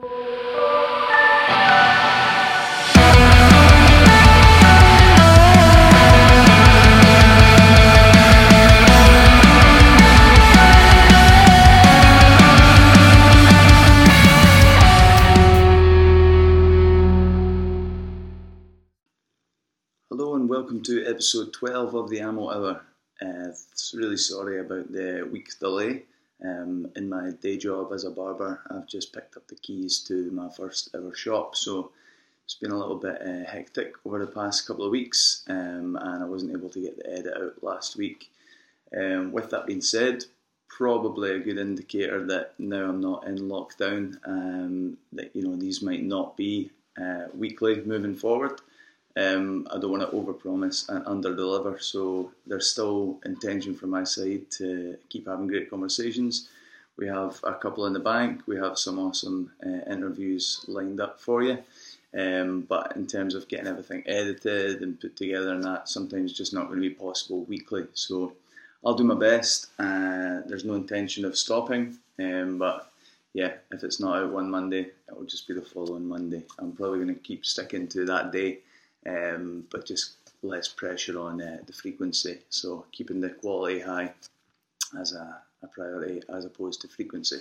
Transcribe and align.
Hello 0.00 0.10
and 20.36 20.48
welcome 20.48 20.80
to 20.84 21.04
episode 21.06 21.52
12 21.52 21.94
of 21.96 22.08
the 22.08 22.20
Amo 22.20 22.50
Hour. 22.50 22.82
Uh, 23.20 23.48
really 23.94 24.16
sorry 24.16 24.60
about 24.60 24.92
the 24.92 25.28
week's 25.32 25.56
delay. 25.56 26.04
Um, 26.44 26.90
in 26.94 27.08
my 27.08 27.30
day 27.30 27.56
job 27.56 27.92
as 27.92 28.04
a 28.04 28.10
barber, 28.10 28.60
I've 28.70 28.86
just 28.86 29.12
picked 29.12 29.36
up 29.36 29.48
the 29.48 29.56
keys 29.56 29.98
to 30.00 30.30
my 30.30 30.48
first 30.48 30.90
ever 30.94 31.14
shop, 31.14 31.56
so 31.56 31.90
it's 32.44 32.54
been 32.54 32.70
a 32.70 32.78
little 32.78 32.96
bit 32.96 33.20
uh, 33.20 33.44
hectic 33.50 33.94
over 34.04 34.18
the 34.18 34.26
past 34.30 34.66
couple 34.66 34.84
of 34.84 34.90
weeks, 34.90 35.44
um, 35.48 35.98
and 36.00 36.22
I 36.22 36.26
wasn't 36.26 36.52
able 36.52 36.70
to 36.70 36.80
get 36.80 36.96
the 36.96 37.12
edit 37.12 37.34
out 37.36 37.62
last 37.62 37.96
week. 37.96 38.30
Um, 38.96 39.32
with 39.32 39.50
that 39.50 39.66
being 39.66 39.82
said, 39.82 40.24
probably 40.68 41.32
a 41.32 41.40
good 41.40 41.58
indicator 41.58 42.24
that 42.26 42.54
now 42.58 42.88
I'm 42.88 43.00
not 43.00 43.26
in 43.26 43.36
lockdown, 43.36 44.16
um, 44.24 44.96
that 45.12 45.34
you 45.34 45.42
know 45.42 45.56
these 45.56 45.82
might 45.82 46.04
not 46.04 46.36
be 46.36 46.70
uh, 47.00 47.24
weekly 47.34 47.82
moving 47.84 48.14
forward. 48.14 48.60
Um, 49.16 49.66
I 49.70 49.78
don't 49.78 49.90
want 49.90 50.08
to 50.08 50.16
overpromise 50.16 50.88
and 50.88 51.04
underdeliver, 51.04 51.82
so 51.82 52.30
there's 52.46 52.70
still 52.70 53.18
intention 53.24 53.74
from 53.74 53.90
my 53.90 54.04
side 54.04 54.50
to 54.52 54.96
keep 55.08 55.26
having 55.26 55.48
great 55.48 55.70
conversations. 55.70 56.48
We 56.96 57.06
have 57.08 57.40
a 57.44 57.54
couple 57.54 57.86
in 57.86 57.92
the 57.92 58.00
bank. 58.00 58.42
We 58.46 58.56
have 58.56 58.78
some 58.78 58.98
awesome 58.98 59.52
uh, 59.64 59.90
interviews 59.90 60.64
lined 60.68 61.00
up 61.00 61.20
for 61.20 61.42
you. 61.42 61.58
Um, 62.16 62.62
but 62.62 62.96
in 62.96 63.06
terms 63.06 63.34
of 63.34 63.48
getting 63.48 63.66
everything 63.66 64.02
edited 64.06 64.82
and 64.82 65.00
put 65.00 65.16
together 65.16 65.52
and 65.52 65.62
that, 65.64 65.88
sometimes 65.88 66.32
just 66.32 66.54
not 66.54 66.66
going 66.68 66.80
to 66.80 66.88
be 66.88 66.94
possible 66.94 67.44
weekly. 67.44 67.86
So 67.94 68.32
I'll 68.84 68.94
do 68.94 69.04
my 69.04 69.14
best. 69.14 69.68
Uh, 69.78 70.40
there's 70.46 70.64
no 70.64 70.74
intention 70.74 71.24
of 71.24 71.36
stopping, 71.36 71.98
um, 72.18 72.58
but 72.58 72.90
yeah, 73.34 73.52
if 73.70 73.84
it's 73.84 74.00
not 74.00 74.16
out 74.16 74.32
one 74.32 74.50
Monday, 74.50 74.80
it 74.80 75.16
will 75.16 75.26
just 75.26 75.46
be 75.46 75.54
the 75.54 75.62
following 75.62 76.08
Monday. 76.08 76.42
I'm 76.58 76.72
probably 76.72 76.98
going 77.00 77.14
to 77.14 77.20
keep 77.20 77.44
sticking 77.44 77.86
to 77.88 78.04
that 78.06 78.32
day 78.32 78.58
um, 79.06 79.64
but 79.70 79.86
just 79.86 80.12
less 80.42 80.68
pressure 80.68 81.18
on 81.18 81.40
uh, 81.40 81.58
the 81.66 81.72
frequency. 81.72 82.38
So 82.48 82.84
keeping 82.92 83.20
the 83.20 83.30
quality 83.30 83.80
high 83.80 84.12
as 84.98 85.12
a, 85.12 85.38
a 85.62 85.66
priority 85.66 86.22
as 86.28 86.44
opposed 86.44 86.80
to 86.82 86.88
frequency. 86.88 87.38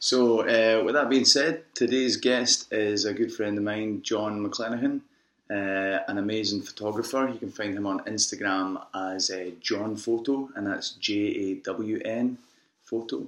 So 0.00 0.40
uh, 0.40 0.84
with 0.84 0.94
that 0.94 1.08
being 1.08 1.24
said, 1.24 1.62
today's 1.74 2.16
guest 2.16 2.72
is 2.72 3.04
a 3.04 3.14
good 3.14 3.32
friend 3.32 3.56
of 3.58 3.64
mine, 3.64 4.02
Jawn 4.02 4.44
McClenaghan. 4.44 5.00
Uh, 5.50 6.04
an 6.08 6.18
amazing 6.18 6.60
photographer. 6.60 7.30
You 7.32 7.38
can 7.38 7.50
find 7.50 7.74
him 7.74 7.86
on 7.86 8.00
Instagram 8.00 8.84
as 8.94 9.30
uh, 9.30 9.50
Jawn 9.62 9.96
Photo, 9.96 10.50
and 10.54 10.66
that's 10.66 10.90
J 10.90 11.12
A 11.14 11.54
W 11.54 12.00
N 12.04 12.36
Photo. 12.84 13.26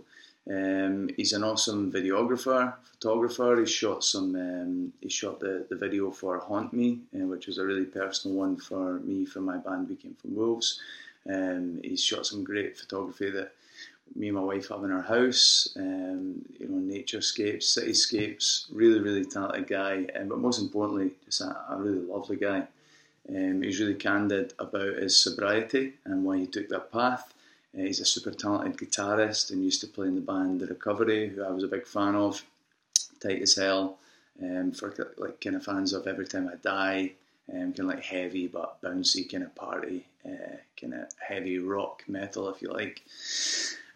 Um, 0.49 1.11
he's 1.17 1.33
an 1.33 1.45
awesome 1.45 1.93
videographer, 1.93 2.75
photographer. 2.85 3.61
He 3.61 3.67
shot 3.67 4.05
some. 4.05 4.35
Um, 4.35 4.93
he 5.01 5.09
shot 5.09 5.41
the, 5.41 5.67
the 5.69 5.77
video 5.77 6.11
for 6.11 6.39
Haunt 6.39 6.73
Me, 6.73 7.01
uh, 7.15 7.27
which 7.27 7.47
was 7.47 7.59
a 7.59 7.65
really 7.65 7.85
personal 7.85 8.37
one 8.37 8.57
for 8.57 9.01
me 9.01 9.27
for 9.27 9.41
my 9.41 9.59
band. 9.59 9.89
We 9.89 9.97
came 9.97 10.15
from 10.15 10.35
Wolves. 10.35 10.81
Um, 11.29 11.81
he's 11.85 12.03
shot 12.03 12.27
some 12.27 12.43
great 12.43 12.79
photography 12.79 13.31
that 13.31 13.53
me 14.17 14.29
and 14.29 14.37
my 14.37 14.43
wife 14.43 14.69
have 14.69 14.83
in 14.83 14.91
our 14.91 15.03
house. 15.03 15.69
Um, 15.77 16.45
you 16.59 16.69
know, 16.69 16.95
naturescapes, 16.95 17.65
cityscapes. 17.65 18.67
Really, 18.73 19.01
really 19.01 19.25
talented 19.25 19.69
guy. 19.69 20.07
Um, 20.19 20.29
but 20.29 20.39
most 20.39 20.61
importantly, 20.61 21.13
just 21.27 21.43
a, 21.43 21.57
a 21.71 21.77
really 21.77 22.01
lovely 22.01 22.37
guy. 22.37 22.67
Um, 23.29 23.63
he's 23.63 23.79
really 23.79 23.95
candid 23.95 24.55
about 24.59 24.97
his 24.97 25.17
sobriety 25.17 25.95
and 26.05 26.25
why 26.25 26.39
he 26.39 26.47
took 26.47 26.69
that 26.71 26.91
path. 26.91 27.33
Uh, 27.77 27.83
he's 27.83 28.01
a 28.01 28.05
super 28.05 28.31
talented 28.31 28.77
guitarist 28.77 29.51
and 29.51 29.65
used 29.65 29.81
to 29.81 29.87
play 29.87 30.09
in 30.09 30.15
the 30.15 30.21
band 30.21 30.61
The 30.61 30.67
Recovery, 30.67 31.29
who 31.29 31.45
I 31.45 31.51
was 31.51 31.65
a 31.65 31.69
big 31.69 31.87
fan 31.87 32.15
of. 32.15 32.43
Tight 33.21 33.43
as 33.43 33.55
hell. 33.55 33.99
Um, 34.43 34.73
for 34.73 34.95
like 35.19 35.41
kind 35.41 35.57
of 35.57 35.65
fans 35.65 35.93
of 35.93 36.07
Every 36.07 36.27
Time 36.27 36.49
I 36.49 36.57
Die, 36.57 37.13
um, 37.53 37.73
kind 37.73 37.81
of 37.81 37.87
like 37.87 38.03
heavy 38.03 38.47
but 38.47 38.81
bouncy 38.81 39.31
kind 39.31 39.45
of 39.45 39.55
party, 39.55 40.07
uh, 40.25 40.57
kind 40.81 40.95
of 40.95 41.09
heavy 41.19 41.59
rock 41.59 42.05
metal, 42.09 42.49
if 42.49 42.63
you 42.63 42.73
like. 42.73 43.03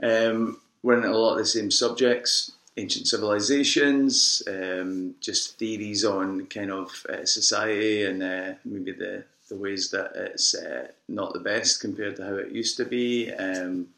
Um, 0.03 0.61
we're 0.83 0.99
in 0.99 1.05
a 1.05 1.17
lot 1.17 1.33
of 1.33 1.39
the 1.39 1.47
same 1.47 1.71
subjects 1.71 2.53
ancient 2.77 3.07
civilizations, 3.07 4.43
um, 4.49 5.15
just 5.21 5.59
theories 5.59 6.05
on 6.05 6.47
kind 6.47 6.71
of 6.71 7.07
uh, 7.09 7.25
society 7.25 8.05
and 8.05 8.23
uh, 8.23 8.55
maybe 8.65 8.93
the 8.93 9.25
the 9.49 9.57
ways 9.57 9.91
that 9.91 10.13
it's 10.15 10.55
uh, 10.55 10.89
not 11.09 11.33
the 11.33 11.41
best 11.41 11.81
compared 11.81 12.17
to 12.17 12.25
how 12.25 12.35
it 12.35 12.53
used 12.53 12.77
to 12.79 12.85
be. 12.85 13.33
Um, 13.33 13.89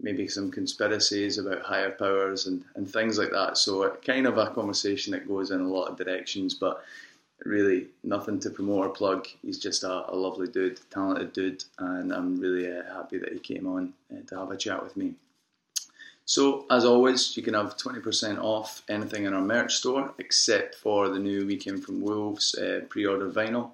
maybe 0.00 0.28
some 0.28 0.50
conspiracies 0.50 1.38
about 1.38 1.62
higher 1.62 1.90
powers 1.90 2.46
and, 2.46 2.64
and 2.74 2.90
things 2.90 3.18
like 3.18 3.30
that. 3.30 3.56
So, 3.56 3.88
kind 4.04 4.26
of 4.26 4.38
a 4.38 4.50
conversation 4.50 5.12
that 5.12 5.28
goes 5.28 5.50
in 5.50 5.60
a 5.60 5.68
lot 5.68 5.88
of 5.88 5.96
directions, 5.96 6.54
but 6.54 6.84
really 7.44 7.86
nothing 8.02 8.38
to 8.40 8.50
promote 8.50 8.86
or 8.86 8.88
plug. 8.90 9.26
He's 9.42 9.58
just 9.58 9.84
a, 9.84 10.10
a 10.12 10.14
lovely 10.14 10.48
dude, 10.48 10.80
talented 10.90 11.32
dude, 11.32 11.64
and 11.78 12.12
I'm 12.12 12.38
really 12.38 12.70
uh, 12.70 12.82
happy 12.94 13.18
that 13.18 13.32
he 13.32 13.38
came 13.38 13.66
on 13.66 13.92
uh, 14.12 14.20
to 14.28 14.38
have 14.38 14.50
a 14.50 14.56
chat 14.56 14.82
with 14.82 14.96
me. 14.96 15.14
So, 16.26 16.64
as 16.70 16.86
always, 16.86 17.36
you 17.36 17.42
can 17.42 17.52
have 17.52 17.76
20% 17.76 18.38
off 18.42 18.82
anything 18.88 19.24
in 19.24 19.34
our 19.34 19.42
merch 19.42 19.76
store 19.76 20.14
except 20.18 20.74
for 20.76 21.10
the 21.10 21.18
new 21.18 21.46
We 21.46 21.56
Came 21.56 21.80
From 21.80 22.00
Wolves 22.00 22.54
uh, 22.54 22.80
pre 22.88 23.04
order 23.04 23.30
vinyl. 23.30 23.70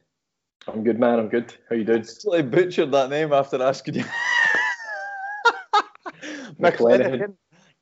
I'm 0.68 0.84
good, 0.84 0.98
man. 0.98 1.18
I'm 1.18 1.28
good. 1.28 1.54
How 1.68 1.76
you 1.76 1.84
doing? 1.84 2.04
I 2.32 2.42
butchered 2.42 2.92
that 2.92 3.10
name 3.10 3.32
after 3.32 3.62
asking 3.62 3.94
you. 3.94 4.04
McClenaghan. 6.60 7.34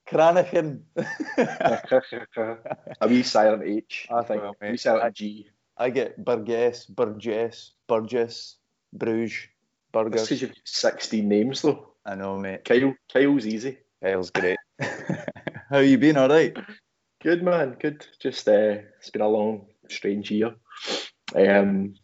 Cranahan. 0.09 0.81
a 3.01 3.09
wee 3.09 3.23
silent 3.23 3.63
H, 3.65 4.07
I 4.11 4.23
think. 4.23 4.43
Well, 4.43 4.55
a 4.63 4.71
wee 4.71 4.77
silent 4.77 5.05
I- 5.05 5.11
G. 5.11 5.49
I 5.81 5.91
get 5.91 6.25
Burgess, 6.25 6.87
Burgess, 6.87 7.73
Burgess, 7.87 8.57
Bruges, 8.93 9.47
Burgers. 9.93 10.23
because 10.23 10.43
you've 10.43 10.55
16 10.65 11.29
names, 11.29 11.63
though. 11.63 11.93
I 12.05 12.17
know, 12.17 12.37
mate. 12.37 12.65
Kyle, 12.65 12.95
Kyle's 13.13 13.47
easy. 13.47 13.79
Kyle's 14.03 14.31
great. 14.31 14.59
How 15.71 15.79
you 15.79 15.97
been? 15.99 16.17
All 16.17 16.29
right. 16.29 16.57
Good, 17.23 17.45
man. 17.45 17.77
Good. 17.79 18.05
Just, 18.21 18.49
uh, 18.49 18.79
it's 18.99 19.11
been 19.11 19.23
a 19.23 19.29
long 19.29 19.67
strange 19.89 20.33
year. 20.33 20.57
Um, 21.37 21.95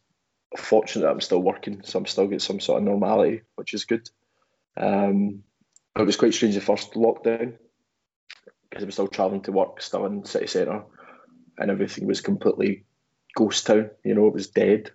fortunate 0.56 1.02
that 1.02 1.10
I'm 1.10 1.20
still 1.20 1.42
working, 1.42 1.82
so 1.84 1.98
I'm 1.98 2.06
still 2.06 2.24
getting 2.24 2.38
some 2.38 2.60
sort 2.60 2.78
of 2.78 2.84
normality, 2.84 3.42
which 3.56 3.74
is 3.74 3.84
good. 3.84 4.08
Um, 4.76 5.42
it 5.96 6.02
was 6.02 6.16
quite 6.16 6.34
strange 6.34 6.54
the 6.54 6.60
first 6.60 6.94
lockdown 6.94 7.54
because 8.68 8.82
I 8.82 8.86
was 8.86 8.94
still 8.94 9.08
travelling 9.08 9.42
to 9.42 9.52
work, 9.52 9.80
still 9.80 10.06
in 10.06 10.24
city 10.24 10.46
centre, 10.46 10.82
and 11.58 11.70
everything 11.70 12.06
was 12.06 12.20
completely 12.20 12.84
ghost 13.36 13.66
town. 13.66 13.90
You 14.04 14.14
know, 14.14 14.26
it 14.26 14.34
was 14.34 14.48
dead. 14.48 14.90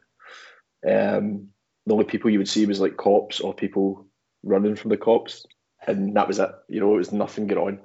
Um, 0.85 1.49
the 1.85 1.93
only 1.93 2.05
people 2.05 2.29
you 2.29 2.39
would 2.39 2.49
see 2.49 2.65
was 2.65 2.79
like 2.79 2.97
cops 2.97 3.39
or 3.39 3.53
people 3.53 4.05
running 4.43 4.75
from 4.75 4.89
the 4.89 4.97
cops, 4.97 5.45
and 5.87 6.15
that 6.15 6.27
was 6.27 6.39
it. 6.39 6.51
You 6.67 6.81
know, 6.81 6.93
it 6.93 6.97
was 6.97 7.11
nothing 7.11 7.47
going 7.47 7.67
on. 7.67 7.79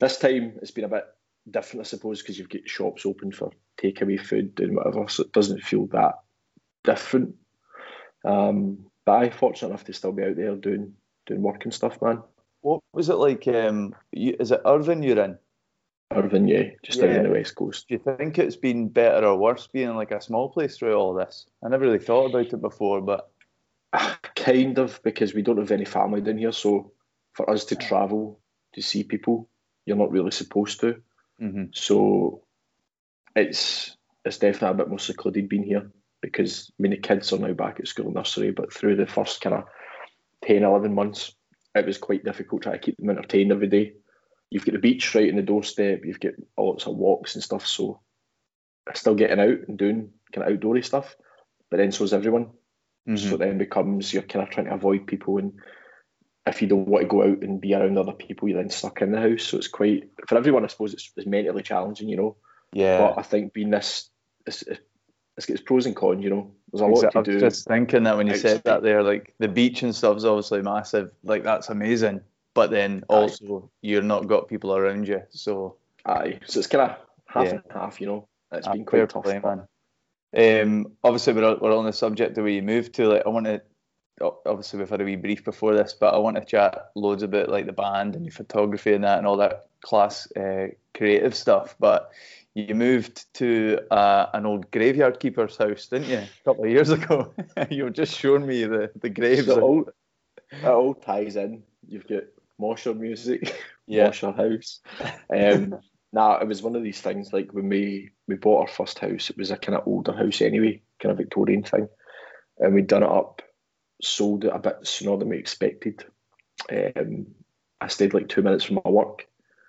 This 0.00 0.18
time 0.18 0.54
it's 0.60 0.70
been 0.70 0.84
a 0.84 0.88
bit 0.88 1.04
different, 1.50 1.86
I 1.86 1.88
suppose, 1.88 2.20
because 2.20 2.38
you've 2.38 2.48
got 2.48 2.68
shops 2.68 3.06
open 3.06 3.32
for 3.32 3.50
takeaway 3.80 4.20
food 4.20 4.58
and 4.60 4.76
whatever, 4.76 5.08
so 5.08 5.22
it 5.22 5.32
doesn't 5.32 5.62
feel 5.62 5.86
that 5.88 6.14
different. 6.84 7.34
Um, 8.24 8.86
but 9.04 9.12
I'm 9.22 9.30
fortunate 9.30 9.68
enough 9.68 9.84
to 9.84 9.92
still 9.92 10.12
be 10.12 10.24
out 10.24 10.36
there 10.36 10.54
doing 10.56 10.94
doing 11.26 11.42
work 11.42 11.64
and 11.64 11.74
stuff, 11.74 12.00
man. 12.02 12.22
What 12.60 12.80
was 12.92 13.08
it 13.08 13.14
like? 13.14 13.46
Um, 13.48 13.94
you, 14.12 14.36
is 14.38 14.50
it 14.50 14.62
Irvine 14.64 15.02
you're 15.02 15.22
in? 15.22 15.38
Irvine, 16.10 16.48
yeah, 16.48 16.70
just 16.82 16.98
Yeah. 16.98 17.08
down 17.08 17.16
on 17.18 17.22
the 17.24 17.30
west 17.30 17.54
coast. 17.54 17.86
Do 17.88 17.94
you 17.94 18.00
think 18.00 18.38
it's 18.38 18.56
been 18.56 18.88
better 18.88 19.26
or 19.26 19.36
worse 19.38 19.66
being 19.66 19.94
like 19.94 20.10
a 20.10 20.20
small 20.20 20.48
place 20.48 20.76
through 20.76 20.94
all 20.94 21.14
this? 21.14 21.46
I 21.62 21.68
never 21.68 21.84
really 21.84 21.98
thought 21.98 22.26
about 22.26 22.52
it 22.52 22.60
before, 22.60 23.00
but 23.00 23.30
Kind 24.36 24.78
of 24.78 25.00
because 25.02 25.34
we 25.34 25.42
don't 25.42 25.58
have 25.58 25.70
any 25.70 25.84
family 25.84 26.20
down 26.20 26.38
here, 26.38 26.52
so 26.52 26.92
for 27.32 27.48
us 27.48 27.66
to 27.66 27.76
travel 27.76 28.40
to 28.74 28.82
see 28.82 29.02
people, 29.02 29.48
you're 29.86 29.96
not 29.96 30.10
really 30.10 30.30
supposed 30.30 30.80
to. 30.80 31.02
mhm. 31.40 31.74
So 31.74 32.42
it's 33.34 33.96
it's 34.24 34.38
definitely 34.38 34.68
a 34.68 34.74
bit 34.74 34.88
more 34.88 34.98
secluded 34.98 35.48
being 35.48 35.62
here 35.62 35.90
because 36.20 36.70
I 36.78 36.82
mean 36.82 36.90
the 36.92 36.98
kids 36.98 37.32
are 37.32 37.38
now 37.38 37.52
back 37.52 37.80
at 37.80 37.88
school 37.88 38.06
and 38.06 38.14
nursery, 38.14 38.50
but 38.50 38.72
through 38.72 38.96
the 38.96 39.06
first 39.06 39.40
kind 39.40 39.54
of 39.56 39.64
10, 40.44 40.62
11 40.62 40.94
months, 40.94 41.32
it 41.74 41.86
was 41.86 41.98
quite 41.98 42.24
difficult 42.24 42.62
trying 42.62 42.78
to 42.78 42.84
keep 42.84 42.96
them 42.96 43.10
entertained 43.10 43.52
every 43.52 43.68
day. 43.68 43.94
You've 44.50 44.64
got 44.64 44.72
the 44.72 44.78
beach 44.78 45.14
right 45.14 45.28
in 45.28 45.36
the 45.36 45.42
doorstep, 45.42 46.04
you've 46.04 46.20
got 46.20 46.32
lots 46.56 46.86
of 46.86 46.96
walks 46.96 47.34
and 47.34 47.44
stuff, 47.44 47.66
so 47.66 48.00
still 48.94 49.14
getting 49.14 49.40
out 49.40 49.68
and 49.68 49.76
doing 49.78 50.10
kind 50.32 50.50
of 50.50 50.58
outdoorsy 50.58 50.84
stuff, 50.84 51.14
but 51.70 51.76
then 51.76 51.92
so 51.92 52.04
is 52.04 52.12
everyone. 52.12 52.50
Mhm. 53.06 53.18
So 53.18 53.36
then 53.36 53.58
becomes 53.58 54.12
you're 54.12 54.22
kind 54.22 54.42
of 54.46 54.50
trying 54.50 54.66
to 54.66 54.74
avoid 54.74 55.06
people, 55.06 55.38
and 55.38 55.60
if 56.46 56.62
you 56.62 56.68
don't 56.68 56.88
want 56.88 57.02
to 57.02 57.08
go 57.08 57.22
out 57.22 57.42
and 57.42 57.60
be 57.60 57.74
around 57.74 57.98
other 57.98 58.12
people, 58.12 58.48
you're 58.48 58.58
then 58.58 58.70
stuck 58.70 59.02
in 59.02 59.12
the 59.12 59.20
house. 59.20 59.42
So 59.44 59.58
it's 59.58 59.68
quite 59.68 60.10
for 60.26 60.38
everyone. 60.38 60.64
I 60.64 60.68
suppose 60.68 60.94
it's, 60.94 61.12
it's 61.16 61.26
mentally 61.26 61.62
challenging, 61.62 62.08
you 62.08 62.16
know. 62.16 62.36
yeah. 62.72 62.98
But 62.98 63.18
I 63.18 63.22
think 63.22 63.52
being 63.52 63.70
this, 63.70 64.08
it's, 64.46 64.64
it's 65.38 65.46
got 65.46 65.54
its 65.54 65.62
pros 65.62 65.86
and 65.86 65.96
cons. 65.96 66.22
You 66.22 66.28
know, 66.30 66.50
there's 66.70 66.82
a 66.82 66.86
lot 66.86 66.96
Exactly. 66.96 67.20
I 67.20 67.22
to 67.24 67.30
was 67.32 67.40
do. 67.40 67.46
just 67.48 67.66
thinking 67.66 68.02
that 68.02 68.16
when 68.18 68.26
you 68.26 68.36
said 68.36 68.62
that 68.64 68.82
there, 68.82 69.02
like 69.02 69.32
the 69.38 69.48
beach 69.48 69.82
and 69.82 69.94
stuff 69.94 70.16
is 70.18 70.24
obviously 70.26 70.60
massive. 70.60 71.12
Like 71.24 71.44
that's 71.44 71.70
amazing. 71.70 72.20
But 72.54 72.70
then 72.70 73.04
Aye. 73.08 73.14
also 73.14 73.70
you're 73.80 74.02
not 74.02 74.26
got 74.26 74.48
people 74.48 74.74
around 74.76 75.08
you. 75.08 75.22
So 75.30 75.76
Aye, 76.04 76.40
so 76.46 76.58
it's 76.58 76.66
kind 76.68 76.90
of 76.90 76.96
half 77.26 77.44
Yeah. 77.46 77.50
and 77.52 77.62
half. 77.72 78.00
You 78.00 78.06
know, 78.08 78.28
it's 78.52 78.66
Ah, 78.66 78.72
been 78.72 78.84
quite 78.84 79.08
tough. 79.08 79.24
play, 79.24 79.38
man. 79.42 79.66
Um, 80.36 80.92
obviously, 81.04 81.32
we're, 81.32 81.56
we're 81.58 81.74
on 81.76 81.86
the 81.86 81.92
subject 81.92 82.36
of 82.36 82.44
where 82.44 82.52
you 82.52 82.62
moved 82.62 82.94
to. 82.96 83.08
Like, 83.08 83.22
I 83.24 83.28
want 83.30 83.46
to. 83.46 83.62
Obviously, 84.20 84.80
we've 84.80 84.90
had 84.90 85.00
a 85.00 85.04
wee 85.04 85.14
brief 85.16 85.44
before 85.44 85.74
this, 85.74 85.94
but 85.94 86.12
I 86.12 86.18
want 86.18 86.36
to 86.36 86.44
chat 86.44 86.90
loads 86.96 87.22
about 87.22 87.48
like 87.48 87.66
the 87.66 87.72
band 87.72 88.16
and 88.16 88.24
your 88.26 88.32
photography 88.32 88.92
and 88.92 89.04
that 89.04 89.18
and 89.18 89.26
all 89.28 89.36
that 89.36 89.68
class 89.80 90.30
uh, 90.32 90.66
creative 90.92 91.34
stuff. 91.36 91.76
But 91.78 92.10
you 92.58 92.74
moved 92.74 93.32
to 93.34 93.78
uh, 93.90 94.26
an 94.34 94.44
old 94.44 94.70
graveyard 94.70 95.20
keeper's 95.20 95.56
house, 95.56 95.86
didn't 95.86 96.08
you? 96.08 96.18
A 96.18 96.44
couple 96.44 96.64
of 96.64 96.70
years 96.70 96.90
ago. 96.90 97.32
you 97.70 97.84
were 97.84 97.90
just 97.90 98.16
showing 98.16 98.46
me 98.46 98.64
the 98.64 98.90
the 99.00 99.08
graves. 99.08 99.46
So 99.46 99.58
it 99.58 99.62
all, 99.62 99.88
it 100.50 100.64
all 100.64 100.94
ties 100.94 101.36
in. 101.36 101.62
You've 101.86 102.08
got 102.08 102.24
Mosher 102.58 102.94
music, 102.94 103.56
yeah. 103.86 104.06
Mosher 104.06 104.32
house. 104.32 104.80
Um, 105.32 105.78
nah, 106.12 106.38
it 106.38 106.48
was 106.48 106.62
one 106.62 106.74
of 106.74 106.82
these 106.82 107.00
things. 107.00 107.32
Like 107.32 107.52
when 107.52 107.68
we 107.68 108.10
we 108.26 108.34
bought 108.34 108.62
our 108.62 108.68
first 108.68 108.98
house, 108.98 109.30
it 109.30 109.36
was 109.36 109.52
a 109.52 109.56
kind 109.56 109.78
of 109.78 109.86
older 109.86 110.12
house 110.12 110.42
anyway, 110.42 110.82
kind 111.00 111.12
of 111.12 111.18
Victorian 111.18 111.62
thing, 111.62 111.88
and 112.58 112.74
we'd 112.74 112.88
done 112.88 113.04
it 113.04 113.10
up, 113.10 113.42
sold 114.02 114.44
it 114.44 114.52
a 114.52 114.58
bit 114.58 114.78
sooner 114.82 115.16
than 115.16 115.28
we 115.28 115.38
expected. 115.38 116.04
Um, 116.70 117.28
I 117.80 117.86
stayed 117.86 118.14
like 118.14 118.28
two 118.28 118.42
minutes 118.42 118.64
from 118.64 118.80
my 118.84 118.90
work, 118.90 119.28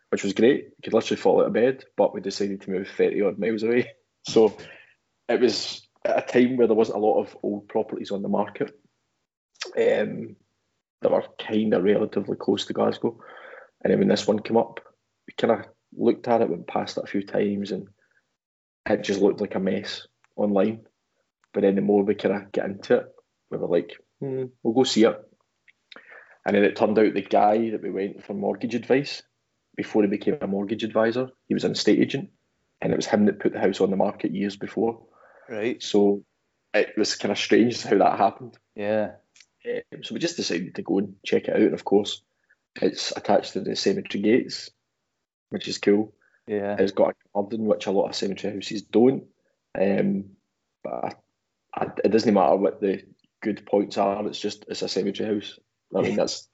which 0.09 0.23
was 0.23 0.33
great. 0.33 0.65
You 0.65 0.83
could 0.83 0.93
literally 0.93 1.21
fall 1.21 1.41
out 1.41 1.47
of 1.47 1.53
bed, 1.53 1.83
but 1.97 2.13
we 2.13 2.21
decided 2.21 2.61
to 2.61 2.71
move 2.71 2.87
thirty 2.87 3.21
odd 3.21 3.39
miles 3.39 3.63
away. 3.63 3.91
So 4.27 4.57
it 5.27 5.39
was 5.39 5.87
at 6.03 6.29
a 6.29 6.39
time 6.39 6.57
where 6.57 6.67
there 6.67 6.75
wasn't 6.75 6.97
a 6.97 7.01
lot 7.01 7.21
of 7.21 7.37
old 7.43 7.67
properties 7.67 8.11
on 8.11 8.21
the 8.21 8.29
market. 8.29 8.71
Um, 9.77 10.35
that 11.01 11.11
were 11.11 11.23
kind 11.39 11.73
of 11.73 11.83
relatively 11.83 12.35
close 12.35 12.65
to 12.65 12.73
Glasgow. 12.73 13.19
And 13.83 13.91
then 13.91 13.99
when 13.99 14.07
this 14.07 14.27
one 14.27 14.39
came 14.39 14.57
up, 14.57 14.79
we 15.27 15.33
kind 15.37 15.59
of 15.59 15.65
looked 15.95 16.27
at 16.27 16.41
it, 16.41 16.49
went 16.49 16.67
past 16.67 16.97
it 16.97 17.03
a 17.03 17.07
few 17.07 17.23
times, 17.23 17.71
and 17.71 17.87
it 18.85 19.03
just 19.03 19.21
looked 19.21 19.41
like 19.41 19.55
a 19.55 19.59
mess 19.59 20.07
online. 20.35 20.81
But 21.53 21.61
then 21.61 21.75
the 21.75 21.81
more 21.81 22.03
we 22.03 22.15
kind 22.15 22.35
of 22.35 22.51
get 22.51 22.65
into 22.65 22.97
it, 22.97 23.05
we 23.49 23.57
were 23.57 23.67
like, 23.67 23.93
hmm, 24.19 24.45
we'll 24.61 24.73
go 24.73 24.83
see 24.83 25.05
it. 25.05 25.17
And 26.45 26.55
then 26.55 26.63
it 26.63 26.75
turned 26.75 26.97
out 26.99 27.13
the 27.13 27.21
guy 27.21 27.69
that 27.71 27.81
we 27.81 27.91
went 27.91 28.23
for 28.23 28.33
mortgage 28.33 28.75
advice 28.75 29.23
before 29.79 30.01
he 30.01 30.09
became 30.09 30.37
a 30.41 30.45
mortgage 30.45 30.83
advisor, 30.83 31.29
he 31.47 31.53
was 31.53 31.63
an 31.63 31.71
estate 31.71 32.01
agent, 32.01 32.31
and 32.81 32.91
it 32.91 32.97
was 32.97 33.05
him 33.05 33.27
that 33.27 33.39
put 33.39 33.53
the 33.53 33.61
house 33.61 33.79
on 33.79 33.89
the 33.89 33.95
market 33.95 34.35
years 34.35 34.57
before. 34.57 35.05
Right. 35.47 35.81
So 35.81 36.25
it 36.73 36.95
was 36.97 37.15
kind 37.15 37.31
of 37.31 37.37
strange 37.37 37.81
how 37.81 37.97
that 37.97 38.17
happened. 38.17 38.57
Yeah. 38.75 39.11
Um, 39.65 40.03
so 40.03 40.13
we 40.13 40.19
just 40.19 40.35
decided 40.35 40.75
to 40.75 40.81
go 40.81 40.97
and 40.97 41.15
check 41.25 41.47
it 41.47 41.55
out. 41.55 41.61
And 41.61 41.73
of 41.73 41.85
course, 41.85 42.21
it's 42.81 43.13
attached 43.15 43.53
to 43.53 43.61
the 43.61 43.77
cemetery 43.77 44.21
gates, 44.21 44.69
which 45.49 45.69
is 45.69 45.77
cool. 45.77 46.13
Yeah. 46.45 46.75
It's 46.77 46.91
got 46.91 47.11
a 47.11 47.13
garden, 47.33 47.63
which 47.63 47.85
a 47.85 47.91
lot 47.91 48.09
of 48.09 48.15
cemetery 48.17 48.55
houses 48.55 48.81
don't. 48.81 49.27
Um, 49.79 50.31
but 50.83 50.91
I, 50.93 51.13
I, 51.73 51.87
it 52.03 52.11
doesn't 52.11 52.33
matter 52.33 52.57
what 52.57 52.81
the 52.81 53.03
good 53.41 53.65
points 53.65 53.97
are. 53.97 54.27
It's 54.27 54.41
just 54.41 54.65
it's 54.67 54.81
a 54.81 54.89
cemetery 54.89 55.35
house. 55.35 55.57
I 55.95 56.01
mean, 56.01 56.15
that's 56.17 56.48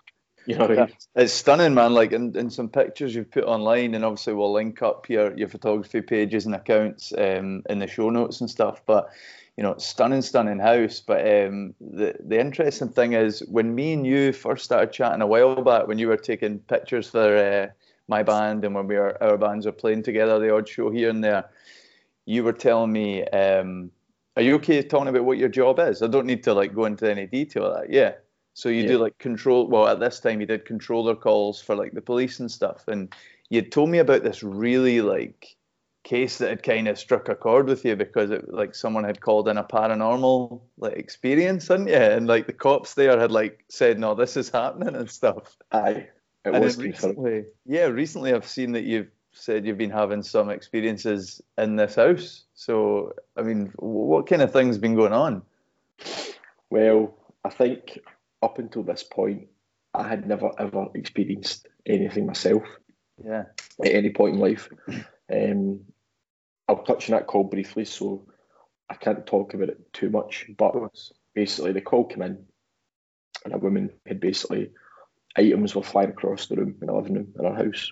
you 0.47 0.57
know. 0.57 0.67
Mean? 0.67 0.87
It's 1.15 1.33
stunning, 1.33 1.73
man. 1.73 1.93
Like 1.93 2.11
in, 2.11 2.35
in 2.37 2.49
some 2.49 2.69
pictures 2.69 3.15
you've 3.15 3.31
put 3.31 3.45
online, 3.45 3.95
and 3.95 4.05
obviously 4.05 4.33
we'll 4.33 4.53
link 4.53 4.81
up 4.81 5.09
your, 5.09 5.35
your 5.37 5.47
photography 5.47 6.01
pages 6.01 6.45
and 6.45 6.55
accounts 6.55 7.13
um, 7.17 7.63
in 7.69 7.79
the 7.79 7.87
show 7.87 8.09
notes 8.09 8.41
and 8.41 8.49
stuff. 8.49 8.81
But 8.85 9.09
you 9.57 9.63
know, 9.63 9.75
stunning, 9.77 10.21
stunning 10.21 10.59
house. 10.59 10.99
But 10.99 11.21
um, 11.21 11.73
the 11.79 12.15
the 12.19 12.39
interesting 12.39 12.89
thing 12.89 13.13
is 13.13 13.39
when 13.47 13.73
me 13.73 13.93
and 13.93 14.05
you 14.05 14.33
first 14.33 14.65
started 14.65 14.91
chatting 14.91 15.21
a 15.21 15.27
while 15.27 15.61
back, 15.63 15.87
when 15.87 15.97
you 15.97 16.07
were 16.07 16.17
taking 16.17 16.59
pictures 16.59 17.09
for 17.09 17.37
uh, 17.37 17.67
my 18.07 18.21
band 18.21 18.65
and 18.65 18.75
when 18.75 18.87
we 18.87 18.97
our 18.97 19.37
bands 19.37 19.65
were 19.65 19.71
playing 19.71 20.03
together, 20.03 20.39
the 20.39 20.53
odd 20.53 20.69
show 20.69 20.91
here 20.91 21.09
and 21.09 21.23
there, 21.23 21.49
you 22.25 22.43
were 22.43 22.53
telling 22.53 22.91
me. 22.91 23.25
Um, 23.27 23.91
are 24.37 24.41
you 24.41 24.55
okay 24.55 24.81
talking 24.83 25.07
about 25.07 25.23
what 25.23 25.37
your 25.37 25.47
job 25.47 25.79
is? 25.79 26.01
I 26.01 26.07
don't 26.07 26.25
need 26.25 26.43
to 26.43 26.53
like 26.53 26.75
go 26.75 26.83
into 26.83 27.09
any 27.09 27.25
detail 27.25 27.67
of 27.67 27.79
that. 27.79 27.89
Yeah. 27.89 28.15
So 28.55 28.69
you 28.69 28.87
do 28.87 28.97
like 28.97 29.17
control. 29.17 29.67
Well, 29.67 29.85
at 29.85 29.99
this 29.99 30.21
time 30.21 30.39
you 30.39 30.47
did 30.47 30.63
controller 30.65 31.13
calls 31.13 31.61
for 31.61 31.75
like 31.75 31.91
the 31.91 32.01
police 32.01 32.39
and 32.39 32.49
stuff, 32.49 32.87
and 32.87 33.13
you 33.49 33.61
told 33.61 33.89
me 33.89 33.99
about 33.99 34.23
this 34.23 34.43
really 34.43 35.01
like 35.01 35.57
case 36.03 36.37
that 36.37 36.49
had 36.49 36.63
kind 36.63 36.87
of 36.87 36.97
struck 36.97 37.27
a 37.27 37.35
chord 37.35 37.67
with 37.67 37.83
you 37.83 37.97
because 37.97 38.31
it 38.31 38.47
like 38.53 38.73
someone 38.73 39.03
had 39.03 39.19
called 39.19 39.49
in 39.49 39.57
a 39.57 39.63
paranormal 39.63 40.61
like 40.77 40.93
experience, 40.93 41.67
hadn't 41.67 41.89
you? 41.89 41.95
And 41.95 42.27
like 42.27 42.47
the 42.47 42.53
cops 42.53 42.93
there 42.93 43.19
had 43.19 43.29
like 43.29 43.65
said, 43.67 43.99
"No, 43.99 44.15
this 44.15 44.37
is 44.37 44.49
happening" 44.49 44.95
and 44.95 45.11
stuff. 45.11 45.57
Aye, 45.73 46.07
it 46.45 46.53
and 46.53 46.63
was 46.63 46.77
recently, 46.77 47.43
yeah, 47.65 47.87
recently 47.87 48.33
I've 48.33 48.47
seen 48.47 48.71
that 48.71 48.85
you've 48.85 49.11
said 49.33 49.65
you've 49.65 49.77
been 49.77 49.89
having 49.89 50.23
some 50.23 50.49
experiences 50.49 51.41
in 51.57 51.75
this 51.75 51.95
house. 51.95 52.45
So 52.53 53.15
I 53.35 53.41
mean, 53.41 53.73
what 53.75 54.27
kind 54.27 54.41
of 54.41 54.53
things 54.53 54.77
been 54.77 54.95
going 54.95 55.11
on? 55.11 55.41
Well, 56.69 57.17
I 57.43 57.49
think 57.49 57.99
up 58.41 58.59
until 58.59 58.83
this 58.83 59.03
point, 59.03 59.47
I 59.93 60.07
had 60.07 60.27
never 60.27 60.51
ever 60.59 60.87
experienced 60.93 61.67
anything 61.85 62.25
myself 62.25 62.63
Yeah. 63.23 63.45
at 63.83 63.91
any 63.91 64.11
point 64.11 64.35
in 64.35 64.41
life. 64.41 64.69
Um, 65.31 65.85
I'll 66.67 66.83
touch 66.83 67.09
on 67.09 67.15
that 67.15 67.27
call 67.27 67.43
briefly, 67.43 67.85
so 67.85 68.27
I 68.89 68.95
can't 68.95 69.25
talk 69.25 69.53
about 69.53 69.69
it 69.69 69.93
too 69.93 70.09
much. 70.09 70.45
But 70.57 70.75
basically, 71.33 71.71
the 71.71 71.81
call 71.81 72.05
came 72.05 72.23
in, 72.23 72.45
and 73.43 73.53
a 73.53 73.57
woman 73.57 73.91
had 74.05 74.19
basically 74.19 74.71
items 75.35 75.75
were 75.75 75.83
flying 75.83 76.09
across 76.09 76.47
the 76.47 76.55
room 76.55 76.75
in 76.81 76.87
the 76.87 76.93
living 76.93 77.13
room 77.13 77.33
in 77.37 77.45
her 77.45 77.63
house. 77.63 77.91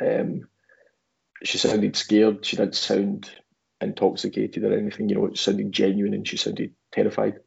Um, 0.00 0.48
she 1.42 1.58
sounded 1.58 1.94
scared. 1.96 2.44
She 2.44 2.56
didn't 2.56 2.74
sound 2.74 3.30
intoxicated 3.80 4.64
or 4.64 4.76
anything. 4.76 5.08
You 5.08 5.16
know, 5.16 5.26
it 5.26 5.38
sounded 5.38 5.72
genuine, 5.72 6.14
and 6.14 6.26
she 6.26 6.36
sounded 6.36 6.74
terrified. 6.92 7.40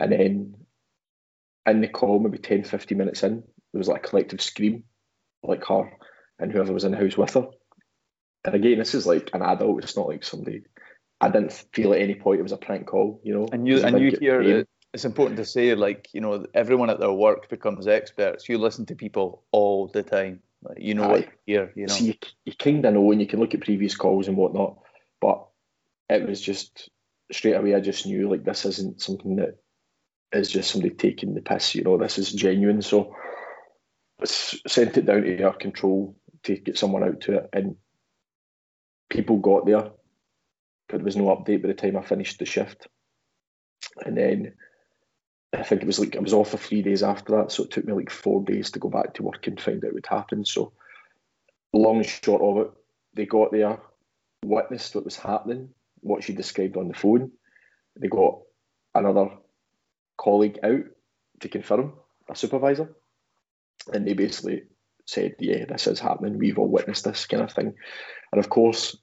And 0.00 0.12
then 0.12 0.54
in 1.66 1.80
the 1.80 1.88
call, 1.88 2.18
maybe 2.18 2.38
10, 2.38 2.64
15 2.64 2.98
minutes 2.98 3.22
in, 3.22 3.42
there 3.72 3.78
was 3.78 3.88
like 3.88 4.04
a 4.04 4.08
collective 4.08 4.40
scream, 4.40 4.84
like 5.42 5.64
her 5.66 5.90
and 6.38 6.52
whoever 6.52 6.72
was 6.72 6.84
in 6.84 6.92
the 6.92 6.98
house 6.98 7.16
with 7.16 7.34
her. 7.34 7.48
And 8.44 8.54
again, 8.54 8.78
this 8.78 8.94
is 8.94 9.06
like 9.06 9.30
an 9.32 9.42
adult. 9.42 9.82
It's 9.82 9.96
not 9.96 10.08
like 10.08 10.24
somebody 10.24 10.64
I 11.20 11.30
didn't 11.30 11.52
feel 11.72 11.94
at 11.94 12.00
any 12.00 12.14
point 12.14 12.40
it 12.40 12.42
was 12.42 12.52
a 12.52 12.56
prank 12.56 12.86
call, 12.86 13.20
you 13.24 13.34
know. 13.34 13.48
And 13.50 13.66
you 13.66 13.82
and 13.82 13.98
you 13.98 14.16
hear 14.20 14.42
it, 14.42 14.68
it's 14.92 15.04
important 15.04 15.38
to 15.38 15.44
say, 15.44 15.74
like 15.74 16.08
you 16.12 16.20
know, 16.20 16.44
everyone 16.54 16.90
at 16.90 17.00
their 17.00 17.12
work 17.12 17.48
becomes 17.48 17.86
experts. 17.86 18.48
You 18.48 18.58
listen 18.58 18.84
to 18.86 18.94
people 18.94 19.42
all 19.50 19.88
the 19.88 20.02
time. 20.02 20.40
Like, 20.62 20.78
you 20.80 20.94
know 20.94 21.08
what 21.08 21.20
you 21.20 21.54
hear. 21.54 21.72
You 21.74 21.86
know, 21.86 21.94
See, 21.94 22.06
you, 22.06 22.14
you 22.44 22.52
kind 22.58 22.84
of 22.84 22.94
know, 22.94 23.10
and 23.10 23.20
you 23.20 23.26
can 23.26 23.40
look 23.40 23.54
at 23.54 23.62
previous 23.62 23.94
calls 23.94 24.28
and 24.28 24.36
whatnot. 24.36 24.78
But 25.20 25.46
it 26.10 26.28
was 26.28 26.40
just 26.40 26.90
straight 27.32 27.54
away. 27.54 27.74
I 27.74 27.80
just 27.80 28.06
knew 28.06 28.28
like 28.28 28.44
this 28.44 28.66
isn't 28.66 29.00
something 29.00 29.36
that 29.36 29.56
is 30.36 30.50
just 30.50 30.70
somebody 30.70 30.94
taking 30.94 31.34
the 31.34 31.40
piss. 31.40 31.74
You 31.74 31.82
know, 31.82 31.96
this 31.98 32.18
is 32.18 32.32
genuine. 32.32 32.82
So 32.82 33.14
sent 34.24 34.96
it 34.96 35.06
down 35.06 35.22
to 35.22 35.38
air 35.38 35.52
control 35.52 36.16
to 36.44 36.56
get 36.56 36.78
someone 36.78 37.04
out 37.04 37.22
to 37.22 37.38
it, 37.38 37.48
and 37.52 37.76
people 39.10 39.38
got 39.38 39.66
there, 39.66 39.90
but 40.88 40.98
there 40.98 41.04
was 41.04 41.16
no 41.16 41.24
update 41.24 41.62
by 41.62 41.68
the 41.68 41.74
time 41.74 41.96
I 41.96 42.02
finished 42.02 42.38
the 42.38 42.44
shift. 42.44 42.86
And 44.04 44.16
then 44.16 44.54
I 45.52 45.62
think 45.62 45.82
it 45.82 45.86
was 45.86 45.98
like 45.98 46.16
I 46.16 46.20
was 46.20 46.32
off 46.32 46.50
for 46.50 46.56
three 46.58 46.82
days 46.82 47.02
after 47.02 47.36
that, 47.36 47.52
so 47.52 47.64
it 47.64 47.70
took 47.70 47.84
me 47.84 47.92
like 47.92 48.10
four 48.10 48.42
days 48.42 48.70
to 48.72 48.78
go 48.78 48.88
back 48.88 49.14
to 49.14 49.22
work 49.22 49.46
and 49.46 49.60
find 49.60 49.84
out 49.84 49.94
what 49.94 50.06
happened. 50.06 50.46
So, 50.46 50.72
long 51.72 51.96
and 51.96 52.06
short 52.06 52.42
of 52.42 52.66
it, 52.66 52.72
they 53.14 53.26
got 53.26 53.52
there, 53.52 53.78
witnessed 54.44 54.94
what 54.94 55.04
was 55.04 55.16
happening, 55.16 55.70
what 56.00 56.24
she 56.24 56.32
described 56.32 56.76
on 56.76 56.88
the 56.88 56.94
phone. 56.94 57.30
They 57.96 58.08
got 58.08 58.40
another 58.94 59.30
colleague 60.16 60.58
out 60.62 60.84
to 61.40 61.48
confirm, 61.48 61.94
a 62.28 62.36
supervisor, 62.36 62.94
and 63.92 64.06
they 64.06 64.14
basically 64.14 64.64
said, 65.06 65.36
"Yeah, 65.38 65.64
this 65.66 65.86
is 65.86 66.00
happening. 66.00 66.38
We've 66.38 66.58
all 66.58 66.68
witnessed 66.68 67.04
this 67.04 67.26
kind 67.26 67.42
of 67.42 67.52
thing." 67.52 67.74
And 68.32 68.38
of 68.38 68.48
course, 68.48 68.96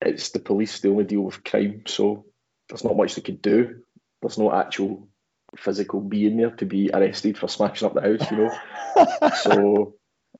it's 0.00 0.30
the 0.30 0.40
police. 0.40 0.80
They 0.80 0.88
only 0.88 1.04
deal 1.04 1.22
with 1.22 1.44
crime, 1.44 1.82
so 1.86 2.26
there's 2.68 2.84
not 2.84 2.96
much 2.96 3.14
they 3.14 3.22
could 3.22 3.42
do. 3.42 3.82
There's 4.20 4.38
no 4.38 4.52
actual 4.52 5.08
physical 5.56 6.00
being 6.00 6.36
there 6.36 6.50
to 6.50 6.66
be 6.66 6.90
arrested 6.92 7.38
for 7.38 7.48
smashing 7.48 7.86
up 7.86 7.94
the 7.94 8.00
house, 8.00 8.30
you 8.30 8.36
know. 8.36 9.30
so 9.42 9.94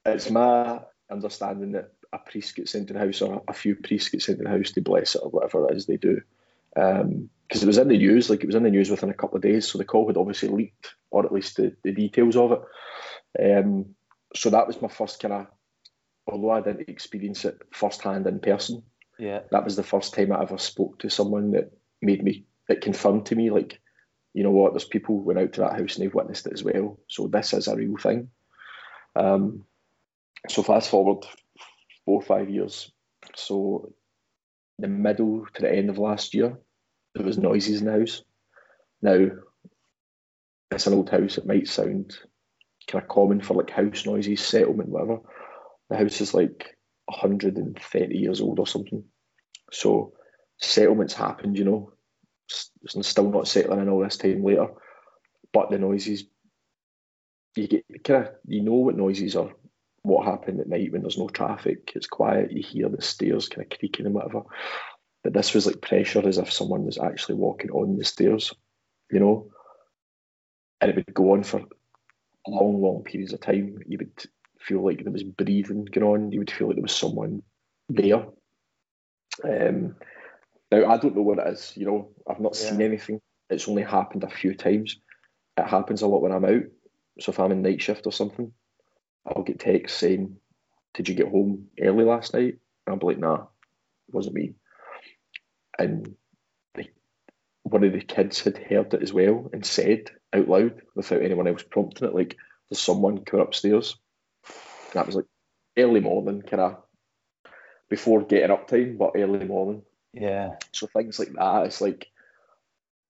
it's 0.04 0.30
my 0.30 0.80
understanding 1.10 1.72
that 1.72 1.92
a 2.12 2.18
priest 2.18 2.56
gets 2.56 2.74
into 2.74 2.92
the 2.92 2.98
house 2.98 3.22
or 3.22 3.42
a 3.48 3.52
few 3.52 3.76
priests 3.76 4.08
get 4.08 4.28
into 4.28 4.44
the 4.44 4.50
house 4.50 4.72
to 4.72 4.80
bless 4.80 5.14
it 5.14 5.22
or 5.22 5.30
whatever 5.30 5.68
it 5.68 5.76
is 5.76 5.86
they 5.86 5.96
do. 5.96 6.20
Because 6.76 7.00
um, 7.00 7.30
it 7.48 7.66
was 7.66 7.78
in 7.78 7.88
the 7.88 7.96
news, 7.96 8.28
like 8.28 8.42
it 8.42 8.46
was 8.46 8.54
in 8.54 8.64
the 8.64 8.70
news 8.70 8.90
within 8.90 9.08
a 9.08 9.14
couple 9.14 9.36
of 9.36 9.42
days, 9.42 9.66
so 9.66 9.78
the 9.78 9.84
call 9.84 10.06
had 10.06 10.18
obviously 10.18 10.50
leaked, 10.50 10.94
or 11.10 11.24
at 11.24 11.32
least 11.32 11.56
the, 11.56 11.74
the 11.82 11.92
details 11.92 12.36
of 12.36 12.52
it. 12.52 13.58
Um, 13.58 13.94
so 14.34 14.50
that 14.50 14.66
was 14.66 14.82
my 14.82 14.88
first 14.88 15.20
kind 15.20 15.32
of, 15.32 15.46
although 16.26 16.50
I 16.50 16.60
didn't 16.60 16.90
experience 16.90 17.46
it 17.46 17.58
firsthand 17.72 18.26
in 18.26 18.40
person, 18.40 18.82
yeah, 19.18 19.40
that 19.50 19.64
was 19.64 19.76
the 19.76 19.82
first 19.82 20.12
time 20.12 20.32
I 20.32 20.42
ever 20.42 20.58
spoke 20.58 20.98
to 20.98 21.08
someone 21.08 21.52
that 21.52 21.72
made 22.02 22.22
me, 22.22 22.44
that 22.68 22.82
confirmed 22.82 23.24
to 23.26 23.36
me, 23.36 23.48
like, 23.50 23.80
you 24.34 24.42
know 24.42 24.50
what, 24.50 24.74
there's 24.74 24.84
people 24.84 25.18
went 25.18 25.38
out 25.38 25.54
to 25.54 25.62
that 25.62 25.80
house 25.80 25.96
and 25.96 26.04
they've 26.04 26.14
witnessed 26.14 26.46
it 26.46 26.52
as 26.52 26.62
well. 26.62 27.00
So 27.08 27.26
this 27.26 27.54
is 27.54 27.68
a 27.68 27.76
real 27.76 27.96
thing. 27.96 28.28
Um, 29.14 29.64
so 30.46 30.62
fast 30.62 30.90
forward 30.90 31.24
four 32.04 32.20
or 32.20 32.22
five 32.22 32.50
years. 32.50 32.92
So 33.34 33.94
the 34.78 34.88
middle 34.88 35.46
to 35.54 35.62
the 35.62 35.72
end 35.72 35.88
of 35.88 35.96
last 35.96 36.34
year, 36.34 36.58
there 37.16 37.26
was 37.26 37.38
noises 37.38 37.80
in 37.80 37.86
the 37.86 37.92
house. 37.92 38.22
Now, 39.00 39.26
it's 40.70 40.86
an 40.86 40.94
old 40.94 41.08
house. 41.08 41.38
It 41.38 41.46
might 41.46 41.68
sound 41.68 42.16
kind 42.86 43.02
of 43.02 43.08
common 43.08 43.40
for 43.40 43.54
like 43.54 43.70
house 43.70 44.04
noises, 44.04 44.40
settlement, 44.40 44.90
whatever. 44.90 45.18
The 45.88 45.96
house 45.96 46.20
is 46.20 46.34
like 46.34 46.76
130 47.06 48.16
years 48.16 48.40
old 48.40 48.58
or 48.58 48.66
something. 48.66 49.04
So 49.72 50.12
settlements 50.58 51.14
happened, 51.14 51.58
you 51.58 51.64
know, 51.64 51.92
still 52.86 53.30
not 53.30 53.48
settling 53.48 53.80
in 53.80 53.88
all 53.88 54.02
this 54.02 54.18
time 54.18 54.44
later. 54.44 54.68
But 55.52 55.70
the 55.70 55.78
noises, 55.78 56.24
you 57.56 57.68
get 57.68 57.84
kind 58.04 58.26
of 58.26 58.34
you 58.46 58.62
know 58.62 58.74
what 58.74 58.96
noises 58.96 59.36
are, 59.36 59.52
what 60.02 60.26
happened 60.26 60.60
at 60.60 60.68
night 60.68 60.92
when 60.92 61.00
there's 61.00 61.18
no 61.18 61.28
traffic. 61.28 61.92
It's 61.94 62.06
quiet. 62.06 62.52
You 62.52 62.62
hear 62.62 62.88
the 62.90 63.00
stairs 63.00 63.48
kind 63.48 63.62
of 63.70 63.78
creaking 63.78 64.04
and 64.04 64.14
whatever. 64.14 64.42
But 65.26 65.32
this 65.32 65.54
was 65.54 65.66
like 65.66 65.80
pressure, 65.80 66.24
as 66.28 66.38
if 66.38 66.52
someone 66.52 66.84
was 66.84 66.98
actually 66.98 67.34
walking 67.34 67.72
on 67.72 67.96
the 67.96 68.04
stairs, 68.04 68.54
you 69.10 69.18
know. 69.18 69.50
And 70.80 70.88
it 70.88 70.94
would 70.94 71.12
go 71.12 71.32
on 71.32 71.42
for 71.42 71.62
long, 72.46 72.80
long 72.80 73.02
periods 73.02 73.32
of 73.32 73.40
time. 73.40 73.80
You 73.88 73.98
would 73.98 74.24
feel 74.60 74.84
like 74.84 75.02
there 75.02 75.12
was 75.12 75.24
breathing 75.24 75.84
going 75.86 76.06
on. 76.06 76.30
You 76.30 76.38
would 76.38 76.50
feel 76.52 76.68
like 76.68 76.76
there 76.76 76.82
was 76.82 76.94
someone 76.94 77.42
there. 77.88 78.24
Um, 79.42 79.96
now 80.70 80.86
I 80.86 80.96
don't 80.96 81.16
know 81.16 81.22
what 81.22 81.40
it 81.40 81.48
is. 81.48 81.72
You 81.76 81.86
know, 81.86 82.10
I've 82.30 82.38
not 82.38 82.56
yeah. 82.62 82.70
seen 82.70 82.82
anything. 82.82 83.20
It's 83.50 83.66
only 83.66 83.82
happened 83.82 84.22
a 84.22 84.30
few 84.30 84.54
times. 84.54 84.96
It 85.56 85.66
happens 85.66 86.02
a 86.02 86.06
lot 86.06 86.22
when 86.22 86.30
I'm 86.30 86.44
out. 86.44 86.66
So 87.18 87.32
if 87.32 87.40
I'm 87.40 87.50
in 87.50 87.62
night 87.62 87.82
shift 87.82 88.06
or 88.06 88.12
something, 88.12 88.52
I'll 89.26 89.42
get 89.42 89.58
texts 89.58 89.98
saying, 89.98 90.36
"Did 90.94 91.08
you 91.08 91.16
get 91.16 91.30
home 91.30 91.66
early 91.82 92.04
last 92.04 92.32
night?" 92.32 92.58
And 92.86 92.94
I'll 92.94 92.96
be 92.96 93.06
like, 93.06 93.18
"Nah, 93.18 93.46
it 94.06 94.14
wasn't 94.14 94.36
me." 94.36 94.54
And 95.78 96.16
one 97.62 97.84
of 97.84 97.92
the 97.92 98.00
kids 98.00 98.40
had 98.40 98.58
heard 98.58 98.94
it 98.94 99.02
as 99.02 99.12
well 99.12 99.50
and 99.52 99.64
said 99.66 100.10
out 100.32 100.48
loud 100.48 100.82
without 100.94 101.22
anyone 101.22 101.46
else 101.46 101.62
prompting 101.62 102.08
it, 102.08 102.14
like, 102.14 102.36
"There's 102.68 102.80
someone 102.80 103.24
coming 103.24 103.44
upstairs." 103.44 103.96
And 104.44 104.94
that 104.94 105.06
was 105.06 105.16
like 105.16 105.26
early 105.76 106.00
morning, 106.00 106.42
kind 106.42 106.60
of 106.62 106.82
before 107.88 108.24
getting 108.24 108.50
up 108.50 108.68
time, 108.68 108.96
but 108.96 109.12
early 109.16 109.44
morning. 109.44 109.82
Yeah. 110.12 110.56
So 110.72 110.86
things 110.86 111.18
like 111.18 111.32
that, 111.34 111.66
it's 111.66 111.80
like 111.80 112.08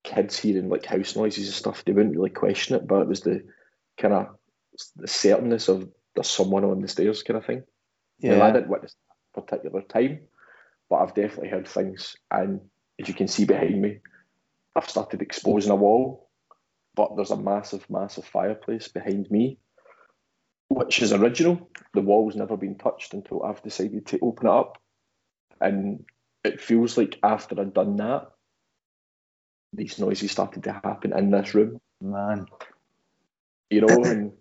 kids 0.03 0.39
hearing 0.39 0.69
like 0.69 0.85
house 0.85 1.17
noises 1.17 1.47
and 1.47 1.55
stuff, 1.55 1.85
they 1.85 1.93
wouldn't 1.93 2.17
really 2.17 2.31
question 2.31 2.77
it, 2.77 2.87
but 2.87 3.03
it 3.03 3.09
was 3.09 3.21
the 3.21 3.45
kind 3.99 4.15
of 4.15 4.37
the 4.97 5.09
certainness 5.09 5.69
of 5.69 5.89
there's 6.15 6.29
someone 6.29 6.65
on 6.65 6.81
the 6.81 6.89
stairs 6.89 7.23
kind 7.23 7.37
of 7.37 7.45
thing. 7.45 7.63
Yeah. 8.19 8.37
Now, 8.37 8.45
I 8.45 8.53
didn't 8.53 8.69
witness 8.69 8.95
that 9.35 9.47
particular 9.47 9.83
time, 9.83 10.21
but 10.89 10.97
I've 10.97 11.15
definitely 11.15 11.49
heard 11.49 11.69
things. 11.69 12.17
And 12.31 12.61
as 13.01 13.09
you 13.09 13.15
can 13.15 13.29
see 13.29 13.45
behind 13.45 13.81
me, 13.81 13.99
I've 14.75 14.89
started 14.89 15.23
exposing 15.23 15.73
a 15.73 15.77
wall, 15.77 16.29
but 16.95 17.17
there's 17.17 17.31
a 17.31 17.37
massive, 17.37 17.89
massive 17.91 18.25
fireplace 18.25 18.89
behind 18.89 19.31
me, 19.31 19.59
which 20.69 21.03
is 21.03 21.13
original. 21.13 21.71
The 21.95 22.03
wall's 22.03 22.37
never 22.37 22.57
been 22.57 22.77
touched 22.77 23.15
until 23.15 23.43
I've 23.43 23.63
decided 23.63 24.07
to 24.07 24.19
open 24.21 24.47
it 24.47 24.53
up. 24.53 24.79
And 25.61 26.05
it 26.45 26.61
feels 26.61 26.99
like 26.99 27.19
after 27.23 27.61
I'd 27.61 27.75
done 27.75 27.97
that, 27.97 28.31
these 29.73 29.99
noises 29.99 30.31
started 30.31 30.65
to 30.65 30.73
happen 30.73 31.17
in 31.17 31.31
this 31.31 31.55
room. 31.55 31.81
Man. 32.01 32.47
You 33.71 33.81
know, 33.83 34.05
and 34.05 34.33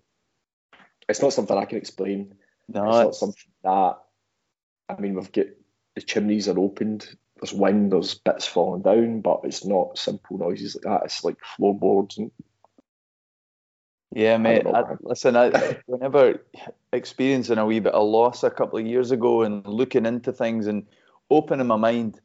it's 1.08 1.22
not 1.22 1.32
something 1.32 1.56
I 1.56 1.64
can 1.64 1.78
explain. 1.78 2.34
No, 2.68 2.82
it's, 2.82 2.96
it's 2.96 3.04
not 3.04 3.14
something 3.14 3.52
that 3.64 3.96
I 4.88 5.00
mean 5.00 5.14
we've 5.14 5.32
got 5.32 5.46
the 5.96 6.02
chimneys 6.02 6.46
are 6.46 6.58
opened, 6.58 7.08
there's 7.40 7.52
wind, 7.52 7.90
there's 7.90 8.14
bits 8.14 8.46
falling 8.46 8.82
down, 8.82 9.20
but 9.22 9.40
it's 9.42 9.64
not 9.64 9.98
simple 9.98 10.38
noises 10.38 10.76
like 10.76 10.84
that. 10.84 11.04
It's 11.06 11.24
like 11.24 11.36
floorboards 11.56 12.18
and 12.18 12.30
yeah, 14.14 14.38
mate. 14.38 14.66
I 14.66 14.80
I, 14.80 14.84
listen, 15.02 15.36
I, 15.36 15.78
whenever 15.86 16.40
experiencing 16.92 17.58
a 17.58 17.66
wee 17.66 17.80
bit 17.80 17.92
of 17.92 18.08
loss 18.08 18.44
a 18.44 18.50
couple 18.50 18.78
of 18.78 18.86
years 18.86 19.10
ago 19.10 19.42
and 19.42 19.66
looking 19.66 20.06
into 20.06 20.32
things 20.32 20.68
and 20.68 20.86
opening 21.30 21.66
my 21.66 21.76
mind, 21.76 22.20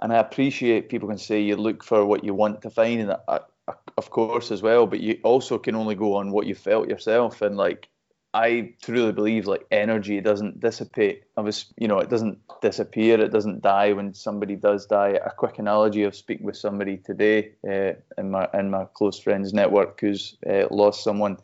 and 0.00 0.12
I 0.12 0.18
appreciate 0.18 0.88
people 0.88 1.08
can 1.08 1.18
say 1.18 1.40
you 1.40 1.56
look 1.56 1.84
for 1.84 2.06
what 2.06 2.24
you 2.24 2.34
want 2.34 2.62
to 2.62 2.70
find, 2.70 3.00
and 3.00 3.12
I, 3.28 3.40
I, 3.68 3.74
of 3.98 4.10
course 4.10 4.50
as 4.50 4.62
well, 4.62 4.86
but 4.86 5.00
you 5.00 5.18
also 5.22 5.58
can 5.58 5.74
only 5.74 5.96
go 5.96 6.14
on 6.16 6.30
what 6.30 6.46
you 6.46 6.54
felt 6.54 6.88
yourself, 6.88 7.42
and 7.42 7.56
like 7.56 7.88
I 8.34 8.74
truly 8.82 9.12
believe 9.12 9.46
like 9.46 9.66
energy 9.70 10.20
doesn't 10.20 10.60
dissipate. 10.60 11.24
Was, 11.36 11.66
you 11.76 11.86
know, 11.86 11.98
it 11.98 12.08
doesn't 12.08 12.38
disappear. 12.62 13.20
It 13.20 13.30
doesn't 13.30 13.60
die 13.60 13.92
when 13.92 14.14
somebody 14.14 14.56
does 14.56 14.86
die. 14.86 15.20
A 15.24 15.30
quick 15.30 15.58
analogy 15.58 16.04
of 16.04 16.16
speaking 16.16 16.46
with 16.46 16.56
somebody 16.56 16.96
today 16.96 17.52
uh, 17.68 17.92
in 18.16 18.30
my 18.30 18.48
in 18.54 18.70
my 18.70 18.86
close 18.94 19.18
friends 19.18 19.52
network 19.52 20.00
who's 20.00 20.38
uh, 20.48 20.66
lost 20.70 21.04
someone, 21.04 21.36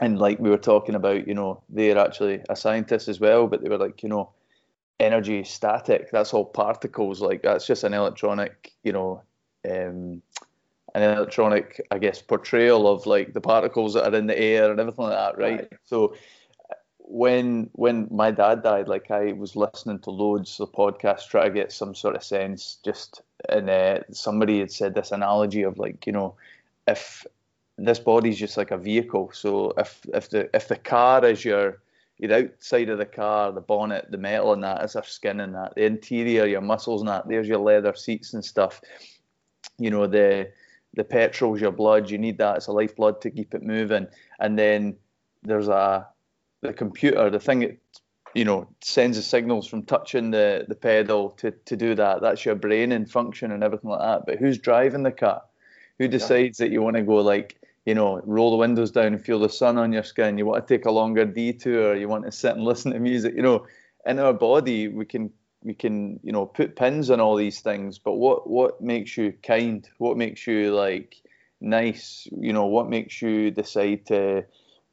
and 0.00 0.18
like 0.18 0.38
we 0.38 0.50
were 0.50 0.58
talking 0.58 0.94
about, 0.94 1.26
you 1.26 1.34
know, 1.34 1.60
they're 1.68 1.98
actually 1.98 2.40
a 2.48 2.54
scientist 2.54 3.08
as 3.08 3.18
well, 3.18 3.48
but 3.48 3.60
they 3.60 3.68
were 3.68 3.78
like, 3.78 4.04
you 4.04 4.08
know, 4.08 4.30
energy 5.00 5.42
static. 5.42 6.10
That's 6.12 6.32
all 6.32 6.44
particles. 6.44 7.20
Like 7.20 7.42
that's 7.42 7.66
just 7.66 7.82
an 7.82 7.94
electronic, 7.94 8.72
you 8.84 8.92
know. 8.92 9.22
Um, 9.68 10.22
an 10.94 11.02
electronic, 11.02 11.84
I 11.90 11.98
guess, 11.98 12.22
portrayal 12.22 12.86
of 12.86 13.06
like 13.06 13.32
the 13.32 13.40
particles 13.40 13.94
that 13.94 14.12
are 14.12 14.16
in 14.16 14.26
the 14.26 14.38
air 14.38 14.70
and 14.70 14.78
everything 14.78 15.06
like 15.06 15.16
that, 15.16 15.38
right? 15.38 15.60
right. 15.60 15.72
So 15.84 16.14
when 16.98 17.68
when 17.72 18.08
my 18.10 18.30
dad 18.30 18.62
died, 18.62 18.88
like 18.88 19.10
I 19.10 19.32
was 19.32 19.56
listening 19.56 19.98
to 20.00 20.10
loads 20.10 20.58
of 20.60 20.72
podcasts, 20.72 21.28
try 21.28 21.44
to 21.44 21.54
get 21.54 21.72
some 21.72 21.94
sort 21.94 22.16
of 22.16 22.24
sense. 22.24 22.78
Just 22.84 23.22
and 23.48 23.68
uh, 23.68 24.00
somebody 24.10 24.60
had 24.60 24.70
said 24.70 24.94
this 24.94 25.12
analogy 25.12 25.62
of 25.62 25.78
like 25.78 26.06
you 26.06 26.12
know, 26.12 26.34
if 26.86 27.26
this 27.76 27.98
body's 27.98 28.38
just 28.38 28.56
like 28.56 28.70
a 28.70 28.78
vehicle, 28.78 29.30
so 29.32 29.72
if 29.76 30.00
if 30.14 30.30
the 30.30 30.48
if 30.54 30.68
the 30.68 30.76
car 30.76 31.24
is 31.24 31.44
your 31.44 31.80
your 32.18 32.32
outside 32.32 32.88
of 32.88 32.98
the 32.98 33.06
car, 33.06 33.52
the 33.52 33.60
bonnet, 33.60 34.10
the 34.10 34.18
metal 34.18 34.52
and 34.52 34.62
that 34.62 34.82
is 34.84 34.96
our 34.96 35.04
skin 35.04 35.40
and 35.40 35.54
that. 35.54 35.74
The 35.74 35.84
interior, 35.84 36.46
your 36.46 36.60
muscles 36.60 37.02
and 37.02 37.08
that. 37.08 37.28
There's 37.28 37.48
your 37.48 37.58
leather 37.58 37.94
seats 37.94 38.32
and 38.32 38.44
stuff. 38.44 38.80
You 39.78 39.90
know 39.90 40.06
the 40.06 40.50
the 40.94 41.04
petrol's 41.04 41.60
your 41.60 41.72
blood. 41.72 42.10
You 42.10 42.18
need 42.18 42.38
that. 42.38 42.56
It's 42.56 42.66
a 42.66 42.72
lifeblood 42.72 43.20
to 43.22 43.30
keep 43.30 43.54
it 43.54 43.62
moving. 43.62 44.06
And 44.38 44.58
then 44.58 44.96
there's 45.42 45.68
a 45.68 46.06
the 46.62 46.72
computer, 46.72 47.28
the 47.30 47.40
thing 47.40 47.60
that 47.60 47.78
you 48.34 48.44
know 48.44 48.68
sends 48.82 49.16
the 49.16 49.22
signals 49.22 49.66
from 49.66 49.82
touching 49.84 50.30
the 50.30 50.64
the 50.68 50.74
pedal 50.74 51.30
to 51.30 51.50
to 51.50 51.76
do 51.76 51.94
that. 51.94 52.20
That's 52.20 52.44
your 52.44 52.54
brain 52.54 52.92
in 52.92 53.06
function 53.06 53.52
and 53.52 53.62
everything 53.62 53.90
like 53.90 54.00
that. 54.00 54.26
But 54.26 54.38
who's 54.38 54.58
driving 54.58 55.02
the 55.02 55.12
car? 55.12 55.42
Who 55.98 56.08
decides 56.08 56.58
yeah. 56.58 56.66
that 56.66 56.72
you 56.72 56.82
want 56.82 56.96
to 56.96 57.02
go 57.02 57.16
like 57.16 57.58
you 57.84 57.94
know, 57.94 58.20
roll 58.24 58.50
the 58.50 58.56
windows 58.56 58.90
down 58.90 59.08
and 59.08 59.22
feel 59.22 59.38
the 59.38 59.48
sun 59.48 59.76
on 59.76 59.92
your 59.92 60.02
skin. 60.02 60.38
You 60.38 60.46
want 60.46 60.66
to 60.66 60.74
take 60.74 60.86
a 60.86 60.90
longer 60.90 61.26
detour. 61.26 61.94
You 61.94 62.08
want 62.08 62.24
to 62.24 62.32
sit 62.32 62.56
and 62.56 62.64
listen 62.64 62.92
to 62.92 62.98
music. 62.98 63.34
You 63.36 63.42
know, 63.42 63.66
in 64.06 64.18
our 64.18 64.32
body, 64.32 64.88
we 64.88 65.04
can 65.04 65.30
we 65.64 65.74
can 65.74 66.20
you 66.22 66.30
know 66.30 66.46
put 66.46 66.76
pins 66.76 67.10
on 67.10 67.20
all 67.20 67.34
these 67.36 67.60
things. 67.60 67.98
But 67.98 68.12
what 68.12 68.48
what 68.48 68.80
makes 68.80 69.16
you 69.16 69.32
kind? 69.42 69.88
What 69.98 70.16
makes 70.16 70.46
you 70.46 70.74
like 70.74 71.16
nice? 71.60 72.28
You 72.38 72.52
know, 72.52 72.66
what 72.66 72.88
makes 72.88 73.20
you 73.20 73.50
decide 73.50 74.06
to 74.06 74.44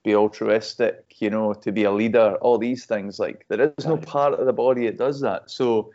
be 0.04 0.16
altruistic? 0.16 1.16
You 1.20 1.30
know, 1.30 1.54
to 1.54 1.72
be 1.72 1.84
a 1.84 1.92
leader. 1.92 2.36
All 2.42 2.58
these 2.58 2.86
things. 2.86 3.20
Like 3.20 3.46
there 3.50 3.74
is 3.78 3.86
no 3.86 3.98
part 3.98 4.34
of 4.34 4.46
the 4.46 4.54
body 4.54 4.86
that 4.86 4.98
does 4.98 5.20
that. 5.22 5.52
So, 5.52 5.92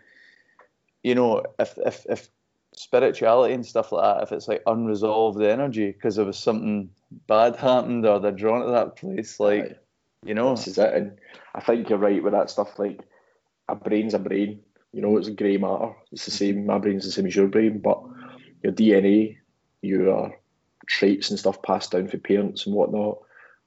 you 1.02 1.14
know, 1.14 1.42
if 1.58 1.76
if 1.78 2.06
if 2.08 2.28
spirituality 2.74 3.54
and 3.54 3.64
stuff 3.64 3.90
like 3.90 4.04
that, 4.04 4.22
if 4.22 4.32
it's 4.32 4.48
like 4.48 4.62
unresolved 4.66 5.40
energy 5.42 5.90
because 5.92 6.16
there 6.16 6.26
was 6.26 6.38
something 6.38 6.90
bad 7.26 7.56
happened 7.56 8.06
or 8.06 8.20
they're 8.20 8.32
drawn 8.32 8.64
to 8.64 8.70
that 8.72 8.96
place, 8.96 9.40
like 9.40 9.78
you 10.22 10.34
know. 10.34 10.50
This 10.50 10.68
is 10.68 10.78
it, 10.78 10.92
and 10.92 11.18
I 11.54 11.60
think 11.60 11.88
you're 11.88 11.98
right 11.98 12.22
with 12.22 12.34
that 12.34 12.50
stuff. 12.50 12.78
Like 12.78 13.00
a 13.68 13.74
brain's 13.74 14.14
a 14.14 14.18
brain, 14.18 14.60
you 14.96 15.02
know, 15.02 15.18
it's 15.18 15.28
a 15.28 15.32
grey 15.32 15.58
matter. 15.58 15.94
It's 16.10 16.24
the 16.24 16.30
mm-hmm. 16.30 16.56
same. 16.56 16.66
My 16.66 16.78
brain's 16.78 17.04
the 17.04 17.10
same 17.10 17.26
as 17.26 17.36
your 17.36 17.48
brain, 17.48 17.80
but 17.80 18.02
your 18.62 18.72
DNA, 18.72 19.36
your 19.82 20.34
traits 20.86 21.28
and 21.28 21.38
stuff 21.38 21.60
passed 21.60 21.90
down 21.90 22.08
from 22.08 22.20
parents 22.20 22.64
and 22.64 22.74
whatnot, 22.74 23.18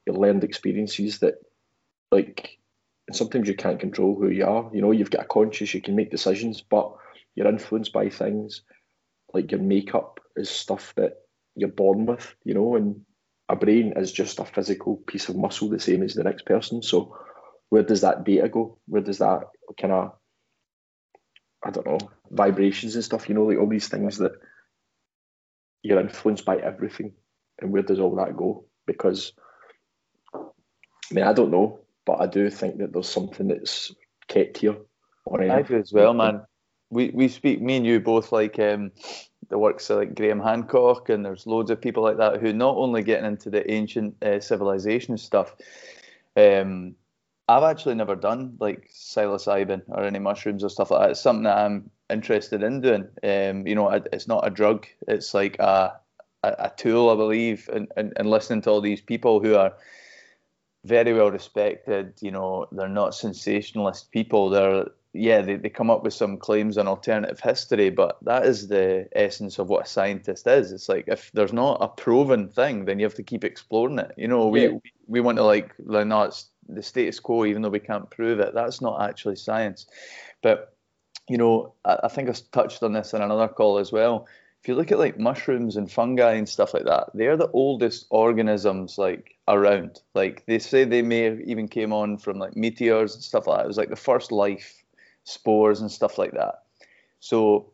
your 0.07 0.15
learned 0.15 0.43
experiences 0.43 1.19
that, 1.19 1.35
like, 2.11 2.57
sometimes 3.11 3.47
you 3.47 3.53
can't 3.53 3.79
control 3.79 4.15
who 4.15 4.29
you 4.29 4.43
are. 4.43 4.71
You 4.73 4.81
know, 4.81 4.89
you've 4.89 5.11
got 5.11 5.25
a 5.25 5.27
conscious, 5.27 5.71
you 5.71 5.81
can 5.81 5.95
make 5.95 6.09
decisions, 6.09 6.61
but 6.61 6.95
you're 7.35 7.47
influenced 7.47 7.93
by 7.93 8.09
things 8.09 8.63
like 9.31 9.51
your 9.51 9.61
makeup 9.61 10.19
is 10.35 10.49
stuff 10.49 10.95
that 10.95 11.17
you're 11.55 11.69
born 11.69 12.07
with, 12.07 12.33
you 12.43 12.55
know, 12.55 12.75
and 12.75 13.01
a 13.47 13.55
brain 13.55 13.93
is 13.95 14.11
just 14.11 14.39
a 14.39 14.45
physical 14.45 14.95
piece 14.95 15.29
of 15.29 15.35
muscle 15.35 15.69
the 15.69 15.79
same 15.79 16.01
as 16.01 16.15
the 16.15 16.23
next 16.23 16.47
person. 16.47 16.81
So 16.81 17.15
where 17.69 17.83
does 17.83 18.01
that 18.01 18.23
data 18.23 18.49
go? 18.49 18.79
Where 18.87 19.03
does 19.03 19.19
that 19.19 19.43
kind 19.79 19.93
of 19.93 20.13
I 21.63 21.71
don't 21.71 21.85
know, 21.85 21.99
vibrations 22.31 22.95
and 22.95 23.03
stuff, 23.03 23.27
you 23.27 23.35
know, 23.35 23.45
like 23.45 23.57
all 23.57 23.67
these 23.67 23.89
things 23.89 24.17
that 24.19 24.33
you're 25.83 25.99
influenced 25.99 26.45
by 26.45 26.57
everything. 26.57 27.13
And 27.59 27.71
where 27.71 27.83
does 27.83 27.99
all 27.99 28.15
that 28.15 28.37
go? 28.37 28.65
Because 28.85 29.33
I 30.33 31.13
mean 31.13 31.25
I 31.25 31.33
don't 31.33 31.51
know, 31.51 31.79
but 32.05 32.21
I 32.21 32.27
do 32.27 32.49
think 32.49 32.77
that 32.77 32.93
there's 32.93 33.09
something 33.09 33.47
that's 33.47 33.93
kept 34.27 34.57
here. 34.57 34.77
I 35.31 35.61
do 35.61 35.77
as 35.77 35.91
well, 35.91 36.13
man 36.13 36.41
we 36.89 37.09
we 37.13 37.27
speak 37.27 37.61
me 37.61 37.77
and 37.77 37.85
you 37.85 37.99
both 37.99 38.31
like 38.31 38.57
um, 38.59 38.91
the 39.49 39.57
works 39.57 39.89
of 39.89 39.99
like 39.99 40.15
Graham 40.15 40.39
Hancock 40.39 41.09
and 41.09 41.25
there's 41.25 41.47
loads 41.47 41.71
of 41.71 41.81
people 41.81 42.03
like 42.03 42.17
that 42.17 42.41
who 42.41 42.53
not 42.53 42.75
only 42.75 43.03
getting 43.03 43.25
into 43.25 43.49
the 43.49 43.69
ancient 43.71 44.21
uh, 44.23 44.39
civilization 44.39 45.17
stuff. 45.17 45.55
Um, 46.35 46.95
I've 47.49 47.63
actually 47.63 47.95
never 47.95 48.15
done 48.15 48.57
like 48.59 48.91
psilocybin 48.93 49.81
or 49.87 50.03
any 50.03 50.19
mushrooms 50.19 50.63
or 50.63 50.69
stuff 50.69 50.91
like 50.91 51.01
that. 51.01 51.11
It's 51.11 51.21
something 51.21 51.45
that 51.45 51.57
I'm 51.57 51.89
interested 52.07 52.61
in 52.61 52.81
doing. 52.81 53.07
Um, 53.23 53.65
you 53.65 53.73
know, 53.73 53.89
it's 53.89 54.27
not 54.27 54.45
a 54.45 54.51
drug. 54.51 54.85
It's 55.07 55.33
like 55.33 55.57
a 55.57 55.99
a, 56.43 56.55
a 56.59 56.71
tool, 56.77 57.09
I 57.09 57.15
believe, 57.15 57.67
and, 57.73 57.87
and, 57.97 58.13
and 58.17 58.29
listening 58.29 58.61
to 58.61 58.69
all 58.69 58.81
these 58.81 59.01
people 59.01 59.41
who 59.41 59.55
are 59.55 59.73
very 60.85 61.11
well 61.11 61.31
respected. 61.31 62.13
You 62.21 62.31
know, 62.31 62.67
they're 62.71 62.87
not 62.87 63.15
sensationalist 63.15 64.11
people. 64.11 64.51
They're 64.51 64.85
yeah, 65.13 65.41
they, 65.41 65.55
they 65.55 65.69
come 65.69 65.89
up 65.89 66.03
with 66.03 66.13
some 66.13 66.37
claims 66.37 66.77
on 66.77 66.87
alternative 66.87 67.39
history, 67.39 67.89
but 67.89 68.19
that 68.25 68.45
is 68.45 68.67
the 68.67 69.07
essence 69.13 69.57
of 69.57 69.67
what 69.67 69.87
a 69.87 69.89
scientist 69.89 70.45
is. 70.45 70.71
It's 70.71 70.87
like 70.87 71.05
if 71.07 71.31
there's 71.33 71.51
not 71.51 71.79
a 71.81 71.87
proven 71.87 72.47
thing, 72.47 72.85
then 72.85 72.99
you 72.99 73.05
have 73.05 73.15
to 73.15 73.23
keep 73.23 73.43
exploring 73.43 73.97
it. 73.97 74.13
You 74.17 74.27
know, 74.27 74.47
we 74.47 74.67
yeah. 74.67 74.77
we 75.07 75.19
want 75.19 75.39
to 75.39 75.43
like, 75.43 75.73
no, 75.79 76.21
it's 76.21 76.51
the 76.69 76.83
status 76.83 77.19
quo, 77.19 77.45
even 77.45 77.61
though 77.61 77.69
we 77.69 77.79
can't 77.79 78.09
prove 78.09 78.39
it. 78.39 78.53
That's 78.53 78.81
not 78.81 79.01
actually 79.01 79.35
science. 79.35 79.85
But 80.41 80.73
you 81.27 81.37
know, 81.37 81.73
I, 81.85 81.97
I 82.03 82.07
think 82.07 82.29
I 82.29 82.33
touched 82.51 82.83
on 82.83 82.93
this 82.93 83.13
in 83.13 83.21
another 83.21 83.47
call 83.47 83.77
as 83.77 83.91
well. 83.91 84.27
If 84.61 84.67
you 84.67 84.75
look 84.75 84.91
at 84.91 84.99
like 84.99 85.17
mushrooms 85.17 85.77
and 85.77 85.89
fungi 85.89 86.33
and 86.33 86.49
stuff 86.49 86.73
like 86.73 86.83
that, 86.83 87.11
they're 87.13 87.37
the 87.37 87.51
oldest 87.51 88.07
organisms 88.09 88.97
like 88.97 89.37
around. 89.47 90.01
Like 90.15 90.45
they 90.47 90.59
say 90.59 90.83
they 90.83 91.01
may 91.01 91.21
have 91.21 91.39
even 91.41 91.67
came 91.67 91.93
on 91.93 92.17
from 92.17 92.39
like 92.39 92.57
meteors 92.57 93.15
and 93.15 93.23
stuff 93.23 93.47
like 93.47 93.59
that. 93.59 93.63
It 93.65 93.67
was 93.67 93.77
like 93.77 93.89
the 93.89 93.95
first 93.95 94.31
life 94.31 94.83
spores 95.23 95.79
and 95.79 95.91
stuff 95.91 96.17
like 96.17 96.31
that. 96.33 96.63
So 97.21 97.71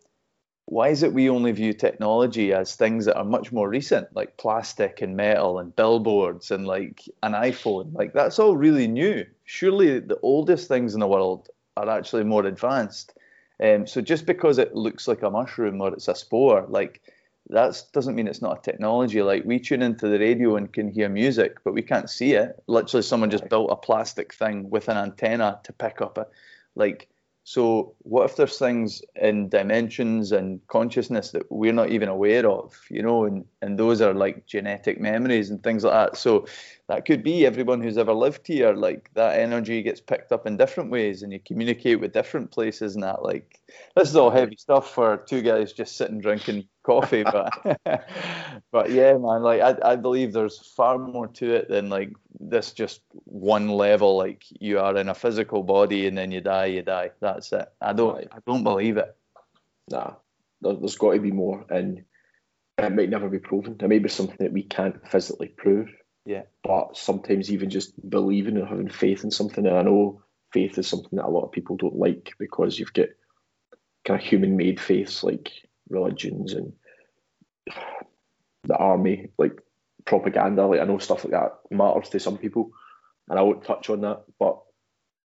why 0.68 0.90
is 0.90 1.04
it 1.04 1.14
we 1.14 1.30
only 1.30 1.52
view 1.52 1.74
technology 1.74 2.52
as 2.52 2.76
things 2.76 3.06
that 3.06 3.18
are 3.18 3.24
much 3.24 3.52
more 3.52 3.70
recent, 3.70 4.08
like 4.16 4.38
plastic 4.38 5.02
and 5.02 5.16
metal 5.16 5.60
and 5.60 5.76
billboards 5.76 6.50
and 6.50 6.66
like 6.66 7.04
an 7.22 7.34
iPhone? 7.34 7.94
Like 7.94 8.14
that's 8.14 8.40
all 8.40 8.58
really 8.58 8.88
new. 8.88 9.26
Surely 9.44 10.00
the 10.00 10.20
oldest 10.22 10.68
things 10.68 10.96
in 10.96 11.00
the 11.00 11.08
world 11.08 11.50
are 11.78 11.90
actually 11.90 12.24
more 12.24 12.46
advanced. 12.46 13.14
Um, 13.64 13.86
so 13.86 14.02
just 14.02 14.26
because 14.26 14.58
it 14.58 14.76
looks 14.76 15.08
like 15.08 15.22
a 15.22 15.30
mushroom 15.30 15.82
or 15.82 15.94
it's 15.94 16.08
a 16.08 16.16
spore, 16.16 16.66
like 16.68 17.02
that 17.50 17.80
doesn't 17.94 18.16
mean 18.16 18.28
it's 18.28 18.42
not 18.42 18.58
a 18.58 18.62
technology. 18.62 19.22
Like 19.22 19.46
we 19.46 19.60
tune 19.60 19.84
into 19.84 20.08
the 20.08 20.18
radio 20.18 20.56
and 20.56 20.74
can 20.74 20.90
hear 20.90 21.10
music, 21.10 21.58
but 21.64 21.76
we 21.76 21.84
can't 21.84 22.10
see 22.10 22.34
it. 22.34 22.62
Literally, 22.66 23.04
someone 23.04 23.30
just 23.30 23.50
built 23.50 23.70
a 23.72 23.76
plastic 23.76 24.34
thing 24.34 24.72
with 24.72 24.90
an 24.90 24.98
antenna 24.98 25.60
to 25.64 25.74
pick 25.74 26.02
up 26.02 26.18
a 26.18 26.26
Like 26.76 27.08
so, 27.48 27.94
what 28.00 28.26
if 28.26 28.38
there's 28.38 28.58
things 28.58 29.04
in 29.16 29.50
dimensions 29.50 30.32
and 30.32 30.60
consciousness 30.66 31.30
that 31.30 31.52
we're 31.52 31.74
not 31.74 31.92
even 31.92 32.10
aware 32.10 32.50
of, 32.50 32.74
you 32.90 33.04
know, 33.04 33.26
and, 33.26 33.46
and 33.62 33.78
those 33.78 34.02
are 34.02 34.16
like 34.16 34.48
genetic 34.48 35.00
memories 35.00 35.52
and 35.52 35.62
things 35.62 35.84
like 35.84 35.94
that. 35.94 36.18
So, 36.18 36.48
that 36.88 37.06
could 37.06 37.24
be 37.24 37.46
everyone 37.46 37.82
who's 37.82 38.00
ever 38.00 38.16
lived 38.16 38.48
here, 38.48 38.74
like 38.74 39.12
that 39.14 39.40
energy 39.40 39.84
gets 39.84 40.02
picked 40.02 40.32
up 40.32 40.48
in 40.48 40.58
different 40.58 40.90
ways 40.90 41.22
and 41.22 41.32
you 41.32 41.40
communicate 41.40 42.00
with 42.00 42.14
different 42.14 42.50
places 42.50 42.96
and 42.96 43.04
that. 43.04 43.22
Like, 43.22 43.60
this 43.96 44.10
is 44.10 44.16
all 44.16 44.32
heavy 44.32 44.56
stuff 44.58 44.92
for 44.92 45.18
two 45.18 45.44
guys 45.44 45.72
just 45.72 45.98
sitting 45.98 46.20
drinking 46.20 46.68
coffee, 46.82 47.22
but 47.24 47.52
but 48.72 48.90
yeah, 48.90 49.14
man, 49.14 49.44
like 49.44 49.62
I, 49.62 49.76
I 49.84 49.96
believe 49.98 50.34
there's 50.34 50.58
far 50.76 50.98
more 50.98 51.28
to 51.28 51.54
it 51.54 51.70
than 51.70 51.90
like 51.90 52.12
this 52.50 52.72
just 52.72 53.02
one 53.26 53.70
level. 53.70 54.18
Like 54.18 54.44
you 54.60 54.80
are 54.80 54.96
in 54.98 55.10
a 55.10 55.16
physical 55.16 55.64
body 55.64 56.08
and 56.08 56.18
then 56.18 56.32
you 56.32 56.42
die, 56.42 56.68
you 56.68 56.82
die. 56.82 57.12
That's 57.20 57.52
it. 57.54 57.68
I 57.82 57.94
don't 57.94 58.16
right. 58.16 58.28
I 58.32 58.38
don't 58.46 58.64
believe 58.64 58.98
it. 58.98 59.16
Nah, 59.90 60.14
there's 60.62 60.98
got 60.98 61.14
to 61.14 61.20
be 61.20 61.32
more, 61.32 61.66
and 61.70 62.04
it 62.78 62.94
might 62.94 63.10
never 63.10 63.30
be 63.30 63.40
proven. 63.40 63.78
It 63.80 63.88
may 63.88 64.00
be 64.00 64.10
something 64.10 64.38
that 64.40 64.54
we 64.54 64.64
can't 64.64 65.08
physically 65.08 65.48
prove. 65.48 65.90
Yeah. 66.26 66.44
But 66.64 66.98
sometimes 66.98 67.52
even 67.52 67.70
just 67.70 67.94
believing 68.10 68.58
and 68.58 68.68
having 68.68 68.90
faith 68.90 69.24
in 69.24 69.32
something, 69.32 69.66
and 69.66 69.78
I 69.78 69.84
know 69.84 70.24
faith 70.52 70.78
is 70.78 70.88
something 70.88 71.18
that 71.18 71.26
a 71.26 71.30
lot 71.30 71.44
of 71.44 71.52
people 71.52 71.78
don't 71.78 71.98
like 71.98 72.34
because 72.40 72.80
you've 72.80 72.94
got 72.94 73.10
kind 74.06 74.20
of 74.20 74.26
human 74.26 74.58
made 74.58 74.80
faiths 74.80 75.24
like 75.24 75.52
religions 75.90 76.54
and 76.54 76.74
the 78.64 78.76
army, 78.76 79.30
like 79.38 79.60
propaganda. 80.06 80.66
Like 80.66 80.80
I 80.80 80.86
know 80.86 80.98
stuff 81.00 81.24
like 81.24 81.34
that 81.34 81.54
matters 81.72 82.10
to 82.10 82.20
some 82.20 82.38
people, 82.38 82.72
and 83.30 83.40
I 83.40 83.42
won't 83.42 83.64
touch 83.64 83.90
on 83.90 84.02
that. 84.02 84.24
But 84.40 84.60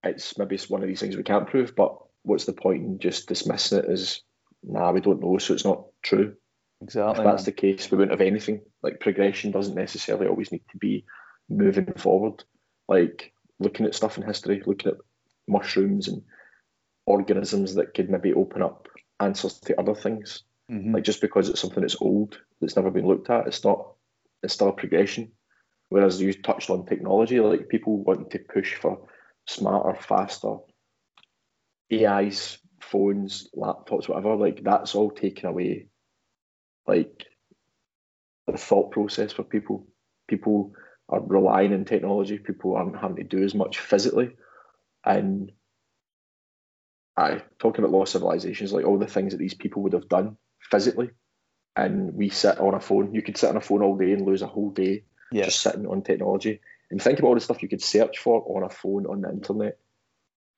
it's 0.03 0.38
maybe 0.38 0.55
it's 0.55 0.69
one 0.69 0.82
of 0.82 0.88
these 0.88 0.99
things 0.99 1.17
we 1.17 1.23
can't 1.23 1.47
prove. 1.47 1.75
But 1.75 1.97
what's 2.23 2.45
the 2.45 2.53
point 2.53 2.84
in 2.84 2.99
just 2.99 3.27
dismissing 3.27 3.79
it 3.79 3.86
as 3.86 4.21
nah, 4.63 4.91
we 4.91 5.01
don't 5.01 5.21
know, 5.21 5.38
so 5.38 5.53
it's 5.53 5.65
not 5.65 5.86
true. 6.01 6.36
Exactly. 6.82 7.23
If 7.23 7.29
that's 7.29 7.43
the 7.43 7.51
case, 7.51 7.91
we 7.91 7.97
wouldn't 7.97 8.17
have 8.17 8.25
anything. 8.25 8.62
Like 8.82 8.99
progression 8.99 9.51
doesn't 9.51 9.75
necessarily 9.75 10.27
always 10.27 10.51
need 10.51 10.63
to 10.71 10.77
be 10.77 11.05
moving 11.49 11.93
forward. 11.93 12.43
Like 12.88 13.34
looking 13.60 13.86
at 13.86 13.95
stuff 13.95 14.17
in 14.17 14.23
history, 14.23 14.62
looking 14.65 14.93
at 14.93 14.97
mushrooms 15.47 16.08
and 16.08 16.23
organisms 17.05 17.75
that 17.75 17.93
could 17.93 18.10
maybe 18.10 18.34
open 18.34 18.62
up 18.62 18.88
answers 19.19 19.60
to 19.60 19.79
other 19.79 19.95
things. 19.95 20.43
Mm-hmm. 20.71 20.95
Like 20.95 21.03
just 21.03 21.21
because 21.21 21.49
it's 21.49 21.60
something 21.60 21.82
that's 21.82 22.01
old, 22.01 22.39
that's 22.62 22.75
never 22.75 22.91
been 22.91 23.08
looked 23.08 23.29
at, 23.29 23.47
it's 23.47 23.63
not. 23.63 23.93
It's 24.43 24.54
still 24.54 24.69
a 24.69 24.73
progression. 24.73 25.32
Whereas 25.89 26.21
you 26.21 26.34
touched 26.34 26.69
on 26.69 26.86
technology, 26.86 27.39
like 27.39 27.67
people 27.67 28.04
wanting 28.04 28.30
to 28.30 28.39
push 28.39 28.75
for 28.75 29.08
smarter, 29.47 29.99
faster 29.99 30.58
AIs, 31.91 32.60
phones, 32.80 33.49
laptops, 33.56 34.08
whatever. 34.08 34.36
Like 34.36 34.63
that's 34.63 34.95
all 34.95 35.12
taken 35.12 35.49
away. 35.49 35.88
Like 36.88 37.25
the 38.47 38.58
thought 38.58 38.91
process 38.91 39.34
for 39.34 39.43
people. 39.43 39.88
People 40.28 40.73
are 41.08 41.21
relying 41.21 41.73
on 41.73 41.86
technology. 41.86 42.38
People 42.38 42.75
aren't 42.75 42.99
having 42.99 43.17
to 43.17 43.23
do 43.23 43.43
as 43.43 43.56
much 43.56 43.80
physically, 43.80 44.32
and 45.04 45.52
I 47.17 47.41
talking 47.60 47.84
about 47.84 47.97
lost 47.97 48.13
civilizations, 48.13 48.71
like 48.71 48.86
all 48.86 48.97
the 48.97 49.08
things 49.08 49.34
that 49.34 49.39
these 49.39 49.54
people 49.54 49.84
would 49.84 49.93
have 49.93 50.08
done 50.08 50.38
physically, 50.62 51.10
and 51.85 52.13
we 52.13 52.29
sit 52.29 52.59
on 52.59 52.73
a 52.73 52.79
phone. 52.79 53.13
You 53.13 53.21
could 53.21 53.37
sit 53.37 53.49
on 53.49 53.57
a 53.57 53.61
phone 53.61 53.81
all 53.81 53.95
day 53.97 54.11
and 54.13 54.25
lose 54.25 54.41
a 54.41 54.47
whole 54.47 54.69
day 54.71 55.03
Yeah. 55.31 55.45
just 55.45 55.61
sitting 55.61 55.87
on 55.87 56.01
technology. 56.01 56.59
And 56.91 57.01
think 57.01 57.19
about 57.19 57.29
all 57.29 57.35
the 57.35 57.41
stuff 57.41 57.61
you 57.61 57.69
could 57.69 57.81
search 57.83 58.17
for 58.19 58.43
on 58.57 58.63
a 58.63 58.69
phone 58.69 59.05
on 59.05 59.21
the 59.21 59.29
internet 59.29 59.77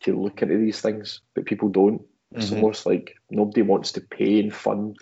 to 0.01 0.19
look 0.19 0.41
into 0.41 0.57
these 0.57 0.81
things, 0.81 1.21
but 1.35 1.45
people 1.45 1.69
don't. 1.69 2.01
It's 2.31 2.49
Mhm. 2.49 2.55
almost 2.57 2.85
like 2.85 3.15
nobody 3.29 3.61
wants 3.61 3.91
to 3.93 4.01
pay 4.01 4.39
and 4.39 4.53
fund 4.55 4.97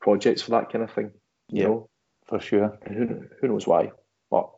projects 0.00 0.42
for 0.42 0.52
that 0.52 0.70
kind 0.70 0.84
of 0.84 0.92
thing. 0.92 1.10
You 1.48 1.62
Yeah. 1.62 1.66
know, 1.68 1.88
for 2.26 2.38
sure. 2.40 2.78
and 2.82 2.94
who 2.96 3.06
who 3.40 3.48
knows 3.48 3.66
why? 3.66 3.90
But 4.30 4.48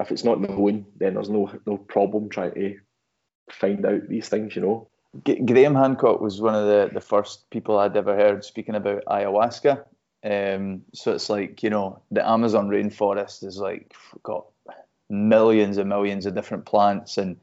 if 0.00 0.10
it's 0.10 0.24
not 0.24 0.40
known, 0.40 0.86
then 0.96 1.14
there's 1.14 1.28
no 1.30 1.50
no 1.66 1.76
problem 1.76 2.28
trying 2.30 2.54
to 2.54 2.78
find 3.50 3.84
out 3.84 4.08
these 4.08 4.28
things. 4.30 4.56
You 4.56 4.62
know. 4.62 4.88
G- 5.24 5.40
Graham 5.40 5.74
Hancock 5.74 6.20
was 6.20 6.40
one 6.42 6.54
of 6.54 6.66
the, 6.66 6.90
the 6.92 7.00
first 7.00 7.48
people 7.50 7.78
I'd 7.78 7.96
ever 7.96 8.14
heard 8.16 8.44
speaking 8.44 8.74
about 8.74 9.04
ayahuasca. 9.06 9.84
Um, 10.26 10.82
so 10.92 11.12
it's 11.12 11.30
like, 11.30 11.62
you 11.62 11.70
know, 11.70 12.00
the 12.10 12.28
Amazon 12.28 12.68
rainforest 12.68 13.44
is 13.44 13.58
like 13.58 13.94
got 14.24 14.46
millions 15.08 15.76
and 15.76 15.88
millions 15.88 16.26
of 16.26 16.34
different 16.34 16.64
plants, 16.66 17.16
and 17.16 17.36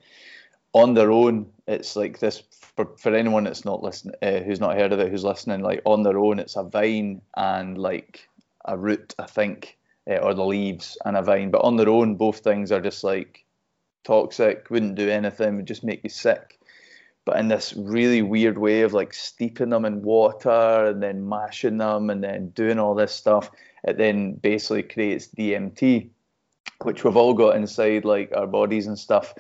on 0.73 0.93
their 0.93 1.11
own, 1.11 1.45
it's 1.67 1.95
like 1.95 2.19
this 2.19 2.43
for, 2.75 2.89
for 2.97 3.15
anyone 3.15 3.45
that's 3.45 3.63
not 3.63 3.83
listening, 3.83 4.15
uh, 4.21 4.39
who's 4.39 4.59
not 4.59 4.77
heard 4.77 4.91
of 4.91 4.99
it, 4.99 5.09
who's 5.09 5.23
listening, 5.23 5.61
like 5.61 5.81
on 5.85 6.03
their 6.03 6.17
own, 6.17 6.39
it's 6.39 6.57
a 6.57 6.63
vine 6.63 7.21
and 7.37 7.77
like 7.77 8.27
a 8.65 8.77
root, 8.77 9.13
I 9.17 9.27
think, 9.27 9.77
uh, 10.09 10.17
or 10.17 10.33
the 10.33 10.45
leaves 10.45 10.97
and 11.05 11.15
a 11.15 11.21
vine. 11.21 11.51
But 11.51 11.63
on 11.63 11.77
their 11.77 11.89
own, 11.89 12.15
both 12.15 12.39
things 12.39 12.71
are 12.71 12.81
just 12.81 13.03
like 13.03 13.45
toxic, 14.03 14.69
wouldn't 14.69 14.95
do 14.95 15.09
anything, 15.09 15.55
would 15.55 15.67
just 15.67 15.83
make 15.83 16.03
you 16.03 16.09
sick 16.09 16.59
but 17.25 17.39
in 17.39 17.47
this 17.47 17.73
really 17.77 18.21
weird 18.21 18.57
way 18.57 18.81
of 18.81 18.93
like 18.93 19.13
steeping 19.13 19.69
them 19.69 19.85
in 19.85 20.01
water 20.01 20.87
and 20.87 21.01
then 21.01 21.27
mashing 21.27 21.77
them 21.77 22.09
and 22.09 22.23
then 22.23 22.49
doing 22.49 22.79
all 22.79 22.95
this 22.95 23.13
stuff, 23.13 23.49
it 23.85 23.97
then 23.97 24.33
basically 24.33 24.83
creates 24.83 25.27
DMT, 25.27 26.09
which 26.81 27.03
we've 27.03 27.15
all 27.15 27.33
got 27.33 27.55
inside 27.55 28.03
like 28.03 28.31
our 28.35 28.47
bodies 28.47 28.87
and 28.87 28.99
stuff, 28.99 29.33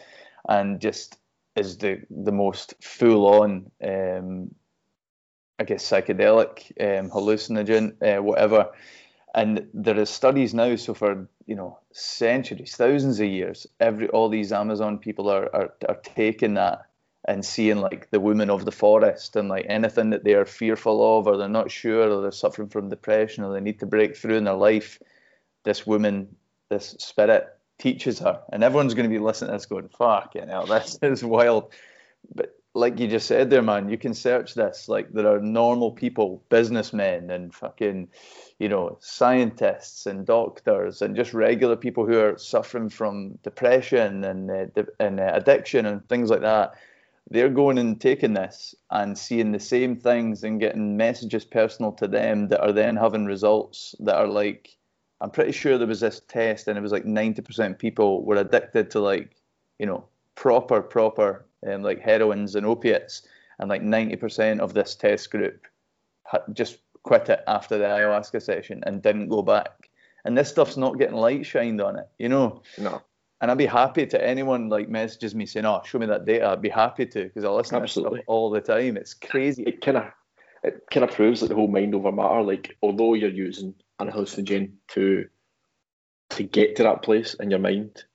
and 0.47 0.79
just 0.79 1.17
is 1.55 1.77
the 1.77 2.01
the 2.09 2.31
most 2.31 2.73
full 2.81 3.27
on, 3.27 3.69
um, 3.83 4.55
I 5.59 5.65
guess 5.65 5.87
psychedelic, 5.89 6.71
um, 6.79 7.09
hallucinogen, 7.09 7.95
uh, 8.01 8.21
whatever. 8.21 8.71
And 9.35 9.67
there 9.73 9.99
is 9.99 10.09
studies 10.09 10.53
now, 10.53 10.75
so 10.77 10.93
for 10.93 11.27
you 11.47 11.55
know 11.55 11.79
centuries, 11.91 12.75
thousands 12.77 13.19
of 13.19 13.27
years, 13.27 13.67
every 13.81 14.07
all 14.09 14.29
these 14.29 14.53
Amazon 14.53 14.99
people 14.99 15.29
are 15.29 15.53
are, 15.53 15.73
are 15.89 15.99
taking 16.03 16.53
that 16.53 16.85
and 17.25 17.45
seeing 17.45 17.77
like 17.77 18.09
the 18.11 18.19
women 18.19 18.49
of 18.49 18.65
the 18.65 18.71
forest 18.71 19.35
and 19.35 19.47
like 19.47 19.65
anything 19.69 20.09
that 20.09 20.23
they 20.23 20.33
are 20.33 20.45
fearful 20.45 21.17
of 21.17 21.27
or 21.27 21.37
they're 21.37 21.47
not 21.47 21.71
sure 21.71 22.09
or 22.09 22.21
they're 22.21 22.31
suffering 22.31 22.67
from 22.67 22.89
depression 22.89 23.43
or 23.43 23.53
they 23.53 23.61
need 23.61 23.79
to 23.79 23.85
break 23.85 24.15
through 24.15 24.35
in 24.35 24.43
their 24.43 24.53
life 24.53 24.99
this 25.63 25.87
woman 25.87 26.35
this 26.69 26.95
spirit 26.99 27.47
teaches 27.79 28.19
her. 28.19 28.41
And 28.51 28.63
everyone's 28.63 28.93
going 28.93 29.09
to 29.09 29.13
be 29.13 29.23
listening 29.23 29.51
to 29.51 29.57
this 29.57 29.65
going 29.65 29.89
fuck 29.89 30.35
you 30.35 30.45
know 30.45 30.65
this 30.67 30.99
is 31.01 31.23
wild. 31.23 31.71
But 32.35 32.55
like 32.75 32.99
you 32.99 33.07
just 33.07 33.27
said 33.27 33.49
there 33.49 33.61
man 33.61 33.89
you 33.89 33.97
can 33.97 34.13
search 34.13 34.53
this. 34.53 34.89
Like 34.89 35.13
there 35.13 35.33
are 35.33 35.39
normal 35.39 35.91
people 35.91 36.43
businessmen 36.49 37.29
and 37.29 37.53
fucking 37.55 38.09
you 38.59 38.67
know 38.67 38.97
scientists 38.99 40.05
and 40.05 40.25
doctors 40.25 41.01
and 41.01 41.15
just 41.15 41.33
regular 41.33 41.77
people 41.77 42.05
who 42.05 42.19
are 42.19 42.37
suffering 42.37 42.89
from 42.89 43.39
depression 43.43 44.25
and 44.25 44.51
uh, 44.51 44.83
and 44.99 45.21
uh, 45.21 45.31
addiction 45.33 45.85
and 45.85 46.07
things 46.09 46.29
like 46.29 46.41
that 46.41 46.73
they're 47.29 47.49
going 47.49 47.77
and 47.77 47.99
taking 47.99 48.33
this 48.33 48.75
and 48.91 49.17
seeing 49.17 49.51
the 49.51 49.59
same 49.59 49.95
things 49.95 50.43
and 50.43 50.59
getting 50.59 50.97
messages 50.97 51.45
personal 51.45 51.91
to 51.93 52.07
them 52.07 52.47
that 52.49 52.61
are 52.61 52.73
then 52.73 52.95
having 52.95 53.25
results 53.25 53.95
that 53.99 54.15
are 54.15 54.27
like 54.27 54.77
I'm 55.21 55.31
pretty 55.31 55.53
sure 55.53 55.77
there 55.77 55.87
was 55.87 56.01
this 56.01 56.21
test 56.27 56.67
and 56.67 56.77
it 56.77 56.81
was 56.81 56.91
like 56.91 57.05
90% 57.05 57.79
people 57.79 58.25
were 58.25 58.35
addicted 58.35 58.91
to 58.91 58.99
like 58.99 59.35
you 59.79 59.85
know 59.85 60.05
proper 60.35 60.81
proper 60.81 61.45
um, 61.67 61.81
like 61.81 62.03
heroins 62.03 62.55
and 62.55 62.65
opiates. 62.65 63.23
And 63.59 63.69
like 63.69 63.83
90% 63.83 64.59
of 64.59 64.73
this 64.73 64.95
test 64.95 65.29
group 65.29 65.67
just 66.53 66.79
quit 67.03 67.29
it 67.29 67.43
after 67.47 67.77
the 67.77 67.85
ayahuasca 67.85 68.41
session 68.41 68.83
and 68.85 69.01
didn't 69.01 69.29
go 69.29 69.41
back. 69.41 69.89
And 70.25 70.37
this 70.37 70.49
stuff's 70.49 70.77
not 70.77 70.97
getting 70.97 71.15
light 71.15 71.45
shined 71.45 71.81
on 71.81 71.97
it 71.97 72.07
you 72.17 72.29
know? 72.29 72.61
No, 72.77 73.01
and 73.43 73.51
I'd 73.51 73.57
be 73.57 73.65
happy 73.65 74.05
to 74.05 74.25
anyone 74.25 74.69
like 74.69 74.87
messages 74.87 75.35
me 75.35 75.45
saying, 75.45 75.65
"Oh, 75.65 75.81
show 75.83 75.99
me 75.99 76.05
that 76.05 76.23
data." 76.23 76.47
I'd 76.47 76.61
be 76.61 76.69
happy 76.69 77.05
to 77.07 77.23
because 77.25 77.43
I 77.43 77.49
listen 77.49 77.77
to 77.77 77.83
Absolutely. 77.83 78.19
stuff 78.19 78.25
all 78.27 78.49
the 78.49 78.61
time. 78.61 78.95
It's 78.95 79.13
crazy. 79.13 79.63
it 79.63 79.81
kind 79.81 79.97
of 79.97 80.05
it 80.63 80.85
kind 80.89 81.03
of 81.03 81.11
proves 81.11 81.41
that 81.41 81.49
the 81.49 81.55
whole 81.55 81.67
mind 81.67 81.93
over 81.93 82.09
matter. 82.09 82.41
Like, 82.41 82.77
although 82.81 83.15
you're 83.15 83.29
using 83.29 83.75
an 83.99 84.09
hallucinogen 84.09 84.75
to 84.91 85.27
to 86.29 86.43
get 86.43 86.77
to 86.77 86.83
that 86.83 87.01
place 87.01 87.33
in 87.33 87.49
your 87.49 87.59
mind, 87.59 88.05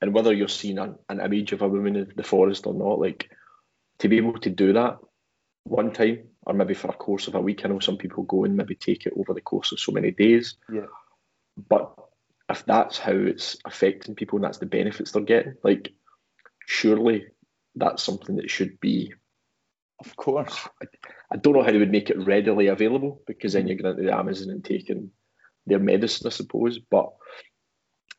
and 0.00 0.14
whether 0.14 0.32
you're 0.32 0.46
seeing 0.46 0.78
an, 0.78 0.94
an 1.08 1.20
image 1.20 1.50
of 1.50 1.62
a 1.62 1.68
woman 1.68 1.96
in 1.96 2.12
the 2.14 2.22
forest 2.22 2.64
or 2.68 2.72
not, 2.72 3.00
like 3.00 3.28
to 3.98 4.08
be 4.08 4.18
able 4.18 4.38
to 4.38 4.50
do 4.50 4.72
that 4.74 4.98
one 5.64 5.92
time 5.92 6.28
or 6.42 6.54
maybe 6.54 6.74
for 6.74 6.92
a 6.92 6.92
course 6.92 7.26
of 7.26 7.34
a 7.34 7.40
week. 7.40 7.64
I 7.64 7.68
know 7.70 7.80
some 7.80 7.96
people 7.96 8.22
go 8.22 8.44
and 8.44 8.56
maybe 8.56 8.76
take 8.76 9.04
it 9.04 9.14
over 9.16 9.34
the 9.34 9.40
course 9.40 9.72
of 9.72 9.80
so 9.80 9.90
many 9.90 10.12
days. 10.12 10.54
Yeah. 10.72 10.86
But 11.68 11.92
if 12.48 12.64
that's 12.64 12.98
how 12.98 13.12
it's 13.12 13.56
affecting 13.64 14.14
people 14.14 14.36
and 14.36 14.44
that's 14.44 14.58
the 14.58 14.66
benefits 14.66 15.12
they're 15.12 15.22
getting, 15.22 15.54
like 15.64 15.92
surely 16.66 17.26
that's 17.74 18.02
something 18.02 18.36
that 18.36 18.50
should 18.50 18.80
be 18.80 19.12
Of 20.00 20.16
course. 20.16 20.68
I 21.32 21.36
don't 21.36 21.54
know 21.54 21.62
how 21.62 21.72
they 21.72 21.78
would 21.78 21.90
make 21.90 22.10
it 22.10 22.24
readily 22.24 22.68
available 22.68 23.22
because 23.26 23.54
then 23.54 23.66
you're 23.66 23.76
going 23.76 23.92
into 23.98 24.08
the 24.10 24.16
Amazon 24.16 24.50
and 24.50 24.64
taking 24.64 25.10
their 25.66 25.80
medicine, 25.80 26.26
I 26.28 26.30
suppose. 26.30 26.78
But 26.78 27.10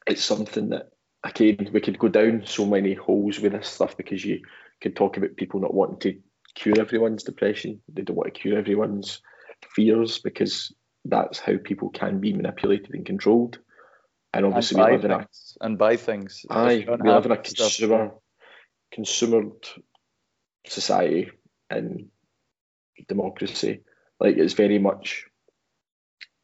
it's 0.05 0.23
something 0.23 0.69
that 0.69 0.89
again 1.23 1.69
we 1.73 1.81
could 1.81 1.99
go 1.99 2.07
down 2.09 2.43
so 2.45 2.65
many 2.65 2.93
holes 2.93 3.39
with 3.39 3.53
this 3.53 3.67
stuff 3.67 3.97
because 3.97 4.23
you 4.25 4.41
could 4.81 4.95
talk 4.95 5.17
about 5.17 5.35
people 5.37 5.59
not 5.59 5.73
wanting 5.73 5.99
to 5.99 6.19
cure 6.55 6.79
everyone's 6.79 7.23
depression. 7.23 7.81
They 7.91 8.01
don't 8.01 8.15
want 8.15 8.33
to 8.33 8.39
cure 8.39 8.57
everyone's 8.57 9.21
fears 9.75 10.19
because 10.19 10.73
that's 11.05 11.39
how 11.39 11.57
people 11.63 11.89
can 11.89 12.19
be 12.19 12.33
manipulated 12.33 12.93
and 12.93 13.05
controlled. 13.05 13.59
And 14.37 14.45
And 14.45 14.45
obviously 14.45 14.83
we 14.83 14.91
live 14.91 15.05
in 15.05 15.11
a. 15.11 15.27
And 15.61 15.77
buy 15.77 15.97
things. 15.97 16.45
Aye, 16.49 16.85
we 16.87 17.09
live 17.09 17.25
in 17.25 17.31
a 17.31 17.37
consumer 17.37 18.11
consumered 18.91 19.67
society 20.67 21.31
and 21.69 22.09
democracy. 23.07 23.81
Like 24.19 24.37
it's 24.37 24.53
very 24.53 24.79
much 24.79 25.25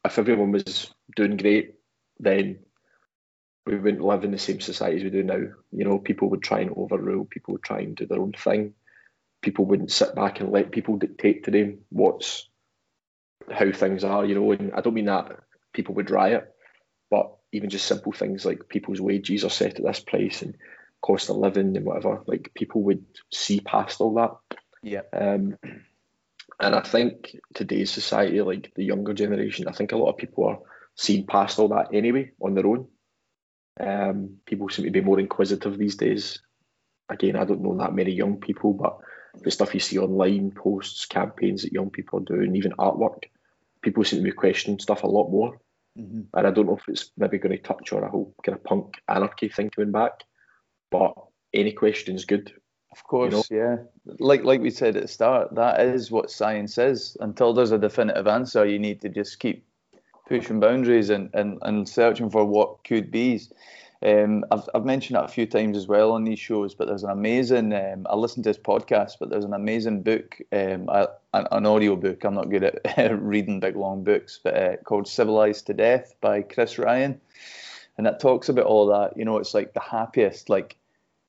if 0.04 0.18
everyone 0.18 0.52
was 0.52 0.92
doing 1.16 1.36
great, 1.36 1.74
then 2.18 2.58
we 3.66 3.76
wouldn't 3.76 4.04
live 4.04 4.24
in 4.24 4.32
the 4.32 4.38
same 4.38 4.60
society 4.60 4.96
as 4.96 5.04
we 5.04 5.10
do 5.10 5.22
now. 5.22 5.40
You 5.72 5.84
know, 5.84 5.98
people 5.98 6.30
would 6.30 6.42
try 6.42 6.60
and 6.60 6.70
overrule, 6.76 7.24
people 7.24 7.52
would 7.52 7.62
try 7.62 7.80
and 7.80 7.96
do 7.96 8.06
their 8.06 8.20
own 8.20 8.32
thing. 8.32 8.74
People 9.40 9.64
wouldn't 9.66 9.92
sit 9.92 10.14
back 10.14 10.40
and 10.40 10.50
let 10.50 10.72
people 10.72 10.96
dictate 10.96 11.44
to 11.44 11.50
them 11.50 11.78
what's 11.90 12.48
how 13.50 13.70
things 13.72 14.04
are, 14.04 14.24
you 14.24 14.34
know, 14.34 14.52
and 14.52 14.72
I 14.72 14.80
don't 14.80 14.94
mean 14.94 15.06
that 15.06 15.38
people 15.72 15.94
would 15.96 16.10
riot, 16.10 16.53
even 17.54 17.70
just 17.70 17.86
simple 17.86 18.12
things 18.12 18.44
like 18.44 18.68
people's 18.68 19.00
wages 19.00 19.44
are 19.44 19.50
set 19.50 19.76
at 19.76 19.84
this 19.84 20.00
price 20.00 20.42
and 20.42 20.56
cost 21.00 21.30
of 21.30 21.36
living 21.36 21.76
and 21.76 21.86
whatever, 21.86 22.22
like 22.26 22.50
people 22.54 22.82
would 22.82 23.04
see 23.30 23.60
past 23.60 24.00
all 24.00 24.14
that. 24.14 24.58
Yeah. 24.82 25.02
Um, 25.12 25.56
and 26.58 26.74
I 26.74 26.80
think 26.80 27.36
today's 27.54 27.92
society, 27.92 28.40
like 28.40 28.72
the 28.74 28.84
younger 28.84 29.14
generation, 29.14 29.68
I 29.68 29.72
think 29.72 29.92
a 29.92 29.96
lot 29.96 30.10
of 30.10 30.16
people 30.16 30.46
are 30.46 30.58
seeing 30.96 31.26
past 31.26 31.58
all 31.58 31.68
that 31.68 31.88
anyway 31.92 32.32
on 32.40 32.54
their 32.54 32.66
own. 32.66 32.88
Um, 33.78 34.36
people 34.46 34.68
seem 34.68 34.84
to 34.86 34.90
be 34.90 35.00
more 35.00 35.20
inquisitive 35.20 35.78
these 35.78 35.96
days. 35.96 36.40
Again, 37.08 37.36
I 37.36 37.44
don't 37.44 37.62
know 37.62 37.76
that 37.78 37.94
many 37.94 38.12
young 38.12 38.40
people, 38.40 38.72
but 38.72 38.98
the 39.42 39.50
stuff 39.50 39.74
you 39.74 39.80
see 39.80 39.98
online, 39.98 40.50
posts, 40.52 41.06
campaigns 41.06 41.62
that 41.62 41.72
young 41.72 41.90
people 41.90 42.20
are 42.20 42.24
doing, 42.24 42.56
even 42.56 42.72
artwork, 42.72 43.24
people 43.82 44.04
seem 44.04 44.20
to 44.20 44.24
be 44.24 44.32
questioning 44.32 44.78
stuff 44.80 45.04
a 45.04 45.08
lot 45.08 45.30
more. 45.30 45.60
Mhm. 45.98 46.26
And 46.34 46.46
I 46.46 46.50
don't 46.50 46.66
know 46.66 46.76
if 46.76 46.88
it's 46.88 47.10
maybe 47.16 47.38
going 47.38 47.56
to 47.56 47.62
touch 47.62 47.92
on 47.92 48.02
a 48.02 48.08
whole 48.08 48.34
kind 48.42 48.56
of 48.56 48.64
punk 48.64 48.94
anarchy 49.08 49.48
thing 49.48 49.70
coming 49.70 49.92
back, 49.92 50.24
but 50.90 51.14
any 51.52 51.72
question 51.72 52.14
is 52.16 52.24
good. 52.24 52.52
Of 52.90 53.04
course, 53.04 53.50
yeah. 53.50 53.76
Like 54.20 54.44
like 54.44 54.60
we 54.60 54.70
said 54.70 54.96
at 54.96 55.02
the 55.02 55.08
start, 55.08 55.54
that 55.56 55.80
is 55.80 56.10
what 56.10 56.30
science 56.30 56.78
is. 56.78 57.16
Until 57.20 57.52
there's 57.52 57.72
a 57.72 57.78
definitive 57.78 58.26
answer, 58.28 58.64
you 58.64 58.78
need 58.78 59.00
to 59.00 59.08
just 59.08 59.40
keep 59.40 59.64
pushing 60.28 60.60
boundaries 60.60 61.10
and, 61.10 61.28
and, 61.34 61.58
and 61.62 61.88
searching 61.88 62.30
for 62.30 62.44
what 62.44 62.84
could 62.84 63.10
be. 63.10 63.40
Um, 64.02 64.44
I've, 64.50 64.68
I've 64.74 64.84
mentioned 64.84 65.18
it 65.18 65.24
a 65.24 65.28
few 65.28 65.46
times 65.46 65.76
as 65.76 65.86
well 65.86 66.12
on 66.12 66.24
these 66.24 66.38
shows, 66.38 66.74
but 66.74 66.86
there's 66.86 67.04
an 67.04 67.10
amazing, 67.10 67.72
um, 67.72 68.06
I 68.08 68.16
listened 68.16 68.44
to 68.44 68.50
this 68.50 68.58
podcast, 68.58 69.12
but 69.18 69.30
there's 69.30 69.44
an 69.44 69.54
amazing 69.54 70.02
book, 70.02 70.40
um, 70.52 70.90
an, 71.32 71.66
audio 71.66 71.96
book. 71.96 72.24
I'm 72.24 72.34
not 72.34 72.50
good 72.50 72.64
at 72.64 73.22
reading 73.22 73.60
big 73.60 73.76
long 73.76 74.04
books, 74.04 74.40
but 74.42 74.56
uh, 74.56 74.76
called 74.78 75.08
Civilized 75.08 75.66
to 75.68 75.74
Death 75.74 76.14
by 76.20 76.42
Chris 76.42 76.78
Ryan. 76.78 77.20
and 77.96 78.06
that 78.06 78.20
talks 78.20 78.48
about 78.48 78.66
all 78.66 78.86
that. 78.88 79.16
You 79.16 79.24
know, 79.24 79.38
it's 79.38 79.54
like 79.54 79.72
the 79.72 79.80
happiest, 79.80 80.50
like 80.50 80.76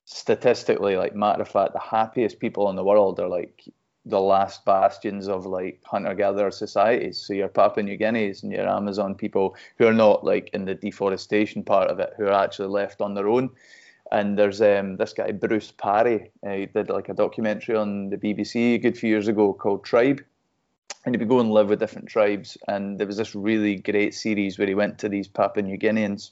statistically, 0.05 0.97
like 0.97 1.15
matter 1.15 1.43
of 1.43 1.49
fact, 1.49 1.73
the 1.73 1.79
happiest 1.79 2.39
people 2.39 2.69
in 2.69 2.75
the 2.75 2.83
world 2.83 3.19
are 3.19 3.29
like 3.29 3.63
the 4.05 4.19
last 4.19 4.63
bastions 4.65 5.27
of 5.27 5.45
like 5.45 5.81
hunter-gatherer 5.83 6.51
societies. 6.51 7.17
So 7.17 7.33
your 7.33 7.47
Papua 7.47 7.83
New 7.83 7.97
Guineas 7.97 8.43
and 8.43 8.51
your 8.51 8.69
Amazon 8.69 9.15
people 9.15 9.55
who 9.77 9.87
are 9.87 9.93
not 9.93 10.23
like 10.23 10.49
in 10.53 10.65
the 10.65 10.75
deforestation 10.75 11.63
part 11.63 11.89
of 11.89 11.99
it, 11.99 12.13
who 12.15 12.25
are 12.25 12.43
actually 12.43 12.67
left 12.67 13.01
on 13.01 13.15
their 13.15 13.27
own. 13.27 13.49
And 14.11 14.37
there's 14.37 14.61
um, 14.61 14.97
this 14.97 15.13
guy 15.13 15.31
Bruce 15.31 15.73
Parry. 15.75 16.29
Uh, 16.45 16.51
he 16.51 16.65
did 16.67 16.89
like 16.89 17.09
a 17.09 17.13
documentary 17.13 17.75
on 17.75 18.09
the 18.09 18.17
BBC 18.17 18.75
a 18.75 18.77
good 18.77 18.97
few 18.97 19.09
years 19.09 19.27
ago 19.27 19.53
called 19.53 19.83
Tribe, 19.83 20.23
and 21.05 21.15
he 21.15 21.19
would 21.19 21.27
go 21.27 21.39
and 21.39 21.51
live 21.51 21.69
with 21.69 21.79
different 21.79 22.07
tribes. 22.07 22.57
And 22.67 22.99
there 22.99 23.07
was 23.07 23.17
this 23.17 23.33
really 23.33 23.77
great 23.77 24.13
series 24.13 24.59
where 24.59 24.67
he 24.67 24.75
went 24.75 24.99
to 24.99 25.09
these 25.09 25.27
Papua 25.27 25.63
New 25.63 25.79
Guineans, 25.79 26.29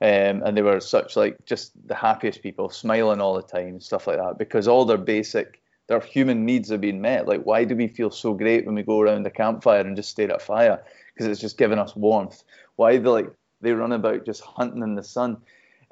um, 0.00 0.42
and 0.42 0.56
they 0.56 0.62
were 0.62 0.80
such 0.80 1.14
like 1.14 1.36
just 1.44 1.70
the 1.86 1.94
happiest 1.94 2.42
people, 2.42 2.68
smiling 2.70 3.20
all 3.20 3.34
the 3.34 3.42
time, 3.42 3.80
stuff 3.80 4.08
like 4.08 4.18
that, 4.18 4.36
because 4.36 4.66
all 4.66 4.84
their 4.84 4.98
basic 4.98 5.60
their 5.90 5.98
human 5.98 6.46
needs 6.46 6.70
are 6.70 6.78
being 6.78 7.00
met. 7.00 7.26
Like, 7.26 7.42
why 7.42 7.64
do 7.64 7.74
we 7.74 7.88
feel 7.88 8.12
so 8.12 8.32
great 8.32 8.64
when 8.64 8.76
we 8.76 8.84
go 8.84 9.00
around 9.00 9.24
the 9.24 9.30
campfire 9.30 9.80
and 9.80 9.96
just 9.96 10.10
stare 10.10 10.30
at 10.30 10.40
fire? 10.40 10.80
Because 11.12 11.26
it's 11.26 11.40
just 11.40 11.58
giving 11.58 11.80
us 11.80 11.96
warmth. 11.96 12.44
Why 12.76 12.96
they 12.96 13.08
like 13.08 13.32
they 13.60 13.72
run 13.72 13.90
about 13.90 14.24
just 14.24 14.40
hunting 14.40 14.84
in 14.84 14.94
the 14.94 15.02
sun? 15.02 15.38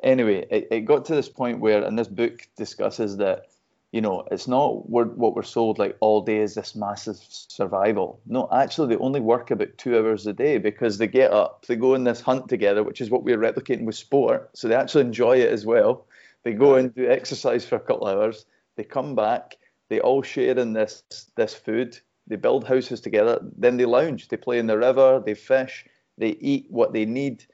Anyway, 0.05 0.47
it, 0.53 0.69
it 0.71 0.81
got 0.83 1.05
to 1.07 1.17
this 1.17 1.29
point 1.29 1.59
where, 1.59 1.83
and 1.83 1.99
this 1.99 2.07
book 2.07 2.47
discusses 2.57 3.17
that, 3.17 3.47
you 3.91 4.01
know, 4.01 4.25
it's 4.31 4.47
not 4.47 4.89
we're, 4.89 5.07
what 5.07 5.35
we're 5.35 5.43
sold 5.43 5.81
like 5.81 5.97
all 5.99 6.21
day 6.21 6.39
is 6.39 6.55
this 6.55 6.77
massive 6.77 7.19
survival. 7.29 8.21
No, 8.25 8.49
actually, 8.53 8.95
they 8.95 9.03
only 9.03 9.19
work 9.19 9.51
about 9.51 9.77
two 9.79 9.99
hours 9.99 10.29
a 10.29 10.33
day 10.33 10.59
because 10.59 10.99
they 10.99 11.09
get 11.09 11.33
up, 11.33 11.67
they 11.67 11.75
go 11.75 11.97
on 11.97 12.05
this 12.05 12.21
hunt 12.21 12.49
together, 12.49 12.85
which 12.85 13.01
is 13.01 13.11
what 13.11 13.25
we're 13.25 13.37
replicating 13.37 13.85
with 13.85 13.97
sport. 13.97 14.51
So 14.55 14.69
they 14.69 14.77
actually 14.77 15.07
enjoy 15.07 15.39
it 15.39 15.51
as 15.51 15.67
well. 15.67 16.07
They 16.45 16.53
go 16.53 16.77
and 16.77 16.95
do 16.95 17.11
exercise 17.11 17.67
for 17.67 17.75
a 17.75 17.81
couple 17.81 18.07
of 18.07 18.17
hours. 18.17 18.47
They 18.77 18.85
come 18.85 19.17
back 19.17 19.57
they 19.88 20.01
all 20.01 20.22
share 20.22 20.59
in 20.59 20.72
this 20.72 21.03
this 21.37 21.55
food. 21.55 21.98
They 22.27 22.37
build 22.37 22.64
houses 22.64 23.01
together. 23.01 23.40
Then 23.57 23.77
they 23.77 23.87
lounge. 23.87 24.29
They 24.29 24.37
play 24.37 24.59
in 24.59 24.66
the 24.66 24.79
river. 24.79 25.22
They 25.24 25.35
fish. 25.35 25.87
They 26.18 26.31
eat 26.40 26.66
what 26.68 26.92
they 26.92 27.07
need. 27.07 27.44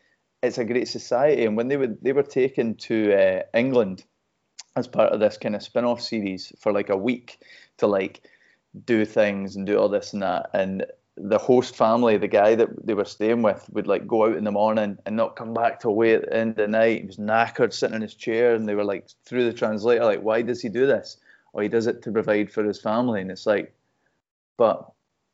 It's 0.42 0.58
a 0.58 0.64
great 0.64 0.88
society. 0.88 1.44
And 1.44 1.56
when 1.56 1.68
they 1.68 1.76
would 1.76 2.02
they 2.02 2.12
were 2.12 2.22
taken 2.22 2.74
to 2.76 3.14
uh, 3.14 3.42
England 3.54 4.04
as 4.76 4.88
part 4.88 5.12
of 5.12 5.20
this 5.20 5.38
kind 5.38 5.54
of 5.54 5.62
spin-off 5.62 6.00
series 6.00 6.52
for 6.58 6.72
like 6.72 6.90
a 6.90 6.96
week 6.96 7.38
to 7.78 7.86
like 7.86 8.22
do 8.84 9.04
things 9.04 9.54
and 9.54 9.66
do 9.66 9.78
all 9.78 9.88
this 9.88 10.12
and 10.12 10.22
that. 10.22 10.50
And 10.52 10.84
the 11.16 11.38
host 11.38 11.76
family, 11.76 12.16
the 12.16 12.26
guy 12.26 12.56
that 12.56 12.84
they 12.84 12.94
were 12.94 13.04
staying 13.04 13.42
with, 13.42 13.64
would 13.72 13.86
like 13.86 14.08
go 14.08 14.26
out 14.26 14.36
in 14.36 14.42
the 14.42 14.50
morning 14.50 14.98
and 15.06 15.14
not 15.14 15.36
come 15.36 15.54
back 15.54 15.78
till 15.78 15.94
way 15.94 16.14
at 16.14 16.22
the 16.22 16.36
end 16.36 16.50
of 16.50 16.56
the 16.56 16.66
night. 16.66 17.02
He 17.02 17.06
was 17.06 17.18
knackered, 17.18 17.72
sitting 17.72 17.94
in 17.94 18.02
his 18.02 18.16
chair, 18.16 18.56
and 18.56 18.68
they 18.68 18.74
were 18.74 18.84
like 18.84 19.06
through 19.24 19.44
the 19.44 19.52
translator, 19.52 20.04
like, 20.04 20.22
why 20.22 20.42
does 20.42 20.60
he 20.60 20.68
do 20.68 20.86
this? 20.86 21.16
Or 21.54 21.62
he 21.62 21.68
does 21.68 21.86
it 21.86 22.02
to 22.02 22.12
provide 22.12 22.50
for 22.50 22.64
his 22.64 22.80
family. 22.80 23.20
And 23.20 23.30
it's 23.30 23.46
like, 23.46 23.72
but 24.58 24.90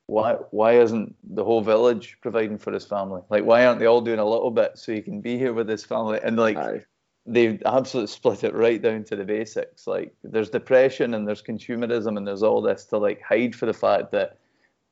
why 0.06 0.34
why 0.50 0.78
isn't 0.78 1.16
the 1.34 1.44
whole 1.44 1.62
village 1.62 2.18
providing 2.20 2.58
for 2.58 2.72
his 2.72 2.84
family? 2.84 3.22
Like 3.30 3.44
why 3.44 3.64
aren't 3.64 3.80
they 3.80 3.86
all 3.86 4.02
doing 4.02 4.18
a 4.18 4.24
little 4.28 4.50
bit 4.50 4.78
so 4.78 4.92
he 4.92 5.00
can 5.00 5.20
be 5.20 5.38
here 5.38 5.54
with 5.54 5.68
his 5.68 5.84
family? 5.84 6.20
And 6.22 6.36
like 6.36 6.58
Aye. 6.58 6.84
they 7.26 7.58
absolutely 7.64 8.08
split 8.08 8.44
it 8.44 8.54
right 8.54 8.80
down 8.80 9.04
to 9.04 9.16
the 9.16 9.24
basics. 9.24 9.86
Like 9.86 10.14
there's 10.22 10.50
depression 10.50 11.14
and 11.14 11.26
there's 11.26 11.42
consumerism 11.42 12.18
and 12.18 12.28
there's 12.28 12.42
all 12.42 12.60
this 12.60 12.84
to 12.86 12.98
like 12.98 13.22
hide 13.22 13.56
for 13.56 13.66
the 13.66 13.72
fact 13.72 14.12
that 14.12 14.36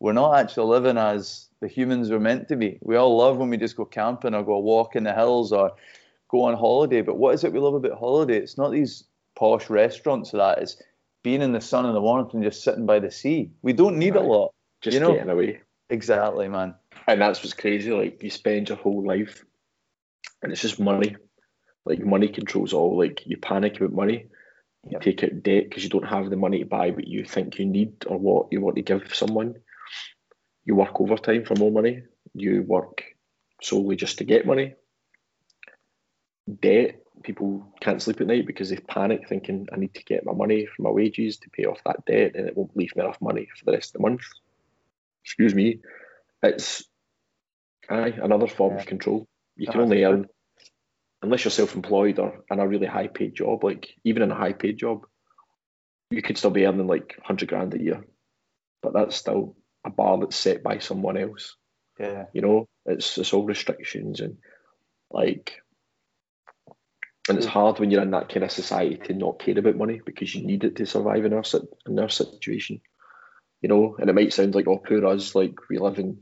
we're 0.00 0.12
not 0.12 0.38
actually 0.38 0.68
living 0.68 0.96
as 0.96 1.48
the 1.60 1.68
humans 1.68 2.10
we're 2.10 2.20
meant 2.20 2.48
to 2.48 2.56
be. 2.56 2.78
We 2.80 2.96
all 2.96 3.16
love 3.16 3.36
when 3.36 3.50
we 3.50 3.58
just 3.58 3.76
go 3.76 3.84
camping 3.84 4.34
or 4.34 4.44
go 4.44 4.58
walk 4.58 4.96
in 4.96 5.04
the 5.04 5.12
hills 5.12 5.52
or 5.52 5.72
go 6.28 6.44
on 6.44 6.54
holiday. 6.54 7.02
But 7.02 7.18
what 7.18 7.34
is 7.34 7.44
it 7.44 7.52
we 7.52 7.58
love 7.58 7.74
about 7.74 7.98
holiday? 7.98 8.38
It's 8.38 8.56
not 8.56 8.70
these 8.70 9.04
posh 9.34 9.68
restaurants 9.68 10.32
or 10.32 10.38
that. 10.38 10.58
It's 10.58 10.80
being 11.22 11.42
in 11.42 11.52
the 11.52 11.61
sun 11.61 11.87
and 11.87 11.94
the 11.94 12.00
warmth 12.00 12.35
and 12.35 12.42
just 12.42 12.62
sitting 12.62 12.87
by 12.87 13.00
the 13.00 13.11
sea. 13.11 13.50
We 13.62 13.72
don't 13.72 13.98
need 13.98 14.14
right. 14.14 14.24
a 14.24 14.28
lot. 14.28 14.52
Just 14.81 14.94
you 14.94 15.00
know? 15.00 15.12
getting 15.12 15.31
away. 15.31 15.61
Exactly, 15.90 16.48
man. 16.48 16.74
And 17.07 17.20
that's 17.20 17.40
what's 17.40 17.54
crazy. 17.54 17.90
Like 17.90 18.22
you 18.22 18.31
spend 18.31 18.68
your 18.68 18.78
whole 18.78 19.07
life, 19.07 19.44
and 20.42 20.52
it's 20.52 20.62
just 20.62 20.78
money. 20.78 21.16
Like 21.87 22.00
money 22.00 22.28
controls 22.28 22.72
all. 22.72 22.98
Like 22.98 23.22
you 23.26 23.37
panic 23.37 23.76
about 23.76 23.92
money. 23.92 24.26
You 24.85 24.92
yep. 24.92 25.02
take 25.02 25.24
out 25.24 25.42
debt 25.42 25.64
because 25.68 25.83
you 25.83 25.90
don't 25.90 26.07
have 26.07 26.31
the 26.31 26.37
money 26.37 26.61
to 26.61 26.66
buy 26.66 26.90
what 26.90 27.07
you 27.07 27.24
think 27.24 27.59
you 27.59 27.66
need 27.66 28.04
or 28.07 28.18
what 28.18 28.48
you 28.52 28.61
want 28.61 28.76
to 28.76 28.83
give 28.83 29.14
someone. 29.14 29.54
You 30.64 30.76
work 30.76 31.00
overtime 31.00 31.44
for 31.44 31.54
more 31.57 31.72
money. 31.72 32.02
You 32.35 32.62
work 32.62 33.02
solely 33.62 33.96
just 33.96 34.18
to 34.18 34.24
get 34.24 34.46
money. 34.46 34.74
Debt 36.62 37.02
people 37.22 37.66
can't 37.81 38.00
sleep 38.02 38.20
at 38.20 38.26
night 38.26 38.46
because 38.46 38.70
they 38.70 38.76
panic 38.76 39.28
thinking 39.28 39.66
I 39.72 39.76
need 39.76 39.94
to 39.94 40.04
get 40.04 40.24
my 40.24 40.33
money 40.33 40.66
from 40.66 40.85
my 40.85 40.90
wages 40.90 41.38
to 41.38 41.50
pay 41.50 41.64
off 41.64 41.81
that 41.85 42.04
debt 42.07 42.33
and 42.35 42.48
it 42.48 42.57
won't 42.57 42.76
leave 42.76 42.94
me 42.96 43.02
enough 43.02 43.20
money 43.20 43.48
for 43.57 43.64
the 43.64 43.72
rest 43.72 43.90
of 43.90 44.00
the 44.00 44.09
month. 44.09 44.22
Excuse 45.24 45.54
me. 45.54 45.81
It's 46.42 46.85
aye, 47.88 48.14
another 48.22 48.46
form 48.46 48.74
yeah. 48.74 48.81
of 48.81 48.87
control. 48.87 49.26
You 49.57 49.66
can 49.66 49.81
only 49.81 50.04
earn 50.04 50.28
unless 51.22 51.44
you're 51.44 51.50
self 51.50 51.74
employed 51.74 52.18
or 52.18 52.44
in 52.50 52.61
a 52.61 52.66
really 52.66 52.87
high 52.87 53.09
paid 53.09 53.35
job, 53.35 53.64
like 53.64 53.88
even 54.04 54.22
in 54.22 54.31
a 54.31 54.37
high 54.37 54.52
paid 54.52 54.78
job, 54.78 55.07
you 56.11 56.22
could 56.22 56.38
still 56.38 56.50
be 56.50 56.66
earning 56.66 56.87
like 56.87 57.18
hundred 57.22 57.48
grand 57.48 57.74
a 57.74 57.83
year. 57.83 58.04
But 58.83 58.92
that's 58.94 59.16
still 59.16 59.57
a 59.85 59.90
bar 59.90 60.18
that's 60.18 60.37
set 60.37 60.62
by 60.62 60.78
someone 60.78 61.16
else. 61.16 61.57
Yeah. 61.98 62.26
You 62.33 62.42
know, 62.42 62.68
it's 62.87 63.18
it's 63.18 63.33
all 63.33 63.44
restrictions 63.44 64.20
and 64.20 64.38
like 65.11 65.61
and 67.28 67.38
it's 67.38 67.46
hard 67.46 67.78
when 67.78 67.90
you're 67.90 68.02
in 68.02 68.10
that 68.12 68.28
kind 68.28 68.44
of 68.44 68.50
society 68.50 68.96
to 68.96 69.14
not 69.14 69.38
care 69.38 69.58
about 69.58 69.76
money 69.76 70.00
because 70.04 70.34
you 70.34 70.44
need 70.44 70.64
it 70.64 70.76
to 70.76 70.86
survive 70.86 71.24
in 71.24 71.32
our 71.32 71.42
in 71.86 71.98
our 71.98 72.08
situation, 72.08 72.80
you 73.60 73.68
know. 73.68 73.96
And 73.98 74.08
it 74.08 74.14
might 74.14 74.32
sound 74.32 74.54
like 74.54 74.66
oh, 74.68 74.78
poor 74.78 75.06
us, 75.06 75.34
like 75.34 75.68
we 75.68 75.78
live 75.78 75.98
in 75.98 76.18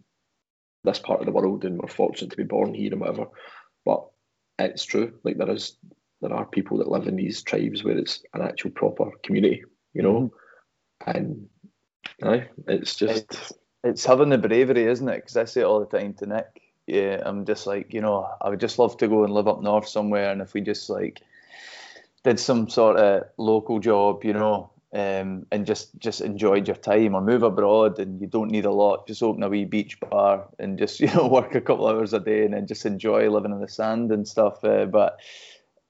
this 0.84 0.98
part 0.98 1.20
of 1.20 1.26
the 1.26 1.32
world 1.32 1.64
and 1.64 1.78
we're 1.78 1.88
fortunate 1.88 2.30
to 2.30 2.36
be 2.36 2.44
born 2.44 2.74
here 2.74 2.92
and 2.92 3.00
whatever. 3.00 3.26
But 3.84 4.06
it's 4.58 4.84
true. 4.84 5.14
Like 5.24 5.36
there 5.36 5.50
is, 5.50 5.76
there 6.20 6.32
are 6.32 6.46
people 6.46 6.78
that 6.78 6.88
live 6.90 7.08
in 7.08 7.16
these 7.16 7.42
tribes 7.42 7.84
where 7.84 7.98
it's 7.98 8.22
an 8.32 8.42
actual 8.42 8.70
proper 8.70 9.10
community, 9.22 9.64
you 9.92 10.02
know. 10.02 10.32
Mm-hmm. 11.06 11.10
And 11.10 11.48
aye, 12.22 12.48
it's 12.66 12.96
just 12.96 13.24
it's, 13.30 13.52
it's 13.84 14.04
having 14.04 14.30
the 14.30 14.38
bravery, 14.38 14.84
isn't 14.84 15.08
it? 15.08 15.16
Because 15.16 15.36
I 15.36 15.44
say 15.44 15.60
it 15.60 15.64
all 15.64 15.80
the 15.80 15.98
time 15.98 16.14
to 16.14 16.26
Nick 16.26 16.62
yeah, 16.86 17.20
I'm 17.24 17.44
just 17.44 17.66
like, 17.66 17.92
you 17.92 18.00
know, 18.00 18.28
I 18.40 18.48
would 18.48 18.60
just 18.60 18.78
love 18.78 18.96
to 18.98 19.08
go 19.08 19.24
and 19.24 19.32
live 19.32 19.48
up 19.48 19.62
north 19.62 19.88
somewhere, 19.88 20.30
and 20.30 20.40
if 20.40 20.54
we 20.54 20.60
just 20.60 20.88
like 20.88 21.20
did 22.24 22.38
some 22.38 22.68
sort 22.68 22.96
of 22.96 23.24
local 23.36 23.80
job, 23.80 24.24
you 24.24 24.32
know, 24.32 24.70
um, 24.92 25.46
and 25.50 25.66
just 25.66 25.98
just 25.98 26.20
enjoyed 26.20 26.68
your 26.68 26.76
time, 26.76 27.14
or 27.14 27.20
move 27.20 27.42
abroad, 27.42 27.98
and 27.98 28.20
you 28.20 28.28
don't 28.28 28.50
need 28.50 28.64
a 28.64 28.70
lot, 28.70 29.08
just 29.08 29.22
open 29.22 29.42
a 29.42 29.48
wee 29.48 29.64
beach 29.64 29.98
bar 29.98 30.46
and 30.58 30.78
just 30.78 31.00
you 31.00 31.08
know 31.08 31.26
work 31.26 31.54
a 31.54 31.60
couple 31.60 31.88
hours 31.88 32.12
a 32.12 32.20
day, 32.20 32.44
and 32.44 32.54
then 32.54 32.66
just 32.66 32.86
enjoy 32.86 33.28
living 33.28 33.52
in 33.52 33.60
the 33.60 33.68
sand 33.68 34.12
and 34.12 34.28
stuff. 34.28 34.62
Uh, 34.64 34.86
but 34.86 35.18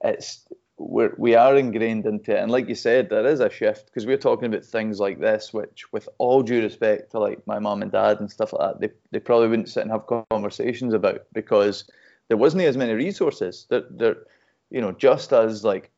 it's 0.03 0.47
we're, 0.79 1.15
we 1.17 1.35
are 1.35 1.57
ingrained 1.57 2.07
into 2.07 2.37
it. 2.37 2.43
And 2.43 2.51
like 2.51 2.69
you 2.69 2.75
said, 2.75 3.09
there 3.09 3.27
is 3.27 3.41
a 3.41 3.51
shift 3.51 3.87
because 3.87 4.07
we're 4.07 4.19
talking 4.19 4.47
about 4.47 4.65
things 4.65 5.01
like 5.01 5.19
this, 5.19 5.53
which, 5.53 5.91
with 5.93 6.09
all 6.19 6.43
due 6.43 6.63
respect 6.63 7.13
to 7.13 7.19
like 7.19 7.47
my 7.47 7.59
mom 7.59 7.83
and 7.83 7.91
dad 7.93 8.21
and 8.21 8.31
stuff 8.31 8.53
like 8.53 8.73
that, 8.73 8.81
they, 8.81 8.95
they 9.11 9.21
probably 9.21 9.49
wouldn't 9.49 9.69
sit 9.69 9.83
and 9.83 9.91
have 9.91 10.07
conversations 10.31 10.93
about 10.93 11.23
because 11.33 11.85
there 12.29 12.37
wasn't 12.37 12.63
as 12.63 12.77
many 12.77 12.93
resources. 12.93 13.67
They're, 13.71 13.85
they're 13.91 14.17
you 14.71 14.81
know, 14.81 14.93
just 14.93 15.33
as 15.33 15.65
like, 15.65 15.91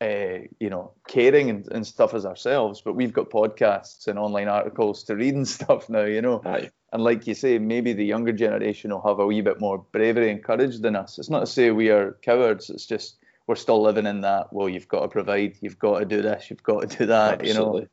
uh, 0.00 0.46
you 0.58 0.70
know, 0.70 0.92
caring 1.06 1.50
and, 1.50 1.68
and 1.68 1.86
stuff 1.86 2.14
as 2.14 2.26
ourselves, 2.26 2.80
but 2.80 2.94
we've 2.94 3.12
got 3.12 3.30
podcasts 3.30 4.08
and 4.08 4.18
online 4.18 4.48
articles 4.48 5.04
to 5.04 5.14
read 5.14 5.34
and 5.34 5.48
stuff 5.58 5.88
now, 5.88 6.04
you 6.04 6.22
know. 6.22 6.40
Aye. 6.44 6.70
And 6.92 7.04
like 7.04 7.26
you 7.26 7.34
say, 7.34 7.58
maybe 7.58 7.92
the 7.92 8.04
younger 8.04 8.32
generation 8.32 8.90
will 8.90 9.02
have 9.02 9.18
a 9.18 9.26
wee 9.26 9.40
bit 9.40 9.60
more 9.60 9.78
bravery 9.92 10.30
and 10.30 10.42
courage 10.42 10.80
than 10.80 10.96
us. 10.96 11.18
It's 11.18 11.30
not 11.30 11.40
to 11.40 11.46
say 11.46 11.70
we 11.70 11.90
are 11.90 12.18
cowards. 12.22 12.68
It's 12.68 12.86
just 12.86 13.16
we're 13.46 13.56
still 13.56 13.82
living 13.82 14.06
in 14.06 14.22
that. 14.22 14.52
Well, 14.52 14.68
you've 14.68 14.88
got 14.88 15.00
to 15.00 15.08
provide, 15.08 15.56
you've 15.60 15.78
got 15.78 15.98
to 15.98 16.04
do 16.04 16.22
this, 16.22 16.48
you've 16.50 16.62
got 16.62 16.88
to 16.88 16.98
do 16.98 17.06
that. 17.06 17.40
Absolutely. 17.40 17.80
You 17.80 17.86
know, 17.86 17.88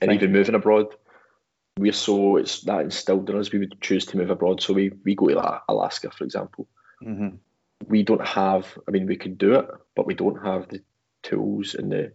and 0.00 0.12
even 0.12 0.32
moving 0.32 0.54
abroad, 0.54 0.94
we're 1.78 1.92
so 1.92 2.36
it's 2.36 2.60
that 2.62 2.80
instilled 2.80 3.30
in 3.30 3.38
us. 3.38 3.52
We 3.52 3.60
would 3.60 3.80
choose 3.80 4.04
to 4.06 4.16
move 4.16 4.30
abroad, 4.30 4.60
so 4.60 4.74
we 4.74 4.92
we 5.04 5.14
go 5.14 5.28
to 5.28 5.62
Alaska, 5.68 6.10
for 6.10 6.24
example. 6.24 6.68
Mm-hmm. 7.02 7.36
We 7.86 8.02
don't 8.02 8.26
have. 8.26 8.66
I 8.86 8.90
mean, 8.90 9.06
we 9.06 9.16
could 9.16 9.38
do 9.38 9.54
it, 9.54 9.66
but 9.96 10.06
we 10.06 10.14
don't 10.14 10.44
have 10.44 10.68
the 10.68 10.82
tools 11.22 11.74
and 11.74 11.90
the 11.90 12.12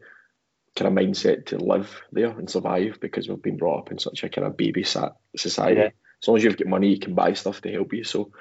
kind 0.76 0.88
of 0.88 1.06
mindset 1.06 1.48
to 1.48 1.58
live 1.58 2.02
there 2.12 2.38
and 2.38 2.50
survive 2.50 3.00
because 3.00 3.28
we've 3.28 3.42
been 3.42 3.58
brought 3.58 3.80
up 3.80 3.92
in 3.92 3.98
such 3.98 4.24
a 4.24 4.30
kind 4.30 4.46
of 4.46 4.58
baby 4.58 4.84
society. 4.84 5.80
Yeah. 5.80 5.90
As 6.22 6.28
long 6.28 6.38
as 6.38 6.44
you've 6.44 6.58
got 6.58 6.68
money, 6.68 6.90
you 6.90 7.00
can 7.00 7.16
buy 7.16 7.34
stuff 7.34 7.62
to 7.62 7.72
help 7.72 7.94
you. 7.94 8.04
So 8.04 8.32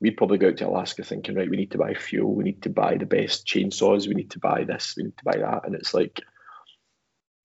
we'd 0.00 0.16
probably 0.16 0.38
go 0.38 0.48
out 0.48 0.56
to 0.58 0.68
Alaska 0.68 1.04
thinking, 1.04 1.34
right, 1.34 1.50
we 1.50 1.56
need 1.56 1.72
to 1.72 1.78
buy 1.78 1.94
fuel, 1.94 2.34
we 2.34 2.44
need 2.44 2.62
to 2.62 2.70
buy 2.70 2.96
the 2.96 3.06
best 3.06 3.46
chainsaws, 3.46 4.08
we 4.08 4.14
need 4.14 4.30
to 4.30 4.38
buy 4.38 4.64
this, 4.64 4.94
we 4.96 5.04
need 5.04 5.16
to 5.18 5.24
buy 5.24 5.36
that. 5.38 5.66
And 5.66 5.74
it's 5.74 5.92
like 5.92 6.20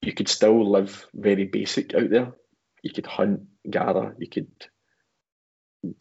you 0.01 0.13
could 0.13 0.29
still 0.29 0.69
live 0.69 1.05
very 1.13 1.45
basic 1.45 1.93
out 1.93 2.09
there. 2.09 2.31
You 2.83 2.91
could 2.93 3.07
hunt, 3.07 3.41
gather, 3.69 4.15
you 4.19 4.29
could 4.29 4.47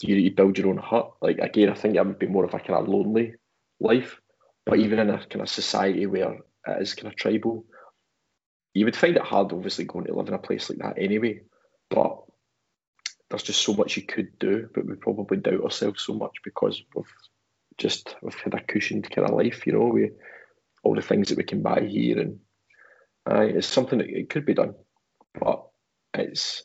you, 0.00 0.16
you 0.16 0.30
build 0.30 0.56
your 0.56 0.68
own 0.68 0.76
hut. 0.76 1.12
Like 1.20 1.38
again, 1.38 1.70
I 1.70 1.74
think 1.74 1.94
that 1.94 2.06
would 2.06 2.18
be 2.18 2.26
more 2.26 2.44
of 2.44 2.54
a 2.54 2.58
kind 2.58 2.78
of 2.78 2.88
lonely 2.88 3.34
life. 3.80 4.20
But 4.66 4.78
even 4.78 4.98
in 4.98 5.10
a 5.10 5.18
kind 5.26 5.42
of 5.42 5.48
society 5.48 6.06
where 6.06 6.38
it 6.66 6.82
is 6.82 6.94
kind 6.94 7.12
of 7.12 7.16
tribal, 7.16 7.64
you 8.72 8.84
would 8.86 8.96
find 8.96 9.16
it 9.16 9.22
hard, 9.22 9.52
obviously, 9.52 9.84
going 9.84 10.06
to 10.06 10.14
live 10.14 10.28
in 10.28 10.34
a 10.34 10.38
place 10.38 10.70
like 10.70 10.78
that 10.78 11.02
anyway. 11.02 11.40
But 11.90 12.18
there's 13.34 13.42
just 13.42 13.62
so 13.62 13.74
much 13.74 13.96
you 13.96 14.02
could 14.02 14.38
do, 14.38 14.68
but 14.72 14.86
we 14.86 14.94
probably 14.94 15.38
doubt 15.38 15.64
ourselves 15.64 16.02
so 16.02 16.14
much 16.14 16.36
because 16.44 16.82
we've 16.94 17.04
just 17.76 18.16
we've 18.22 18.34
had 18.34 18.54
a 18.54 18.62
cushioned 18.62 19.10
kind 19.10 19.28
of 19.28 19.34
life, 19.34 19.66
you 19.66 19.72
know, 19.72 19.86
we 19.86 20.10
all 20.82 20.94
the 20.94 21.02
things 21.02 21.28
that 21.28 21.38
we 21.38 21.44
can 21.44 21.62
buy 21.62 21.80
here, 21.80 22.20
and 22.20 22.38
uh, 23.30 23.40
it's 23.40 23.66
something 23.66 23.98
that 23.98 24.08
it 24.08 24.30
could 24.30 24.46
be 24.46 24.54
done, 24.54 24.74
but 25.38 25.66
it's 26.14 26.64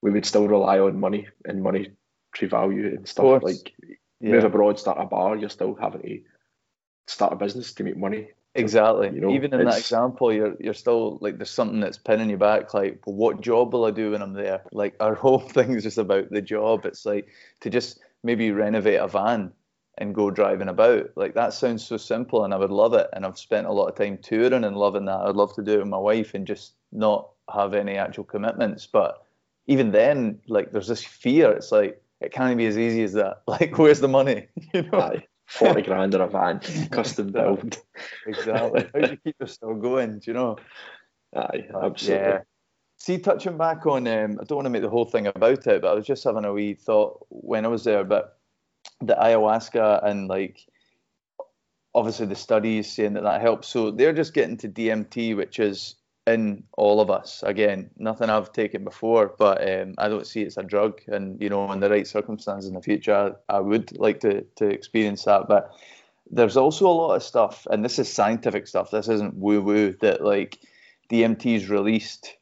we 0.00 0.10
would 0.10 0.26
still 0.26 0.48
rely 0.48 0.78
on 0.80 0.98
money 0.98 1.28
and 1.44 1.62
money 1.62 1.92
monetary 2.32 2.48
value 2.48 2.96
and 2.96 3.08
stuff 3.08 3.42
like 3.42 3.72
yeah. 4.20 4.32
move 4.32 4.44
abroad, 4.44 4.78
start 4.78 4.98
a 5.00 5.04
bar, 5.04 5.36
you're 5.36 5.50
still 5.50 5.74
having 5.74 6.02
to 6.02 6.20
start 7.06 7.32
a 7.32 7.36
business 7.36 7.72
to 7.74 7.84
make 7.84 7.96
money. 7.96 8.30
Exactly. 8.54 9.10
You 9.14 9.20
know, 9.22 9.30
Even 9.30 9.54
in 9.54 9.64
that 9.64 9.78
example, 9.78 10.32
you're 10.32 10.54
you're 10.60 10.74
still 10.74 11.18
like 11.22 11.38
there's 11.38 11.50
something 11.50 11.80
that's 11.80 11.96
pinning 11.96 12.28
you 12.28 12.36
back. 12.36 12.74
Like, 12.74 13.00
well, 13.06 13.16
what 13.16 13.40
job 13.40 13.72
will 13.72 13.86
I 13.86 13.90
do 13.90 14.10
when 14.10 14.20
I'm 14.22 14.34
there? 14.34 14.62
Like 14.72 14.94
our 15.00 15.14
whole 15.24 15.38
thing 15.38 15.72
is 15.72 15.84
just 15.84 15.98
about 15.98 16.30
the 16.30 16.42
job. 16.42 16.84
It's 16.84 17.06
like 17.06 17.28
to 17.60 17.70
just 17.70 18.00
maybe 18.22 18.50
renovate 18.50 19.00
a 19.00 19.08
van 19.08 19.52
and 19.98 20.14
go 20.14 20.30
driving 20.30 20.68
about. 20.68 21.10
Like 21.16 21.34
that 21.34 21.54
sounds 21.54 21.84
so 21.86 21.96
simple, 21.96 22.44
and 22.44 22.52
I 22.52 22.58
would 22.58 22.70
love 22.70 22.92
it. 22.92 23.08
And 23.14 23.24
I've 23.24 23.38
spent 23.38 23.66
a 23.66 23.72
lot 23.72 23.86
of 23.88 23.96
time 23.96 24.18
touring 24.18 24.64
and 24.64 24.76
loving 24.76 25.06
that. 25.06 25.20
I'd 25.20 25.36
love 25.36 25.54
to 25.54 25.62
do 25.62 25.74
it 25.74 25.78
with 25.78 25.88
my 25.88 25.98
wife 25.98 26.34
and 26.34 26.46
just 26.46 26.74
not 26.92 27.30
have 27.52 27.72
any 27.72 27.96
actual 27.96 28.24
commitments. 28.24 28.86
But 28.86 29.24
even 29.66 29.92
then, 29.92 30.40
like 30.46 30.72
there's 30.72 30.88
this 30.88 31.02
fear. 31.04 31.52
It's 31.52 31.72
like 31.72 32.02
it 32.20 32.32
can't 32.32 32.58
be 32.58 32.66
as 32.66 32.76
easy 32.76 33.02
as 33.02 33.14
that. 33.14 33.42
Like, 33.46 33.78
where's 33.78 34.00
the 34.00 34.08
money? 34.08 34.48
You 34.74 34.82
know. 34.82 35.00
Aye. 35.00 35.26
40 35.52 35.82
grand 35.88 36.14
in 36.14 36.20
a 36.20 36.28
van, 36.28 36.60
custom 36.90 37.30
built. 37.32 37.82
exactly. 38.26 38.88
How 38.92 39.00
do 39.00 39.10
you 39.10 39.16
keep 39.18 39.36
yourself 39.40 39.80
going? 39.80 40.18
Do 40.18 40.30
you 40.30 40.32
know? 40.32 40.56
Aye, 41.36 41.68
absolutely. 41.82 42.26
Yeah. 42.26 42.38
See, 42.96 43.18
touching 43.18 43.58
back 43.58 43.84
on, 43.86 44.06
um, 44.06 44.38
I 44.40 44.44
don't 44.44 44.56
want 44.56 44.66
to 44.66 44.70
make 44.70 44.82
the 44.82 44.88
whole 44.88 45.04
thing 45.04 45.26
about 45.26 45.66
it, 45.66 45.82
but 45.82 45.90
I 45.90 45.94
was 45.94 46.06
just 46.06 46.24
having 46.24 46.44
a 46.44 46.52
wee 46.52 46.74
thought 46.74 47.26
when 47.30 47.64
I 47.64 47.68
was 47.68 47.84
there 47.84 48.04
But 48.04 48.38
the 49.00 49.14
ayahuasca 49.14 50.04
and 50.06 50.28
like 50.28 50.60
obviously 51.94 52.26
the 52.26 52.36
studies 52.36 52.92
saying 52.92 53.14
that 53.14 53.24
that 53.24 53.40
helps. 53.40 53.68
So 53.68 53.90
they're 53.90 54.12
just 54.12 54.34
getting 54.34 54.56
to 54.58 54.68
DMT, 54.68 55.36
which 55.36 55.58
is 55.58 55.96
in 56.26 56.64
all 56.76 57.00
of 57.00 57.10
us. 57.10 57.42
Again, 57.42 57.90
nothing 57.96 58.30
I've 58.30 58.52
taken 58.52 58.84
before, 58.84 59.34
but 59.38 59.68
um, 59.68 59.94
I 59.98 60.08
don't 60.08 60.26
see 60.26 60.42
it's 60.42 60.56
a 60.56 60.62
drug. 60.62 61.00
And 61.08 61.40
you 61.40 61.48
know, 61.48 61.70
in 61.72 61.80
the 61.80 61.90
right 61.90 62.06
circumstances 62.06 62.68
in 62.68 62.74
the 62.74 62.82
future, 62.82 63.34
I, 63.48 63.56
I 63.56 63.60
would 63.60 63.98
like 63.98 64.20
to 64.20 64.42
to 64.56 64.68
experience 64.68 65.24
that. 65.24 65.48
But 65.48 65.72
there's 66.30 66.56
also 66.56 66.86
a 66.86 66.88
lot 66.88 67.14
of 67.14 67.22
stuff, 67.22 67.66
and 67.70 67.84
this 67.84 67.98
is 67.98 68.12
scientific 68.12 68.66
stuff. 68.66 68.90
This 68.90 69.08
isn't 69.08 69.34
woo 69.34 69.60
woo. 69.60 69.94
That 70.00 70.24
like 70.24 70.58
DMT 71.10 71.56
is 71.56 71.68
released. 71.68 72.36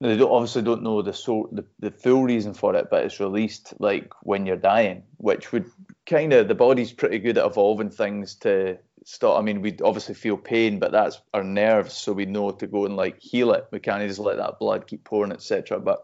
They 0.00 0.16
don't, 0.16 0.32
obviously 0.32 0.62
don't 0.62 0.82
know 0.82 1.00
the, 1.00 1.12
so, 1.12 1.48
the 1.52 1.64
the 1.78 1.92
full 1.92 2.24
reason 2.24 2.54
for 2.54 2.74
it, 2.74 2.88
but 2.90 3.04
it's 3.04 3.20
released 3.20 3.74
like 3.78 4.10
when 4.22 4.46
you're 4.46 4.56
dying, 4.56 5.04
which 5.18 5.52
would 5.52 5.70
kind 6.06 6.32
of 6.32 6.48
the 6.48 6.56
body's 6.56 6.92
pretty 6.92 7.20
good 7.20 7.38
at 7.38 7.46
evolving 7.46 7.90
things 7.90 8.34
to 8.36 8.78
stop. 9.04 9.38
I 9.38 9.42
mean, 9.42 9.62
we 9.62 9.76
obviously 9.82 10.14
feel 10.14 10.36
pain, 10.36 10.78
but 10.78 10.92
that's 10.92 11.20
our 11.34 11.44
nerves, 11.44 11.94
so 11.94 12.12
we 12.12 12.26
know 12.26 12.50
to 12.50 12.66
go 12.66 12.86
and 12.86 12.96
like 12.96 13.20
heal 13.20 13.52
it. 13.52 13.66
We 13.70 13.80
can't 13.80 14.06
just 14.06 14.18
let 14.18 14.36
that 14.36 14.58
blood 14.58 14.86
keep 14.86 15.04
pouring, 15.04 15.32
etc. 15.32 15.80
But 15.80 16.02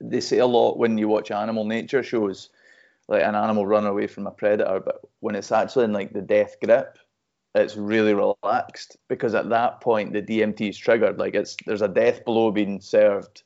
they 0.00 0.20
say 0.20 0.38
a 0.38 0.46
lot 0.46 0.78
when 0.78 0.98
you 0.98 1.08
watch 1.08 1.30
animal 1.30 1.64
nature 1.64 2.02
shows, 2.02 2.50
like 3.08 3.22
an 3.22 3.34
animal 3.34 3.66
run 3.66 3.86
away 3.86 4.06
from 4.06 4.26
a 4.26 4.30
predator, 4.30 4.80
but 4.80 5.00
when 5.20 5.34
it's 5.34 5.52
actually 5.52 5.84
in 5.84 5.92
like 5.92 6.12
the 6.12 6.22
death 6.22 6.56
grip, 6.62 6.98
it's 7.54 7.76
really 7.76 8.14
relaxed 8.14 8.96
because 9.08 9.34
at 9.34 9.48
that 9.48 9.80
point 9.80 10.12
the 10.12 10.22
DMT 10.22 10.70
is 10.70 10.78
triggered. 10.78 11.18
Like 11.18 11.34
it's 11.34 11.56
there's 11.66 11.82
a 11.82 11.88
death 11.88 12.24
blow 12.24 12.50
being 12.52 12.80
served. 12.80 13.42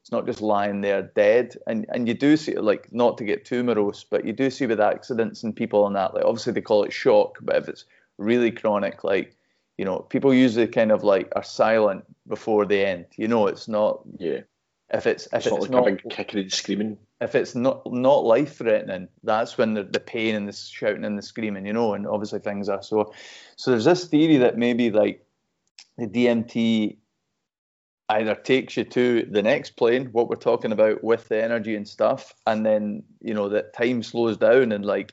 It's 0.00 0.12
not 0.12 0.26
just 0.26 0.40
lying 0.40 0.80
there 0.80 1.02
dead. 1.02 1.56
And 1.66 1.84
and 1.88 2.06
you 2.06 2.14
do 2.14 2.36
see 2.36 2.54
like 2.54 2.92
not 2.92 3.18
to 3.18 3.24
get 3.24 3.44
too 3.44 3.64
morose, 3.64 4.04
but 4.04 4.24
you 4.24 4.32
do 4.32 4.50
see 4.50 4.66
with 4.66 4.80
accidents 4.80 5.42
and 5.42 5.56
people 5.56 5.86
and 5.86 5.96
that. 5.96 6.14
Like 6.14 6.24
obviously 6.24 6.52
they 6.52 6.60
call 6.60 6.84
it 6.84 6.92
shock, 6.92 7.38
but 7.42 7.56
if 7.56 7.68
it's 7.68 7.84
really 8.18 8.50
chronic, 8.50 9.04
like 9.04 9.34
you 9.78 9.84
know, 9.84 10.00
people 10.00 10.34
usually 10.34 10.66
kind 10.66 10.92
of 10.92 11.04
like 11.04 11.32
are 11.36 11.44
silent 11.44 12.04
before 12.26 12.66
the 12.66 12.84
end. 12.84 13.06
You 13.16 13.28
know, 13.28 13.46
it's 13.46 13.68
not. 13.68 14.02
Yeah. 14.18 14.40
If 14.90 15.06
it's 15.06 15.26
if 15.32 15.46
it's, 15.46 15.56
it's 15.56 15.68
not, 15.68 15.84
like 15.84 16.02
kicking 16.10 16.40
and 16.40 16.52
screaming. 16.52 16.98
If 17.20 17.34
it's 17.34 17.54
not 17.54 17.90
not 17.92 18.24
life 18.24 18.56
threatening, 18.56 19.08
that's 19.22 19.56
when 19.56 19.74
the 19.74 19.84
the 19.84 20.00
pain 20.00 20.34
and 20.34 20.48
the 20.48 20.52
shouting 20.52 21.04
and 21.04 21.16
the 21.16 21.22
screaming. 21.22 21.66
You 21.66 21.74
know, 21.74 21.94
and 21.94 22.06
obviously 22.06 22.40
things 22.40 22.68
are 22.68 22.82
so. 22.82 23.12
So 23.56 23.70
there's 23.70 23.84
this 23.84 24.06
theory 24.06 24.38
that 24.38 24.58
maybe 24.58 24.90
like 24.90 25.24
the 25.96 26.06
DMT 26.06 26.96
either 28.08 28.34
takes 28.34 28.76
you 28.76 28.84
to 28.84 29.28
the 29.30 29.42
next 29.42 29.76
plane, 29.76 30.06
what 30.12 30.30
we're 30.30 30.36
talking 30.36 30.72
about 30.72 31.04
with 31.04 31.28
the 31.28 31.42
energy 31.42 31.76
and 31.76 31.86
stuff, 31.86 32.34
and 32.46 32.64
then 32.64 33.02
you 33.20 33.34
know 33.34 33.50
that 33.50 33.74
time 33.74 34.02
slows 34.02 34.38
down 34.38 34.72
and 34.72 34.84
like 34.84 35.12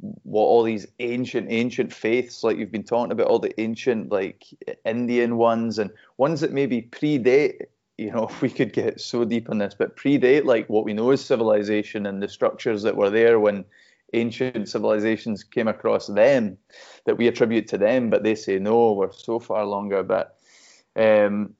what 0.00 0.42
all 0.42 0.62
these 0.62 0.86
ancient 0.98 1.46
ancient 1.50 1.92
faiths 1.92 2.42
like 2.42 2.56
you've 2.56 2.72
been 2.72 2.82
talking 2.82 3.12
about 3.12 3.26
all 3.26 3.38
the 3.38 3.58
ancient 3.60 4.10
like 4.10 4.44
indian 4.84 5.36
ones 5.36 5.78
and 5.78 5.90
ones 6.16 6.40
that 6.40 6.52
maybe 6.52 6.82
predate 6.82 7.66
you 7.98 8.10
know 8.10 8.24
if 8.30 8.40
we 8.40 8.48
could 8.48 8.72
get 8.72 9.00
so 9.00 9.24
deep 9.24 9.50
on 9.50 9.58
this 9.58 9.74
but 9.74 9.96
predate 9.96 10.44
like 10.44 10.68
what 10.68 10.84
we 10.84 10.94
know 10.94 11.10
as 11.10 11.24
civilization 11.24 12.06
and 12.06 12.22
the 12.22 12.28
structures 12.28 12.82
that 12.82 12.96
were 12.96 13.10
there 13.10 13.38
when 13.38 13.64
ancient 14.12 14.68
civilizations 14.68 15.44
came 15.44 15.68
across 15.68 16.06
them 16.06 16.56
that 17.04 17.16
we 17.16 17.28
attribute 17.28 17.68
to 17.68 17.78
them 17.78 18.10
but 18.10 18.22
they 18.22 18.34
say 18.34 18.58
no 18.58 18.92
we're 18.92 19.12
so 19.12 19.38
far 19.38 19.64
longer. 19.64 20.02
But 20.02 20.36
um 20.96 21.54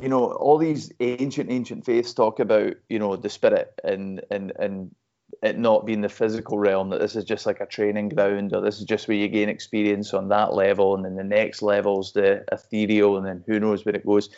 you 0.00 0.08
know 0.08 0.32
all 0.32 0.58
these 0.58 0.92
ancient 1.00 1.50
ancient 1.50 1.84
faiths 1.84 2.14
talk 2.14 2.40
about 2.40 2.74
you 2.88 2.98
know 2.98 3.16
the 3.16 3.28
spirit 3.28 3.78
and 3.84 4.22
and 4.30 4.52
and 4.58 4.94
it 5.42 5.58
not 5.58 5.86
being 5.86 6.02
the 6.02 6.08
physical 6.08 6.58
realm, 6.58 6.90
that 6.90 7.00
this 7.00 7.16
is 7.16 7.24
just 7.24 7.46
like 7.46 7.60
a 7.60 7.66
training 7.66 8.10
ground, 8.10 8.52
or 8.54 8.60
this 8.60 8.78
is 8.78 8.84
just 8.84 9.08
where 9.08 9.16
you 9.16 9.28
gain 9.28 9.48
experience 9.48 10.12
on 10.12 10.28
that 10.28 10.52
level, 10.52 10.94
and 10.94 11.04
then 11.04 11.16
the 11.16 11.24
next 11.24 11.62
level's 11.62 12.12
the 12.12 12.44
ethereal, 12.52 13.16
and 13.16 13.26
then 13.26 13.42
who 13.46 13.58
knows 13.58 13.84
where 13.84 13.94
it 13.94 14.04
goes. 14.04 14.28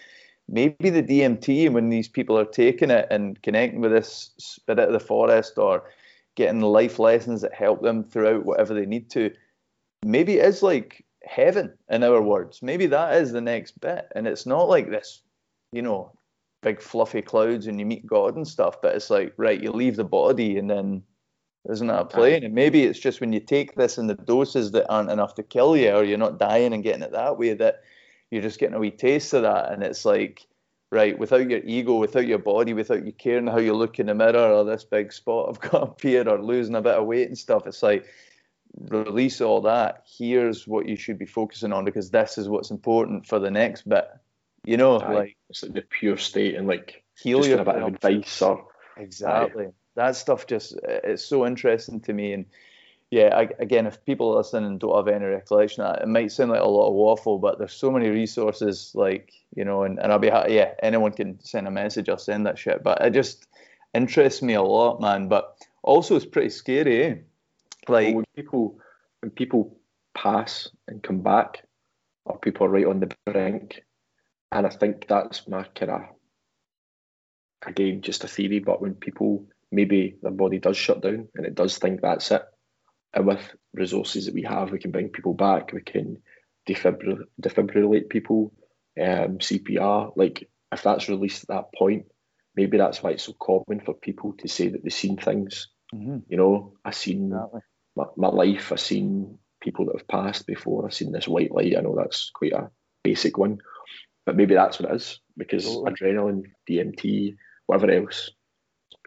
Maybe 0.49 0.91
the 0.91 1.03
DMT, 1.03 1.67
and 1.67 1.75
when 1.75 1.89
these 1.89 2.09
people 2.09 2.39
are 2.39 2.45
taking 2.45 2.91
it 2.91 3.09
and 3.11 3.41
connecting 3.43 3.81
with 3.81 3.93
this 3.93 4.31
spirit 4.39 4.79
of 4.79 4.93
the 4.93 5.01
forest, 5.01 5.59
or 5.59 5.85
getting 6.37 6.61
life 6.61 6.99
lessons 6.99 7.43
that 7.43 7.55
help 7.55 7.83
them 7.83 8.05
throughout 8.05 8.47
whatever 8.47 8.73
they 8.73 8.87
need 8.87 9.11
to, 9.11 9.31
maybe 10.05 10.39
it 10.39 10.47
is 10.47 10.63
like 10.63 11.05
heaven, 11.25 11.73
in 11.89 12.05
our 12.05 12.23
words. 12.23 12.63
Maybe 12.63 12.87
that 12.87 13.17
is 13.17 13.33
the 13.33 13.41
next 13.41 13.81
bit, 13.81 14.07
and 14.15 14.29
it's 14.29 14.47
not 14.47 14.69
like 14.69 14.89
this, 14.89 15.23
you 15.73 15.83
know, 15.83 16.13
big 16.63 16.81
fluffy 16.81 17.23
clouds 17.23 17.67
and 17.67 17.79
you 17.79 17.87
meet 17.87 18.07
God 18.07 18.37
and 18.37 18.47
stuff, 18.47 18.81
but 18.81 18.95
it's 18.95 19.11
like, 19.11 19.35
right, 19.37 19.63
you 19.63 19.73
leave 19.73 19.97
the 19.97 20.05
body 20.05 20.59
and 20.59 20.71
then 20.71 21.03
isn't 21.69 21.87
that 21.87 22.01
a 22.01 22.05
plane? 22.05 22.45
And 22.45 22.55
maybe 22.55 22.85
it's 22.85 22.99
just 22.99 23.21
when 23.21 23.33
you 23.33 23.41
take 23.41 23.75
this 23.75 23.99
and 23.99 24.09
the 24.09 24.15
doses 24.15 24.73
that 24.73 24.89
aren't 24.89 25.11
enough 25.11 25.35
to 25.37 25.43
kill 25.43 25.77
you 25.77 25.91
or 25.91 26.03
you're 26.03 26.19
not 26.19 26.39
dying 26.39 26.73
and 26.73 26.83
getting 26.83 27.03
it 27.03 27.13
that 27.13 27.39
way 27.39 27.55
that 27.55 27.83
you're 28.31 28.43
just 28.43 28.59
getting 28.59 28.75
a 28.75 28.81
wee 28.81 28.91
taste 28.91 29.33
of 29.35 29.43
that. 29.43 29.71
And 29.71 29.83
it's 29.83 30.05
like, 30.05 30.47
right, 30.91 31.17
without 31.17 31.49
your 31.49 31.61
ego, 31.65 31.97
without 31.97 32.27
your 32.27 32.39
body, 32.39 32.73
without 32.73 33.07
you 33.07 33.13
caring 33.13 33.47
how 33.47 33.59
you 33.59 33.75
look 33.75 34.01
in 34.01 34.07
the 34.07 34.15
mirror 34.15 34.53
or 34.53 34.65
this 34.65 34.85
big 34.85 35.13
spot 35.13 35.51
I've 35.51 35.61
got 35.71 35.83
up 35.83 36.01
here 36.01 36.29
or 36.29 36.43
losing 36.43 36.75
a 36.75 36.83
bit 36.83 36.95
of 36.95 37.07
weight 37.07 37.29
and 37.29 37.39
stuff, 37.39 37.67
it's 37.67 37.83
like, 37.83 38.07
release 38.89 39.41
all 39.41 39.61
that. 39.63 40.05
Here's 40.19 40.67
what 40.67 40.89
you 40.89 40.97
should 40.97 41.19
be 41.19 41.27
focusing 41.27 41.73
on 41.73 41.85
because 41.85 42.11
this 42.11 42.39
is 42.39 42.49
what's 42.49 42.71
important 42.71 43.27
for 43.27 43.39
the 43.39 43.51
next 43.51 43.89
bit. 43.89 44.09
You 44.65 44.77
know, 44.77 44.97
like 44.97 45.37
it's 45.51 45.63
like 45.63 45.73
the 45.73 45.83
pure 45.83 46.17
state 46.17 46.55
and 46.55 46.69
like 46.69 47.03
heal 47.21 47.45
your 47.45 47.61
a 47.61 47.65
bit 47.65 47.75
of 47.77 47.95
advice 47.95 48.43
or 48.43 48.69
exactly 48.97 49.69
that 49.97 50.17
stuff. 50.17 50.47
Just 50.47 50.79
it's 50.85 51.25
so 51.25 51.47
interesting 51.47 52.01
to 52.03 52.13
me, 52.13 52.33
and 52.33 52.47
yeah, 53.11 53.37
I, 53.37 53.49
again, 53.59 53.87
if 53.87 54.05
people 54.07 54.37
listening 54.37 54.79
don't 54.79 54.97
have 54.97 55.15
any 55.15 55.27
recollection, 55.27 55.85
it 55.85 56.09
might 56.09 56.33
sound 56.33 56.51
like 56.51 56.63
a 56.63 56.67
lot 56.67 56.89
of 56.89 56.95
waffle, 56.95 57.39
but 57.39 57.59
there's 57.59 57.75
so 57.75 57.91
many 57.91 58.09
resources, 58.09 58.93
like 58.95 59.33
you 59.55 59.65
know, 59.65 59.83
and, 59.83 59.99
and 59.99 60.11
I'll 60.11 60.19
be 60.19 60.31
happy. 60.31 60.55
Yeah, 60.55 60.73
anyone 60.83 61.13
can 61.13 61.39
send 61.45 61.67
a 61.67 61.71
message. 61.71 62.09
I'll 62.09 62.17
send 62.17 62.47
that 62.47 62.59
shit, 62.59 62.83
but 62.83 63.03
it 63.03 63.11
just 63.11 63.47
interests 63.93 64.43
me 64.43 64.55
a 64.55 64.63
lot, 64.63 65.01
man. 65.01 65.29
But 65.29 65.57
also, 65.83 66.17
it's 66.17 66.25
pretty 66.25 66.51
scary. 66.51 67.03
Eh? 67.05 67.15
Like 67.89 68.15
when 68.15 68.25
people 68.35 68.79
when 69.21 69.31
people 69.31 69.77
pass 70.15 70.69
and 70.89 71.03
come 71.03 71.21
back, 71.21 71.65
or 72.25 72.39
people 72.39 72.67
are 72.67 72.71
right 72.71 72.87
on 72.87 73.01
the 73.01 73.13
brink, 73.27 73.83
and 74.53 74.67
I 74.67 74.71
think 74.71 75.07
that's 75.09 75.49
my 75.49 75.65
kind 75.75 75.93
of, 75.93 76.01
again, 77.67 78.03
just 78.03 78.25
a 78.25 78.29
theory, 78.29 78.59
but 78.59 78.81
when 78.83 78.95
people, 78.95 79.47
maybe 79.71 80.17
their 80.23 80.31
body 80.31 80.59
does 80.59 80.77
shut 80.77 81.01
down 81.01 81.29
and 81.35 81.47
it 81.47 81.55
does 81.55 81.79
think 81.79 82.01
that's 82.01 82.31
it, 82.31 82.43
and 83.15 83.27
with 83.27 83.41
resources 83.75 84.27
that 84.27 84.35
we 84.35 84.43
have, 84.43 84.71
we 84.71 84.79
can 84.79 84.91
bring 84.91 85.09
people 85.09 85.35
back, 85.35 85.73
we 85.73 85.83
can 85.83 86.19
defibrillate, 86.69 87.27
defibrillate 87.41 88.09
people, 88.09 88.53
um, 89.01 89.39
CPR. 89.39 90.13
Like, 90.17 90.49
if 90.71 90.83
that's 90.83 91.09
released 91.09 91.45
at 91.45 91.49
that 91.49 91.75
point, 91.77 92.07
maybe 92.57 92.79
that's 92.79 93.03
why 93.03 93.11
it's 93.11 93.25
so 93.25 93.35
common 93.35 93.81
for 93.85 93.95
people 93.95 94.35
to 94.39 94.49
say 94.49 94.69
that 94.69 94.83
they've 94.83 94.93
seen 94.93 95.17
things. 95.17 95.69
Mm-hmm. 95.95 96.19
You 96.29 96.37
know, 96.37 96.75
I've 96.85 96.95
seen 96.95 97.33
exactly. 97.33 97.61
my, 97.97 98.05
my 98.17 98.29
life, 98.29 98.73
I've 98.73 98.81
seen 98.81 99.39
people 99.61 99.87
that 99.87 99.99
have 99.99 100.09
passed 100.09 100.47
before. 100.47 100.87
I've 100.87 100.95
seen 100.95 101.13
this 101.13 101.29
white 101.29 101.53
light. 101.53 101.77
I 101.77 101.83
know 101.83 101.95
that's 101.97 102.31
quite 102.35 102.53
a 102.53 102.71
basic 103.05 103.37
one, 103.37 103.59
but 104.25 104.37
maybe 104.37 104.55
that's 104.55 104.79
what 104.79 104.91
it 104.91 104.97
is 104.97 105.21
because 105.37 105.67
oh. 105.67 105.85
adrenaline, 105.85 106.45
DMT, 106.69 107.37
whatever 107.67 107.91
else 107.91 108.31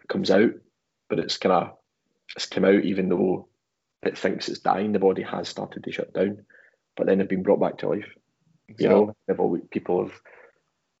comes 0.08 0.30
out, 0.30 0.52
but 1.08 1.18
it's 1.18 1.36
kind 1.36 1.52
of 1.52 1.76
it's 2.34 2.46
come 2.46 2.64
out 2.64 2.84
even 2.84 3.08
though 3.08 3.48
it 4.02 4.18
thinks 4.18 4.48
it's 4.48 4.60
dying. 4.60 4.92
The 4.92 4.98
body 4.98 5.22
has 5.22 5.48
started 5.48 5.84
to 5.84 5.92
shut 5.92 6.12
down, 6.12 6.44
but 6.96 7.06
then 7.06 7.18
they've 7.18 7.28
been 7.28 7.42
brought 7.42 7.60
back 7.60 7.78
to 7.78 7.88
life. 7.88 8.08
Exactly. 8.68 8.84
You 8.84 8.88
know, 8.88 9.16
they've 9.26 9.40
always, 9.40 9.62
people 9.70 10.04
have 10.04 10.20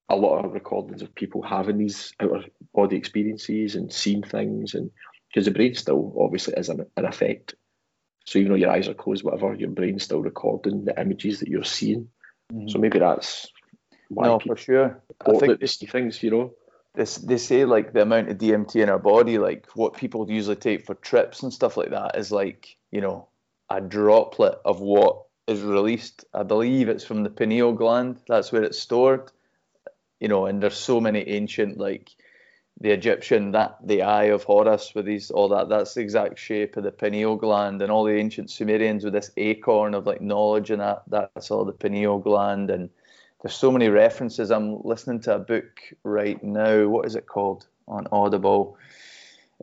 a 0.08 0.16
lot 0.16 0.44
of 0.44 0.52
recordings 0.52 1.02
of 1.02 1.14
people 1.14 1.42
having 1.42 1.78
these 1.78 2.12
outer 2.20 2.44
body 2.72 2.96
experiences 2.96 3.74
and 3.74 3.92
seeing 3.92 4.22
things, 4.22 4.74
and 4.74 4.90
because 5.28 5.46
the 5.46 5.50
brain 5.50 5.74
still 5.74 6.14
obviously 6.18 6.54
is 6.56 6.68
an, 6.68 6.86
an 6.96 7.04
effect. 7.04 7.54
So 8.24 8.38
even 8.38 8.52
though 8.52 8.58
your 8.58 8.70
eyes 8.70 8.88
are 8.88 8.94
closed, 8.94 9.24
whatever, 9.24 9.54
your 9.54 9.70
brain's 9.70 10.04
still 10.04 10.20
recording 10.20 10.84
the 10.84 11.00
images 11.00 11.40
that 11.40 11.48
you're 11.48 11.64
seeing. 11.64 12.08
Mm-hmm. 12.52 12.68
So 12.68 12.78
maybe 12.78 12.98
that's 12.98 13.48
no, 14.10 14.38
for 14.38 14.56
sure. 14.56 15.02
I 15.26 15.32
think 15.34 15.66
see 15.66 15.86
things, 15.86 16.22
you 16.22 16.30
know. 16.30 16.54
This, 16.94 17.16
they 17.16 17.36
say 17.36 17.64
like 17.64 17.92
the 17.92 18.02
amount 18.02 18.30
of 18.30 18.38
DMT 18.38 18.76
in 18.76 18.88
our 18.88 18.98
body, 18.98 19.38
like 19.38 19.66
what 19.74 19.94
people 19.94 20.30
usually 20.30 20.56
take 20.56 20.86
for 20.86 20.94
trips 20.94 21.42
and 21.42 21.52
stuff 21.52 21.76
like 21.76 21.90
that, 21.90 22.16
is 22.16 22.32
like 22.32 22.76
you 22.90 23.00
know 23.00 23.28
a 23.68 23.80
droplet 23.80 24.58
of 24.64 24.80
what 24.80 25.24
is 25.46 25.60
released. 25.60 26.24
I 26.32 26.42
believe 26.42 26.88
it's 26.88 27.04
from 27.04 27.22
the 27.22 27.30
pineal 27.30 27.72
gland. 27.72 28.20
That's 28.28 28.50
where 28.50 28.62
it's 28.62 28.78
stored. 28.78 29.30
You 30.20 30.28
know, 30.28 30.46
and 30.46 30.62
there's 30.62 30.76
so 30.76 31.00
many 31.00 31.28
ancient 31.28 31.78
like 31.78 32.10
the 32.80 32.90
Egyptian 32.90 33.52
that 33.52 33.76
the 33.84 34.02
eye 34.02 34.24
of 34.24 34.44
Horus 34.44 34.94
with 34.94 35.06
these 35.06 35.30
all 35.30 35.48
that. 35.48 35.68
That's 35.68 35.94
the 35.94 36.00
exact 36.00 36.38
shape 36.38 36.76
of 36.76 36.84
the 36.84 36.92
pineal 36.92 37.36
gland, 37.36 37.82
and 37.82 37.90
all 37.90 38.04
the 38.04 38.16
ancient 38.16 38.50
Sumerians 38.50 39.04
with 39.04 39.12
this 39.12 39.30
acorn 39.36 39.94
of 39.94 40.06
like 40.06 40.20
knowledge 40.20 40.70
and 40.70 40.80
that. 40.80 41.02
That's 41.08 41.50
all 41.50 41.64
the 41.64 41.72
pineal 41.72 42.18
gland, 42.18 42.70
and 42.70 42.90
there's 43.46 43.54
so 43.54 43.70
many 43.70 43.88
references. 43.88 44.50
I'm 44.50 44.82
listening 44.82 45.20
to 45.20 45.36
a 45.36 45.38
book 45.38 45.80
right 46.02 46.42
now. 46.42 46.88
What 46.88 47.06
is 47.06 47.14
it 47.14 47.28
called 47.28 47.68
on 47.86 48.08
Audible? 48.10 48.76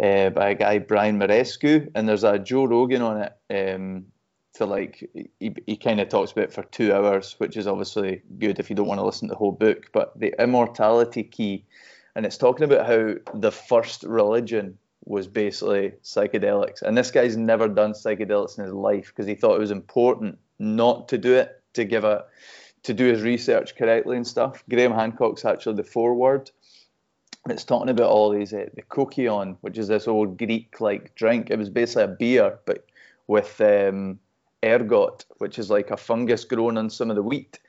Uh, 0.01 0.29
by 0.29 0.51
a 0.51 0.55
guy 0.55 0.79
Brian 0.79 1.19
Muraresku, 1.19 1.91
and 1.93 2.07
there's 2.07 2.23
a 2.23 2.39
Joe 2.39 2.63
Rogan 2.63 3.01
on 3.01 3.23
it. 3.23 3.33
Um, 3.53 4.05
to 4.53 4.65
like 4.65 5.09
he, 5.13 5.53
he 5.67 5.75
kind 5.75 5.99
of 5.99 6.07
talks 6.07 6.31
about 6.31 6.45
it 6.45 6.53
for 6.53 6.63
two 6.63 6.93
hours, 6.93 7.35
which 7.39 7.57
is 7.57 7.67
obviously 7.67 8.21
good 8.39 8.57
if 8.57 8.69
you 8.69 8.75
don't 8.77 8.87
want 8.87 9.01
to 9.01 9.05
listen 9.05 9.27
to 9.27 9.33
the 9.33 9.37
whole 9.37 9.51
book. 9.51 9.89
But 9.91 10.17
the 10.17 10.33
immortality 10.41 11.23
key, 11.23 11.65
and 12.15 12.25
it's 12.25 12.37
talking 12.37 12.63
about 12.63 12.87
how 12.87 13.15
the 13.33 13.51
first 13.51 14.03
religion 14.03 14.77
was 15.03 15.27
basically 15.27 15.91
psychedelics, 16.05 16.81
and 16.83 16.97
this 16.97 17.11
guy's 17.11 17.35
never 17.35 17.67
done 17.67 17.91
psychedelics 17.91 18.57
in 18.57 18.63
his 18.63 18.73
life 18.73 19.07
because 19.07 19.27
he 19.27 19.35
thought 19.35 19.55
it 19.55 19.59
was 19.59 19.71
important 19.71 20.39
not 20.57 21.09
to 21.09 21.17
do 21.17 21.33
it 21.33 21.61
to 21.73 21.83
give 21.83 22.05
a 22.05 22.23
to 22.83 22.93
do 22.93 23.05
his 23.05 23.21
research 23.21 23.75
correctly 23.75 24.17
and 24.17 24.27
stuff. 24.27 24.63
Graham 24.69 24.91
Hancock's 24.91 25.45
actually 25.45 25.75
the 25.75 25.83
foreword. 25.83 26.51
It's 27.49 27.63
talking 27.65 27.89
about 27.89 28.09
all 28.09 28.29
these 28.29 28.53
uh, 28.53 28.67
the 28.73 28.83
kykeon, 28.83 29.57
which 29.61 29.77
is 29.77 29.87
this 29.87 30.07
old 30.07 30.37
Greek 30.37 30.79
like 30.79 31.15
drink. 31.15 31.49
It 31.49 31.57
was 31.57 31.69
basically 31.69 32.03
a 32.03 32.07
beer, 32.07 32.59
but 32.65 32.85
with 33.27 33.59
um, 33.59 34.19
ergot, 34.63 35.25
which 35.39 35.59
is 35.59 35.69
like 35.69 35.91
a 35.91 35.97
fungus 35.97 36.45
grown 36.45 36.77
on 36.77 36.89
some 36.89 37.09
of 37.09 37.15
the 37.15 37.23
wheat. 37.23 37.59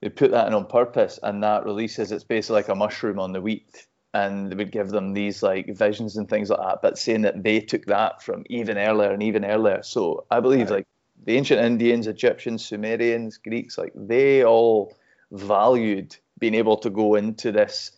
They 0.00 0.08
put 0.08 0.32
that 0.32 0.48
in 0.48 0.54
on 0.54 0.66
purpose, 0.66 1.18
and 1.22 1.42
that 1.42 1.64
releases. 1.64 2.12
It's 2.12 2.24
basically 2.24 2.56
like 2.56 2.68
a 2.68 2.74
mushroom 2.74 3.18
on 3.18 3.32
the 3.32 3.40
wheat, 3.40 3.86
and 4.12 4.50
they 4.50 4.56
would 4.56 4.72
give 4.72 4.90
them 4.90 5.14
these 5.14 5.42
like 5.42 5.74
visions 5.74 6.16
and 6.16 6.28
things 6.28 6.50
like 6.50 6.60
that. 6.60 6.82
But 6.82 6.98
saying 6.98 7.22
that 7.22 7.42
they 7.42 7.60
took 7.60 7.86
that 7.86 8.22
from 8.22 8.44
even 8.50 8.76
earlier 8.76 9.10
and 9.10 9.22
even 9.22 9.44
earlier. 9.44 9.82
So 9.82 10.26
I 10.30 10.40
believe 10.40 10.70
right. 10.70 10.78
like 10.78 10.86
the 11.24 11.36
ancient 11.36 11.60
Indians, 11.60 12.06
Egyptians, 12.06 12.64
Sumerians, 12.64 13.38
Greeks, 13.38 13.78
like 13.78 13.92
they 13.94 14.44
all 14.44 14.96
valued 15.30 16.16
being 16.38 16.54
able 16.54 16.76
to 16.76 16.90
go 16.90 17.14
into 17.14 17.52
this 17.52 17.92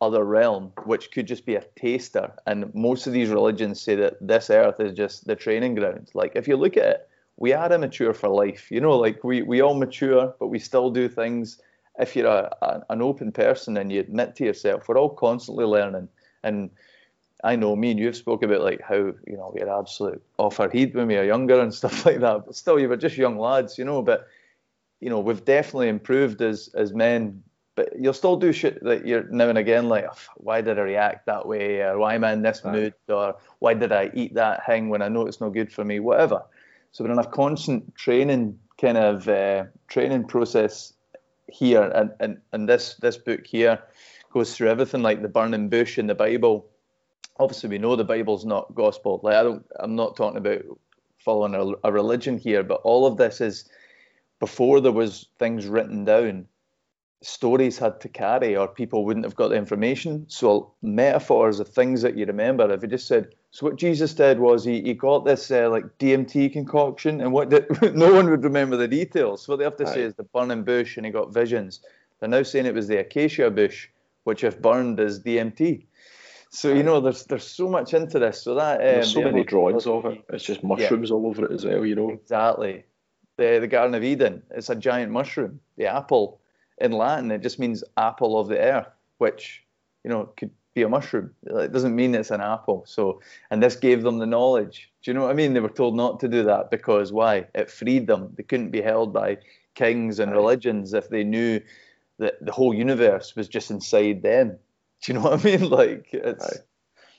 other 0.00 0.24
realm, 0.24 0.72
which 0.84 1.10
could 1.10 1.26
just 1.26 1.46
be 1.46 1.54
a 1.54 1.64
taster. 1.76 2.32
And 2.46 2.72
most 2.74 3.06
of 3.06 3.12
these 3.12 3.30
religions 3.30 3.80
say 3.80 3.94
that 3.96 4.14
this 4.20 4.50
earth 4.50 4.78
is 4.80 4.92
just 4.92 5.26
the 5.26 5.34
training 5.34 5.74
ground. 5.74 6.10
Like 6.14 6.32
if 6.34 6.46
you 6.46 6.56
look 6.56 6.76
at 6.76 6.86
it, 6.86 7.08
we 7.38 7.52
are 7.52 7.72
immature 7.72 8.12
for 8.12 8.28
life. 8.28 8.70
You 8.70 8.80
know, 8.80 8.96
like 8.96 9.24
we, 9.24 9.42
we 9.42 9.62
all 9.62 9.74
mature, 9.74 10.34
but 10.38 10.48
we 10.48 10.58
still 10.58 10.90
do 10.90 11.08
things. 11.08 11.60
If 11.98 12.14
you're 12.14 12.26
a, 12.26 12.54
a, 12.60 12.82
an 12.90 13.00
open 13.00 13.32
person 13.32 13.76
and 13.78 13.90
you 13.90 14.00
admit 14.00 14.36
to 14.36 14.44
yourself, 14.44 14.88
we're 14.88 14.98
all 14.98 15.10
constantly 15.10 15.64
learning. 15.64 16.08
And 16.42 16.70
I 17.44 17.56
know 17.56 17.76
me 17.76 17.90
and 17.90 18.00
you 18.00 18.06
have 18.06 18.16
spoke 18.16 18.42
about 18.42 18.62
like 18.62 18.80
how 18.80 18.96
you 18.96 19.36
know 19.36 19.52
we 19.54 19.60
are 19.60 19.78
absolute 19.78 20.22
off 20.38 20.60
our 20.60 20.70
head 20.70 20.94
when 20.94 21.08
we 21.08 21.16
were 21.16 21.24
younger 21.24 21.60
and 21.60 21.72
stuff 21.82 22.06
like 22.06 22.20
that. 22.20 22.46
But 22.46 22.54
still, 22.54 22.78
you 22.78 22.88
were 22.88 22.96
just 22.96 23.16
young 23.16 23.38
lads, 23.38 23.78
you 23.78 23.84
know. 23.84 24.02
But 24.02 24.28
you 25.00 25.10
know, 25.10 25.20
we've 25.20 25.44
definitely 25.44 25.88
improved 25.88 26.40
as 26.42 26.70
as 26.74 26.92
men. 26.92 27.42
But 27.74 27.92
you'll 27.98 28.14
still 28.14 28.36
do 28.36 28.52
shit 28.52 28.82
that 28.84 29.06
you're 29.06 29.24
now 29.24 29.50
and 29.50 29.58
again 29.58 29.90
like, 29.90 30.06
why 30.36 30.62
did 30.62 30.78
I 30.78 30.82
react 30.82 31.26
that 31.26 31.46
way, 31.46 31.82
or 31.82 31.98
why 31.98 32.14
am 32.14 32.24
I 32.24 32.32
in 32.32 32.40
this 32.40 32.62
right. 32.64 32.72
mood, 32.72 32.94
or 33.08 33.36
why 33.58 33.74
did 33.74 33.92
I 33.92 34.10
eat 34.14 34.32
that 34.34 34.64
thing 34.64 34.88
when 34.88 35.02
I 35.02 35.08
know 35.08 35.26
it's 35.26 35.42
not 35.42 35.50
good 35.50 35.70
for 35.70 35.84
me, 35.84 36.00
whatever. 36.00 36.42
So 36.92 37.04
we're 37.04 37.12
in 37.12 37.18
a 37.18 37.26
constant 37.26 37.94
training 37.94 38.58
kind 38.80 38.96
of 38.96 39.28
uh, 39.28 39.64
training 39.88 40.24
process 40.24 40.94
here, 41.48 41.82
and, 41.82 42.12
and 42.18 42.38
and 42.52 42.66
this 42.66 42.94
this 42.94 43.18
book 43.18 43.46
here 43.46 43.78
goes 44.32 44.56
through 44.56 44.68
everything 44.68 45.02
like 45.02 45.20
the 45.20 45.28
burning 45.28 45.68
bush 45.68 45.98
in 45.98 46.06
the 46.06 46.14
Bible. 46.14 46.66
Obviously, 47.38 47.70
we 47.70 47.78
know 47.78 47.96
the 47.96 48.04
Bible's 48.04 48.44
not 48.44 48.74
gospel. 48.74 49.20
Like 49.22 49.36
I 49.36 49.42
don't, 49.42 49.66
I'm 49.78 49.94
not 49.94 50.16
talking 50.16 50.38
about 50.38 50.62
following 51.18 51.54
a, 51.54 51.88
a 51.88 51.92
religion 51.92 52.38
here, 52.38 52.62
but 52.62 52.80
all 52.82 53.06
of 53.06 53.16
this 53.16 53.40
is 53.40 53.68
before 54.38 54.80
there 54.80 54.92
was 54.92 55.28
things 55.38 55.66
written 55.66 56.04
down 56.04 56.46
stories 57.22 57.78
had 57.78 58.00
to 58.00 58.08
carry 58.08 58.56
or 58.56 58.68
people 58.68 59.04
wouldn't 59.04 59.24
have 59.24 59.34
got 59.34 59.48
the 59.48 59.56
information. 59.56 60.26
So 60.28 60.72
metaphors 60.82 61.60
of 61.60 61.68
things 61.68 62.02
that 62.02 62.16
you 62.16 62.26
remember. 62.26 62.70
If 62.72 62.82
you 62.82 62.88
just 62.88 63.08
said, 63.08 63.34
so 63.50 63.66
what 63.66 63.76
Jesus 63.76 64.14
did 64.14 64.38
was 64.38 64.64
he, 64.64 64.82
he 64.82 64.94
got 64.94 65.24
this 65.24 65.50
uh, 65.50 65.68
like 65.70 65.84
DMT 65.98 66.52
concoction 66.52 67.20
and 67.20 67.32
what 67.32 67.48
did, 67.48 67.66
no 67.94 68.12
one 68.12 68.30
would 68.30 68.44
remember 68.44 68.76
the 68.76 68.88
details. 68.88 69.42
So 69.42 69.52
what 69.52 69.58
they 69.58 69.64
have 69.64 69.76
to 69.78 69.84
right. 69.84 69.94
say 69.94 70.02
is 70.02 70.14
the 70.14 70.24
burning 70.24 70.62
bush 70.62 70.96
and 70.96 71.06
he 71.06 71.12
got 71.12 71.32
visions. 71.32 71.80
They're 72.20 72.28
now 72.28 72.42
saying 72.42 72.66
it 72.66 72.74
was 72.74 72.88
the 72.88 72.98
acacia 72.98 73.50
bush, 73.50 73.88
which 74.24 74.44
if 74.44 74.60
burned 74.60 75.00
is 75.00 75.22
DMT. 75.22 75.84
So 76.56 76.72
you 76.72 76.82
know, 76.82 77.00
there's 77.00 77.24
there's 77.24 77.46
so 77.46 77.68
much 77.68 77.92
into 77.92 78.18
this. 78.18 78.40
So 78.42 78.54
that 78.54 78.80
um, 78.80 78.86
there's 78.86 79.12
so 79.12 79.20
many 79.20 79.44
drawings 79.44 79.86
of 79.86 80.06
it. 80.06 80.24
It's 80.30 80.42
just 80.42 80.64
mushrooms 80.64 81.10
yeah. 81.10 81.14
all 81.14 81.26
over 81.26 81.44
it 81.44 81.52
as 81.52 81.66
well. 81.66 81.84
You 81.84 81.94
know 81.94 82.10
exactly. 82.10 82.84
The 83.36 83.58
the 83.60 83.66
Garden 83.66 83.94
of 83.94 84.02
Eden. 84.02 84.42
It's 84.50 84.70
a 84.70 84.74
giant 84.74 85.12
mushroom. 85.12 85.60
The 85.76 85.86
apple 85.86 86.40
in 86.78 86.92
Latin, 86.92 87.30
it 87.30 87.42
just 87.42 87.58
means 87.58 87.84
apple 87.98 88.40
of 88.40 88.48
the 88.48 88.58
earth, 88.58 88.88
which, 89.18 89.64
you 90.02 90.10
know, 90.10 90.30
could 90.38 90.50
be 90.72 90.80
a 90.80 90.88
mushroom. 90.88 91.30
It 91.42 91.72
doesn't 91.72 91.94
mean 91.94 92.14
it's 92.14 92.30
an 92.30 92.40
apple. 92.40 92.84
So, 92.86 93.20
and 93.50 93.62
this 93.62 93.76
gave 93.76 94.02
them 94.02 94.18
the 94.18 94.26
knowledge. 94.26 94.90
Do 95.02 95.10
you 95.10 95.14
know 95.14 95.22
what 95.22 95.30
I 95.30 95.34
mean? 95.34 95.52
They 95.52 95.60
were 95.60 95.68
told 95.68 95.94
not 95.94 96.20
to 96.20 96.28
do 96.28 96.42
that 96.44 96.70
because 96.70 97.12
why? 97.12 97.48
It 97.54 97.70
freed 97.70 98.06
them. 98.06 98.32
They 98.34 98.44
couldn't 98.44 98.70
be 98.70 98.80
held 98.80 99.12
by 99.12 99.38
kings 99.74 100.20
and 100.20 100.32
religions 100.32 100.94
if 100.94 101.10
they 101.10 101.22
knew 101.22 101.60
that 102.18 102.42
the 102.42 102.52
whole 102.52 102.72
universe 102.72 103.36
was 103.36 103.46
just 103.46 103.70
inside 103.70 104.22
them. 104.22 104.58
Do 105.02 105.12
you 105.12 105.18
know 105.18 105.24
what 105.24 105.40
I 105.40 105.44
mean? 105.44 105.70
Like 105.70 106.08
it's 106.12 106.44
right 106.44 106.60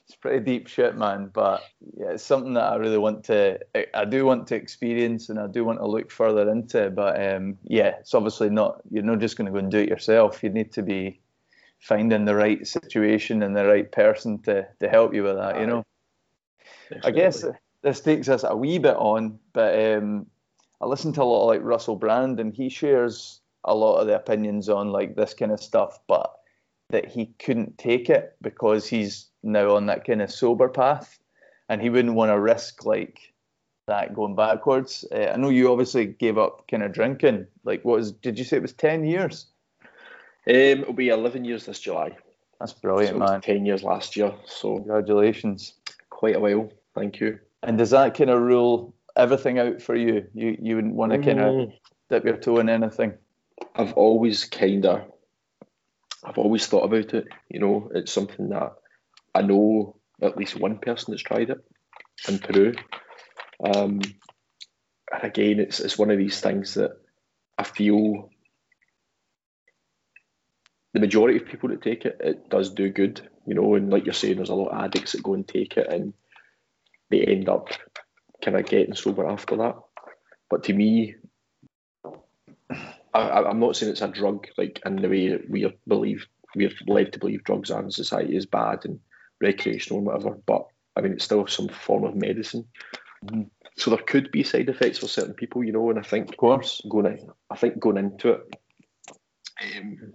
it's 0.08 0.16
pretty 0.16 0.40
deep 0.40 0.68
shit, 0.68 0.96
man. 0.96 1.30
But 1.34 1.64
yeah, 1.98 2.12
it's 2.12 2.24
something 2.24 2.54
that 2.54 2.64
I 2.64 2.76
really 2.78 2.98
want 2.98 3.26
to, 3.26 3.60
I 3.94 4.06
do 4.06 4.26
want 4.26 4.48
to 4.48 4.56
experience 4.56 5.28
and 5.28 5.38
I 5.38 5.48
do 5.48 5.66
want 5.66 5.80
to 5.80 5.86
look 5.86 6.12
further 6.12 6.50
into. 6.50 6.90
But 6.90 7.22
um, 7.22 7.58
yeah, 7.64 7.96
it's 8.00 8.14
obviously 8.14 8.50
not, 8.50 8.82
you're 8.90 9.04
not 9.04 9.20
just 9.20 9.36
going 9.36 9.48
to 9.48 9.52
go 9.52 9.58
and 9.58 9.70
do 9.70 9.80
it 9.80 9.90
yourself. 9.90 10.42
You 10.42 10.50
need 10.50 10.72
to 10.74 10.82
be 10.82 11.20
finding 11.80 12.24
the 12.24 12.36
right 12.36 12.66
situation 12.66 13.44
and 13.44 13.56
the 13.56 13.66
right 13.66 13.92
person 13.92 14.42
to, 14.44 14.66
to 14.80 14.88
help 14.88 15.14
you 15.14 15.24
with 15.24 15.36
that, 15.36 15.60
you 15.60 15.68
know. 15.68 15.84
Definitely. 16.90 17.12
I 17.12 17.24
guess 17.26 17.46
this 17.82 18.00
takes 18.00 18.30
us 18.30 18.46
a 18.48 18.56
wee 18.56 18.80
bit 18.80 18.96
on, 18.96 19.38
but 19.52 19.78
um, 19.78 20.26
I 20.80 20.86
listen 20.86 21.12
to 21.14 21.22
a 21.22 21.26
lot 21.26 21.42
of 21.42 21.48
like 21.48 21.64
Russell 21.64 21.98
Brand 21.98 22.40
and 22.40 22.54
he 22.54 22.70
shares 22.70 23.42
a 23.66 23.76
lot 23.76 23.98
of 23.98 24.08
the 24.08 24.16
opinions 24.16 24.70
on 24.70 24.94
like 24.94 25.18
this 25.18 25.34
kind 25.34 25.52
of 25.52 25.60
stuff, 25.60 26.00
but 26.08 26.34
that 26.90 27.06
he 27.06 27.28
couldn't 27.40 27.78
take 27.78 28.10
it 28.10 28.36
because 28.42 28.88
he's 28.88 29.28
now 29.44 29.76
on 29.76 29.88
that 29.88 30.06
kind 30.06 30.22
of 30.22 30.32
sober 30.32 30.70
path, 30.70 31.20
and 31.70 31.82
he 31.82 31.90
wouldn't 31.90 32.16
want 32.16 32.32
to 32.32 32.40
risk 32.40 32.86
like 32.86 33.34
that 33.88 34.14
going 34.14 34.36
backwards. 34.36 35.06
Uh, 35.12 35.32
I 35.34 35.38
know 35.38 35.50
you 35.50 35.72
obviously 35.72 36.06
gave 36.06 36.38
up 36.38 36.68
kind 36.70 36.84
of 36.84 36.94
drinking. 36.94 37.48
Like, 37.64 37.84
what 37.84 37.98
was? 37.98 38.12
Did 38.12 38.38
you 38.38 38.46
say 38.46 38.58
it 38.58 38.62
was 38.62 38.74
ten 38.74 39.06
years? 39.06 39.48
Um, 39.82 40.56
it'll 40.56 40.94
be 40.94 41.10
eleven 41.10 41.46
years 41.46 41.66
this 41.66 41.80
July. 41.80 42.18
That's 42.60 42.74
brilliant, 42.74 43.16
so 43.16 43.20
man. 43.20 43.42
Ten 43.42 43.66
years 43.66 43.84
last 43.84 44.16
year, 44.16 44.34
so 44.46 44.78
congratulations. 44.78 45.74
Quite 46.10 46.36
a 46.36 46.40
while. 46.40 46.72
Thank 46.96 47.20
you. 47.20 47.40
And 47.64 47.78
does 47.78 47.92
that 47.92 48.18
kind 48.18 48.30
of 48.30 48.42
rule 48.42 48.96
everything 49.16 49.60
out 49.60 49.82
for 49.82 49.96
you? 49.96 50.26
You 50.34 50.58
you 50.60 50.76
wouldn't 50.76 50.96
want 50.96 51.12
to 51.12 51.20
kind 51.20 51.40
of 51.40 51.54
mm. 51.54 51.74
dip 52.10 52.26
your 52.26 52.38
toe 52.38 52.60
in 52.60 52.70
anything. 52.70 53.14
I've 53.76 53.94
always 53.94 54.46
kind 54.46 54.86
of, 54.86 55.02
I've 56.24 56.38
always 56.38 56.66
thought 56.66 56.86
about 56.86 57.14
it. 57.14 57.28
You 57.50 57.60
know, 57.60 57.92
it's 57.94 58.12
something 58.12 58.50
that 58.50 58.74
I 59.34 59.42
know 59.42 59.98
at 60.22 60.38
least 60.38 60.60
one 60.60 60.80
person 60.80 61.12
that's 61.12 61.24
tried 61.24 61.50
it 61.50 61.64
in 62.28 62.40
Peru. 62.40 62.74
Um, 63.64 64.02
and 65.12 65.24
again, 65.24 65.60
it's 65.60 65.80
it's 65.80 65.98
one 65.98 66.12
of 66.12 66.18
these 66.18 66.40
things 66.42 66.76
that 66.76 66.92
I 67.58 67.64
feel 67.64 68.30
the 70.94 71.00
majority 71.00 71.38
of 71.38 71.46
people 71.48 71.70
that 71.70 71.82
take 71.82 72.06
it, 72.06 72.18
it 72.20 72.50
does 72.50 72.72
do 72.72 72.90
good, 72.90 73.28
you 73.46 73.54
know. 73.54 73.76
And 73.76 73.92
like 73.92 74.06
you're 74.06 74.14
saying, 74.14 74.38
there's 74.38 74.50
a 74.50 74.56
lot 74.56 74.70
of 74.70 74.84
addicts 74.84 75.12
that 75.12 75.24
go 75.24 75.34
and 75.34 75.48
take 75.48 75.78
it, 75.78 75.88
and 75.92 76.14
they 77.10 77.22
end 77.22 77.50
up 77.50 77.70
kind 78.44 78.58
of 78.58 78.66
getting 78.66 78.96
sober 78.96 79.28
after 79.28 79.58
that. 79.58 79.76
But 80.50 80.64
to 80.66 80.74
me, 80.74 81.16
I, 83.18 83.50
am 83.50 83.60
not 83.60 83.76
saying 83.76 83.92
it's 83.92 84.02
a 84.02 84.08
drug, 84.08 84.48
like 84.58 84.82
in 84.86 84.98
the 84.98 85.10
way 85.10 85.40
we 85.50 85.74
believe 85.88 86.28
we're 86.56 86.72
led 86.88 87.14
to 87.14 87.20
believe 87.20 87.44
drugs 87.44 87.72
are 87.72 87.82
in 87.82 87.92
society 87.92 88.36
is 88.36 88.46
bad 88.46 88.86
and 88.86 89.00
recreational 89.42 90.00
and 90.00 90.08
whatever. 90.08 90.38
But 90.46 90.68
I 90.96 91.02
mean, 91.02 91.14
it's 91.14 91.26
still 91.26 91.48
some 91.48 91.70
form 91.70 92.04
of 92.04 92.16
medicine. 92.16 92.66
Mm-hmm. 93.26 93.44
So 93.78 93.92
there 93.92 94.04
could 94.04 94.32
be 94.32 94.44
side 94.44 94.70
effects 94.70 95.00
for 95.00 95.08
certain 95.08 95.34
people, 95.34 95.64
you 95.64 95.72
know. 95.72 95.90
And 95.90 96.00
I 96.00 96.02
think, 96.02 96.30
of 96.30 96.38
course, 96.38 96.82
going, 96.90 97.06
in, 97.06 97.30
I 97.50 97.56
think 97.56 97.80
going 97.80 97.98
into 97.98 98.30
it, 98.32 98.42
um, 99.78 100.14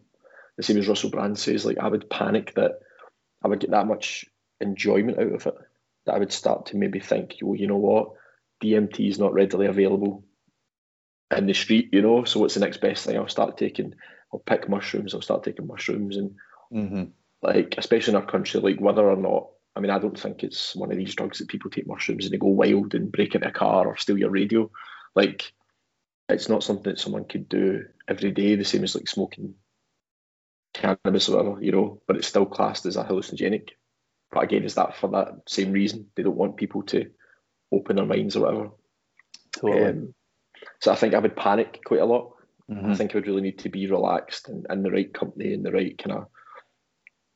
the 0.57 0.63
same 0.63 0.79
as 0.79 0.89
Russell 0.89 1.11
Brand 1.11 1.39
says, 1.39 1.65
like 1.65 1.79
I 1.79 1.89
would 1.89 2.11
panic 2.11 2.55
that 2.55 2.81
I 3.43 3.49
would 3.49 3.61
get 3.61 3.71
that 3.71 3.87
much 3.87 4.25
enjoyment 4.61 5.19
out 5.19 5.33
of 5.33 5.47
it 5.47 5.55
that 6.07 6.15
I 6.15 6.19
would 6.19 6.33
start 6.33 6.67
to 6.67 6.77
maybe 6.77 6.99
think, 6.99 7.37
well, 7.43 7.57
you 7.57 7.69
know 7.69 7.77
what, 7.77 8.11
DMT 8.63 9.09
is 9.09 9.19
not 9.19 9.33
readily 9.33 9.67
available 9.67 10.25
in 11.39 11.47
the 11.47 11.55
street, 11.55 11.91
you 11.93 12.03
know. 12.03 12.25
So 12.25 12.41
what's 12.41 12.55
the 12.55 12.61
next 12.61 12.81
best 12.81 13.05
thing? 13.05 13.17
I'll 13.17 13.29
start 13.29 13.57
taking. 13.57 13.95
I'll 14.33 14.41
pick 14.41 14.69
mushrooms. 14.69 15.15
I'll 15.15 15.23
start 15.23 15.45
taking 15.45 15.67
mushrooms, 15.67 16.17
and 16.17 16.37
mm-hmm. 16.73 17.05
like 17.43 17.75
especially 17.79 18.15
in 18.15 18.21
our 18.21 18.27
country, 18.27 18.61
like 18.61 18.81
whether 18.81 19.09
or 19.09 19.17
not. 19.17 19.49
I 19.75 19.81
mean, 19.81 19.91
I 19.91 19.99
don't 19.99 20.19
think 20.19 20.43
it's 20.43 20.77
one 20.77 20.91
of 20.91 20.99
these 20.99 21.15
drugs 21.15 21.39
that 21.39 21.49
people 21.49 21.71
take 21.71 21.87
mushrooms 21.87 22.27
and 22.27 22.33
they 22.33 22.39
go 22.39 22.49
wild 22.49 22.95
and 22.95 23.11
break 23.11 23.35
into 23.35 23.49
a 23.49 23.53
car 23.53 23.87
or 23.87 23.97
steal 23.97 24.19
your 24.19 24.29
radio. 24.29 24.71
Like, 25.15 25.51
it's 26.29 26.51
not 26.51 26.63
something 26.63 26.93
that 26.93 27.01
someone 27.01 27.25
could 27.25 27.49
do 27.49 27.87
every 28.07 28.33
day. 28.33 28.57
The 28.57 28.65
same 28.65 28.85
as 28.85 28.95
like 28.95 29.09
smoking 29.09 29.55
cannabis 30.75 31.31
or 31.31 31.37
whatever, 31.39 31.63
you 31.63 31.73
know. 31.73 32.03
But 32.07 32.17
it's 32.17 32.29
still 32.29 32.45
classed 32.45 32.85
as 32.85 32.97
a 32.97 33.05
hallucinogenic. 33.05 33.71
But 34.31 34.45
again, 34.45 34.65
is 34.65 34.75
that 34.75 34.97
for 34.97 35.09
that 35.11 35.43
same 35.47 35.73
reason? 35.73 36.09
They 36.17 36.23
don't 36.23 36.37
want 36.37 36.57
people 36.57 36.83
to 36.85 37.11
open 37.73 37.97
their 37.97 38.07
minds 38.07 38.37
or 38.37 38.41
whatever. 38.41 38.71
Totally. 39.53 39.85
Um, 39.85 40.15
so 40.81 40.93
I 40.93 40.97
think 40.97 41.15
I 41.15 41.19
would 41.19 41.37
panic 41.37 41.81
quite 41.85 42.01
a 42.01 42.07
lot. 42.07 42.33
Mm-hmm. 42.71 42.93
I 42.93 42.95
think 42.95 43.13
I 43.13 43.19
would 43.19 43.27
really 43.27 43.43
need 43.43 43.59
to 43.61 43.69
be 43.69 43.87
relaxed 43.87 44.49
and 44.49 44.67
in 44.71 44.83
the 44.83 44.91
right 44.91 45.13
company 45.13 45.53
and 45.53 45.65
the 45.65 45.73
right 45.73 45.97
kind 45.99 46.17
of 46.19 46.27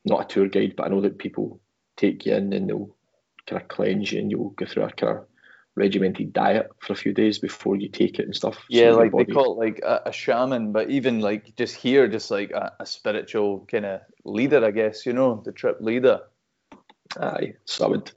not 0.05 0.21
a 0.21 0.33
tour 0.33 0.47
guide, 0.47 0.73
but 0.75 0.85
I 0.85 0.89
know 0.89 1.01
that 1.01 1.17
people 1.17 1.59
take 1.97 2.25
you 2.25 2.35
in 2.35 2.53
and 2.53 2.69
they'll 2.69 2.95
kind 3.47 3.61
of 3.61 3.67
cleanse 3.67 4.11
you 4.11 4.19
and 4.19 4.31
you'll 4.31 4.51
go 4.51 4.65
through 4.65 4.83
a 4.83 4.91
kind 4.91 5.17
of 5.17 5.25
regimented 5.75 6.33
diet 6.33 6.69
for 6.79 6.93
a 6.93 6.95
few 6.95 7.13
days 7.13 7.37
before 7.37 7.75
you 7.75 7.87
take 7.87 8.19
it 8.19 8.25
and 8.25 8.35
stuff. 8.35 8.57
Yeah, 8.69 8.91
so 8.91 8.97
like 8.97 9.11
they 9.15 9.25
call 9.25 9.61
it 9.61 9.65
like 9.65 9.79
a, 9.83 10.01
a, 10.07 10.11
shaman, 10.11 10.71
but 10.71 10.89
even 10.89 11.19
like 11.19 11.55
just 11.55 11.75
here, 11.75 12.07
just 12.07 12.31
like 12.31 12.51
a, 12.51 12.73
a 12.79 12.85
spiritual 12.85 13.65
kind 13.71 13.85
of 13.85 14.01
leader, 14.25 14.65
I 14.65 14.71
guess, 14.71 15.05
you 15.05 15.13
know, 15.13 15.41
the 15.45 15.51
trip 15.51 15.77
leader. 15.79 16.21
Aye, 17.21 17.53
so 17.65 17.85
I 17.85 17.89
would 17.89 18.11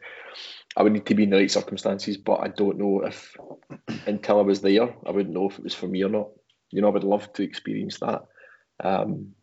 I 0.80 0.82
would 0.82 0.94
need 0.94 1.04
to 1.04 1.14
be 1.14 1.24
in 1.24 1.30
the 1.30 1.36
right 1.36 1.50
circumstances, 1.50 2.16
but 2.16 2.40
I 2.40 2.48
don't 2.48 2.78
know 2.78 3.02
if 3.04 3.36
until 4.06 4.38
I 4.38 4.42
was 4.42 4.62
there, 4.62 4.94
I 5.04 5.10
wouldn't 5.10 5.34
know 5.34 5.50
if 5.50 5.58
it 5.58 5.64
was 5.64 5.74
for 5.74 5.86
me 5.86 6.02
or 6.02 6.08
not. 6.08 6.28
You 6.70 6.80
know, 6.80 6.88
I 6.88 6.92
would 6.92 7.04
love 7.04 7.30
to 7.34 7.42
experience 7.42 7.98
that. 7.98 8.22
Um, 8.82 9.34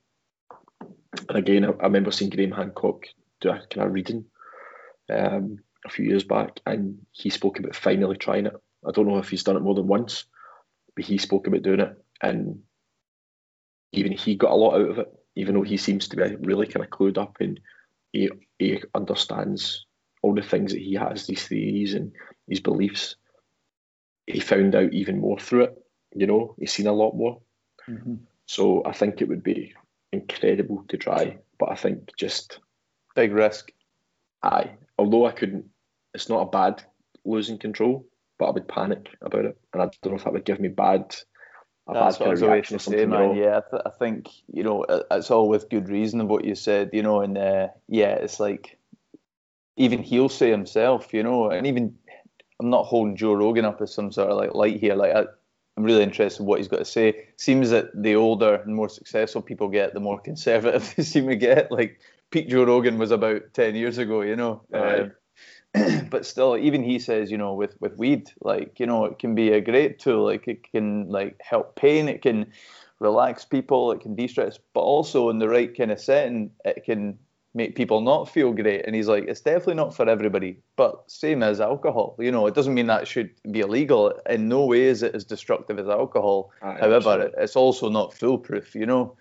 and 1.29 1.37
again, 1.37 1.63
I, 1.63 1.67
I, 1.67 1.83
remember 1.83 2.09
seeing 2.09 2.31
Graham 2.31 2.53
Hancock 2.53 3.05
do 3.39 3.49
a 3.49 3.61
kind 3.69 3.85
of 3.85 3.93
reading 3.93 4.25
um, 5.11 5.59
a 5.85 5.89
few 5.89 6.05
years 6.05 6.23
back, 6.23 6.59
and 6.65 7.05
he 7.11 7.29
spoke 7.29 7.59
about 7.59 7.75
finally 7.75 8.17
trying 8.17 8.47
it. 8.47 8.55
I 8.83 8.89
don't 8.89 9.07
know 9.07 9.19
if 9.19 9.29
he's 9.29 9.43
done 9.43 9.57
it 9.57 9.61
more 9.61 9.75
than 9.75 9.85
once, 9.85 10.25
but 10.95 11.05
he 11.05 11.19
spoke 11.19 11.45
about 11.45 11.61
doing 11.61 11.81
it, 11.81 12.03
and 12.19 12.63
even 13.91 14.11
he 14.11 14.33
got 14.33 14.53
a 14.53 14.55
lot 14.55 14.73
out 14.73 14.89
of 14.89 14.97
it. 14.97 15.13
Even 15.35 15.53
though 15.53 15.61
he 15.61 15.77
seems 15.77 16.07
to 16.07 16.15
be 16.15 16.35
really 16.37 16.65
kind 16.65 16.83
of 16.83 16.89
clued 16.89 17.19
up 17.19 17.37
and 17.39 17.59
he, 18.11 18.31
he 18.57 18.81
understands 18.95 19.85
all 20.27 20.35
the 20.35 20.41
things 20.41 20.73
that 20.73 20.81
he 20.81 20.93
has, 20.95 21.25
these 21.25 21.47
theories 21.47 21.93
and 21.93 22.11
these 22.49 22.59
beliefs, 22.59 23.15
he 24.25 24.41
found 24.41 24.75
out 24.75 24.91
even 24.91 25.21
more 25.21 25.39
through 25.39 25.63
it. 25.63 25.77
You 26.13 26.27
know, 26.27 26.53
he's 26.59 26.73
seen 26.73 26.87
a 26.87 26.91
lot 26.91 27.15
more. 27.15 27.39
Mm-hmm. 27.89 28.15
So 28.45 28.83
I 28.85 28.91
think 28.91 29.21
it 29.21 29.29
would 29.29 29.43
be 29.43 29.73
incredible 30.11 30.83
to 30.89 30.97
try, 30.97 31.37
but 31.57 31.69
I 31.69 31.75
think 31.75 32.13
just 32.17 32.59
big 33.15 33.31
risk. 33.31 33.71
Aye, 34.43 34.71
although 34.97 35.25
I 35.25 35.31
couldn't, 35.31 35.65
it's 36.13 36.27
not 36.27 36.41
a 36.41 36.49
bad 36.49 36.83
losing 37.23 37.57
control, 37.57 38.05
but 38.37 38.47
I 38.47 38.51
would 38.51 38.67
panic 38.67 39.07
about 39.21 39.45
it, 39.45 39.57
and 39.73 39.81
I 39.81 39.89
don't 40.01 40.11
know 40.11 40.17
if 40.17 40.25
that 40.25 40.33
would 40.33 40.45
give 40.45 40.59
me 40.59 40.67
bad. 40.67 41.15
That's 41.91 42.19
what 42.19 42.27
I 42.27 42.31
was 42.31 42.43
always 42.43 42.67
to 42.67 42.79
say, 42.79 43.05
man. 43.05 43.35
Yeah, 43.35 43.59
I, 43.59 43.69
th- 43.69 43.83
I, 43.85 43.89
think 43.97 44.27
you 44.51 44.63
know 44.63 44.85
it's 45.09 45.31
all 45.31 45.47
with 45.47 45.69
good 45.69 45.87
reason 45.87 46.19
of 46.19 46.27
what 46.27 46.43
you 46.43 46.53
said, 46.53 46.89
you 46.91 47.01
know, 47.01 47.21
and 47.21 47.37
uh, 47.37 47.69
yeah, 47.87 48.15
it's 48.15 48.41
like 48.41 48.77
even 49.77 50.01
he'll 50.03 50.29
say 50.29 50.49
himself, 50.49 51.13
you 51.13 51.23
know, 51.23 51.49
and 51.49 51.65
even 51.65 51.95
I'm 52.59 52.69
not 52.69 52.85
holding 52.85 53.15
Joe 53.15 53.33
Rogan 53.33 53.65
up 53.65 53.81
as 53.81 53.93
some 53.93 54.11
sort 54.11 54.31
of 54.31 54.37
like 54.37 54.53
light 54.53 54.79
here. 54.79 54.95
Like 54.95 55.15
I, 55.15 55.25
am 55.77 55.83
really 55.83 56.03
interested 56.03 56.41
in 56.41 56.47
what 56.47 56.57
he's 56.57 56.67
got 56.67 56.79
to 56.79 56.85
say. 56.85 57.27
Seems 57.37 57.69
that 57.69 57.89
the 57.95 58.15
older 58.15 58.55
and 58.55 58.75
more 58.75 58.89
successful 58.89 59.41
people 59.41 59.69
get, 59.69 59.93
the 59.93 59.99
more 59.99 60.19
conservative 60.23 60.93
they 60.95 61.03
seem 61.03 61.27
to 61.27 61.35
get. 61.35 61.71
Like 61.71 62.01
Pete 62.31 62.49
Joe 62.49 62.65
Rogan 62.65 62.97
was 62.97 63.11
about 63.11 63.53
ten 63.53 63.75
years 63.75 63.97
ago, 63.97 64.21
you 64.21 64.35
know. 64.35 64.63
Right. 64.69 65.11
Um, 65.75 66.07
but 66.09 66.25
still, 66.25 66.57
even 66.57 66.83
he 66.83 66.97
says, 66.97 67.29
you 67.29 67.37
know, 67.37 67.53
with 67.53 67.79
with 67.79 67.97
weed, 67.97 68.31
like 68.41 68.79
you 68.79 68.87
know, 68.87 69.05
it 69.05 69.19
can 69.19 69.35
be 69.35 69.51
a 69.51 69.61
great 69.61 69.99
tool. 69.99 70.25
Like 70.25 70.47
it 70.47 70.69
can 70.71 71.07
like 71.09 71.39
help 71.39 71.75
pain. 71.75 72.09
It 72.09 72.23
can 72.23 72.51
relax 72.99 73.45
people. 73.45 73.91
It 73.91 74.01
can 74.01 74.15
de-stress, 74.15 74.57
but 74.73 74.79
also 74.79 75.29
in 75.29 75.37
the 75.37 75.47
right 75.47 75.77
kind 75.77 75.91
of 75.91 75.99
setting, 75.99 76.49
it 76.65 76.83
can 76.83 77.19
make 77.57 77.75
people 77.75 78.01
not 78.01 78.29
feel 78.29 78.53
great. 78.53 78.85
And 78.85 78.95
he's 78.95 79.07
like, 79.07 79.25
it's 79.27 79.41
definitely 79.41 79.73
not 79.73 79.95
for 79.95 80.07
everybody. 80.07 80.61
But 80.75 81.09
same 81.11 81.41
as 81.41 81.59
alcohol, 81.59 82.15
you 82.19 82.31
know, 82.31 82.45
it 82.45 82.53
doesn't 82.53 82.73
mean 82.73 82.85
that 82.87 83.07
should 83.07 83.31
be 83.51 83.61
illegal. 83.61 84.13
In 84.29 84.47
no 84.47 84.65
way 84.65 84.83
is 84.83 85.01
it 85.01 85.15
as 85.15 85.25
destructive 85.25 85.79
as 85.79 85.87
alcohol. 85.87 86.51
However, 86.79 87.19
it, 87.23 87.33
it's 87.37 87.55
also 87.55 87.89
not 87.89 88.13
foolproof, 88.13 88.75
you 88.75 88.85
know. 88.85 89.17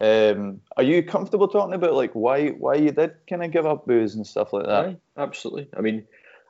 Um, 0.00 0.60
are 0.78 0.82
you 0.82 1.02
comfortable 1.02 1.46
talking 1.46 1.74
about 1.74 1.94
like 1.94 2.12
why 2.14 2.48
why 2.48 2.74
you 2.74 2.90
did 2.90 3.14
kind 3.28 3.44
of 3.44 3.52
give 3.52 3.66
up 3.66 3.86
booze 3.86 4.14
and 4.14 4.26
stuff 4.26 4.52
like 4.52 4.66
that? 4.66 4.98
Absolutely. 5.16 5.68
I 5.76 5.82
mean, 5.82 6.06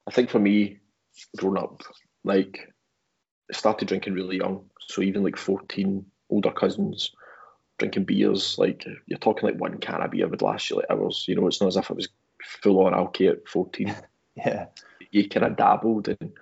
I 0.06 0.12
think 0.12 0.30
for 0.30 0.38
me, 0.38 0.78
growing 1.36 1.62
up, 1.62 1.82
like 2.22 2.72
I 3.50 3.56
started 3.56 3.88
drinking 3.88 4.14
really 4.14 4.36
young. 4.36 4.64
So 4.86 5.02
even 5.02 5.24
like 5.24 5.36
14, 5.36 6.04
older 6.30 6.52
cousins, 6.52 7.10
drinking 7.78 8.04
beers. 8.04 8.58
Like 8.58 8.86
you're 9.06 9.18
talking 9.18 9.48
like 9.48 9.58
one 9.58 9.78
can 9.78 10.02
of 10.02 10.10
beer 10.10 10.28
would 10.28 10.42
last 10.42 10.70
you 10.70 10.76
like 10.76 10.86
hours. 10.90 11.24
You 11.28 11.36
know, 11.36 11.46
it's 11.46 11.60
not 11.60 11.68
as 11.68 11.76
if 11.76 11.90
it 11.90 11.96
was 11.96 12.08
full 12.42 12.86
on 12.86 12.92
alky 12.92 13.30
at 13.30 13.48
14. 13.48 13.94
yeah. 14.36 14.66
You 15.10 15.28
kind 15.28 15.46
of 15.46 15.56
dabbled 15.56 16.08
and 16.08 16.32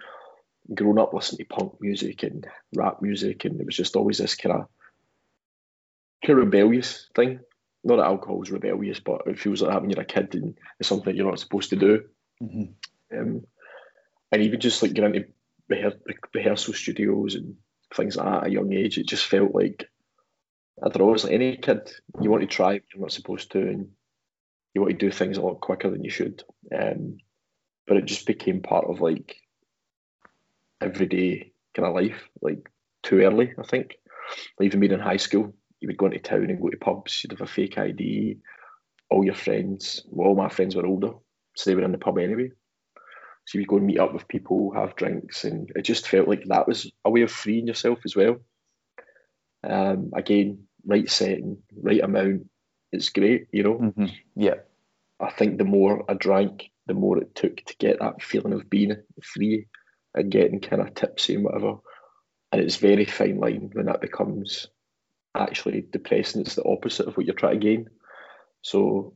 grown 0.74 0.98
up 0.98 1.12
listening 1.12 1.46
to 1.46 1.54
punk 1.54 1.80
music 1.80 2.22
and 2.22 2.46
rap 2.74 3.02
music, 3.02 3.44
and 3.44 3.60
it 3.60 3.66
was 3.66 3.76
just 3.76 3.96
always 3.96 4.18
this 4.18 4.34
kind 4.34 4.54
of 4.54 4.66
kind 6.24 6.38
of 6.38 6.44
rebellious 6.44 7.08
thing. 7.14 7.40
Not 7.84 7.96
that 7.96 8.06
alcohol 8.06 8.42
is 8.42 8.50
rebellious, 8.50 9.00
but 9.00 9.22
it 9.26 9.38
feels 9.38 9.60
like 9.60 9.72
having 9.72 9.90
you're 9.90 10.00
a 10.00 10.04
kid 10.04 10.34
and 10.34 10.56
it's 10.78 10.88
something 10.88 11.14
you're 11.14 11.28
not 11.28 11.40
supposed 11.40 11.70
to 11.70 11.76
do. 11.76 12.04
Mm-hmm. 12.40 13.18
Um, 13.18 13.46
and 14.30 14.42
even 14.42 14.60
just 14.60 14.82
like 14.82 14.94
getting 14.94 15.26
into 15.68 15.98
rehearsal 16.32 16.74
studios 16.74 17.34
and 17.34 17.56
things 17.94 18.16
like 18.16 18.26
that 18.26 18.42
at 18.42 18.46
a 18.46 18.52
young 18.52 18.72
age, 18.72 18.98
it 18.98 19.06
just 19.06 19.26
felt 19.26 19.54
like 19.54 19.90
I 20.80 20.88
don't 20.88 21.06
know, 21.06 21.14
it's 21.14 21.24
like 21.24 21.32
any 21.32 21.56
kid, 21.56 21.92
you 22.20 22.30
want 22.30 22.42
to 22.42 22.46
try, 22.46 22.72
you're 22.72 23.00
not 23.00 23.12
supposed 23.12 23.52
to, 23.52 23.60
and 23.60 23.88
you 24.74 24.80
want 24.80 24.92
to 24.92 24.96
do 24.98 25.10
things 25.10 25.36
a 25.36 25.42
lot 25.42 25.60
quicker 25.60 25.90
than 25.90 26.04
you 26.04 26.10
should. 26.10 26.42
Um, 26.74 27.18
but 27.86 27.96
it 27.96 28.06
just 28.06 28.26
became 28.26 28.62
part 28.62 28.86
of 28.86 29.00
like 29.00 29.36
everyday 30.80 31.52
kind 31.74 31.86
of 31.88 31.94
life, 31.94 32.28
like 32.40 32.68
too 33.02 33.20
early, 33.20 33.52
I 33.58 33.62
think. 33.64 33.96
Like 34.58 34.66
even 34.66 34.80
being 34.80 34.92
in 34.92 35.00
high 35.00 35.16
school, 35.18 35.54
you 35.80 35.88
would 35.88 35.98
go 35.98 36.06
into 36.06 36.18
town 36.20 36.44
and 36.44 36.60
go 36.60 36.68
to 36.68 36.76
pubs, 36.76 37.22
you'd 37.22 37.32
have 37.32 37.40
a 37.40 37.46
fake 37.46 37.76
ID, 37.76 38.38
all 39.10 39.24
your 39.24 39.34
friends, 39.34 40.02
well, 40.08 40.28
all 40.28 40.34
my 40.34 40.48
friends 40.48 40.74
were 40.74 40.86
older, 40.86 41.12
so 41.56 41.68
they 41.68 41.74
were 41.74 41.82
in 41.82 41.92
the 41.92 41.98
pub 41.98 42.18
anyway. 42.18 42.50
So 43.46 43.58
you'd 43.58 43.68
go 43.68 43.76
and 43.76 43.86
meet 43.86 43.98
up 43.98 44.14
with 44.14 44.28
people, 44.28 44.72
have 44.74 44.96
drinks, 44.96 45.44
and 45.44 45.70
it 45.74 45.82
just 45.82 46.08
felt 46.08 46.28
like 46.28 46.44
that 46.46 46.68
was 46.68 46.90
a 47.04 47.10
way 47.10 47.22
of 47.22 47.30
freeing 47.30 47.66
yourself 47.66 47.98
as 48.04 48.14
well. 48.14 48.36
Um, 49.64 50.10
again, 50.14 50.64
right 50.84 51.08
setting, 51.08 51.58
right 51.80 52.02
amount, 52.02 52.48
it's 52.90 53.08
great, 53.10 53.46
you 53.52 53.62
know. 53.62 53.78
Mm-hmm. 53.78 54.06
Yeah. 54.36 54.56
I 55.20 55.30
think 55.30 55.58
the 55.58 55.64
more 55.64 56.04
I 56.08 56.14
drank, 56.14 56.70
the 56.86 56.94
more 56.94 57.18
it 57.18 57.34
took 57.34 57.56
to 57.56 57.76
get 57.78 58.00
that 58.00 58.22
feeling 58.22 58.52
of 58.52 58.68
being 58.68 58.96
free 59.22 59.66
and 60.14 60.30
getting 60.30 60.60
kind 60.60 60.82
of 60.82 60.94
tipsy 60.94 61.36
and 61.36 61.44
whatever. 61.44 61.76
And 62.50 62.60
it's 62.60 62.76
very 62.76 63.04
fine 63.04 63.38
line 63.38 63.70
when 63.72 63.86
that 63.86 64.00
becomes 64.00 64.66
actually 65.34 65.86
depressing. 65.90 66.42
It's 66.42 66.56
the 66.56 66.64
opposite 66.64 67.06
of 67.06 67.16
what 67.16 67.24
you're 67.24 67.34
trying 67.34 67.60
to 67.60 67.66
gain. 67.66 67.88
So 68.62 69.14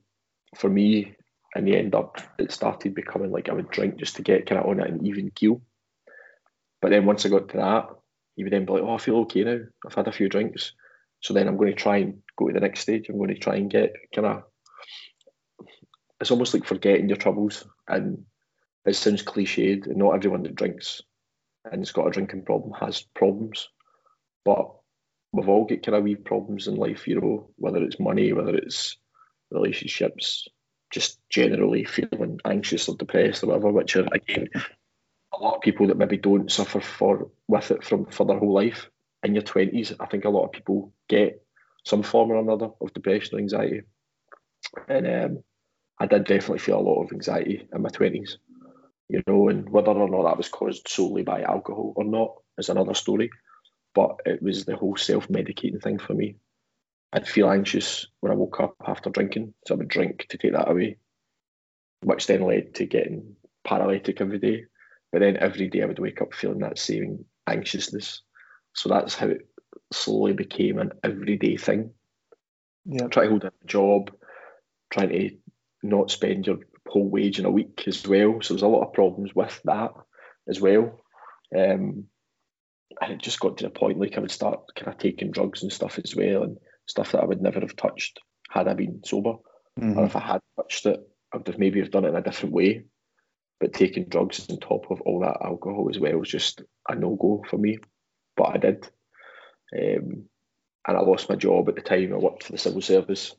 for 0.54 0.70
me, 0.70 1.16
in 1.54 1.64
the 1.64 1.76
end 1.76 1.94
up, 1.94 2.18
it 2.38 2.52
started 2.52 2.94
becoming 2.94 3.30
like 3.30 3.48
I 3.48 3.52
would 3.52 3.70
drink 3.70 3.96
just 3.96 4.16
to 4.16 4.22
get 4.22 4.46
kind 4.46 4.60
of 4.60 4.68
on 4.68 4.80
an 4.80 5.06
even 5.06 5.30
keel. 5.30 5.60
But 6.80 6.90
then 6.90 7.04
once 7.04 7.26
I 7.26 7.30
got 7.30 7.48
to 7.50 7.56
that, 7.56 7.88
you 8.36 8.44
would 8.44 8.52
then 8.52 8.64
be 8.64 8.74
like, 8.74 8.82
oh, 8.82 8.94
I 8.94 8.98
feel 8.98 9.16
okay 9.18 9.44
now. 9.44 9.58
I've 9.86 9.94
had 9.94 10.08
a 10.08 10.12
few 10.12 10.28
drinks. 10.28 10.72
So 11.20 11.34
then 11.34 11.48
I'm 11.48 11.56
going 11.56 11.70
to 11.70 11.74
try 11.74 11.96
and 11.98 12.22
go 12.38 12.46
to 12.46 12.54
the 12.54 12.60
next 12.60 12.80
stage. 12.80 13.08
I'm 13.08 13.16
going 13.16 13.34
to 13.34 13.38
try 13.38 13.56
and 13.56 13.70
get 13.70 13.94
kind 14.14 14.26
of, 14.26 14.42
it's 16.20 16.30
almost 16.30 16.54
like 16.54 16.64
forgetting 16.64 17.08
your 17.08 17.16
troubles. 17.16 17.64
And 17.88 18.24
it 18.84 18.94
sounds 18.94 19.24
cliched, 19.24 19.86
and 19.86 19.96
not 19.96 20.14
everyone 20.14 20.42
that 20.44 20.54
drinks 20.54 21.02
and 21.70 21.80
has 21.80 21.92
got 21.92 22.06
a 22.06 22.10
drinking 22.10 22.44
problem 22.44 22.72
has 22.78 23.04
problems. 23.14 23.68
But 24.44 24.70
we've 25.32 25.48
all 25.48 25.64
got 25.64 25.82
kind 25.82 25.96
of 25.96 26.04
wee 26.04 26.14
problems 26.14 26.68
in 26.68 26.76
life, 26.76 27.08
you 27.08 27.20
know, 27.20 27.50
whether 27.56 27.82
it's 27.82 27.98
money, 27.98 28.32
whether 28.32 28.54
it's 28.54 28.96
relationships, 29.50 30.46
just 30.92 31.18
generally 31.30 31.84
feeling 31.84 32.38
anxious 32.44 32.88
or 32.88 32.96
depressed 32.96 33.42
or 33.42 33.48
whatever, 33.48 33.72
which 33.72 33.96
are 33.96 34.06
again 34.12 34.48
a 35.32 35.42
lot 35.42 35.56
of 35.56 35.60
people 35.60 35.88
that 35.88 35.98
maybe 35.98 36.16
don't 36.16 36.50
suffer 36.50 36.80
for 36.80 37.30
with 37.48 37.70
it 37.70 37.84
from 37.84 38.06
for 38.06 38.24
their 38.26 38.38
whole 38.38 38.54
life. 38.54 38.90
In 39.22 39.34
your 39.34 39.42
twenties, 39.42 39.92
I 39.98 40.06
think 40.06 40.24
a 40.24 40.30
lot 40.30 40.44
of 40.44 40.52
people 40.52 40.92
get 41.08 41.42
some 41.84 42.02
form 42.02 42.30
or 42.30 42.36
another 42.36 42.70
of 42.80 42.92
depression 42.92 43.36
or 43.36 43.40
anxiety. 43.40 43.82
And 44.88 45.06
um, 45.06 45.44
I 45.98 46.06
did 46.06 46.24
definitely 46.24 46.58
feel 46.58 46.78
a 46.78 46.80
lot 46.80 47.02
of 47.02 47.12
anxiety 47.12 47.66
in 47.72 47.82
my 47.82 47.88
twenties. 47.88 48.38
You 49.08 49.22
know, 49.26 49.48
and 49.48 49.68
whether 49.68 49.92
or 49.92 50.08
not 50.08 50.28
that 50.28 50.36
was 50.36 50.48
caused 50.48 50.88
solely 50.88 51.22
by 51.22 51.42
alcohol 51.42 51.92
or 51.96 52.04
not 52.04 52.34
is 52.58 52.68
another 52.68 52.94
story. 52.94 53.30
But 53.94 54.16
it 54.26 54.42
was 54.42 54.64
the 54.64 54.76
whole 54.76 54.96
self 54.96 55.28
medicating 55.28 55.82
thing 55.82 55.98
for 55.98 56.12
me. 56.12 56.36
I'd 57.12 57.28
feel 57.28 57.50
anxious 57.50 58.06
when 58.20 58.32
I 58.32 58.34
woke 58.34 58.60
up 58.60 58.74
after 58.84 59.10
drinking, 59.10 59.54
so 59.66 59.74
I 59.74 59.78
would 59.78 59.88
drink 59.88 60.26
to 60.28 60.38
take 60.38 60.52
that 60.52 60.68
away, 60.70 60.98
which 62.02 62.26
then 62.26 62.42
led 62.42 62.74
to 62.74 62.86
getting 62.86 63.36
paralytic 63.64 64.20
every 64.20 64.38
day. 64.38 64.64
But 65.12 65.20
then 65.20 65.36
every 65.36 65.68
day 65.68 65.82
I 65.82 65.86
would 65.86 65.98
wake 65.98 66.20
up 66.20 66.34
feeling 66.34 66.58
that 66.60 66.78
same 66.78 67.24
anxiousness. 67.46 68.22
So 68.74 68.88
that's 68.88 69.14
how 69.14 69.28
it 69.28 69.46
slowly 69.92 70.32
became 70.32 70.78
an 70.78 70.92
everyday 71.02 71.56
thing. 71.56 71.90
Yeah. 72.84 73.06
Try 73.08 73.24
to 73.24 73.30
hold 73.30 73.44
a 73.44 73.52
job, 73.66 74.12
trying 74.90 75.08
to 75.10 75.30
not 75.82 76.10
spend 76.10 76.46
your 76.46 76.58
whole 76.88 77.08
wage 77.08 77.38
in 77.38 77.44
a 77.44 77.50
week 77.50 77.84
as 77.86 78.06
well. 78.06 78.40
So 78.42 78.54
there's 78.54 78.62
a 78.62 78.68
lot 78.68 78.86
of 78.86 78.92
problems 78.92 79.34
with 79.34 79.60
that 79.64 79.92
as 80.48 80.60
well. 80.60 81.00
Um, 81.56 82.04
and 83.00 83.12
it 83.12 83.22
just 83.22 83.40
got 83.40 83.58
to 83.58 83.64
the 83.64 83.70
point 83.70 83.98
like 83.98 84.16
I 84.16 84.20
would 84.20 84.30
start 84.30 84.60
kind 84.74 84.92
of 84.92 84.98
taking 84.98 85.30
drugs 85.30 85.62
and 85.62 85.72
stuff 85.72 85.98
as 86.02 86.14
well, 86.14 86.42
and 86.42 86.58
stuff 86.86 87.12
that 87.12 87.22
I 87.22 87.26
would 87.26 87.42
never 87.42 87.60
have 87.60 87.76
touched 87.76 88.20
had 88.48 88.68
I 88.68 88.74
been 88.74 89.02
sober. 89.04 89.34
Mhm. 89.78 89.96
Or 89.96 90.04
if 90.04 90.16
I 90.16 90.20
had 90.20 90.40
touched 90.56 90.86
it, 90.86 91.00
I 91.32 91.38
would 91.38 91.46
have 91.46 91.58
maybe 91.58 91.80
have 91.80 91.90
done 91.90 92.04
it 92.04 92.08
in 92.08 92.16
a 92.16 92.22
different 92.22 92.54
way. 92.54 92.84
But 93.58 93.72
taking 93.72 94.04
drugs 94.04 94.46
on 94.50 94.58
top 94.58 94.90
of 94.90 95.00
all 95.00 95.20
that 95.20 95.38
alcohol 95.42 95.88
as 95.90 95.98
well 95.98 96.18
was 96.18 96.28
just 96.28 96.62
a 96.88 96.94
no 96.94 97.16
go 97.16 97.42
for 97.48 97.56
me. 97.56 97.78
But 98.36 98.54
I 98.54 98.56
did. 98.58 98.90
Um, 99.74 100.24
and 100.86 100.96
I 100.96 101.00
lost 101.00 101.28
my 101.28 101.36
job 101.36 101.68
at 101.68 101.74
the 101.74 101.80
time. 101.80 102.12
I 102.12 102.18
worked 102.18 102.44
for 102.44 102.52
the 102.52 102.58
civil 102.58 102.82
service. 102.82 103.34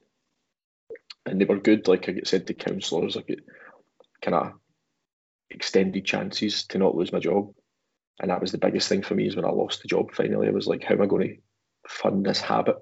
And 1.25 1.39
they 1.39 1.45
were 1.45 1.59
good. 1.59 1.87
Like 1.87 2.09
I 2.09 2.15
sent 2.23 2.47
to 2.47 2.53
counsellors, 2.53 3.15
I 3.15 3.21
get 3.21 3.39
kind 4.21 4.35
of 4.35 4.53
extended 5.49 6.05
chances 6.05 6.65
to 6.67 6.77
not 6.77 6.95
lose 6.95 7.11
my 7.11 7.19
job. 7.19 7.53
And 8.19 8.31
that 8.31 8.41
was 8.41 8.51
the 8.51 8.57
biggest 8.57 8.89
thing 8.89 9.03
for 9.03 9.13
me 9.13 9.27
is 9.27 9.35
when 9.35 9.45
I 9.45 9.49
lost 9.49 9.81
the 9.81 9.87
job 9.87 10.13
finally. 10.13 10.47
I 10.47 10.51
was 10.51 10.67
like, 10.67 10.83
how 10.83 10.95
am 10.95 11.01
I 11.01 11.05
going 11.05 11.27
to 11.27 11.35
fund 11.87 12.25
this 12.25 12.41
habit? 12.41 12.77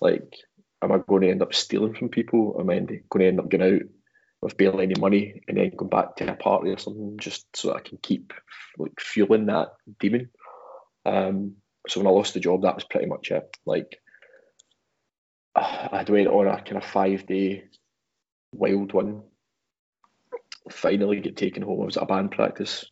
Like, 0.00 0.34
am 0.82 0.92
I 0.92 0.98
going 0.98 1.22
to 1.22 1.30
end 1.30 1.42
up 1.42 1.54
stealing 1.54 1.94
from 1.94 2.08
people? 2.08 2.56
Am 2.58 2.70
I 2.70 2.78
going 2.78 3.02
to 3.18 3.26
end 3.26 3.40
up 3.40 3.50
going 3.50 3.62
out 3.62 3.82
with 4.40 4.56
barely 4.56 4.84
any 4.84 4.94
money 4.98 5.42
and 5.48 5.56
then 5.56 5.72
going 5.76 5.90
back 5.90 6.16
to 6.16 6.30
a 6.30 6.36
party 6.36 6.70
or 6.70 6.78
something 6.78 7.18
just 7.18 7.44
so 7.56 7.74
I 7.74 7.80
can 7.80 7.98
keep 8.00 8.32
like 8.78 9.00
fueling 9.00 9.46
that 9.46 9.68
demon? 9.98 10.30
Um, 11.04 11.56
so 11.88 12.00
when 12.00 12.06
I 12.06 12.10
lost 12.10 12.34
the 12.34 12.40
job, 12.40 12.62
that 12.62 12.74
was 12.74 12.84
pretty 12.84 13.06
much 13.06 13.30
it. 13.30 13.56
Like, 13.64 13.98
I'd 15.56 16.08
went 16.08 16.28
on 16.28 16.46
a 16.46 16.60
kind 16.62 16.76
of 16.76 16.84
five 16.84 17.26
day 17.26 17.64
wild 18.52 18.92
one. 18.92 19.22
Finally, 20.70 21.20
get 21.20 21.36
taken 21.36 21.62
home. 21.62 21.82
I 21.82 21.84
was 21.86 21.96
at 21.96 22.02
a 22.02 22.06
band 22.06 22.30
practice, 22.30 22.84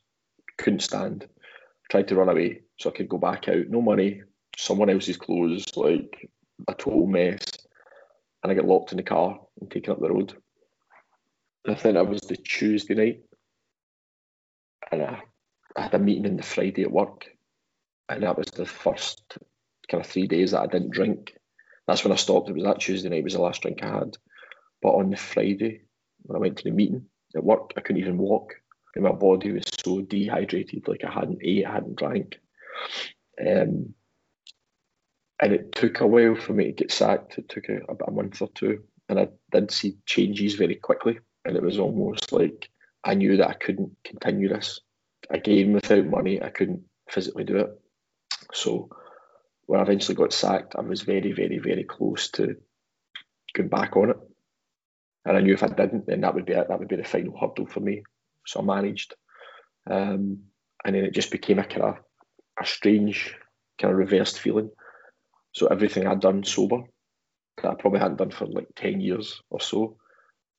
couldn't 0.57 0.81
stand. 0.81 1.29
Tried 1.91 2.09
to 2.09 2.17
run 2.17 2.29
away 2.29 2.63
so 2.81 2.91
I 2.91 2.93
could 2.93 3.09
go 3.09 3.19
back 3.19 3.49
out. 3.49 3.69
No 3.69 3.81
money, 3.81 4.23
someone 4.57 4.91
else's 4.91 5.17
clothes, 5.17 5.65
like 5.77 6.29
a 6.67 6.75
total 6.75 7.07
mess. 7.07 7.45
And 8.43 8.51
I 8.51 8.55
get 8.55 8.65
locked 8.65 8.93
in 8.93 8.97
the 8.97 9.03
car 9.03 9.39
and 9.61 9.71
taken 9.71 9.93
up 9.93 10.01
the 10.01 10.11
road. 10.11 10.35
I 11.69 11.75
think 11.75 11.95
that 11.95 12.09
was 12.09 12.21
the 12.23 12.37
Tuesday 12.37 12.95
night. 12.95 13.21
And 14.91 15.03
I, 15.03 15.23
I 15.77 15.83
had 15.83 15.95
a 15.95 15.99
meeting 15.99 16.27
on 16.27 16.37
the 16.37 16.43
Friday 16.43 16.83
at 16.83 16.93
work. 16.93 17.27
And 18.09 18.23
that 18.23 18.39
was 18.39 18.47
the 18.47 18.67
first 18.67 19.39
kind 19.91 20.05
of 20.05 20.11
three 20.11 20.29
days 20.29 20.53
that 20.53 20.61
I 20.61 20.67
didn't 20.67 20.93
drink. 20.93 21.37
That's 21.87 22.05
when 22.05 22.13
I 22.13 22.17
stopped. 22.17 22.49
It 22.49 22.55
was 22.55 22.65
that 22.65 22.81
Tuesday 22.81 23.09
night 23.09 23.19
It 23.19 23.25
was 23.25 23.35
the 23.35 23.41
last 23.41 23.63
drink 23.63 23.83
I 23.83 23.89
had. 23.89 24.17
But 24.81 24.91
on 24.91 25.11
the 25.11 25.17
Friday, 25.17 25.83
when 26.23 26.37
I 26.37 26.41
went 26.41 26.59
to 26.59 26.65
the 26.65 26.71
meeting 26.71 27.07
at 27.35 27.45
work, 27.45 27.73
I 27.77 27.81
couldn't 27.81 28.03
even 28.03 28.19
walk. 28.19 28.55
And 28.95 29.05
my 29.05 29.13
body 29.13 29.53
was 29.53 29.65
so 29.85 30.01
dehydrated, 30.01 30.89
like 30.89 31.05
I 31.05 31.13
hadn't 31.13 31.41
ate, 31.43 31.67
I 31.67 31.73
hadn't 31.73 31.97
drank. 31.97 32.39
Um, 33.41 33.95
and 35.41 35.53
it 35.53 35.73
took 35.73 36.01
a 36.01 36.07
while 36.07 36.35
for 36.35 36.53
me 36.53 36.67
to 36.67 36.73
get 36.73 36.93
sacked. 36.93 37.39
It 37.39 37.49
took 37.49 37.69
a, 37.69 37.79
about 37.89 38.09
a 38.09 38.13
month 38.13 38.41
or 38.41 38.49
two. 38.55 38.85
And 39.09 39.21
I 39.21 39.29
did 39.53 39.71
see 39.71 39.97
changes 40.07 40.55
very 40.55 40.77
quickly. 40.77 41.19
And 41.47 41.57
it 41.57 41.63
was 41.63 41.79
almost 41.79 42.33
like 42.33 42.69
I 43.05 43.15
knew 43.15 43.37
that 43.37 43.49
I 43.49 43.55
couldn't 43.55 43.97
continue 44.05 44.49
this. 44.49 44.81
Again, 45.31 45.73
without 45.73 46.07
money, 46.07 46.43
I 46.43 46.51
couldn't 46.51 46.83
physically 47.09 47.45
do 47.45 47.59
it. 47.59 47.81
So 48.53 48.91
when 49.67 49.79
I 49.79 49.85
eventually 49.85 50.17
got 50.17 50.33
sacked, 50.33 50.75
I 50.77 50.81
was 50.81 51.03
very, 51.03 51.33
very, 51.33 51.59
very 51.59 51.85
close 51.85 52.31
to 52.33 52.57
going 53.55 53.69
back 53.69 53.97
on 53.97 54.11
it. 54.11 54.17
And 55.25 55.37
I 55.37 55.41
knew 55.41 55.55
if 55.55 55.63
I 55.63 55.69
didn't, 55.69 56.07
then 56.07 56.21
that 56.23 56.35
would 56.35 56.47
be 56.47 56.53
it. 56.53 56.69
That 56.69 56.79
would 56.81 56.89
be 56.89 56.97
the 56.97 57.05
final 57.05 57.37
hurdle 57.39 57.67
for 57.67 57.81
me. 57.81 58.03
So 58.45 58.61
I 58.61 58.65
managed. 58.65 59.15
Um, 59.89 60.45
and 60.85 60.95
then 60.95 61.05
it 61.05 61.15
just 61.15 61.31
became 61.31 61.61
a 61.61 61.65
kind 61.65 61.83
of 61.83 61.97
a 62.61 62.67
strange, 62.67 63.37
kind 63.81 63.93
of 63.93 63.99
reversed 63.99 64.41
feeling. 64.41 64.71
So 65.53 65.69
everything 65.69 66.07
I'd 66.07 66.21
done 66.21 66.43
sober, 66.43 66.83
that 67.63 67.71
I 67.71 67.75
probably 67.75 68.01
hadn't 68.01 68.19
done 68.19 68.31
for 68.31 68.47
like 68.47 68.69
10 68.77 69.01
years 69.01 69.41
or 69.49 69.61
so, 69.61 69.97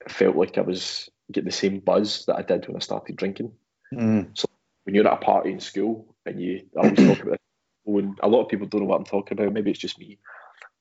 it 0.06 0.12
felt 0.12 0.36
like 0.36 0.58
I 0.58 0.62
was 0.62 1.10
getting 1.32 1.50
the 1.50 1.56
same 1.56 1.80
buzz 1.80 2.26
that 2.26 2.38
I 2.38 2.42
did 2.42 2.68
when 2.68 2.78
I 2.78 2.80
started 2.80 3.16
drinking. 3.16 3.52
Mm. 3.94 4.46
When 4.84 4.96
you're 4.96 5.08
at 5.08 5.14
a 5.14 5.18
party 5.18 5.52
in 5.52 5.60
school 5.60 6.16
and 6.26 6.42
you 6.42 6.62
I 6.76 6.84
always 6.84 6.98
talk 6.98 7.24
about 7.24 7.40
when 7.84 8.16
a 8.22 8.28
lot 8.28 8.44
of 8.44 8.50
people 8.50 8.68
don't 8.68 8.82
know 8.82 8.88
what 8.88 8.98
I'm 8.98 9.06
talking 9.06 9.38
about, 9.38 9.54
maybe 9.54 9.72
it's 9.72 9.80
just 9.80 10.00
me. 10.00 10.20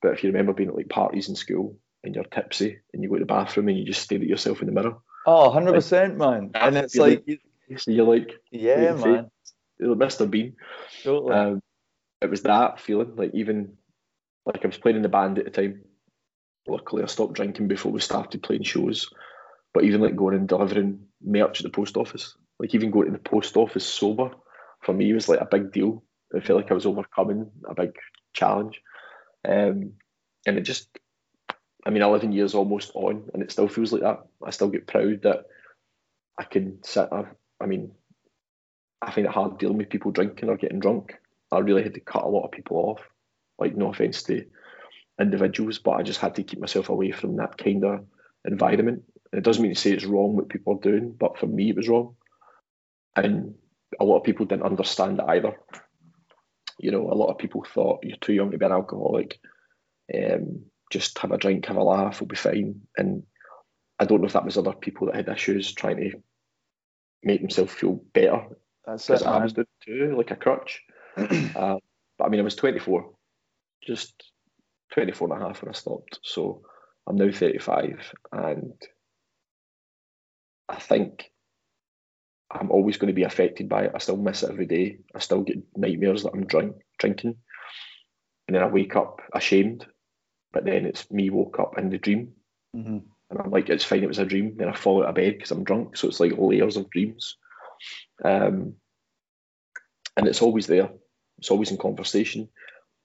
But 0.01 0.13
if 0.13 0.23
you 0.23 0.29
remember 0.29 0.53
being 0.53 0.69
at 0.69 0.75
like 0.75 0.89
parties 0.89 1.29
in 1.29 1.35
school 1.35 1.77
and 2.03 2.13
you're 2.13 2.23
tipsy 2.25 2.79
and 2.93 3.01
you 3.01 3.09
go 3.09 3.15
to 3.15 3.21
the 3.21 3.25
bathroom 3.25 3.69
and 3.69 3.77
you 3.77 3.85
just 3.85 4.01
stare 4.01 4.19
at 4.19 4.27
yourself 4.27 4.61
in 4.61 4.67
the 4.67 4.73
mirror. 4.73 4.97
Oh, 5.25 5.49
100%, 5.49 6.17
man. 6.17 6.51
And 6.53 6.77
it's 6.77 6.95
like, 6.95 7.25
So 7.77 7.91
you're 7.91 8.05
like, 8.05 8.31
yeah, 8.51 8.93
man. 8.93 9.29
you're 9.79 9.95
Mr. 9.95 10.29
Bean. 10.29 10.55
Totally. 11.03 11.33
Um, 11.33 11.61
it 12.21 12.29
was 12.29 12.43
that 12.43 12.79
feeling, 12.79 13.15
like 13.15 13.31
even 13.33 13.73
like 14.45 14.63
I 14.63 14.67
was 14.67 14.77
playing 14.77 14.97
in 14.97 15.03
the 15.03 15.09
band 15.09 15.37
at 15.37 15.45
the 15.45 15.51
time. 15.51 15.81
Luckily, 16.67 17.03
I 17.03 17.07
stopped 17.07 17.33
drinking 17.33 17.67
before 17.67 17.91
we 17.91 17.99
started 17.99 18.43
playing 18.43 18.63
shows. 18.63 19.09
But 19.73 19.83
even 19.83 20.01
like 20.01 20.15
going 20.15 20.35
and 20.35 20.47
delivering 20.47 21.07
merch 21.23 21.59
at 21.59 21.63
the 21.63 21.69
post 21.69 21.97
office, 21.97 22.35
like 22.59 22.73
even 22.73 22.91
going 22.91 23.07
to 23.07 23.11
the 23.11 23.19
post 23.19 23.55
office 23.57 23.85
sober, 23.85 24.31
for 24.81 24.93
me 24.93 25.13
was 25.13 25.29
like 25.29 25.39
a 25.39 25.45
big 25.45 25.71
deal. 25.71 26.03
I 26.35 26.39
felt 26.39 26.57
like 26.61 26.71
I 26.71 26.73
was 26.73 26.85
overcoming 26.85 27.51
a 27.67 27.75
big 27.75 27.91
challenge, 28.33 28.81
um, 29.47 29.93
and 30.45 30.57
it 30.57 30.61
just, 30.61 30.89
I 31.85 31.89
mean, 31.89 32.01
eleven 32.01 32.31
years 32.31 32.55
almost 32.55 32.91
on, 32.95 33.29
and 33.33 33.43
it 33.43 33.51
still 33.51 33.67
feels 33.67 33.93
like 33.93 34.01
that. 34.01 34.25
I 34.43 34.49
still 34.49 34.69
get 34.69 34.87
proud 34.87 35.21
that 35.23 35.45
I 36.37 36.43
can 36.43 36.83
sit. 36.83 37.09
I, 37.11 37.25
I 37.61 37.65
mean, 37.65 37.91
I 39.01 39.11
find 39.11 39.27
it 39.27 39.33
hard 39.33 39.57
dealing 39.57 39.77
with 39.77 39.89
people 39.89 40.11
drinking 40.11 40.49
or 40.49 40.57
getting 40.57 40.79
drunk. 40.79 41.15
I 41.51 41.59
really 41.59 41.83
had 41.83 41.93
to 41.93 41.99
cut 41.99 42.23
a 42.23 42.29
lot 42.29 42.45
of 42.45 42.51
people 42.51 42.77
off. 42.77 43.01
Like, 43.59 43.75
no 43.75 43.91
offense 43.91 44.23
to 44.23 44.45
individuals, 45.19 45.79
but 45.79 45.91
I 45.91 46.03
just 46.03 46.19
had 46.19 46.35
to 46.35 46.43
keep 46.43 46.59
myself 46.59 46.89
away 46.89 47.11
from 47.11 47.37
that 47.37 47.57
kind 47.57 47.83
of 47.83 48.05
environment. 48.45 49.03
And 49.31 49.39
it 49.39 49.43
doesn't 49.43 49.61
mean 49.61 49.73
to 49.73 49.79
say 49.79 49.91
it's 49.91 50.05
wrong 50.05 50.35
what 50.35 50.49
people 50.49 50.73
are 50.73 50.81
doing, 50.81 51.15
but 51.17 51.37
for 51.37 51.47
me, 51.47 51.69
it 51.69 51.75
was 51.75 51.89
wrong. 51.89 52.15
And 53.15 53.55
a 53.99 54.05
lot 54.05 54.17
of 54.17 54.23
people 54.23 54.45
didn't 54.45 54.65
understand 54.65 55.19
it 55.19 55.25
either. 55.27 55.53
You 56.79 56.91
know, 56.91 57.11
a 57.11 57.15
lot 57.15 57.31
of 57.31 57.39
people 57.39 57.65
thought 57.73 58.03
you're 58.03 58.17
too 58.17 58.33
young 58.33 58.51
to 58.51 58.57
be 58.57 58.65
an 58.65 58.71
alcoholic. 58.71 59.39
Um, 60.13 60.65
just 60.91 61.17
have 61.19 61.31
a 61.31 61.37
drink, 61.37 61.65
have 61.65 61.77
a 61.77 61.83
laugh, 61.83 62.21
we'll 62.21 62.27
be 62.27 62.35
fine. 62.35 62.81
And 62.95 63.23
I 63.99 64.05
don't 64.05 64.21
know 64.21 64.27
if 64.27 64.33
that 64.33 64.45
was 64.45 64.57
other 64.57 64.73
people 64.73 65.07
that 65.07 65.15
had 65.15 65.29
issues 65.29 65.73
trying 65.73 65.97
to 65.97 66.11
make 67.23 67.41
themselves 67.41 67.73
feel 67.73 67.99
better 68.13 68.45
That's 68.85 69.09
it, 69.09 69.23
I 69.23 69.43
was 69.43 69.53
doing 69.53 69.67
too, 69.83 70.15
like 70.15 70.31
a 70.31 70.35
crutch. 70.35 70.83
uh, 71.17 71.77
but 72.17 72.25
I 72.25 72.29
mean, 72.29 72.39
I 72.39 72.43
was 72.43 72.55
24, 72.55 73.09
just 73.85 74.31
24 74.93 75.31
and 75.31 75.41
a 75.41 75.45
half 75.47 75.61
when 75.61 75.69
I 75.69 75.73
stopped. 75.73 76.19
So 76.23 76.61
I'm 77.05 77.15
now 77.15 77.31
35, 77.31 78.13
and 78.31 78.73
I 80.69 80.75
think 80.75 81.31
I'm 82.49 82.71
always 82.71 82.97
going 82.97 83.07
to 83.07 83.13
be 83.13 83.23
affected 83.23 83.67
by 83.69 83.83
it. 83.83 83.91
I 83.93 83.97
still 83.99 84.17
miss 84.17 84.43
it 84.43 84.49
every 84.49 84.65
day. 84.65 84.99
I 85.13 85.19
still 85.19 85.41
get 85.41 85.57
nightmares 85.75 86.23
that 86.23 86.33
I'm 86.33 86.45
drink, 86.45 86.75
drinking. 86.97 87.35
And 88.47 88.55
then 88.55 88.63
I 88.63 88.67
wake 88.67 88.95
up 88.95 89.21
ashamed, 89.33 89.85
but 90.53 90.63
then 90.63 90.85
it's 90.85 91.11
me 91.11 91.29
woke 91.29 91.59
up 91.59 91.77
in 91.77 91.89
the 91.89 91.97
dream. 91.97 92.33
Mm-hmm. 92.75 92.99
And 93.29 93.39
I'm 93.39 93.51
like, 93.51 93.69
it's 93.69 93.83
fine, 93.83 94.03
it 94.03 94.07
was 94.07 94.19
a 94.19 94.25
dream. 94.25 94.55
Then 94.55 94.69
I 94.69 94.73
fall 94.73 95.03
out 95.03 95.09
of 95.09 95.15
bed 95.15 95.33
because 95.33 95.51
I'm 95.51 95.65
drunk. 95.65 95.97
So 95.97 96.07
it's 96.07 96.21
like 96.21 96.33
layers 96.37 96.77
of 96.77 96.89
dreams. 96.89 97.35
Um, 98.23 98.75
and 100.15 100.27
it's 100.27 100.41
always 100.41 100.67
there, 100.67 100.89
it's 101.37 101.51
always 101.51 101.71
in 101.71 101.77
conversation. 101.77 102.47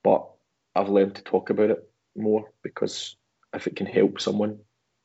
But 0.05 0.29
I've 0.75 0.89
learned 0.89 1.17
to 1.17 1.23
talk 1.23 1.51
about 1.51 1.71
it 1.71 1.89
more 2.17 2.51
because 2.63 3.17
if 3.55 3.67
it 3.67 3.77
can 3.77 3.87
help 3.87 4.21
someone, 4.21 4.59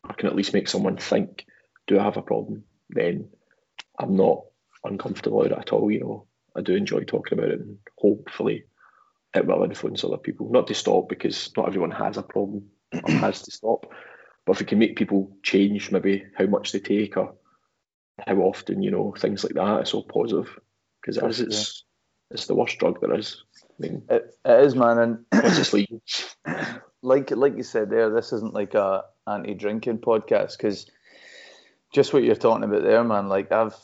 I 0.03 0.13
can 0.13 0.27
at 0.27 0.35
least 0.35 0.53
make 0.53 0.67
someone 0.67 0.97
think, 0.97 1.45
do 1.87 1.99
I 1.99 2.03
have 2.03 2.17
a 2.17 2.21
problem? 2.21 2.63
Then 2.89 3.29
I'm 3.99 4.15
not 4.15 4.43
uncomfortable 4.83 5.41
about 5.41 5.51
it 5.51 5.59
at 5.59 5.73
all. 5.73 5.91
You 5.91 5.99
know, 5.99 6.27
I 6.55 6.61
do 6.61 6.75
enjoy 6.75 7.03
talking 7.03 7.37
about 7.37 7.51
it, 7.51 7.59
and 7.59 7.77
hopefully, 7.97 8.65
it 9.33 9.45
will 9.45 9.63
influence 9.63 10.03
other 10.03 10.17
people. 10.17 10.49
Not 10.49 10.67
to 10.67 10.73
stop 10.73 11.09
because 11.09 11.51
not 11.57 11.67
everyone 11.67 11.91
has 11.91 12.17
a 12.17 12.23
problem 12.23 12.65
or 12.91 13.11
has 13.11 13.41
to 13.43 13.51
stop, 13.51 13.91
but 14.45 14.53
if 14.53 14.61
it 14.61 14.67
can 14.67 14.79
make 14.79 14.95
people 14.95 15.35
change, 15.43 15.91
maybe 15.91 16.25
how 16.37 16.45
much 16.45 16.71
they 16.71 16.79
take 16.79 17.17
or 17.17 17.35
how 18.25 18.35
often, 18.37 18.81
you 18.81 18.91
know, 18.91 19.13
things 19.17 19.43
like 19.43 19.53
that, 19.53 19.81
it's 19.81 19.93
all 19.93 20.03
positive 20.03 20.57
because 21.01 21.17
it 21.17 21.25
is. 21.25 21.39
It's 21.39 21.83
it's 22.31 22.47
the 22.47 22.55
worst 22.55 22.77
drug 22.79 22.99
there 22.99 23.17
is. 23.17 23.43
It, 23.79 24.35
it 24.45 24.59
is, 24.65 24.75
man, 24.75 25.25
and 25.31 26.81
like 27.01 27.31
like 27.31 27.57
you 27.57 27.63
said 27.63 27.89
there, 27.89 28.09
this 28.09 28.33
isn't 28.33 28.53
like 28.53 28.73
a 28.73 29.03
anti-drinking 29.27 29.99
podcast 29.99 30.57
because 30.57 30.89
just 31.91 32.13
what 32.13 32.23
you're 32.23 32.35
talking 32.35 32.63
about 32.63 32.83
there, 32.83 33.03
man. 33.03 33.27
Like 33.27 33.51
I've, 33.51 33.75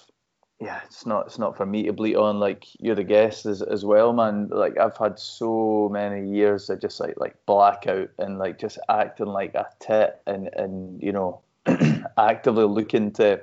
yeah, 0.59 0.81
it's 0.85 1.05
not 1.05 1.27
it's 1.27 1.39
not 1.39 1.57
for 1.57 1.65
me 1.65 1.83
to 1.83 1.93
bleat 1.93 2.15
on. 2.15 2.39
Like 2.39 2.65
you're 2.79 2.95
the 2.95 3.03
guest 3.03 3.45
as, 3.45 3.61
as 3.61 3.85
well, 3.85 4.13
man. 4.13 4.49
Like 4.51 4.77
I've 4.79 4.97
had 4.97 5.19
so 5.19 5.89
many 5.91 6.29
years 6.29 6.69
of 6.69 6.81
just 6.81 6.99
like 6.99 7.15
like 7.17 7.35
blackout 7.45 8.09
and 8.17 8.39
like 8.39 8.59
just 8.59 8.79
acting 8.89 9.27
like 9.27 9.53
a 9.55 9.67
tit 9.79 10.21
and 10.25 10.49
and 10.53 11.01
you 11.01 11.11
know 11.11 11.41
actively 12.17 12.65
looking 12.65 13.11
to 13.13 13.41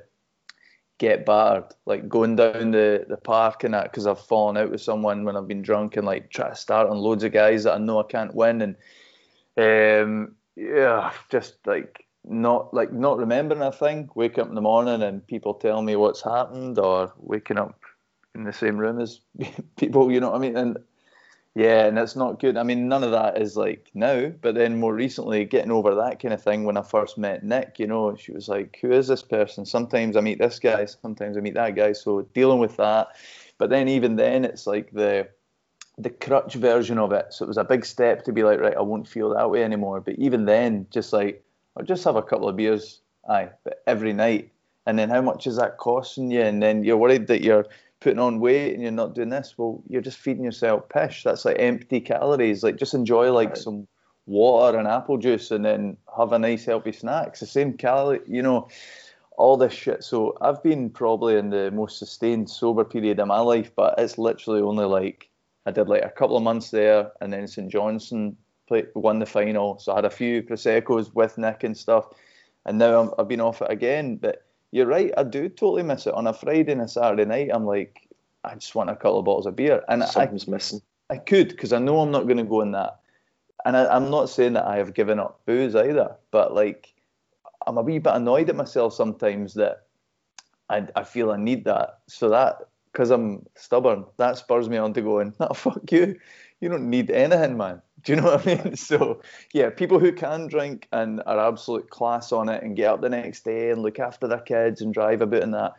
get 1.01 1.25
battered, 1.25 1.65
like 1.87 2.09
going 2.11 2.37
down 2.37 2.73
the, 2.73 3.07
the 3.09 3.17
park 3.17 3.65
and 3.65 3.73
that 3.73 3.85
because 3.85 4.07
I've 4.07 4.21
fallen 4.21 4.59
out 4.59 4.71
with 4.71 4.83
someone 4.83 5.25
when 5.25 5.35
I've 5.35 5.49
been 5.49 5.63
drunk 5.63 5.97
and 5.97 6.07
like 6.07 6.29
try 6.29 6.51
to 6.51 6.55
start 6.55 6.91
on 6.91 6.99
loads 6.99 7.25
of 7.25 7.33
guys 7.33 7.65
that 7.65 7.75
I 7.75 7.79
know 7.79 7.99
I 7.99 8.05
can't 8.05 8.35
win 8.35 8.63
and 8.63 8.77
um 9.57 10.37
yeah 10.57 11.11
just 11.31 11.55
like 11.67 12.07
not 12.25 12.75
like 12.75 12.93
not 12.93 13.17
remembering 13.17 13.63
a 13.63 13.73
thing. 13.73 14.11
Wake 14.15 14.39
up 14.39 14.51
in 14.51 14.55
the 14.55 14.61
morning 14.61 15.03
and 15.03 15.27
people 15.27 15.55
tell 15.55 15.81
me 15.81 15.97
what's 15.97 16.23
happened 16.23 16.79
or 16.79 17.15
waking 17.17 17.59
up 17.59 17.81
in 18.35 18.45
the 18.45 18.53
same 18.53 18.77
room 18.77 19.01
as 19.01 19.21
people 19.77 20.13
you 20.13 20.21
know 20.21 20.31
what 20.31 20.37
I 20.37 20.41
mean? 20.41 20.57
And 20.57 20.77
yeah, 21.61 21.85
and 21.85 21.99
it's 21.99 22.17
not 22.17 22.41
good. 22.41 22.57
I 22.57 22.63
mean, 22.63 22.89
none 22.89 23.05
of 23.05 23.11
that 23.11 23.37
is 23.37 23.55
like 23.55 23.91
now, 23.93 24.33
but 24.41 24.55
then 24.55 24.81
more 24.81 24.95
recently, 24.95 25.45
getting 25.45 25.71
over 25.71 25.95
that 25.95 26.19
kind 26.19 26.33
of 26.33 26.43
thing 26.43 26.65
when 26.65 26.79
I 26.79 26.83
first 26.83 27.19
met 27.19 27.45
Nick, 27.45 27.79
you 27.79 27.87
know, 27.87 28.17
she 28.17 28.33
was 28.33 28.49
like, 28.49 28.79
Who 28.81 28.91
is 28.93 29.09
this 29.09 29.21
person? 29.21 29.67
Sometimes 29.67 30.17
I 30.17 30.23
meet 30.23 30.39
this 30.39 30.59
guy, 30.59 30.87
sometimes 30.87 31.37
I 31.37 31.41
meet 31.41 31.53
that 31.53 31.77
guy. 31.77 31.93
So 31.93 32.23
dealing 32.33 32.61
with 32.61 32.79
that. 32.79 33.09
But 33.59 33.69
then 33.69 33.89
even 33.89 34.17
then, 34.17 34.47
it's 34.47 34.67
like 34.67 34.91
the 34.93 35.29
the 35.99 36.09
crutch 36.09 36.55
version 36.55 36.97
of 36.97 37.13
it. 37.13 37.27
So 37.29 37.45
it 37.45 37.49
was 37.49 37.59
a 37.59 37.65
big 37.65 37.85
step 37.85 38.25
to 38.25 38.33
be 38.33 38.43
like, 38.43 38.59
right, 38.59 38.77
I 38.77 38.81
won't 38.81 39.07
feel 39.07 39.29
that 39.35 39.51
way 39.51 39.63
anymore. 39.63 40.01
But 40.01 40.15
even 40.15 40.47
then, 40.47 40.87
just 40.89 41.13
like, 41.13 41.45
I'll 41.77 41.85
just 41.85 42.05
have 42.05 42.17
a 42.17 42.23
couple 42.23 42.49
of 42.49 42.57
beers, 42.57 43.03
aye, 43.29 43.51
but 43.65 43.83
every 43.87 44.15
night. 44.15 44.51
And 44.87 44.99
then 44.99 45.11
how 45.11 45.21
much 45.21 45.47
is 45.47 45.57
that 45.57 45.77
costing 45.77 46.31
you? 46.31 46.41
And 46.41 46.63
then 46.63 46.85
you're 46.85 46.97
worried 46.97 47.27
that 47.27 47.43
you're 47.43 47.67
putting 48.01 48.19
on 48.19 48.41
weight 48.41 48.73
and 48.73 48.83
you're 48.83 48.91
not 48.91 49.15
doing 49.15 49.29
this, 49.29 49.55
well, 49.57 49.83
you're 49.89 50.03
just 50.03 50.19
feeding 50.19 50.45
yourself 50.45 50.89
pish. 50.89 51.23
That's 51.23 51.45
like 51.45 51.57
empty 51.59 52.01
calories. 52.01 52.63
Like 52.63 52.77
just 52.77 52.95
enjoy 52.95 53.33
like 53.33 53.51
right. 53.51 53.59
some 53.59 53.87
water 54.27 54.79
and 54.79 54.89
apple 54.89 55.19
juice 55.19 55.51
and 55.51 55.65
then 55.65 55.97
have 56.17 56.33
a 56.33 56.39
nice 56.39 56.65
healthy 56.65 56.93
snack. 56.93 57.29
It's 57.29 57.41
the 57.41 57.47
same 57.47 57.75
calorie, 57.75 58.21
you 58.27 58.43
know, 58.43 58.69
all 59.37 59.57
this 59.57 59.73
shit. 59.73 60.03
So 60.03 60.37
I've 60.41 60.63
been 60.63 60.91
probably 60.91 61.37
in 61.37 61.51
the 61.51 61.71
most 61.71 61.99
sustained 61.99 62.49
sober 62.49 62.85
period 62.85 63.19
of 63.19 63.29
my 63.29 63.41
life, 63.41 63.71
but 63.75 63.95
it's 63.99 64.19
literally 64.19 64.63
only 64.63 64.87
like 64.87 65.29
I 65.67 65.71
did 65.71 65.89
like 65.89 66.03
a 66.03 66.11
couple 66.11 66.37
of 66.37 66.43
months 66.43 66.71
there 66.71 67.11
and 67.21 67.33
then 67.33 67.47
St 67.47 67.71
Johnstone 67.71 68.37
played 68.67 68.89
won 68.95 69.19
the 69.19 69.27
final. 69.27 69.79
So 69.79 69.93
I 69.93 69.97
had 69.97 70.05
a 70.05 70.11
few 70.11 70.43
Prosecco's 70.43 71.15
with 71.15 71.37
Nick 71.37 71.65
and 71.65 71.77
stuff. 71.77 72.07
And 72.67 72.79
now 72.79 73.13
i 73.13 73.15
have 73.19 73.29
been 73.29 73.41
off 73.41 73.63
it 73.63 73.71
again. 73.71 74.17
But 74.17 74.45
you're 74.73 74.87
right. 74.87 75.13
I 75.17 75.23
do 75.25 75.49
totally 75.49 75.83
miss 75.83 76.07
it. 76.07 76.15
On 76.15 76.27
a 76.27 76.33
Friday 76.33 76.73
and 76.73 76.81
a 76.81 76.89
Saturday 76.89 77.25
night, 77.25 77.51
I'm 77.53 77.67
like, 77.67 78.09
I 78.45 78.55
just 78.55 78.75
want 78.75 78.91
a 78.91 78.97
couple 78.97 79.19
of 79.19 79.25
bottles 79.25 79.47
of 79.47 79.57
beer, 79.57 79.83
and 79.89 80.03
something's 80.05 80.49
I, 80.49 80.53
missing. 80.53 80.83
I 81.11 81.17
could 81.17 81.49
because 81.49 81.73
I 81.73 81.79
know 81.79 82.01
I'm 82.01 82.11
not 82.11 82.25
going 82.25 82.39
to 82.39 82.45
go 82.45 82.61
in 82.61 82.73
that, 82.73 83.01
and 83.65 83.77
I, 83.77 83.87
I'm 83.95 84.11
not 84.11 84.31
saying 84.31 84.55
that 84.55 84.67
I 84.67 84.77
have 84.77 84.95
given 84.95 85.19
up 85.19 85.41
booze 85.45 85.75
either, 85.75 86.17
but 86.31 86.55
like, 86.55 86.93
I'm 87.67 87.79
a 87.79 87.83
wee 87.83 87.99
bit 87.99 88.15
annoyed 88.15 88.49
at 88.49 88.57
myself 88.57 88.95
sometimes 88.95 89.55
that 89.55 89.87
I, 90.69 90.87
I 90.97 91.05
feel 91.05 91.31
I 91.31 91.37
need 91.37 91.65
that. 91.65 91.99
So 92.07 92.31
that 92.31 92.61
because 92.93 93.11
I'm 93.11 93.47
stubborn, 93.57 94.05
that 94.17 94.39
spurs 94.39 94.69
me 94.69 94.77
on 94.77 94.93
to 94.95 95.03
going, 95.03 95.35
no, 95.39 95.49
fuck 95.55 95.91
you. 95.91 96.19
You 96.61 96.69
don't 96.69 96.91
need 96.91 97.11
anything, 97.11 97.57
man. 97.57 97.81
Do 98.05 98.13
you 98.13 98.21
know 98.21 98.33
what 98.37 98.47
I 98.47 98.55
mean? 98.55 98.77
So 98.77 99.21
yeah, 99.53 99.71
people 99.71 99.99
who 99.99 100.13
can 100.13 100.47
drink 100.47 100.89
and 100.93 101.23
are 101.27 101.49
absolute 101.49 101.91
class 101.91 102.33
on 102.33 102.49
it 102.49 102.63
and 102.63 102.77
get 102.77 102.91
up 102.91 103.01
the 103.01 103.09
next 103.09 103.45
day 103.45 103.71
and 103.71 103.83
look 103.83 103.99
after 103.99 104.27
their 104.27 104.41
kids 104.41 104.81
and 104.81 104.95
drive 104.95 105.21
about 105.21 105.43
in 105.43 105.51
that. 105.53 105.75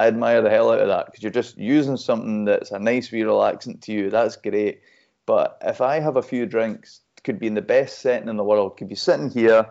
I 0.00 0.08
admire 0.08 0.42
the 0.42 0.50
hell 0.50 0.72
out 0.72 0.80
of 0.80 0.88
that 0.88 1.06
because 1.06 1.22
you're 1.22 1.30
just 1.30 1.56
using 1.56 1.96
something 1.96 2.44
that's 2.44 2.72
a 2.72 2.78
nice 2.78 3.12
wee 3.12 3.20
relaxant 3.20 3.82
to 3.82 3.92
you. 3.92 4.10
That's 4.10 4.34
great. 4.34 4.80
But 5.26 5.58
if 5.62 5.80
I 5.80 6.00
have 6.00 6.16
a 6.16 6.22
few 6.22 6.46
drinks, 6.46 7.00
could 7.22 7.38
be 7.38 7.46
in 7.46 7.54
the 7.54 7.62
best 7.62 8.00
setting 8.00 8.28
in 8.28 8.36
the 8.36 8.44
world, 8.44 8.76
could 8.76 8.88
be 8.88 8.96
sitting 8.96 9.30
here, 9.30 9.66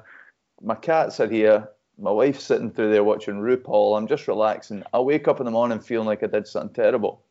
my 0.61 0.75
cats 0.75 1.19
are 1.19 1.27
here, 1.27 1.67
my 1.97 2.11
wife's 2.11 2.43
sitting 2.43 2.71
through 2.71 2.91
there 2.91 3.03
watching 3.03 3.41
RuPaul, 3.41 3.97
I'm 3.97 4.07
just 4.07 4.27
relaxing. 4.27 4.83
I'll 4.93 5.03
wake 5.03 5.27
up 5.27 5.41
in 5.41 5.45
the 5.45 5.51
morning 5.51 5.79
feeling 5.79 6.07
like 6.07 6.23
I 6.23 6.27
did 6.27 6.47
something 6.47 6.73
terrible. 6.73 7.21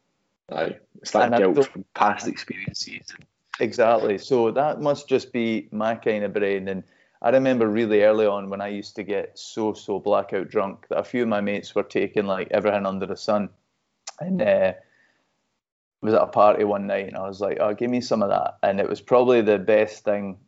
Aye, 0.53 0.77
it's 1.01 1.13
that 1.13 1.33
and 1.33 1.55
guilt 1.55 1.69
from 1.69 1.85
past 1.95 2.29
experiences. 2.29 3.15
Exactly. 3.61 4.19
So 4.19 4.51
that 4.53 4.81
must 4.81 5.09
just 5.09 5.33
be 5.33 5.69
my 5.71 5.95
kind 5.95 6.25
of 6.25 6.33
brain. 6.33 6.67
And 6.69 6.83
I 7.23 7.31
remember 7.31 7.69
really 7.69 8.03
early 8.03 8.27
on 8.27 8.49
when 8.51 8.61
I 8.61 8.69
used 8.69 8.97
to 8.97 9.03
get 9.05 9.39
so 9.39 9.73
so 9.75 10.01
blackout 10.01 10.49
drunk 10.49 10.87
that 10.89 10.99
a 10.99 11.05
few 11.05 11.23
of 11.23 11.29
my 11.29 11.41
mates 11.41 11.75
were 11.75 11.83
taking 11.83 12.27
like 12.27 12.49
everything 12.51 12.87
under 12.87 13.07
the 13.07 13.17
sun, 13.17 13.51
and 14.21 14.43
uh, 14.43 14.75
was 16.03 16.13
at 16.15 16.23
a 16.23 16.27
party 16.27 16.65
one 16.65 16.87
night 16.87 17.09
and 17.09 17.17
I 17.17 17.27
was 17.27 17.41
like, 17.41 17.59
"Oh, 17.61 17.73
give 17.75 17.91
me 17.91 18.01
some 18.03 18.23
of 18.23 18.29
that," 18.31 18.59
and 18.63 18.81
it 18.81 18.89
was 18.89 19.01
probably 19.01 19.41
the 19.43 19.59
best 19.59 20.05
thing, 20.05 20.39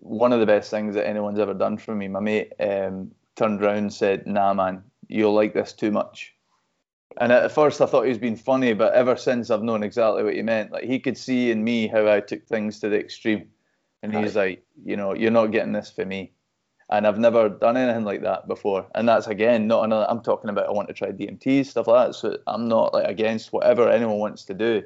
one 0.00 0.32
of 0.32 0.40
the 0.40 0.46
best 0.46 0.70
things 0.70 0.94
that 0.94 1.06
anyone's 1.06 1.38
ever 1.38 1.54
done 1.54 1.78
for 1.78 1.94
me. 1.94 2.08
My 2.08 2.20
mate 2.20 2.52
um, 2.60 3.12
turned 3.36 3.62
around 3.62 3.78
and 3.78 3.94
said, 3.94 4.26
"Nah, 4.26 4.54
man, 4.54 4.84
you'll 5.08 5.34
like 5.34 5.54
this 5.54 5.72
too 5.72 5.90
much." 5.92 6.33
And 7.18 7.30
at 7.30 7.52
first 7.52 7.80
I 7.80 7.86
thought 7.86 8.02
he 8.02 8.08
was 8.08 8.18
being 8.18 8.36
funny, 8.36 8.72
but 8.72 8.92
ever 8.94 9.16
since 9.16 9.50
I've 9.50 9.62
known 9.62 9.82
exactly 9.82 10.24
what 10.24 10.34
he 10.34 10.42
meant. 10.42 10.72
Like 10.72 10.84
he 10.84 10.98
could 10.98 11.16
see 11.16 11.50
in 11.50 11.62
me 11.62 11.86
how 11.86 12.08
I 12.08 12.20
took 12.20 12.44
things 12.46 12.80
to 12.80 12.88
the 12.88 12.98
extreme. 12.98 13.48
And 14.02 14.12
right. 14.12 14.24
he's 14.24 14.36
like, 14.36 14.64
you 14.84 14.96
know, 14.96 15.14
you're 15.14 15.30
not 15.30 15.52
getting 15.52 15.72
this 15.72 15.90
for 15.90 16.04
me. 16.04 16.32
And 16.90 17.06
I've 17.06 17.18
never 17.18 17.48
done 17.48 17.76
anything 17.76 18.04
like 18.04 18.22
that 18.22 18.46
before. 18.46 18.86
And 18.94 19.08
that's 19.08 19.26
again 19.26 19.66
not 19.66 19.84
another 19.84 20.06
I'm 20.08 20.20
talking 20.20 20.50
about 20.50 20.68
I 20.68 20.72
want 20.72 20.88
to 20.88 20.94
try 20.94 21.08
DMT, 21.08 21.64
stuff 21.66 21.86
like 21.86 22.08
that. 22.08 22.14
So 22.14 22.36
I'm 22.46 22.68
not 22.68 22.92
like 22.92 23.08
against 23.08 23.52
whatever 23.52 23.88
anyone 23.88 24.18
wants 24.18 24.44
to 24.46 24.54
do. 24.54 24.82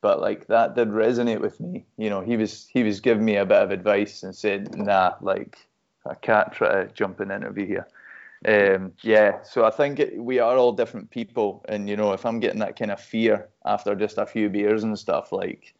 But 0.00 0.20
like 0.20 0.46
that 0.48 0.74
did 0.74 0.88
resonate 0.88 1.40
with 1.40 1.58
me. 1.60 1.86
You 1.96 2.10
know, 2.10 2.20
he 2.20 2.36
was 2.36 2.68
he 2.70 2.82
was 2.82 3.00
giving 3.00 3.24
me 3.24 3.36
a 3.36 3.46
bit 3.46 3.62
of 3.62 3.70
advice 3.70 4.22
and 4.22 4.36
said, 4.36 4.76
nah, 4.76 5.14
like 5.22 5.66
I 6.06 6.14
can't 6.14 6.52
try 6.52 6.84
to 6.84 6.92
jump 6.92 7.20
an 7.20 7.30
interview 7.30 7.66
here 7.66 7.88
um, 8.46 8.92
yeah, 9.02 9.42
so 9.42 9.64
I 9.64 9.70
think 9.70 9.98
it, 9.98 10.16
we 10.16 10.38
are 10.38 10.56
all 10.56 10.72
different 10.72 11.10
people, 11.10 11.64
and 11.68 11.88
you 11.88 11.96
know, 11.96 12.12
if 12.12 12.26
I'm 12.26 12.40
getting 12.40 12.60
that 12.60 12.78
kind 12.78 12.90
of 12.90 13.00
fear 13.00 13.48
after 13.64 13.94
just 13.94 14.18
a 14.18 14.26
few 14.26 14.48
beers 14.50 14.82
and 14.82 14.98
stuff, 14.98 15.32
like 15.32 15.74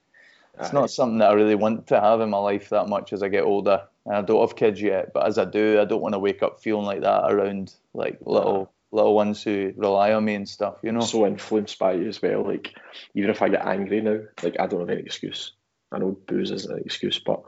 it's 0.58 0.72
not 0.72 0.90
something 0.90 1.18
that 1.18 1.30
I 1.30 1.34
really 1.34 1.56
want 1.56 1.88
to 1.88 2.00
have 2.00 2.20
in 2.20 2.30
my 2.30 2.38
life 2.38 2.68
that 2.70 2.88
much 2.88 3.12
as 3.12 3.22
I 3.22 3.28
get 3.28 3.44
older. 3.44 3.82
And 4.06 4.14
I 4.14 4.22
don't 4.22 4.40
have 4.40 4.56
kids 4.56 4.80
yet, 4.80 5.12
but 5.12 5.26
as 5.26 5.38
I 5.38 5.44
do, 5.44 5.80
I 5.80 5.84
don't 5.84 6.00
want 6.00 6.14
to 6.14 6.18
wake 6.18 6.42
up 6.42 6.60
feeling 6.60 6.86
like 6.86 7.00
that 7.00 7.30
around 7.30 7.74
like 7.92 8.18
little 8.24 8.70
little 8.92 9.14
ones 9.14 9.42
who 9.42 9.72
rely 9.76 10.12
on 10.12 10.24
me 10.24 10.34
and 10.34 10.48
stuff. 10.48 10.76
You 10.82 10.92
know, 10.92 11.00
so 11.00 11.26
influenced 11.26 11.78
by 11.78 11.94
you 11.94 12.08
as 12.08 12.22
well. 12.22 12.44
Like 12.44 12.74
even 13.14 13.30
if 13.30 13.42
I 13.42 13.48
get 13.48 13.66
angry 13.66 14.00
now, 14.00 14.20
like 14.42 14.56
I 14.60 14.66
don't 14.66 14.80
have 14.80 14.90
any 14.90 15.02
excuse. 15.02 15.52
I 15.90 15.98
know 15.98 16.16
booze 16.26 16.50
is 16.50 16.66
an 16.66 16.80
excuse, 16.84 17.18
but 17.18 17.42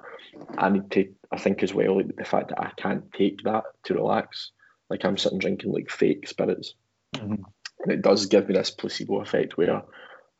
I 0.58 0.68
need 0.68 0.90
to. 0.92 1.08
I 1.30 1.38
think 1.38 1.62
as 1.62 1.72
well, 1.72 1.96
like 1.96 2.16
the 2.16 2.24
fact 2.24 2.48
that 2.48 2.60
I 2.60 2.70
can't 2.76 3.12
take 3.12 3.42
that 3.44 3.64
to 3.84 3.94
relax 3.94 4.50
like 4.90 5.04
I'm 5.04 5.18
sitting 5.18 5.38
drinking 5.38 5.72
like 5.72 5.90
fake 5.90 6.28
spirits. 6.28 6.74
Mm-hmm. 7.14 7.42
And 7.80 7.92
it 7.92 8.02
does 8.02 8.26
give 8.26 8.48
me 8.48 8.54
this 8.54 8.70
placebo 8.70 9.20
effect 9.20 9.56
where 9.56 9.82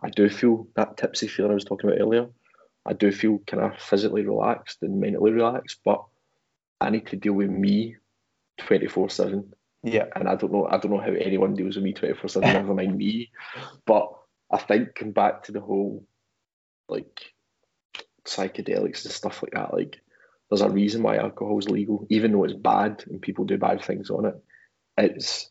I 0.02 0.10
do 0.10 0.28
feel 0.28 0.68
that 0.76 0.96
tipsy 0.96 1.28
feeling 1.28 1.52
I 1.52 1.54
was 1.54 1.64
talking 1.64 1.90
about 1.90 2.00
earlier. 2.00 2.28
I 2.84 2.92
do 2.92 3.10
feel 3.10 3.40
kind 3.46 3.62
of 3.62 3.80
physically 3.80 4.24
relaxed 4.24 4.78
and 4.82 5.00
mentally 5.00 5.32
relaxed, 5.32 5.80
but 5.84 6.04
I 6.80 6.90
need 6.90 7.06
to 7.08 7.16
deal 7.16 7.32
with 7.32 7.50
me 7.50 7.96
24 8.58 9.10
7. 9.10 9.52
Yeah, 9.86 10.06
and 10.16 10.28
I 10.28 10.34
don't 10.34 10.52
know. 10.52 10.66
I 10.66 10.78
don't 10.78 10.90
know 10.90 11.00
how 11.00 11.12
anyone 11.12 11.54
deals 11.54 11.76
with 11.76 11.84
me 11.84 11.92
twenty 11.92 12.14
four 12.14 12.28
seven. 12.28 12.48
Never 12.52 12.74
mind 12.74 12.96
me. 12.96 13.30
But 13.86 14.10
I 14.50 14.58
think 14.58 14.96
come 14.96 15.12
back 15.12 15.44
to 15.44 15.52
the 15.52 15.60
whole 15.60 16.04
like 16.88 17.20
psychedelics 18.26 19.04
and 19.04 19.14
stuff 19.14 19.44
like 19.44 19.52
that. 19.52 19.72
Like, 19.72 20.00
there's 20.50 20.60
a 20.60 20.70
reason 20.70 21.02
why 21.02 21.16
alcohol 21.16 21.58
is 21.58 21.68
legal, 21.68 22.06
even 22.08 22.32
though 22.32 22.44
it's 22.44 22.54
bad 22.54 23.04
and 23.08 23.20
people 23.20 23.44
do 23.44 23.58
bad 23.58 23.82
things 23.82 24.10
on 24.10 24.26
it. 24.26 24.34
It's 24.96 25.50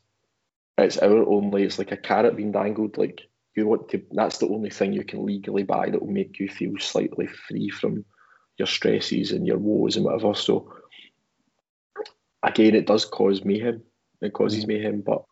it's 0.78 0.98
our 0.98 1.28
only. 1.28 1.64
It's 1.64 1.78
like 1.78 1.92
a 1.92 1.98
carrot 1.98 2.36
being 2.36 2.52
dangled. 2.52 2.98
Like 2.98 3.22
you 3.56 3.68
want 3.68 3.90
to. 3.90 4.02
That's 4.12 4.38
the 4.38 4.48
only 4.48 4.70
thing 4.70 4.94
you 4.94 5.04
can 5.04 5.26
legally 5.26 5.64
buy 5.64 5.90
that 5.90 6.02
will 6.02 6.12
make 6.12 6.40
you 6.40 6.48
feel 6.48 6.74
slightly 6.80 7.28
free 7.28 7.70
from 7.70 8.06
your 8.58 8.68
stresses 8.68 9.32
and 9.32 9.46
your 9.46 9.58
woes 9.58 9.98
and 9.98 10.06
whatever. 10.06 10.34
So 10.34 10.74
again, 12.42 12.76
it 12.76 12.88
does 12.88 13.06
cause 13.06 13.44
mayhem. 13.44 13.84
It 14.22 14.34
causes 14.34 14.64
mm. 14.64 14.70
mayhem, 14.70 15.02
but 15.02 15.24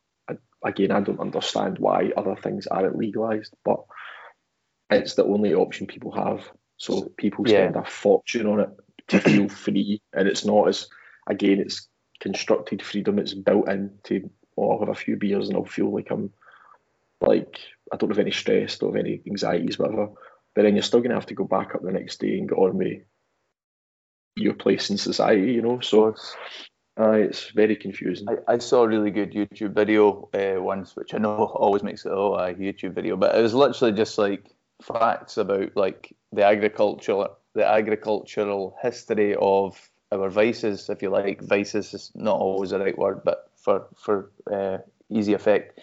again, 0.64 0.92
I 0.92 1.00
don't 1.00 1.22
understand 1.22 1.80
why 1.80 2.12
other 2.18 2.36
things 2.36 2.68
aren't 2.68 2.98
legalized. 2.98 3.56
But 3.64 3.80
it's 4.90 5.16
the 5.16 5.24
only 5.24 5.54
option 5.54 5.88
people 5.88 6.12
have. 6.12 6.50
So 6.78 7.14
people 7.18 7.46
spend 7.46 7.76
yeah. 7.76 7.82
a 7.82 7.86
fortune 7.86 8.46
on 8.48 8.60
it 8.60 8.70
to 9.14 9.20
feel 9.22 9.50
free, 9.50 10.02
and 10.14 10.28
it's 10.28 10.46
not 10.46 10.68
as 10.68 10.88
again, 11.28 11.60
it's 11.60 11.88
constructed 12.20 12.82
freedom. 12.82 13.20
It's 13.20 13.34
built 13.34 13.70
into. 13.70 14.30
Oh, 14.56 14.72
I'll 14.72 14.80
have 14.80 14.90
a 14.90 14.96
few 14.96 15.16
beers 15.16 15.48
and 15.48 15.58
I'll 15.58 15.66
feel 15.66 15.92
like 15.92 16.12
I'm 16.12 16.32
like 17.22 17.58
I 17.92 17.98
don't 17.98 18.10
have 18.10 18.20
any 18.20 18.32
stress, 18.32 18.78
don't 18.78 18.96
have 18.96 19.06
any 19.06 19.22
anxieties, 19.26 19.80
whatever. 19.80 20.10
But 20.54 20.64
then 20.64 20.76
you're 20.76 20.84
still 20.84 21.02
gonna 21.02 21.16
have 21.16 21.26
to 21.28 21.34
go 21.34 21.46
back 21.46 21.74
up 21.74 21.82
the 21.82 21.92
next 21.92 22.20
day 22.20 22.38
and 22.38 22.48
get 22.48 22.58
on 22.58 22.78
with 22.78 23.02
your 24.36 24.54
place 24.54 24.90
in 24.90 24.98
society, 24.98 25.54
you 25.54 25.62
know. 25.62 25.80
So 25.80 26.16
uh, 27.00 27.12
it's 27.12 27.50
very 27.50 27.76
confusing. 27.76 28.28
I, 28.30 28.54
I, 28.54 28.58
saw 28.60 28.84
a 28.84 28.88
really 28.88 29.10
good 29.10 29.34
YouTube 29.34 29.74
video 29.74 30.30
uh, 30.34 30.62
once, 30.62 30.96
which 30.96 31.14
I 31.16 31.18
know 31.18 31.36
always 31.56 31.82
makes 31.82 32.06
it 32.06 32.12
oh 32.12 32.36
a 32.36 32.54
YouTube 32.54 32.94
video, 32.94 33.16
but 33.16 33.36
it 33.36 33.42
was 33.42 33.56
literally 33.56 33.94
just 33.94 34.18
like 34.18 34.46
facts 34.82 35.38
about 35.38 35.76
like 35.76 36.16
the 36.32 36.46
agricultural 36.46 37.38
the 37.54 37.66
agricultural 37.66 38.76
history 38.82 39.36
of 39.36 39.90
our 40.12 40.30
vices, 40.30 40.90
if 40.90 41.02
you 41.02 41.10
like. 41.10 41.42
Vices 41.42 41.94
is 41.94 42.12
not 42.16 42.40
always 42.40 42.72
the 42.72 42.80
right 42.80 42.98
word, 42.98 43.22
but 43.24 43.50
for 43.56 43.88
for 43.96 44.32
uh, 44.52 44.78
easy 45.10 45.34
effect. 45.34 45.80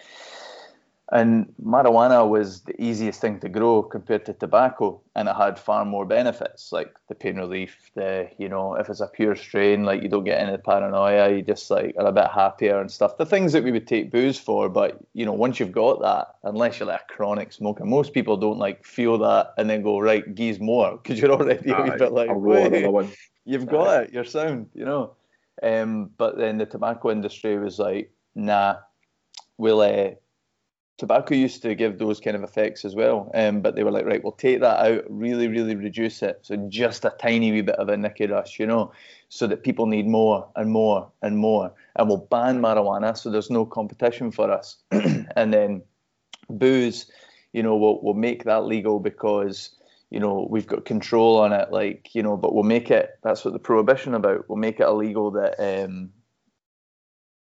And 1.12 1.52
marijuana 1.60 2.28
was 2.28 2.60
the 2.60 2.80
easiest 2.80 3.20
thing 3.20 3.40
to 3.40 3.48
grow 3.48 3.82
compared 3.82 4.24
to 4.26 4.32
tobacco, 4.32 5.00
and 5.16 5.28
it 5.28 5.34
had 5.34 5.58
far 5.58 5.84
more 5.84 6.06
benefits, 6.06 6.70
like 6.70 6.94
the 7.08 7.16
pain 7.16 7.36
relief. 7.36 7.90
The 7.96 8.30
you 8.38 8.48
know, 8.48 8.74
if 8.74 8.88
it's 8.88 9.00
a 9.00 9.08
pure 9.08 9.34
strain, 9.34 9.82
like 9.84 10.02
you 10.02 10.08
don't 10.08 10.22
get 10.22 10.40
any 10.40 10.56
paranoia, 10.56 11.34
you 11.34 11.42
just 11.42 11.68
like 11.68 11.96
are 11.98 12.06
a 12.06 12.12
bit 12.12 12.28
happier 12.28 12.80
and 12.80 12.88
stuff. 12.88 13.18
The 13.18 13.26
things 13.26 13.52
that 13.54 13.64
we 13.64 13.72
would 13.72 13.88
take 13.88 14.12
booze 14.12 14.38
for, 14.38 14.68
but 14.68 15.00
you 15.12 15.26
know, 15.26 15.32
once 15.32 15.58
you've 15.58 15.72
got 15.72 16.00
that, 16.00 16.36
unless 16.44 16.78
you're 16.78 16.86
like 16.86 17.00
a 17.00 17.12
chronic 17.12 17.52
smoker, 17.52 17.84
most 17.84 18.12
people 18.12 18.36
don't 18.36 18.58
like 18.58 18.86
feel 18.86 19.18
that 19.18 19.54
and 19.58 19.68
then 19.68 19.82
go 19.82 19.98
right, 19.98 20.32
geez 20.36 20.60
more 20.60 20.92
because 20.96 21.20
you're 21.20 21.32
already 21.32 21.72
a 21.72 21.98
bit 21.98 22.12
like, 22.12 22.30
Wait, 22.32 23.10
you've 23.44 23.66
got 23.66 23.88
Aye. 23.88 24.02
it, 24.02 24.12
you're 24.12 24.24
sound, 24.24 24.68
you 24.74 24.84
know. 24.84 25.16
Um, 25.60 26.10
but 26.16 26.38
then 26.38 26.58
the 26.58 26.66
tobacco 26.66 27.10
industry 27.10 27.58
was 27.58 27.80
like, 27.80 28.12
nah, 28.36 28.76
we'll. 29.58 29.80
Uh, 29.80 30.10
tobacco 31.00 31.34
used 31.34 31.62
to 31.62 31.74
give 31.74 31.98
those 31.98 32.20
kind 32.20 32.36
of 32.36 32.44
effects 32.44 32.84
as 32.84 32.94
well. 32.94 33.30
Um, 33.34 33.62
but 33.62 33.74
they 33.74 33.82
were 33.82 33.90
like, 33.90 34.04
right, 34.04 34.22
we'll 34.22 34.32
take 34.32 34.60
that 34.60 34.86
out, 34.86 35.04
really, 35.08 35.48
really 35.48 35.74
reduce 35.74 36.22
it. 36.22 36.40
So 36.42 36.56
just 36.68 37.06
a 37.06 37.14
tiny 37.18 37.50
wee 37.50 37.62
bit 37.62 37.76
of 37.76 37.88
a 37.88 37.96
nicky 37.96 38.26
rush, 38.26 38.60
you 38.60 38.66
know, 38.66 38.92
so 39.30 39.46
that 39.46 39.64
people 39.64 39.86
need 39.86 40.06
more 40.06 40.46
and 40.56 40.70
more 40.70 41.10
and 41.22 41.38
more. 41.38 41.72
And 41.96 42.06
we'll 42.06 42.28
ban 42.30 42.60
marijuana 42.60 43.16
so 43.16 43.30
there's 43.30 43.50
no 43.50 43.64
competition 43.64 44.30
for 44.30 44.50
us. 44.50 44.76
and 44.90 45.54
then 45.54 45.82
booze, 46.50 47.10
you 47.54 47.62
know, 47.62 47.76
we'll, 47.76 47.98
we'll 48.02 48.14
make 48.14 48.44
that 48.44 48.66
legal 48.66 49.00
because 49.00 49.70
you 50.10 50.20
know 50.20 50.46
we've 50.50 50.66
got 50.66 50.84
control 50.84 51.38
on 51.38 51.52
it 51.52 51.70
like 51.70 52.16
you 52.16 52.22
know 52.22 52.36
but 52.36 52.52
we'll 52.52 52.64
make 52.64 52.90
it 52.90 53.16
that's 53.22 53.44
what 53.44 53.52
the 53.52 53.60
prohibition 53.60 54.12
about 54.12 54.44
we'll 54.48 54.58
make 54.58 54.80
it 54.80 54.88
illegal 54.88 55.30
that 55.30 55.54
um 55.60 56.10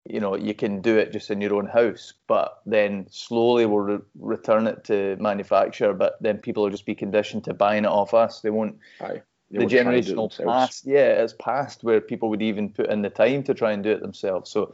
you 0.09 0.19
know 0.19 0.35
you 0.35 0.53
can 0.53 0.81
do 0.81 0.97
it 0.97 1.11
just 1.11 1.29
in 1.29 1.39
your 1.39 1.53
own 1.55 1.67
house 1.67 2.13
but 2.27 2.61
then 2.65 3.05
slowly 3.09 3.65
we'll 3.65 3.79
re- 3.79 3.99
return 4.19 4.67
it 4.67 4.83
to 4.83 5.15
manufacture 5.19 5.93
but 5.93 6.17
then 6.21 6.37
people 6.37 6.63
will 6.63 6.69
just 6.69 6.85
be 6.85 6.95
conditioned 6.95 7.43
to 7.43 7.53
buying 7.53 7.85
it 7.85 7.89
off 7.89 8.13
us 8.13 8.41
they 8.41 8.49
won't 8.49 8.77
Aye. 9.01 9.21
They 9.51 9.65
the 9.65 9.65
generational 9.65 10.35
past 10.43 10.85
yeah 10.85 11.21
it's 11.23 11.33
past 11.39 11.83
where 11.83 12.01
people 12.01 12.29
would 12.29 12.41
even 12.41 12.69
put 12.69 12.89
in 12.89 13.01
the 13.01 13.09
time 13.09 13.43
to 13.43 13.53
try 13.53 13.71
and 13.71 13.83
do 13.83 13.91
it 13.91 14.01
themselves 14.01 14.49
so 14.49 14.71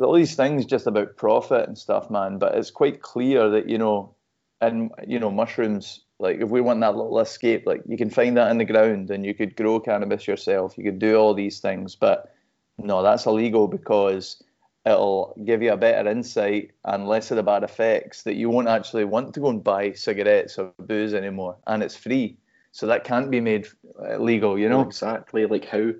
all 0.00 0.14
these 0.14 0.34
things 0.34 0.64
just 0.64 0.86
about 0.86 1.16
profit 1.16 1.68
and 1.68 1.76
stuff 1.76 2.10
man 2.10 2.38
but 2.38 2.54
it's 2.54 2.70
quite 2.70 3.02
clear 3.02 3.50
that 3.50 3.68
you 3.68 3.78
know 3.78 4.14
and 4.60 4.90
you 5.06 5.18
know 5.18 5.30
mushrooms 5.30 6.00
like 6.18 6.40
if 6.40 6.48
we 6.48 6.60
want 6.60 6.80
that 6.80 6.96
little 6.96 7.18
escape 7.18 7.66
like 7.66 7.82
you 7.86 7.96
can 7.96 8.10
find 8.10 8.36
that 8.36 8.50
in 8.50 8.58
the 8.58 8.64
ground 8.64 9.10
and 9.10 9.26
you 9.26 9.34
could 9.34 9.56
grow 9.56 9.78
cannabis 9.80 10.26
yourself 10.26 10.78
you 10.78 10.84
could 10.84 10.98
do 10.98 11.16
all 11.16 11.34
these 11.34 11.60
things 11.60 11.94
but 11.94 12.32
no 12.78 13.02
that's 13.02 13.26
illegal 13.26 13.68
because 13.68 14.42
it'll 14.84 15.36
give 15.44 15.62
you 15.62 15.72
a 15.72 15.76
better 15.76 16.08
insight 16.10 16.72
and 16.84 17.06
less 17.06 17.30
of 17.30 17.36
the 17.36 17.42
bad 17.42 17.62
effects 17.62 18.24
that 18.24 18.34
you 18.34 18.50
won't 18.50 18.68
actually 18.68 19.04
want 19.04 19.34
to 19.34 19.40
go 19.40 19.48
and 19.48 19.62
buy 19.62 19.92
cigarettes 19.92 20.58
or 20.58 20.72
booze 20.78 21.14
anymore. 21.14 21.56
And 21.66 21.82
it's 21.82 21.96
free. 21.96 22.36
So 22.72 22.86
that 22.86 23.04
can't 23.04 23.30
be 23.30 23.40
made 23.40 23.68
uh, 24.00 24.16
legal 24.16 24.58
you 24.58 24.68
know? 24.68 24.80
Exactly. 24.80 25.46
Like 25.46 25.66
how 25.66 25.92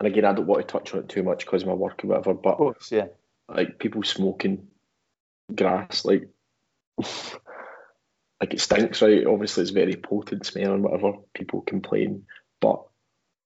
and 0.00 0.06
again 0.06 0.24
i 0.24 0.32
don't 0.32 0.46
want 0.46 0.66
to 0.66 0.72
touch 0.72 0.94
on 0.94 1.00
it 1.00 1.08
too 1.08 1.22
much 1.22 1.44
because 1.44 1.62
of 1.62 1.68
my 1.68 1.74
work 1.74 2.04
or 2.04 2.08
whatever 2.08 2.34
but 2.34 2.56
course, 2.56 2.92
yeah. 2.92 3.06
like 3.48 3.78
people 3.78 4.02
smoking 4.02 4.68
grass 5.54 6.04
like 6.04 6.28
like 8.40 8.54
it 8.54 8.60
stinks 8.60 9.02
right? 9.02 9.26
Obviously 9.26 9.62
it's 9.62 9.72
very 9.72 9.96
potent 9.96 10.46
smell 10.46 10.74
and 10.74 10.84
whatever. 10.84 11.14
People 11.34 11.62
complain 11.62 12.24
but 12.60 12.82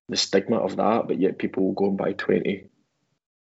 the 0.08 0.16
stigma 0.16 0.58
of 0.58 0.76
that 0.76 1.06
but 1.06 1.18
yet 1.18 1.38
people 1.38 1.64
will 1.64 1.72
go 1.72 1.86
and 1.86 1.96
buy 1.96 2.12
20 2.12 2.66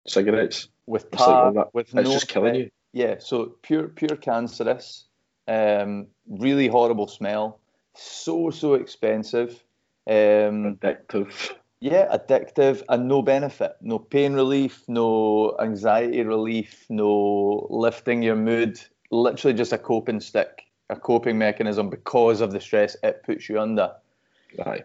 cigarettes 0.08 0.68
with 0.90 1.12
tar, 1.12 1.54
like, 1.54 1.74
with 1.74 1.86
it's 1.86 1.94
no 1.94 2.12
just 2.12 2.28
killing 2.28 2.56
you. 2.56 2.72
Yeah, 2.92 3.16
so 3.20 3.56
pure, 3.62 3.88
pure 3.88 4.18
cancerous, 4.18 5.06
um, 5.48 6.08
really 6.28 6.68
horrible 6.68 7.08
smell, 7.08 7.60
so 7.94 8.50
so 8.50 8.74
expensive, 8.74 9.52
um, 10.08 10.76
addictive. 10.76 11.52
Yeah, 11.80 12.18
addictive 12.18 12.84
and 12.90 13.08
no 13.08 13.22
benefit, 13.22 13.76
no 13.82 14.00
pain 14.00 14.34
relief, 14.34 14.84
no 14.88 15.56
anxiety 15.62 16.24
relief, 16.24 16.86
no 16.90 17.68
lifting 17.70 18.24
your 18.24 18.36
mood. 18.36 18.82
Literally 19.12 19.56
just 19.56 19.72
a 19.72 19.78
coping 19.78 20.20
stick, 20.20 20.64
a 20.90 20.96
coping 20.96 21.38
mechanism 21.38 21.90
because 21.90 22.42
of 22.42 22.52
the 22.52 22.60
stress 22.60 22.98
it 23.04 23.24
puts 23.24 23.48
you 23.48 23.60
under. 23.62 23.94
Right. 24.66 24.84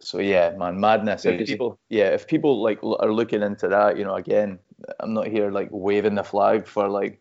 So 0.00 0.20
yeah, 0.20 0.50
man, 0.56 0.78
madness. 0.78 1.24
If 1.24 1.46
people, 1.46 1.78
yeah, 1.88 2.10
if 2.10 2.28
people 2.28 2.62
like 2.62 2.78
are 2.84 3.12
looking 3.12 3.42
into 3.42 3.66
that, 3.68 3.98
you 3.98 4.04
know, 4.04 4.14
again, 4.14 4.60
I'm 5.00 5.14
not 5.14 5.26
here 5.26 5.50
like 5.50 5.68
waving 5.70 6.14
the 6.14 6.24
flag 6.24 6.66
for 6.66 6.88
like 6.88 7.20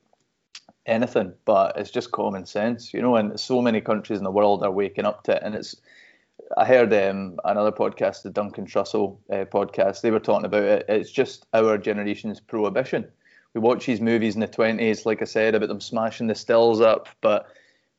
anything, 0.85 1.33
but 1.45 1.77
it's 1.77 1.91
just 1.91 2.11
common 2.11 2.45
sense, 2.45 2.93
you 2.93 3.01
know. 3.01 3.15
And 3.15 3.39
so 3.39 3.61
many 3.61 3.81
countries 3.81 4.19
in 4.19 4.23
the 4.23 4.31
world 4.31 4.63
are 4.63 4.71
waking 4.71 5.05
up 5.05 5.23
to 5.23 5.35
it, 5.35 5.43
and 5.43 5.55
it's. 5.55 5.75
I 6.55 6.65
heard 6.65 6.93
um, 6.93 7.39
another 7.43 7.71
podcast, 7.71 8.21
the 8.21 8.29
Duncan 8.29 8.65
Trussell 8.65 9.17
uh, 9.31 9.45
podcast. 9.45 10.01
They 10.01 10.11
were 10.11 10.19
talking 10.19 10.45
about 10.45 10.63
it. 10.63 10.85
It's 10.87 11.11
just 11.11 11.45
our 11.53 11.77
generation's 11.77 12.39
prohibition. 12.39 13.05
We 13.53 13.59
watch 13.59 13.85
these 13.85 13.99
movies 13.99 14.35
in 14.35 14.41
the 14.41 14.47
twenties, 14.47 15.05
like 15.05 15.21
I 15.21 15.25
said, 15.25 15.55
about 15.55 15.67
them 15.67 15.81
smashing 15.81 16.27
the 16.27 16.35
stills 16.35 16.79
up, 16.79 17.09
but 17.21 17.47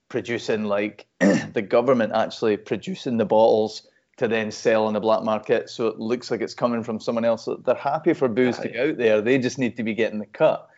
producing 0.08 0.64
like 0.64 1.06
the 1.20 1.66
government 1.66 2.12
actually 2.14 2.56
producing 2.56 3.18
the 3.18 3.26
bottles 3.26 3.86
to 4.18 4.28
then 4.28 4.50
sell 4.50 4.86
on 4.86 4.94
the 4.94 5.00
black 5.00 5.22
market. 5.22 5.70
So 5.70 5.86
it 5.86 5.98
looks 5.98 6.30
like 6.30 6.40
it's 6.40 6.54
coming 6.54 6.82
from 6.82 7.00
someone 7.00 7.24
else. 7.24 7.48
They're 7.64 7.74
happy 7.74 8.12
for 8.12 8.28
booze 8.28 8.58
to 8.58 8.68
go 8.68 8.90
out 8.90 8.98
there. 8.98 9.20
They 9.20 9.38
just 9.38 9.58
need 9.58 9.76
to 9.76 9.82
be 9.82 9.94
getting 9.94 10.18
the 10.18 10.26
cut. 10.26 10.68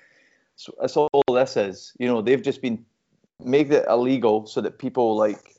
So 0.57 0.75
that's 0.81 0.97
all 0.97 1.23
this 1.33 1.57
is. 1.57 1.93
You 1.99 2.07
know, 2.07 2.21
they've 2.21 2.43
just 2.43 2.61
been 2.61 2.85
make 3.43 3.71
it 3.71 3.87
illegal 3.89 4.47
so 4.47 4.61
that 4.61 4.79
people 4.79 5.17
like 5.17 5.57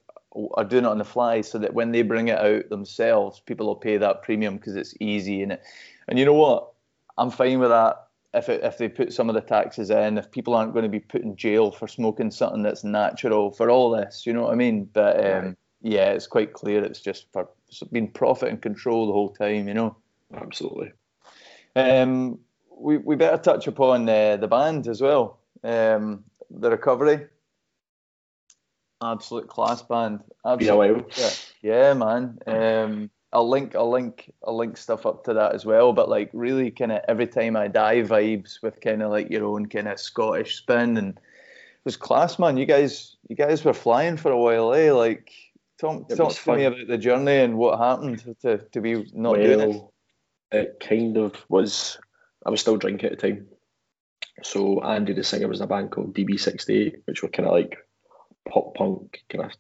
are 0.53 0.63
doing 0.63 0.85
it 0.85 0.89
on 0.89 0.99
the 0.99 1.03
fly 1.05 1.41
so 1.41 1.57
that 1.57 1.73
when 1.73 1.91
they 1.91 2.03
bring 2.03 2.27
it 2.27 2.37
out 2.37 2.69
themselves, 2.69 3.39
people 3.39 3.65
will 3.65 3.75
pay 3.75 3.97
that 3.97 4.21
premium 4.21 4.57
because 4.57 4.75
it's 4.75 4.93
easy 4.99 5.41
and 5.41 5.53
it. 5.53 5.63
And 6.07 6.19
you 6.19 6.25
know 6.25 6.33
what? 6.33 6.71
I'm 7.17 7.31
fine 7.31 7.59
with 7.59 7.69
that. 7.69 8.07
If 8.33 8.47
it, 8.47 8.63
if 8.63 8.77
they 8.77 8.87
put 8.87 9.11
some 9.11 9.27
of 9.27 9.35
the 9.35 9.41
taxes 9.41 9.89
in, 9.89 10.17
if 10.17 10.31
people 10.31 10.55
aren't 10.55 10.71
going 10.71 10.83
to 10.83 10.89
be 10.89 11.01
put 11.01 11.21
in 11.21 11.35
jail 11.35 11.71
for 11.71 11.87
smoking 11.87 12.31
something 12.31 12.63
that's 12.63 12.83
natural 12.83 13.51
for 13.51 13.69
all 13.69 13.89
this, 13.89 14.25
you 14.25 14.31
know 14.31 14.43
what 14.43 14.53
I 14.53 14.55
mean? 14.55 14.85
But 14.93 15.17
um, 15.17 15.45
right. 15.45 15.55
yeah, 15.81 16.11
it's 16.11 16.27
quite 16.27 16.53
clear 16.53 16.81
it's 16.81 17.01
just 17.01 17.25
for 17.33 17.49
been 17.91 18.07
profit 18.07 18.49
and 18.49 18.61
control 18.61 19.07
the 19.07 19.13
whole 19.13 19.29
time, 19.29 19.67
you 19.67 19.73
know. 19.73 19.95
Absolutely. 20.33 20.91
Um, 21.75 22.39
we 22.75 22.97
we 22.97 23.15
better 23.15 23.37
touch 23.37 23.67
upon 23.67 24.07
uh, 24.09 24.37
the 24.37 24.47
band 24.47 24.87
as 24.87 25.01
well. 25.01 25.39
Um, 25.63 26.23
the 26.49 26.69
recovery. 26.69 27.27
Absolute 29.03 29.47
class 29.47 29.81
band. 29.81 30.19
Absolute, 30.45 31.17
yeah, 31.17 31.87
yeah, 31.87 31.93
man. 31.93 32.37
Um, 32.45 33.09
I'll 33.33 33.49
link, 33.49 33.75
I'll 33.75 33.89
link, 33.89 34.31
I'll 34.45 34.57
link 34.57 34.77
stuff 34.77 35.05
up 35.05 35.23
to 35.23 35.33
that 35.33 35.55
as 35.55 35.65
well. 35.65 35.93
But 35.93 36.09
like, 36.09 36.29
really, 36.33 36.69
kind 36.69 36.91
of 36.91 37.01
every 37.07 37.27
time 37.27 37.55
I 37.55 37.67
die 37.67 38.03
vibes 38.03 38.61
with 38.61 38.81
kind 38.81 39.01
of 39.01 39.09
like 39.09 39.29
your 39.31 39.45
own 39.45 39.67
kind 39.67 39.87
of 39.87 39.99
Scottish 39.99 40.57
spin, 40.57 40.97
and 40.97 41.17
it 41.17 41.85
was 41.85 41.97
class, 41.97 42.37
man. 42.37 42.57
You 42.57 42.65
guys, 42.65 43.15
you 43.27 43.35
guys 43.35 43.63
were 43.65 43.73
flying 43.73 44.17
for 44.17 44.31
a 44.31 44.37
while, 44.37 44.73
eh? 44.73 44.91
Like, 44.91 45.31
talk, 45.81 46.09
talk 46.09 46.33
to 46.33 46.39
fun. 46.39 46.57
me 46.57 46.65
about 46.65 46.87
the 46.87 46.97
journey 46.97 47.37
and 47.37 47.57
what 47.57 47.79
happened 47.79 48.23
to 48.41 48.57
to 48.57 48.81
be 48.81 49.09
not 49.13 49.37
well, 49.37 49.43
doing 49.43 49.91
it. 50.51 50.57
it 50.57 50.79
kind 50.79 51.17
of 51.17 51.35
was. 51.49 51.97
I 52.45 52.49
was 52.49 52.61
still 52.61 52.77
drinking 52.77 53.11
at 53.11 53.19
the 53.19 53.27
time, 53.29 53.47
so 54.43 54.81
Andy 54.81 55.13
the 55.13 55.23
singer 55.23 55.47
was 55.47 55.59
in 55.59 55.65
a 55.65 55.67
band 55.67 55.91
called 55.91 56.15
DB68, 56.15 57.01
which 57.05 57.21
were 57.21 57.29
kind 57.29 57.47
of 57.47 57.53
like 57.53 57.77
pop 58.47 58.75
punk, 58.75 59.23
kind 59.29 59.45
of 59.45 59.51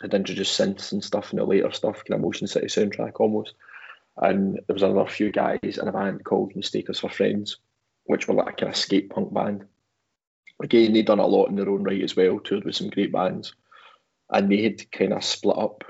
had 0.00 0.14
introduced 0.14 0.58
synths 0.58 0.92
and 0.92 1.02
stuff 1.02 1.32
in 1.32 1.38
the 1.38 1.44
later 1.44 1.70
stuff, 1.72 2.04
kind 2.04 2.18
of 2.18 2.20
Motion 2.20 2.46
City 2.46 2.66
soundtrack 2.66 3.12
almost. 3.20 3.54
And 4.18 4.54
there 4.54 4.74
was 4.74 4.82
another 4.82 5.08
few 5.08 5.30
guys 5.30 5.58
in 5.62 5.88
a 5.88 5.92
band 5.92 6.24
called 6.24 6.56
Mistake 6.56 6.90
Us 6.90 7.00
for 7.00 7.10
Friends, 7.10 7.58
which 8.04 8.28
were 8.28 8.34
like 8.34 8.54
a 8.54 8.56
kind 8.56 8.70
of 8.70 8.76
skate 8.76 9.10
punk 9.10 9.32
band. 9.32 9.64
Again, 10.62 10.92
they'd 10.92 11.06
done 11.06 11.18
a 11.18 11.26
lot 11.26 11.48
in 11.48 11.56
their 11.56 11.68
own 11.68 11.82
right 11.82 12.02
as 12.02 12.16
well, 12.16 12.38
toured 12.38 12.64
with 12.64 12.76
some 12.76 12.88
great 12.88 13.12
bands. 13.12 13.54
And 14.30 14.50
they 14.50 14.62
had 14.62 14.90
kind 14.90 15.12
of 15.12 15.24
split 15.24 15.56
up 15.56 15.84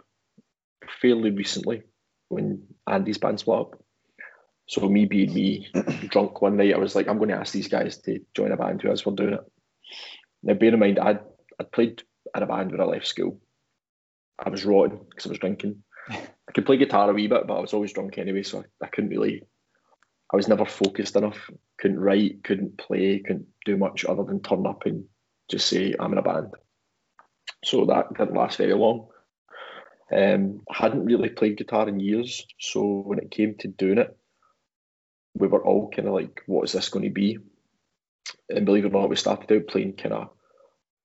fairly 1.01 1.31
recently 1.31 1.83
when 2.29 2.63
Andy's 2.87 3.19
band 3.19 3.41
split 3.41 3.59
up. 3.59 3.83
So 4.67 4.89
me 4.89 5.07
being 5.07 5.33
me, 5.33 5.69
drunk 6.09 6.43
one 6.43 6.57
night, 6.57 6.75
I 6.75 6.79
was 6.79 6.95
like, 6.95 7.09
I'm 7.09 7.19
going 7.19 7.31
to 7.31 7.37
ask 7.37 7.53
these 7.53 7.69
guys 7.69 7.99
to 7.99 8.21
join 8.35 8.53
a 8.53 8.57
band 8.57 8.83
who 8.83 8.91
else 8.91 9.07
were 9.07 9.13
doing 9.13 9.35
it. 9.35 9.53
Now, 10.43 10.55
bear 10.55 10.73
in 10.73 10.81
mind, 10.81 10.99
I'd, 10.99 11.21
I'd 11.59 11.73
played 11.73 12.03
in 12.35 12.43
a 12.43 12.47
band 12.47 12.73
when 12.73 12.81
I 12.81 12.85
left 12.85 13.07
school. 13.07 13.41
I 14.39 14.51
was 14.51 14.65
rotten 14.65 15.01
because 15.09 15.27
I 15.27 15.31
was 15.31 15.39
drinking. 15.39 15.83
I 16.11 16.53
could 16.53 16.67
play 16.67 16.77
guitar 16.77 17.11
a 17.11 17.15
wee 17.15 17.27
bit, 17.27 17.47
but 17.47 17.57
I 17.57 17.61
was 17.61 17.73
always 17.73 17.93
drunk 17.93 18.19
anyway, 18.19 18.43
so 18.43 18.59
I, 18.59 18.85
I 18.85 18.89
couldn't 18.89 19.11
really. 19.11 19.43
I 20.33 20.37
was 20.37 20.49
never 20.49 20.67
focused 20.67 21.17
enough. 21.17 21.51
Couldn't 21.79 22.01
write, 22.01 22.43
couldn't 22.45 22.79
play, 22.79 23.21
couldn't 23.21 23.47
do 23.65 23.77
much 23.77 24.05
other 24.05 24.25
than 24.25 24.43
turn 24.43 24.67
up 24.67 24.85
and 24.85 25.05
just 25.49 25.69
say 25.69 25.95
I'm 25.99 26.13
in 26.13 26.19
a 26.19 26.23
band. 26.23 26.55
So 27.65 27.87
that 27.87 28.15
didn't 28.17 28.35
last 28.35 28.59
very 28.59 28.75
long. 28.75 29.09
Um, 30.13 30.63
I 30.71 30.77
hadn't 30.77 31.05
really 31.05 31.31
played 31.31 31.57
guitar 31.57 31.89
in 31.89 31.99
years, 31.99 32.47
so 32.61 33.03
when 33.05 33.19
it 33.19 33.31
came 33.31 33.57
to 33.59 33.69
doing 33.69 33.99
it, 33.99 34.17
we 35.35 35.49
were 35.49 35.65
all 35.65 35.91
kind 35.91 36.07
of 36.07 36.15
like, 36.15 36.43
"What 36.47 36.65
is 36.65 36.73
this 36.73 36.89
going 36.89 37.05
to 37.05 37.11
be?" 37.11 37.39
And 38.49 38.67
believe 38.67 38.85
it 38.85 38.95
or 38.95 39.01
not, 39.01 39.11
we 39.11 39.17
started 39.17 39.53
out 39.53 39.67
playing 39.67 39.97
kind 39.97 40.15
of 40.15 40.31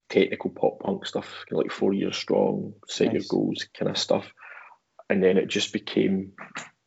technical 0.10 0.52
pop 0.52 0.80
punk 0.82 1.06
stuff, 1.06 1.46
kind 1.50 1.60
of 1.60 1.66
like 1.66 1.72
Four 1.72 1.94
Years 1.94 2.16
Strong, 2.16 2.74
Set 2.88 3.08
Nice. 3.08 3.14
Your 3.14 3.24
Goals 3.30 3.66
kind 3.78 3.90
of 3.90 3.98
stuff. 3.98 4.32
And 5.10 5.24
then 5.24 5.38
it 5.38 5.48
just 5.48 5.74
became 5.74 6.34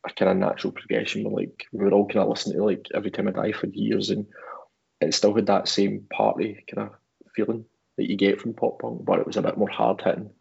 a 0.07 0.13
kind 0.13 0.31
of 0.31 0.37
natural 0.37 0.71
progression. 0.71 1.23
We're 1.23 1.41
like 1.41 1.65
we 1.73 1.83
were 1.83 1.91
all 1.91 2.07
kind 2.07 2.19
of 2.19 2.29
listening 2.29 2.57
to 2.57 2.63
like 2.63 2.87
Every 2.93 3.11
Time 3.11 3.27
I 3.27 3.31
Die 3.31 3.51
for 3.51 3.67
years, 3.67 4.09
and 4.09 4.25
it 5.01 5.13
still 5.13 5.35
had 5.35 5.47
that 5.47 5.67
same 5.67 6.07
party 6.09 6.63
kind 6.73 6.87
of 6.87 6.95
feeling 7.35 7.65
that 7.97 8.09
you 8.09 8.15
get 8.17 8.41
from 8.41 8.53
pop 8.53 8.79
punk, 8.79 9.05
but 9.05 9.19
it 9.19 9.27
was 9.27 9.37
a 9.37 9.41
bit 9.41 9.57
more 9.57 9.69
hard 9.69 10.01
hitting. 10.01 10.31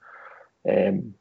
Um, 0.69 1.15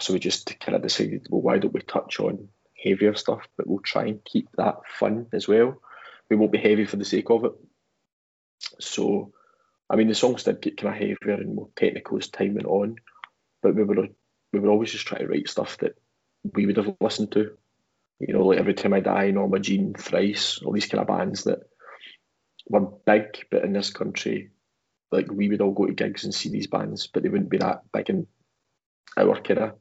so 0.00 0.12
we 0.12 0.18
just 0.18 0.58
kind 0.60 0.76
of 0.76 0.82
decided, 0.82 1.26
well, 1.28 1.42
why 1.42 1.58
don't 1.58 1.74
we 1.74 1.80
touch 1.80 2.20
on 2.20 2.48
heavier 2.82 3.14
stuff, 3.14 3.46
but 3.56 3.66
we'll 3.66 3.80
try 3.80 4.06
and 4.06 4.24
keep 4.24 4.48
that 4.56 4.76
fun 4.98 5.26
as 5.32 5.48
well. 5.48 5.80
We 6.28 6.36
won't 6.36 6.52
be 6.52 6.58
heavy 6.58 6.84
for 6.84 6.96
the 6.96 7.04
sake 7.04 7.30
of 7.30 7.44
it. 7.44 7.52
So, 8.80 9.32
I 9.90 9.96
mean, 9.96 10.08
the 10.08 10.14
songs 10.14 10.44
did 10.44 10.60
get 10.60 10.76
kind 10.76 10.94
of 10.94 11.00
heavier 11.00 11.40
and 11.40 11.54
more 11.54 11.68
technical 11.76 12.18
as 12.18 12.28
time 12.28 12.54
went 12.54 12.66
on, 12.66 12.96
but 13.62 13.74
we 13.74 13.82
were 13.82 14.08
we 14.52 14.60
were 14.60 14.70
always 14.70 14.92
just 14.92 15.06
trying 15.06 15.22
to 15.22 15.28
write 15.28 15.48
stuff 15.48 15.78
that 15.78 15.96
we 16.54 16.66
would 16.66 16.76
have 16.76 16.94
listened 17.00 17.32
to. 17.32 17.56
You 18.18 18.34
know, 18.34 18.46
like 18.46 18.58
every 18.58 18.74
time 18.74 18.92
I 18.92 19.00
die, 19.00 19.30
Norma 19.30 19.58
Jean, 19.58 19.94
Thrice, 19.94 20.60
all 20.62 20.72
these 20.72 20.86
kind 20.86 21.00
of 21.00 21.08
bands 21.08 21.44
that 21.44 21.60
were 22.68 22.80
big, 22.80 23.46
but 23.50 23.64
in 23.64 23.72
this 23.72 23.90
country, 23.90 24.50
like 25.12 25.30
we 25.30 25.48
would 25.48 25.60
all 25.60 25.72
go 25.72 25.86
to 25.86 25.92
gigs 25.92 26.24
and 26.24 26.34
see 26.34 26.48
these 26.48 26.66
bands, 26.66 27.06
but 27.06 27.22
they 27.22 27.28
wouldn't 27.28 27.50
be 27.50 27.58
that 27.58 27.82
big 27.92 28.10
in 28.10 28.26
our 29.16 29.40
kind 29.40 29.72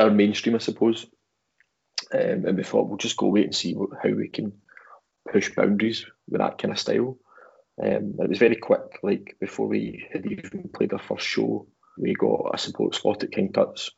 our 0.00 0.10
mainstream, 0.10 0.56
I 0.56 0.58
suppose. 0.58 1.06
Um, 2.12 2.44
and 2.46 2.56
we 2.56 2.64
thought 2.64 2.88
we'll 2.88 2.96
just 2.96 3.16
go 3.16 3.28
wait 3.28 3.44
and 3.44 3.54
see 3.54 3.74
what, 3.74 3.90
how 4.02 4.10
we 4.10 4.28
can 4.28 4.52
push 5.30 5.54
boundaries 5.54 6.06
with 6.28 6.40
that 6.40 6.58
kind 6.58 6.72
of 6.72 6.78
style. 6.78 7.18
Um, 7.82 8.14
it 8.18 8.28
was 8.28 8.38
very 8.38 8.56
quick. 8.56 9.00
Like 9.02 9.36
before 9.40 9.66
we 9.66 10.06
had 10.12 10.26
even 10.26 10.70
played 10.74 10.92
our 10.92 10.98
first 10.98 11.26
show, 11.26 11.66
we 11.98 12.14
got 12.14 12.50
a 12.52 12.58
support 12.58 12.94
slot 12.94 13.22
at 13.22 13.32
King 13.32 13.52
Tut's, 13.52 13.90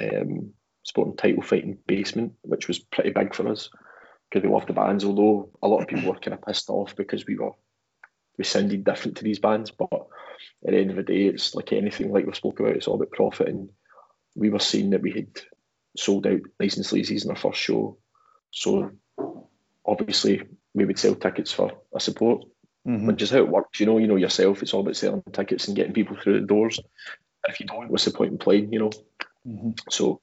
um, 0.00 0.52
supporting 0.82 1.16
title 1.16 1.42
fighting 1.42 1.78
basement, 1.86 2.32
which 2.42 2.68
was 2.68 2.78
pretty 2.78 3.10
big 3.10 3.34
for 3.34 3.48
us 3.48 3.70
because 4.30 4.46
we 4.46 4.52
loved 4.52 4.68
the 4.68 4.72
bands. 4.72 5.04
Although 5.04 5.50
a 5.62 5.68
lot 5.68 5.82
of 5.82 5.88
people 5.88 6.10
were 6.10 6.18
kind 6.18 6.34
of 6.34 6.42
pissed 6.42 6.70
off 6.70 6.96
because 6.96 7.26
we 7.26 7.36
were 7.36 7.52
we 8.38 8.44
sounded 8.44 8.84
different 8.84 9.18
to 9.18 9.24
these 9.24 9.38
bands, 9.38 9.70
but 9.70 9.92
at 9.92 10.72
the 10.72 10.78
end 10.78 10.90
of 10.90 10.96
the 10.96 11.02
day, 11.02 11.26
it's 11.26 11.54
like 11.54 11.72
anything 11.72 12.12
like 12.12 12.26
we 12.26 12.32
spoke 12.32 12.60
about. 12.60 12.76
It's 12.76 12.88
all 12.88 12.94
about 12.94 13.10
profit, 13.10 13.48
and 13.48 13.68
we 14.34 14.50
were 14.50 14.58
seeing 14.58 14.90
that 14.90 15.02
we 15.02 15.12
had 15.12 15.28
sold 15.96 16.26
out 16.26 16.40
Nice 16.58 16.76
and 16.76 16.86
Sleazy's 16.86 17.24
in 17.24 17.30
our 17.30 17.36
first 17.36 17.60
show, 17.60 17.98
so 18.50 18.90
obviously 19.84 20.42
we 20.74 20.84
would 20.84 20.98
sell 20.98 21.14
tickets 21.14 21.52
for 21.52 21.72
a 21.94 22.00
support 22.00 22.44
Mhm. 22.86 23.06
which 23.06 23.22
is 23.22 23.30
how 23.30 23.38
it 23.38 23.48
works. 23.48 23.78
You 23.78 23.86
know, 23.86 23.98
you 23.98 24.08
know 24.08 24.16
yourself. 24.16 24.60
It's 24.62 24.74
all 24.74 24.80
about 24.80 24.96
selling 24.96 25.22
tickets 25.32 25.68
and 25.68 25.76
getting 25.76 25.92
people 25.92 26.16
through 26.16 26.40
the 26.40 26.46
doors. 26.46 26.80
If 27.48 27.60
you 27.60 27.66
don't, 27.66 27.88
what's 27.90 28.04
the 28.04 28.10
point 28.10 28.32
in 28.32 28.38
playing? 28.38 28.72
You 28.72 28.78
know. 28.80 28.90
Mhm. 29.46 29.78
So 29.88 30.20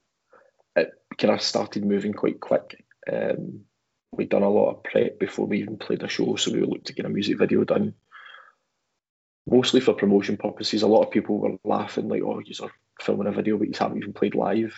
it 0.76 0.92
kind 1.18 1.34
of 1.34 1.42
started 1.42 1.86
moving 1.86 2.14
quite 2.14 2.40
quick. 2.42 2.84
Um, 3.10 3.66
we'd 4.12 4.30
done 4.30 4.44
a 4.44 4.50
lot 4.50 4.72
of 4.72 4.84
prep 4.84 5.20
before 5.20 5.46
we 5.46 5.62
even 5.62 5.78
played 5.78 6.04
a 6.04 6.08
show, 6.08 6.36
so 6.36 6.52
we 6.52 6.62
looked 6.62 6.88
to 6.88 6.94
get 6.94 7.06
a 7.06 7.10
music 7.10 7.38
video 7.38 7.64
done. 7.64 7.94
Mostly 9.48 9.80
for 9.80 9.94
promotion 9.94 10.38
purposes. 10.38 10.84
A 10.84 10.88
lot 10.88 11.04
of 11.04 11.12
people 11.12 11.40
were 11.40 11.58
laughing 11.64 12.08
like, 12.08 12.22
"Oh, 12.22 12.40
you're 12.44 12.70
filming 13.02 13.28
a 13.28 13.32
video, 13.32 13.58
but 13.58 13.68
you 13.68 13.74
haven't 13.78 13.98
even 13.98 14.14
played 14.14 14.36
live." 14.36 14.76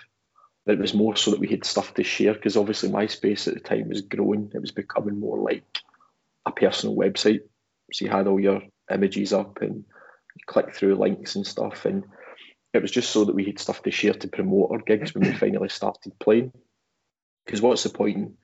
But 0.66 0.76
it 0.76 0.80
was 0.82 0.94
more 0.94 1.16
so 1.16 1.32
that 1.32 1.40
we 1.40 1.48
had 1.48 1.66
stuff 1.66 1.94
to 1.96 2.04
share 2.04 2.34
because 2.34 2.56
obviously 2.56 2.90
MySpace 2.90 3.48
at 3.48 3.56
the 3.56 3.60
time 3.60 3.90
was 3.90 4.02
growing. 4.02 4.52
It 4.54 4.62
was 4.62 4.72
becoming 4.72 5.20
more 5.20 5.38
like 5.38 5.66
a 6.46 6.52
personal 6.52 6.96
website. 6.96 7.42
So 7.92 8.06
you 8.06 8.12
had 8.12 8.28
all 8.28 8.40
your 8.40 8.62
images 8.94 9.34
up 9.34 9.62
and 9.62 9.78
you 9.78 10.44
click 10.46 10.76
through 10.76 10.96
links 10.96 11.36
and 11.36 11.48
stuff. 11.48 11.86
And 11.86 12.04
it 12.74 12.82
was 12.82 12.92
just 12.92 13.10
so 13.10 13.26
that 13.26 13.36
we 13.36 13.46
had 13.46 13.60
stuff 13.60 13.82
to 13.84 13.92
share 13.92 14.14
to 14.14 14.28
promote 14.28 14.70
our 14.72 14.80
gigs 14.80 15.16
when 15.16 15.28
we 15.28 15.36
finally 15.38 15.70
started 15.70 16.14
playing. 16.20 16.52
Because 17.46 17.62
what's 17.62 17.84
the 17.84 17.90
point 17.90 18.18
in 18.18 18.38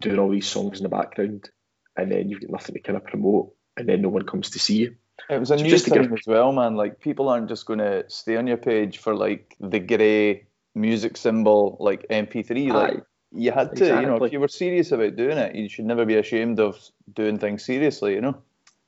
doing 0.00 0.18
all 0.18 0.30
these 0.30 0.46
songs 0.48 0.78
in 0.78 0.82
the 0.82 0.88
background 0.88 1.48
and 1.96 2.10
then 2.10 2.28
you've 2.28 2.40
got 2.40 2.50
nothing 2.50 2.74
to 2.74 2.80
kind 2.80 2.96
of 2.96 3.04
promote 3.04 3.52
and 3.76 3.88
then 3.88 4.02
no 4.02 4.08
one 4.08 4.26
comes 4.26 4.50
to 4.50 4.58
see 4.58 4.76
you? 4.76 4.96
It 5.28 5.38
was 5.38 5.50
a 5.50 5.58
So 5.58 5.64
new 5.64 5.78
thing 5.78 6.02
give- 6.02 6.12
as 6.12 6.26
well, 6.26 6.52
man. 6.52 6.76
Like 6.76 7.00
people 7.00 7.28
aren't 7.28 7.48
just 7.48 7.66
going 7.66 7.78
to 7.80 8.04
stay 8.08 8.36
on 8.36 8.46
your 8.46 8.56
page 8.56 8.98
for 8.98 9.14
like 9.14 9.54
the 9.60 9.78
grey 9.78 10.46
music 10.74 11.16
symbol, 11.16 11.76
like 11.80 12.06
MP3. 12.08 12.72
Like 12.72 12.94
Aye. 12.94 13.00
you 13.32 13.52
had 13.52 13.76
to, 13.76 13.86
you 13.86 14.06
know, 14.06 14.16
if 14.24 14.32
you 14.32 14.40
were 14.40 14.48
serious 14.48 14.92
about 14.92 15.16
doing 15.16 15.36
it, 15.36 15.54
you 15.54 15.68
should 15.68 15.84
never 15.84 16.06
be 16.06 16.16
ashamed 16.16 16.58
of 16.58 16.78
doing 17.12 17.38
things 17.38 17.64
seriously. 17.64 18.14
You 18.14 18.22
know. 18.22 18.42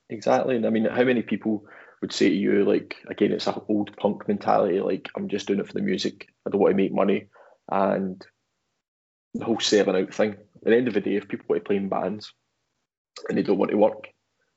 Exactly. 0.09 0.55
And 0.55 0.65
I 0.65 0.69
mean, 0.69 0.85
how 0.85 1.03
many 1.03 1.21
people 1.21 1.65
would 2.01 2.11
say 2.11 2.29
to 2.29 2.35
you, 2.35 2.65
like, 2.65 2.97
again, 3.07 3.31
it's 3.31 3.47
an 3.47 3.61
old 3.69 3.95
punk 3.95 4.27
mentality, 4.27 4.81
like, 4.81 5.09
I'm 5.15 5.29
just 5.29 5.47
doing 5.47 5.59
it 5.59 5.67
for 5.67 5.73
the 5.73 5.81
music. 5.81 6.27
I 6.45 6.49
don't 6.49 6.59
want 6.59 6.71
to 6.73 6.75
make 6.77 6.93
money. 6.93 7.27
And 7.71 8.23
the 9.33 9.45
whole 9.45 9.59
selling 9.59 9.95
out 9.95 10.13
thing. 10.13 10.35
At 10.65 10.71
the 10.71 10.77
end 10.77 10.87
of 10.87 10.93
the 10.93 11.01
day, 11.01 11.15
if 11.15 11.27
people 11.27 11.45
want 11.49 11.63
to 11.63 11.67
play 11.67 11.77
in 11.77 11.89
bands 11.89 12.33
and 13.27 13.37
they 13.37 13.43
don't 13.43 13.57
want 13.57 13.71
to 13.71 13.77
work, 13.77 14.07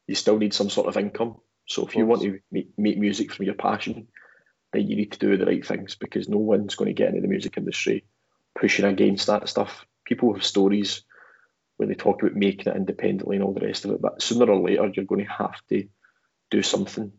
you 0.07 0.15
still 0.15 0.39
need 0.39 0.55
some 0.55 0.71
sort 0.71 0.89
of 0.89 0.97
income. 0.97 1.37
So 1.67 1.87
if 1.87 1.97
you 1.97 2.07
want 2.07 2.23
to 2.23 2.39
make, 2.51 2.71
make 2.79 2.99
music 2.99 3.33
from 3.33 3.47
your 3.47 3.55
passion, 3.55 4.09
then 4.73 4.87
you 4.87 4.97
need 4.97 5.13
to 5.13 5.19
do 5.19 5.37
the 5.37 5.47
right 5.47 5.67
things 5.67 5.97
because 5.97 6.29
no 6.29 6.39
one's 6.39 6.77
going 6.77 6.89
to 6.89 6.95
get 6.95 7.09
into 7.09 7.23
the 7.23 7.29
music 7.29 7.57
industry 7.57 8.05
pushing 8.59 8.85
against 8.85 9.27
that 9.27 9.49
stuff. 9.49 9.85
People 10.05 10.33
have 10.33 10.45
stories 10.45 11.03
when 11.77 11.89
they 11.89 11.95
talk 11.95 12.23
about 12.23 12.35
making 12.35 12.73
it 12.73 12.77
independently 12.77 13.37
and 13.37 13.45
all 13.45 13.53
the 13.53 13.67
rest 13.67 13.85
of 13.85 13.91
it, 13.91 14.01
but 14.01 14.23
sooner 14.23 14.51
or 14.51 14.63
later 14.63 14.91
you're 14.95 15.05
going 15.05 15.25
to 15.25 15.33
have 15.33 15.61
to 15.69 15.89
do 16.51 16.63
something 16.63 17.13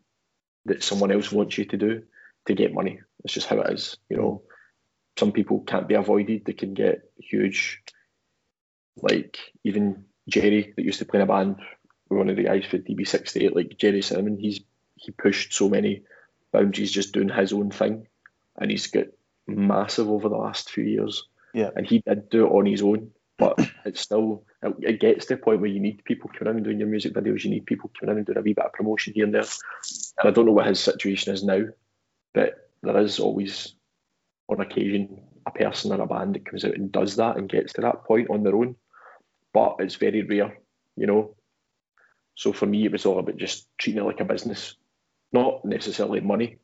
that 0.66 0.84
someone 0.84 1.12
else 1.12 1.32
wants 1.32 1.58
you 1.58 1.66
to 1.66 1.78
do 1.78 2.04
to 2.48 2.54
get 2.54 2.74
money. 2.74 3.00
It's 3.24 3.34
just 3.34 3.48
how 3.48 3.60
it 3.62 3.74
is. 3.74 3.98
You 4.10 4.18
know, 4.18 4.44
mm. 4.46 5.20
some 5.20 5.32
people 5.32 5.62
can't 5.62 5.88
be 5.88 5.96
avoided. 5.96 6.46
They 6.46 6.54
can 6.54 6.74
get 6.74 7.02
huge, 7.20 7.82
like 9.02 9.38
even 9.64 10.06
Gerry 10.30 10.74
that 10.76 10.84
used 10.86 11.00
to 11.00 11.06
play 11.06 11.20
in 11.20 11.24
a 11.24 11.28
band 11.28 11.58
with 12.10 12.18
one 12.18 12.30
of 12.30 12.36
the 12.36 12.44
guys 12.44 12.66
for 12.66 12.78
DB68, 12.78 13.56
like 13.56 13.78
Gerry 13.78 14.02
Cinnamon. 14.02 14.38
He's 14.38 14.62
he 14.96 15.12
pushed 15.12 15.54
so 15.54 15.70
many 15.70 16.04
boundaries 16.52 16.92
just 16.92 17.14
doing 17.14 17.30
his 17.30 17.54
own 17.54 17.72
thing, 17.72 18.08
and 18.60 18.72
he's 18.72 18.88
got 18.88 19.06
massive 19.48 20.10
over 20.10 20.30
the 20.30 20.38
last 20.38 20.70
few 20.70 20.84
years. 20.84 21.24
Yeah. 21.54 21.72
and 21.76 21.88
he 21.88 22.04
did 22.06 22.30
do 22.30 22.46
it 22.46 22.52
on 22.52 22.66
his 22.68 22.84
own, 22.84 23.12
but 23.38 23.58
it's 23.86 24.02
still 24.02 24.44
it, 24.62 24.74
it 24.82 25.00
gets 25.00 25.26
to 25.28 25.36
the 25.36 25.42
point 25.42 25.62
where 25.62 25.70
you 25.70 25.80
need 25.80 26.04
people 26.04 26.30
coming 26.38 26.52
in 26.52 26.58
and 26.58 26.66
doing 26.66 26.80
your 26.80 26.88
music 26.88 27.14
videos. 27.14 27.44
You 27.44 27.52
need 27.52 27.66
people 27.66 27.92
coming 28.00 28.14
in 28.14 28.18
and 28.18 28.26
doing 28.26 28.38
a 28.38 28.42
wee 28.42 28.54
bit 28.54 28.66
of 28.66 28.74
promotion 28.74 29.14
here 29.14 29.26
and 29.26 29.34
there. 29.34 29.42
And 29.42 30.28
I 30.28 30.32
don't 30.32 30.46
know 30.46 30.52
what 30.52 30.68
his 30.68 30.80
situation 30.80 31.34
is 31.34 31.44
now, 31.44 31.64
but 32.34 32.70
there 32.84 32.98
is 32.98 33.20
always, 33.20 33.74
on 34.50 34.62
occasion, 34.62 35.22
a 35.46 35.52
person 35.52 35.92
or 35.92 36.02
a 36.02 36.08
band 36.08 36.36
that 36.36 36.46
comes 36.46 36.66
out 36.66 36.76
and 36.76 36.92
does 36.92 37.16
that 37.16 37.38
and 37.38 37.50
gets 37.50 37.74
to 37.74 37.82
that 37.82 38.04
point 38.04 38.30
on 38.30 38.44
their 38.44 38.56
own, 38.56 38.76
but 39.58 39.78
it's 39.80 39.96
very 39.96 40.22
rare, 40.22 40.56
you 40.96 41.08
know. 41.08 41.36
So 42.36 42.54
for 42.54 42.68
me, 42.68 42.86
it 42.86 42.92
was 42.92 43.08
all 43.08 43.18
about 43.18 43.38
just 43.38 43.68
treating 43.80 44.04
it 44.04 44.06
like 44.06 44.20
a 44.20 44.26
business, 44.26 44.76
not 45.34 45.66
necessarily 45.66 46.20
money, 46.20 46.60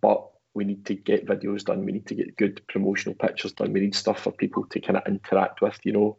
but 0.00 0.26
we 0.54 0.64
need 0.64 0.86
to 0.86 0.94
get 0.94 1.26
videos 1.26 1.66
done. 1.66 1.84
We 1.84 1.92
need 1.92 2.06
to 2.06 2.14
get 2.14 2.38
good 2.38 2.62
promotional 2.66 3.14
pictures 3.14 3.52
done. 3.52 3.74
We 3.74 3.80
need 3.80 3.94
stuff 3.94 4.22
for 4.22 4.32
people 4.32 4.64
to 4.70 4.80
kind 4.80 4.96
of 4.96 5.02
interact 5.06 5.60
with, 5.60 5.78
you 5.84 5.92
know. 5.92 6.16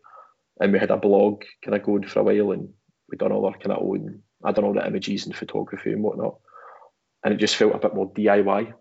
And 0.59 0.73
we 0.73 0.77
had 0.77 0.91
a 0.91 0.97
blog 0.97 1.43
kind 1.65 1.75
of 1.75 1.81
going 1.81 2.07
for 2.07 2.19
a 2.19 2.23
while, 2.23 2.51
and 2.51 2.69
we 3.09 3.17
done 3.17 3.31
all 3.31 3.47
our 3.47 3.53
kind 3.53 3.71
of 3.71 3.81
own, 3.81 4.21
I 4.43 4.51
done 4.51 4.65
all 4.65 4.75
the 4.75 4.85
images 4.85 5.25
and 5.25 5.35
photography 5.35 5.91
and 5.91 6.03
whatnot. 6.03 6.35
And 7.25 7.33
it 7.33 7.37
just 7.37 7.55
felt 7.55 7.73
a 7.73 7.79
bit 7.79 7.95
more 7.95 8.13
DIY. 8.13 8.73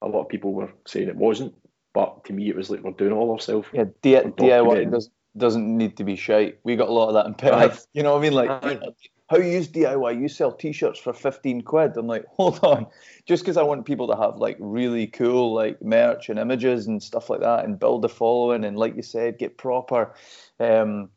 A 0.00 0.08
lot 0.08 0.22
of 0.22 0.30
people 0.30 0.54
were 0.54 0.72
saying 0.86 1.08
it 1.08 1.16
wasn't, 1.16 1.52
but 1.92 2.24
to 2.24 2.32
me, 2.32 2.48
it 2.48 2.56
was 2.56 2.70
like 2.70 2.80
we're 2.80 2.92
doing 2.92 3.12
it 3.12 3.14
all 3.14 3.32
ourselves. 3.32 3.68
Yeah, 3.74 3.84
D- 4.00 4.14
DIY 4.14 4.84
does, 4.84 4.92
doesn't 4.92 5.12
need 5.56 5.96
to 5.96 6.04
be 6.04 6.16
shite. 6.16 6.58
We 6.64 6.76
got 6.76 6.88
a 6.88 6.92
lot 6.92 7.08
of 7.08 7.14
that 7.14 7.26
in 7.26 7.34
Perth. 7.34 7.86
You 7.92 8.02
know 8.02 8.12
what 8.12 8.18
I 8.18 8.22
mean? 8.22 8.32
Like, 8.32 8.82
how 9.28 9.36
you 9.36 9.50
use 9.50 9.68
DIY? 9.68 10.20
You 10.20 10.28
sell 10.28 10.52
T-shirts 10.52 10.98
for 10.98 11.12
fifteen 11.12 11.60
quid. 11.62 11.96
I'm 11.96 12.06
like, 12.06 12.24
hold 12.36 12.60
on, 12.62 12.86
just 13.26 13.42
because 13.42 13.56
I 13.56 13.62
want 13.62 13.84
people 13.84 14.08
to 14.08 14.16
have 14.16 14.36
like 14.36 14.56
really 14.58 15.06
cool 15.06 15.54
like 15.54 15.82
merch 15.82 16.28
and 16.28 16.38
images 16.38 16.86
and 16.86 17.02
stuff 17.02 17.28
like 17.28 17.40
that, 17.40 17.64
and 17.64 17.78
build 17.78 18.04
a 18.04 18.08
following, 18.08 18.64
and 18.64 18.76
like 18.76 18.96
you 18.96 19.02
said, 19.02 19.38
get 19.38 19.58
proper 19.58 20.14
um, 20.58 21.10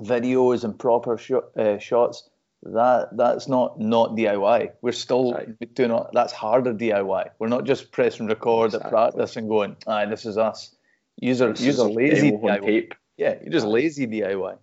videos 0.00 0.64
and 0.64 0.78
proper 0.78 1.16
sh- 1.16 1.32
uh, 1.56 1.78
shots. 1.78 2.28
That 2.64 3.16
that's 3.16 3.48
not 3.48 3.80
not 3.80 4.16
DIY. 4.16 4.72
We're 4.82 4.92
still 4.92 5.36
doing 5.74 5.98
that's 6.12 6.32
harder 6.32 6.72
DIY. 6.72 7.30
We're 7.38 7.48
not 7.48 7.64
just 7.64 7.90
pressing 7.90 8.26
record 8.26 8.66
exactly. 8.66 8.86
at 8.86 8.90
practice 8.90 9.36
and 9.36 9.48
going, 9.48 9.76
"Ah, 9.86 10.06
this 10.06 10.26
is 10.26 10.38
us." 10.38 10.74
User 11.20 11.50
user 11.50 11.84
lazy 11.84 12.32
DIY. 12.32 12.64
Tape. 12.64 12.94
Yeah, 13.22 13.36
you're 13.40 13.52
just 13.52 13.66
lazy 13.66 14.08
DIY. 14.08 14.58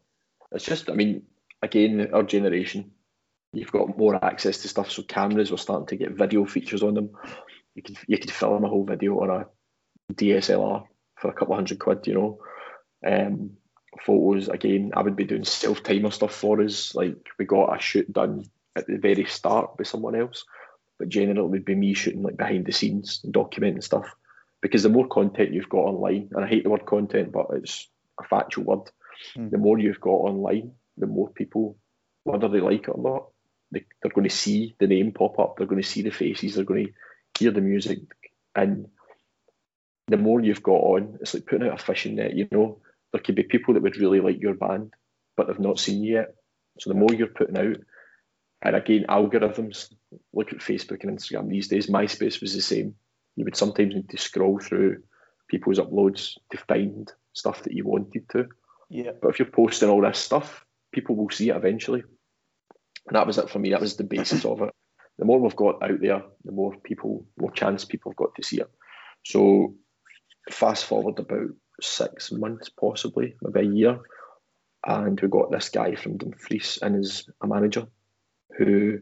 It's 0.51 0.65
just, 0.65 0.89
I 0.89 0.93
mean, 0.93 1.23
again, 1.61 2.09
our 2.13 2.23
generation, 2.23 2.91
you've 3.53 3.71
got 3.71 3.97
more 3.97 4.21
access 4.21 4.57
to 4.57 4.67
stuff. 4.67 4.91
So 4.91 5.01
cameras, 5.03 5.49
we're 5.49 5.55
starting 5.55 5.87
to 5.87 5.95
get 5.95 6.17
video 6.17 6.43
features 6.43 6.83
on 6.83 6.93
them. 6.93 7.11
You 7.75 7.83
could 7.83 7.97
you 8.05 8.17
could 8.17 8.31
film 8.31 8.65
a 8.65 8.67
whole 8.67 8.83
video 8.83 9.21
on 9.21 9.29
a 9.29 10.13
DSLR 10.13 10.83
for 11.15 11.29
a 11.29 11.33
couple 11.33 11.53
of 11.53 11.59
hundred 11.59 11.79
quid, 11.79 12.05
you 12.05 12.15
know. 12.15 12.39
Um, 13.07 13.51
photos 14.05 14.49
again, 14.49 14.91
I 14.93 15.03
would 15.03 15.15
be 15.15 15.23
doing 15.23 15.45
self 15.45 15.81
timer 15.81 16.11
stuff 16.11 16.35
for 16.35 16.61
us. 16.61 16.93
Like 16.93 17.15
we 17.37 17.45
got 17.45 17.73
a 17.73 17.81
shoot 17.81 18.11
done 18.11 18.43
at 18.75 18.87
the 18.87 18.97
very 18.97 19.23
start 19.23 19.77
by 19.77 19.85
someone 19.85 20.15
else, 20.15 20.43
but 20.97 21.07
generally 21.07 21.39
it 21.39 21.49
would 21.49 21.63
be 21.63 21.75
me 21.75 21.93
shooting 21.93 22.23
like 22.23 22.35
behind 22.35 22.65
the 22.65 22.73
scenes 22.73 23.21
and 23.23 23.33
documenting 23.33 23.85
stuff. 23.85 24.13
Because 24.61 24.83
the 24.83 24.89
more 24.89 25.07
content 25.07 25.53
you've 25.53 25.69
got 25.69 25.85
online, 25.85 26.27
and 26.33 26.43
I 26.43 26.47
hate 26.49 26.65
the 26.65 26.69
word 26.69 26.85
content, 26.85 27.31
but 27.31 27.47
it's 27.53 27.87
a 28.19 28.23
factual 28.23 28.65
word. 28.65 28.91
Mm. 29.37 29.51
The 29.51 29.57
more 29.57 29.79
you've 29.79 30.01
got 30.01 30.09
online, 30.09 30.71
the 30.97 31.07
more 31.07 31.29
people, 31.29 31.77
whether 32.23 32.47
they 32.47 32.59
like 32.59 32.83
it 32.83 32.89
or 32.89 33.01
not, 33.01 33.27
they, 33.71 33.85
they're 34.01 34.11
going 34.11 34.27
to 34.27 34.35
see 34.35 34.75
the 34.79 34.87
name 34.87 35.11
pop 35.11 35.39
up. 35.39 35.55
They're 35.57 35.67
going 35.67 35.81
to 35.81 35.87
see 35.87 36.01
the 36.01 36.09
faces. 36.09 36.55
They're 36.55 36.63
going 36.63 36.87
to 36.87 36.93
hear 37.39 37.51
the 37.51 37.61
music, 37.61 37.99
and 38.55 38.87
the 40.07 40.17
more 40.17 40.41
you've 40.41 40.63
got 40.63 40.71
on, 40.71 41.19
it's 41.21 41.33
like 41.33 41.45
putting 41.45 41.67
out 41.67 41.79
a 41.79 41.83
fishing 41.83 42.15
net. 42.15 42.35
You 42.35 42.47
know, 42.51 42.81
there 43.11 43.21
could 43.21 43.35
be 43.35 43.43
people 43.43 43.73
that 43.75 43.83
would 43.83 43.97
really 43.97 44.19
like 44.19 44.41
your 44.41 44.55
band, 44.55 44.93
but 45.37 45.47
they've 45.47 45.59
not 45.59 45.79
seen 45.79 46.03
you 46.03 46.15
yet. 46.15 46.35
So 46.79 46.89
the 46.89 46.99
more 46.99 47.13
you're 47.13 47.27
putting 47.27 47.57
out, 47.57 47.77
and 48.61 48.75
again, 48.75 49.05
algorithms. 49.07 49.93
Look 50.33 50.51
at 50.51 50.59
Facebook 50.59 51.03
and 51.03 51.17
Instagram 51.17 51.49
these 51.49 51.67
days. 51.67 51.87
MySpace 51.87 52.41
was 52.41 52.53
the 52.53 52.61
same. 52.61 52.95
You 53.35 53.45
would 53.45 53.55
sometimes 53.55 53.95
need 53.95 54.09
to 54.09 54.17
scroll 54.17 54.59
through 54.59 55.03
people's 55.47 55.79
uploads 55.79 56.33
to 56.51 56.57
find 56.57 57.11
stuff 57.33 57.63
that 57.63 57.73
you 57.73 57.85
wanted 57.85 58.27
to. 58.29 58.47
Yeah. 58.89 59.11
But 59.21 59.29
if 59.29 59.39
you're 59.39 59.47
posting 59.47 59.89
all 59.89 60.01
this 60.01 60.19
stuff, 60.19 60.65
people 60.91 61.15
will 61.15 61.29
see 61.29 61.49
it 61.49 61.55
eventually. 61.55 62.03
And 63.07 63.15
that 63.15 63.27
was 63.27 63.37
it 63.37 63.49
for 63.49 63.59
me. 63.59 63.71
That 63.71 63.81
was 63.81 63.95
the 63.95 64.03
basis 64.03 64.45
of 64.45 64.61
it. 64.61 64.73
The 65.17 65.25
more 65.25 65.39
we've 65.39 65.55
got 65.55 65.83
out 65.83 65.99
there, 66.01 66.23
the 66.45 66.51
more 66.51 66.75
people, 66.83 67.25
more 67.37 67.51
chance 67.51 67.85
people 67.85 68.11
have 68.11 68.17
got 68.17 68.35
to 68.35 68.43
see 68.43 68.59
it. 68.59 68.69
So 69.25 69.75
fast 70.49 70.85
forward 70.85 71.19
about 71.19 71.49
six 71.81 72.31
months, 72.31 72.69
possibly, 72.69 73.35
maybe 73.41 73.67
a 73.67 73.71
year, 73.71 73.99
and 74.85 75.19
we 75.19 75.27
got 75.27 75.51
this 75.51 75.69
guy 75.69 75.95
from 75.95 76.17
Dumfries 76.17 76.79
and 76.81 76.95
his 76.95 77.29
a 77.41 77.47
manager 77.47 77.87
who 78.57 78.99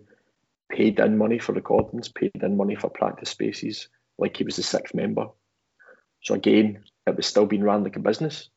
paid 0.71 0.99
in 0.99 1.17
money 1.17 1.39
for 1.39 1.53
recordings, 1.53 2.09
paid 2.09 2.31
in 2.41 2.57
money 2.57 2.75
for 2.75 2.89
practice 2.89 3.29
spaces, 3.29 3.87
like 4.17 4.37
he 4.37 4.43
was 4.43 4.55
the 4.55 4.63
sixth 4.63 4.95
member. 4.95 5.27
So 6.23 6.33
again, 6.33 6.83
it 7.07 7.15
was 7.15 7.25
still 7.25 7.45
being 7.45 7.63
run 7.63 7.83
like 7.83 7.95
a 7.95 7.99
business, 7.99 8.49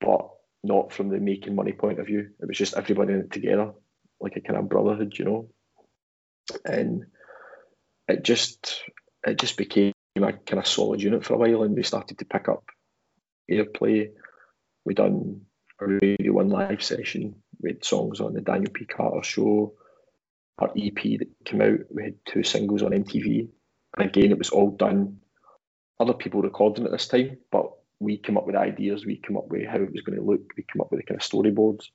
but 0.00 0.28
not 0.62 0.92
from 0.92 1.08
the 1.08 1.18
making 1.18 1.54
money 1.54 1.72
point 1.72 1.98
of 1.98 2.06
view. 2.06 2.30
It 2.40 2.46
was 2.46 2.58
just 2.58 2.76
everybody 2.76 3.14
in 3.14 3.20
it 3.20 3.30
together, 3.30 3.72
like 4.20 4.36
a 4.36 4.40
kind 4.40 4.58
of 4.58 4.68
brotherhood, 4.68 5.14
you 5.18 5.24
know. 5.24 5.48
And 6.64 7.06
it 8.08 8.22
just 8.22 8.82
it 9.26 9.38
just 9.38 9.56
became 9.56 9.92
a 10.16 10.32
kind 10.32 10.58
of 10.58 10.66
solid 10.66 11.02
unit 11.02 11.24
for 11.24 11.34
a 11.34 11.38
while, 11.38 11.62
and 11.62 11.74
we 11.74 11.82
started 11.82 12.18
to 12.18 12.24
pick 12.24 12.48
up 12.48 12.64
airplay. 13.50 14.10
We 14.84 14.94
done 14.94 15.42
a 15.80 15.86
Radio 15.86 16.32
One 16.32 16.48
live 16.48 16.82
session. 16.82 17.36
We 17.60 17.70
had 17.70 17.84
songs 17.84 18.20
on 18.20 18.34
the 18.34 18.40
Daniel 18.40 18.72
P. 18.72 18.84
Carter 18.84 19.22
show. 19.22 19.74
Our 20.58 20.70
EP 20.76 21.18
that 21.18 21.28
came 21.44 21.60
out, 21.60 21.80
we 21.90 22.04
had 22.04 22.14
two 22.26 22.42
singles 22.42 22.82
on 22.82 22.92
MTV. 22.92 23.48
And 23.96 24.08
again, 24.08 24.30
it 24.30 24.38
was 24.38 24.50
all 24.50 24.70
done. 24.70 25.18
Other 26.00 26.14
people 26.14 26.42
recording 26.42 26.86
at 26.86 26.92
this 26.92 27.08
time, 27.08 27.38
but 27.50 27.72
we 27.98 28.18
came 28.18 28.36
up 28.36 28.46
with 28.46 28.56
ideas, 28.56 29.06
we 29.06 29.16
came 29.16 29.36
up 29.36 29.48
with 29.48 29.66
how 29.66 29.78
it 29.78 29.92
was 29.92 30.02
going 30.02 30.18
to 30.18 30.24
look, 30.24 30.52
we 30.56 30.64
came 30.64 30.80
up 30.80 30.90
with 30.90 31.00
the 31.00 31.06
kind 31.06 31.20
of 31.20 31.26
storyboards, 31.26 31.86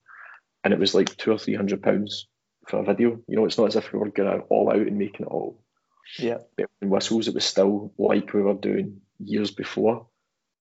and 0.64 0.74
it 0.74 0.80
was 0.80 0.96
like 0.96 1.16
two 1.18 1.32
or 1.32 1.38
three 1.38 1.56
hundred 1.56 1.82
pounds 1.82 2.28
for 2.68 2.80
a 2.80 2.84
video. 2.84 3.20
You 3.28 3.38
know, 3.38 3.46
it's 3.46 3.58
not 3.58 3.68
as 3.68 3.76
if 3.76 3.92
we 3.92 4.00
were 4.00 4.10
going 4.10 4.42
all 4.50 4.70
out 4.70 4.88
and 4.88 4.98
making 4.98 5.26
it 5.26 5.32
all. 5.32 5.64
Yeah. 6.18 6.38
But 6.58 6.68
in 6.82 6.90
whistles, 6.90 7.28
it 7.28 7.34
was 7.34 7.46
still 7.46 7.94
like 7.98 8.34
we 8.34 8.42
were 8.42 8.54
doing 8.54 9.02
years 9.20 9.52
before, 9.52 10.08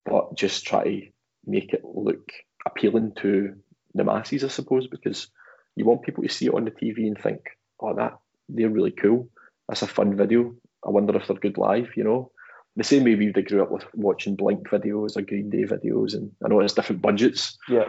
but 0.05 0.35
just 0.35 0.65
try 0.65 0.83
to 0.83 1.07
make 1.45 1.73
it 1.73 1.83
look 1.83 2.31
appealing 2.65 3.13
to 3.21 3.55
the 3.93 4.03
masses, 4.03 4.43
I 4.43 4.47
suppose, 4.47 4.87
because 4.87 5.27
you 5.75 5.85
want 5.85 6.03
people 6.03 6.23
to 6.23 6.29
see 6.29 6.45
it 6.45 6.53
on 6.53 6.65
the 6.65 6.71
TV 6.71 7.07
and 7.07 7.17
think, 7.17 7.41
oh, 7.79 7.95
that 7.95 8.19
they're 8.47 8.69
really 8.69 8.91
cool. 8.91 9.29
That's 9.67 9.81
a 9.81 9.87
fun 9.87 10.15
video. 10.15 10.55
I 10.85 10.89
wonder 10.89 11.15
if 11.15 11.27
they're 11.27 11.37
good 11.37 11.57
live, 11.57 11.91
you 11.95 12.03
know 12.03 12.31
the 12.75 12.83
same 12.83 13.03
way 13.03 13.15
we 13.15 13.31
grew 13.31 13.61
up 13.61 13.71
with 13.71 13.85
watching 13.93 14.35
Blink 14.35 14.67
videos 14.69 15.17
or 15.17 15.21
Green 15.21 15.49
Day 15.49 15.63
videos, 15.63 16.13
and 16.13 16.31
I 16.43 16.47
know 16.47 16.59
it's 16.61 16.73
different 16.73 17.01
budgets. 17.01 17.57
Yeah. 17.67 17.85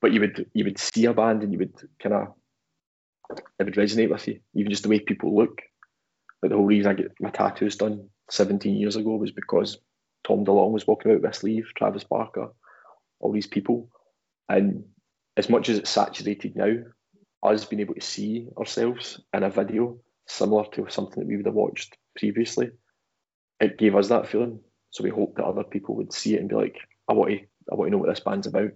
But 0.00 0.12
you 0.12 0.20
would 0.20 0.46
you 0.54 0.64
would 0.64 0.78
see 0.78 1.04
a 1.06 1.14
band 1.14 1.42
and 1.42 1.52
you 1.52 1.58
would 1.58 1.74
kind 2.02 2.14
of 2.14 2.28
it 3.58 3.64
would 3.64 3.74
resonate 3.74 4.10
with 4.10 4.26
you, 4.26 4.40
even 4.54 4.70
just 4.70 4.82
the 4.82 4.88
way 4.88 5.00
people 5.00 5.36
look. 5.36 5.60
Like 6.42 6.50
the 6.50 6.56
whole 6.56 6.66
reason 6.66 6.90
I 6.90 6.94
get 6.94 7.12
my 7.20 7.30
tattoos 7.30 7.76
done 7.76 8.08
17 8.30 8.76
years 8.76 8.96
ago 8.96 9.16
was 9.16 9.32
because 9.32 9.78
Tom 10.26 10.44
DeLonge 10.44 10.72
was 10.72 10.86
walking 10.86 11.12
out 11.12 11.20
with 11.20 11.30
a 11.30 11.34
sleeve, 11.34 11.68
Travis 11.76 12.04
Barker, 12.04 12.48
all 13.20 13.32
these 13.32 13.46
people, 13.46 13.88
and 14.48 14.84
as 15.36 15.48
much 15.48 15.68
as 15.68 15.78
it's 15.78 15.90
saturated 15.90 16.56
now, 16.56 16.74
us 17.42 17.64
being 17.64 17.80
able 17.80 17.94
to 17.94 18.00
see 18.00 18.48
ourselves 18.58 19.20
in 19.32 19.42
a 19.42 19.50
video 19.50 19.98
similar 20.26 20.64
to 20.72 20.86
something 20.88 21.20
that 21.20 21.26
we 21.26 21.36
would 21.36 21.46
have 21.46 21.54
watched 21.54 21.96
previously 22.16 22.70
it 23.60 23.78
gave 23.78 23.96
us 23.96 24.08
that 24.08 24.28
feeling. 24.28 24.60
So 24.90 25.04
we 25.04 25.10
hoped 25.10 25.36
that 25.36 25.44
other 25.44 25.64
people 25.64 25.96
would 25.96 26.12
see 26.12 26.34
it 26.34 26.40
and 26.40 26.48
be 26.48 26.54
like, 26.54 26.78
I 27.08 27.12
want 27.12 27.30
to, 27.30 27.40
I 27.70 27.74
want 27.74 27.88
to 27.88 27.90
know 27.92 27.98
what 27.98 28.08
this 28.08 28.20
band's 28.20 28.46
about. 28.46 28.70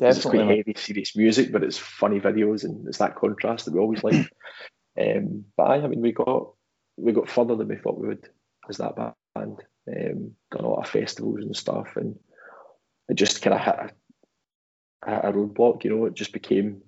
It's 0.00 0.24
quite 0.24 0.40
heavy, 0.40 0.74
serious 0.76 1.14
music, 1.14 1.52
but 1.52 1.62
it's 1.62 1.78
funny 1.78 2.18
videos 2.18 2.64
and 2.64 2.86
it's 2.88 2.98
that 2.98 3.14
contrast 3.14 3.66
that 3.66 3.74
we 3.74 3.80
always 3.80 4.02
like. 4.02 4.14
um, 5.00 5.44
but 5.56 5.64
I, 5.64 5.76
I 5.76 5.86
mean, 5.86 6.00
we 6.00 6.12
got 6.12 6.52
we 6.96 7.12
got 7.12 7.28
further 7.28 7.54
than 7.54 7.68
we 7.68 7.76
thought 7.76 7.98
we 7.98 8.08
would 8.08 8.28
as 8.68 8.78
that 8.78 8.96
band. 8.96 9.62
Um, 9.88 10.32
done 10.50 10.64
a 10.64 10.68
lot 10.68 10.84
of 10.84 10.88
festivals 10.88 11.40
and 11.40 11.54
stuff, 11.56 11.96
and 11.96 12.18
it 13.08 13.14
just 13.14 13.42
kind 13.42 13.54
of 13.54 13.60
hit 13.60 13.74
a, 13.74 15.10
hit 15.10 15.24
a 15.24 15.32
roadblock. 15.32 15.84
You 15.84 15.90
know, 15.90 16.06
it 16.06 16.14
just 16.14 16.32
became 16.32 16.82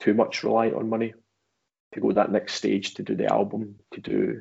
too 0.00 0.14
much 0.14 0.42
reliant 0.42 0.76
on 0.76 0.88
money 0.88 1.14
to 1.92 2.00
go 2.00 2.12
that 2.12 2.32
next 2.32 2.54
stage 2.54 2.94
to 2.94 3.02
do 3.02 3.14
the 3.14 3.32
album, 3.32 3.76
to 3.92 4.00
do 4.00 4.40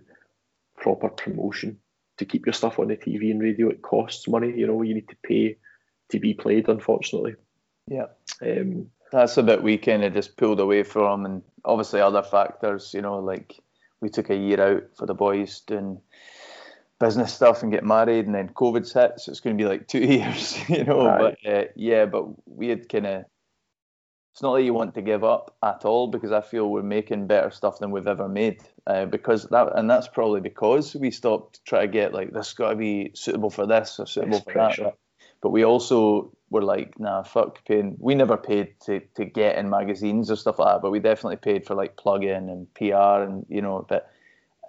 proper 0.77 1.09
promotion 1.09 1.79
to 2.17 2.25
keep 2.25 2.45
your 2.45 2.53
stuff 2.53 2.79
on 2.79 2.87
the 2.87 2.97
TV 2.97 3.31
and 3.31 3.41
radio, 3.41 3.69
it 3.69 3.81
costs 3.81 4.27
money. 4.27 4.53
You 4.55 4.67
know, 4.67 4.81
you 4.81 4.93
need 4.93 5.09
to 5.09 5.15
pay 5.23 5.57
to 6.09 6.19
be 6.19 6.33
played. 6.33 6.69
Unfortunately. 6.69 7.35
Yeah. 7.87 8.07
Um, 8.41 8.89
That's 9.11 9.37
a 9.37 9.43
bit 9.43 9.63
we 9.63 9.77
kind 9.77 10.03
of 10.03 10.13
just 10.13 10.37
pulled 10.37 10.59
away 10.59 10.83
from, 10.83 11.25
and 11.25 11.41
obviously 11.63 12.01
other 12.01 12.23
factors. 12.23 12.93
You 12.93 13.01
know, 13.01 13.19
like 13.19 13.59
we 14.01 14.09
took 14.09 14.29
a 14.29 14.35
year 14.35 14.61
out 14.61 14.83
for 14.95 15.05
the 15.05 15.13
boys 15.13 15.61
doing 15.61 15.99
business 16.99 17.33
stuff 17.33 17.63
and 17.63 17.71
get 17.71 17.85
married, 17.85 18.25
and 18.25 18.35
then 18.35 18.49
COVID 18.49 18.91
hit, 18.91 19.19
so 19.19 19.31
it's 19.31 19.39
going 19.39 19.57
to 19.57 19.63
be 19.63 19.67
like 19.67 19.87
two 19.87 19.99
years. 20.05 20.57
You 20.69 20.83
know, 20.83 21.05
right. 21.05 21.37
but 21.43 21.51
uh, 21.51 21.65
yeah, 21.75 22.05
but 22.05 22.25
we 22.47 22.69
had 22.69 22.89
kind 22.89 23.07
of 23.07 23.25
it's 24.37 24.43
not 24.43 24.53
that 24.53 24.61
you 24.61 24.73
want 24.75 24.93
to 24.93 25.01
give 25.01 25.23
up 25.23 25.55
at 25.63 25.83
all 25.83 26.05
because 26.05 26.31
I 26.31 26.41
feel 26.41 26.69
we're 26.69 26.83
making 26.83 27.25
better 27.25 27.49
stuff 27.49 27.79
than 27.79 27.89
we've 27.89 28.05
ever 28.05 28.29
made. 28.29 28.61
Uh, 28.87 29.05
because 29.05 29.43
that, 29.49 29.77
and 29.77 29.89
that's 29.89 30.07
probably 30.07 30.39
because 30.39 30.95
we 30.95 31.11
stopped 31.11 31.59
trying 31.65 31.87
to 31.87 31.91
get 31.91 32.13
like 32.13 32.31
this 32.31 32.53
got 32.53 32.69
to 32.69 32.75
be 32.77 33.11
suitable 33.15 33.49
for 33.49 33.67
this 33.67 33.99
or 33.99 34.05
suitable 34.05 34.39
for 34.39 34.53
that. 34.53 34.95
But 35.41 35.49
we 35.49 35.65
also 35.65 36.31
were 36.49 36.63
like, 36.63 36.97
nah, 36.97 37.23
fuck 37.23 37.65
paying. 37.65 37.97
We 37.99 38.15
never 38.15 38.37
paid 38.37 38.79
to, 38.85 39.01
to 39.15 39.25
get 39.25 39.57
in 39.57 39.69
magazines 39.69 40.31
or 40.31 40.37
stuff 40.37 40.57
like 40.57 40.75
that, 40.75 40.81
but 40.81 40.91
we 40.91 40.99
definitely 40.99 41.35
paid 41.35 41.65
for 41.65 41.75
like 41.75 41.97
plug 41.97 42.23
in 42.23 42.47
and 42.47 42.73
PR 42.75 43.23
and 43.23 43.45
you 43.49 43.61
know, 43.61 43.85
but 43.87 44.09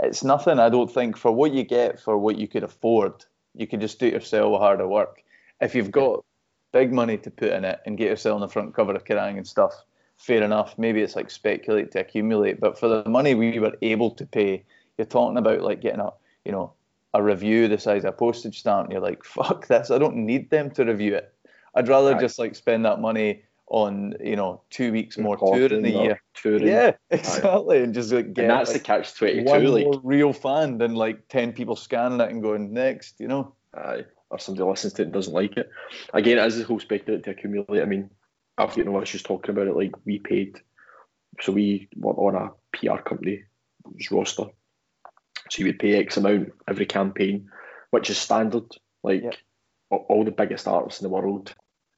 it's 0.01 0.25
nothing. 0.25 0.59
I 0.59 0.69
don't 0.69 0.93
think 0.93 1.17
for 1.17 1.31
what 1.31 1.53
you 1.53 1.63
get 1.63 2.01
for 2.01 2.19
what 2.19 2.39
you 2.39 2.49
could 2.49 2.65
afford, 2.65 3.25
you 3.55 3.69
could 3.69 3.81
just 3.81 4.01
do 4.01 4.09
it 4.09 4.15
yourself 4.15 4.51
with 4.51 4.61
harder 4.61 4.89
work. 4.89 5.23
If 5.61 5.77
you've 5.77 5.93
got 5.93 6.25
big 6.73 6.93
money 6.93 7.19
to 7.19 7.31
put 7.31 7.53
in 7.53 7.65
it 7.65 7.79
and 7.87 7.97
get 7.97 8.09
yourself 8.09 8.35
on 8.35 8.41
the 8.41 8.49
front 8.49 8.75
cover 8.75 8.95
of 8.95 9.05
Kerrang 9.05 9.37
and 9.37 9.47
stuff, 9.47 9.75
fair 10.19 10.43
enough. 10.43 10.77
Maybe 10.77 11.01
it's 11.01 11.17
like 11.17 11.31
speculate 11.31 11.93
to 11.93 12.01
accumulate, 12.01 12.61
but 12.61 12.79
for 12.79 12.89
the 12.89 13.09
money 13.09 13.35
we 13.35 13.59
were 13.59 13.77
able 13.81 14.11
to 14.13 14.27
pay, 14.27 14.65
you're 14.99 15.07
talking 15.07 15.39
about 15.39 15.63
like 15.63 15.81
getting 15.81 16.01
a 16.01 16.13
you 16.45 16.53
know 16.53 16.73
a 17.15 17.23
review 17.23 17.69
the 17.69 17.79
size 17.79 18.05
of 18.05 18.15
a 18.15 18.17
postage 18.17 18.61
stamp. 18.61 18.85
And 18.85 18.93
you're 18.93 19.01
like, 19.01 19.25
fuck 19.25 19.67
this. 19.69 19.91
I 19.91 19.99
don't 19.99 20.17
need 20.17 20.51
them 20.51 20.71
to 20.73 20.85
review 20.85 21.15
it. 21.15 21.33
I'd 21.75 21.89
rather 21.89 22.13
right. 22.13 22.21
just 22.21 22.39
like 22.39 22.55
spend 22.55 22.85
that 22.85 23.01
money 23.01 23.43
on 23.71 24.15
you 24.23 24.35
know 24.35 24.63
two 24.71 24.93
weeks 24.93 25.19
more 25.19 25.37
tour 25.37 25.67
in 25.67 25.83
the 25.83 25.91
year. 25.91 26.21
Touring. 26.35 26.67
Yeah, 26.67 26.93
exactly, 27.11 27.83
and 27.83 27.95
just 27.95 28.13
like 28.13 28.35
get. 28.35 28.43
And 28.43 28.51
that's 28.51 28.71
like, 28.71 28.83
the 28.83 28.85
catch 28.85 29.15
twenty 29.15 29.45
two. 29.45 29.51
One 29.51 29.65
like 29.65 29.85
more 29.85 30.01
real 30.03 30.33
fan 30.33 30.79
than 30.79 30.95
like 30.95 31.29
ten 31.29 31.53
people 31.53 31.77
scanning 31.77 32.21
it 32.21 32.31
and 32.31 32.43
going 32.43 32.73
next. 32.73 33.21
You 33.21 33.29
know. 33.29 33.55
Aye 33.75 34.05
or 34.31 34.39
somebody 34.39 34.69
listens 34.69 34.93
to 34.95 35.03
it 35.03 35.07
and 35.07 35.15
doesn't 35.15 35.33
like 35.33 35.57
it. 35.57 35.71
Again, 36.13 36.39
as 36.39 36.59
the 36.59 36.65
whole 36.65 36.81
speculate 36.81 37.25
to 37.25 37.31
accumulate, 37.31 37.81
I 37.81 37.87
mean, 37.87 38.11
I've 38.59 38.75
got 38.75 38.87
no 38.87 39.01
issues 39.01 39.23
talking 39.23 39.51
about 39.51 39.69
it. 39.69 39.77
Like 39.77 39.95
we 40.05 40.19
paid, 40.19 40.61
so 41.41 41.53
we 41.53 41.89
were 41.97 42.13
on 42.13 42.35
a 42.35 42.77
PR 42.77 43.01
company 43.01 43.45
roster, 44.11 44.47
so 45.51 45.59
you 45.59 45.67
would 45.67 45.79
pay 45.79 45.95
X 45.95 46.17
amount 46.17 46.53
every 46.69 46.87
campaign, 46.87 47.51
which 47.91 48.11
is 48.11 48.19
standard. 48.19 48.65
Like 49.03 49.23
yep. 49.23 49.35
all 49.91 50.25
the 50.25 50.33
biggest 50.33 50.67
artists 50.67 51.01
in 51.01 51.05
the 51.05 51.15
world 51.15 51.55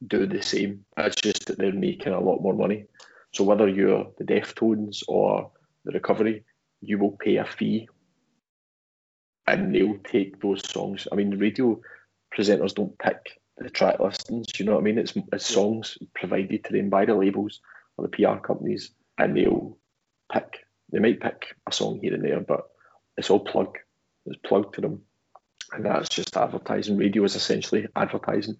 do 0.07 0.27
the 0.27 0.43
same. 0.43 0.85
It's 0.97 1.17
just 1.17 1.47
that 1.47 1.59
they're 1.59 1.73
making 1.73 2.13
a 2.13 2.21
lot 2.21 2.43
more 2.43 2.55
money. 2.55 2.85
So 3.33 3.45
whether 3.45 3.69
you're 3.69 4.09
the 4.19 4.25
Deftones 4.25 5.03
or 5.09 5.51
the 5.85 5.93
Recovery, 5.93 6.45
you 6.81 6.99
will 6.99 7.13
pay 7.13 7.37
a 7.37 7.45
fee, 7.45 7.89
and 9.47 9.75
they'll 9.75 9.99
take 10.05 10.41
those 10.41 10.69
songs. 10.69 11.07
I 11.11 11.15
mean, 11.15 11.39
radio 11.39 11.81
presenters 12.37 12.75
don't 12.75 12.99
pick 12.99 13.41
the 13.61 13.71
track 13.71 14.01
listings. 14.01 14.47
You 14.59 14.67
know 14.67 14.73
what 14.73 14.81
I 14.81 14.85
mean? 14.85 14.99
It's, 14.99 15.15
it's 15.33 15.47
songs 15.47 15.99
provided 16.15 16.65
to 16.65 16.73
them 16.73 16.89
by 16.89 17.05
the 17.05 17.15
labels 17.15 17.61
or 17.97 18.07
the 18.07 18.17
PR 18.17 18.39
companies, 18.39 18.91
and 19.19 19.37
they'll 19.37 19.77
pick. 20.33 20.65
They 20.93 20.99
might 20.99 21.21
pick 21.21 21.55
a 21.69 21.73
song 21.73 22.01
here 22.03 22.15
and 22.15 22.25
there, 22.25 22.41
but 22.41 22.69
it's 23.17 23.31
all 23.31 23.41
plug. 23.41 23.79
It's 24.27 24.41
plugged 24.45 24.75
to 24.75 24.81
them, 24.81 25.03
and 25.73 25.85
that's 25.85 26.09
just 26.09 26.37
advertising. 26.37 26.97
Radio 26.97 27.25
is 27.25 27.37
essentially 27.37 27.87
advertising. 27.95 28.57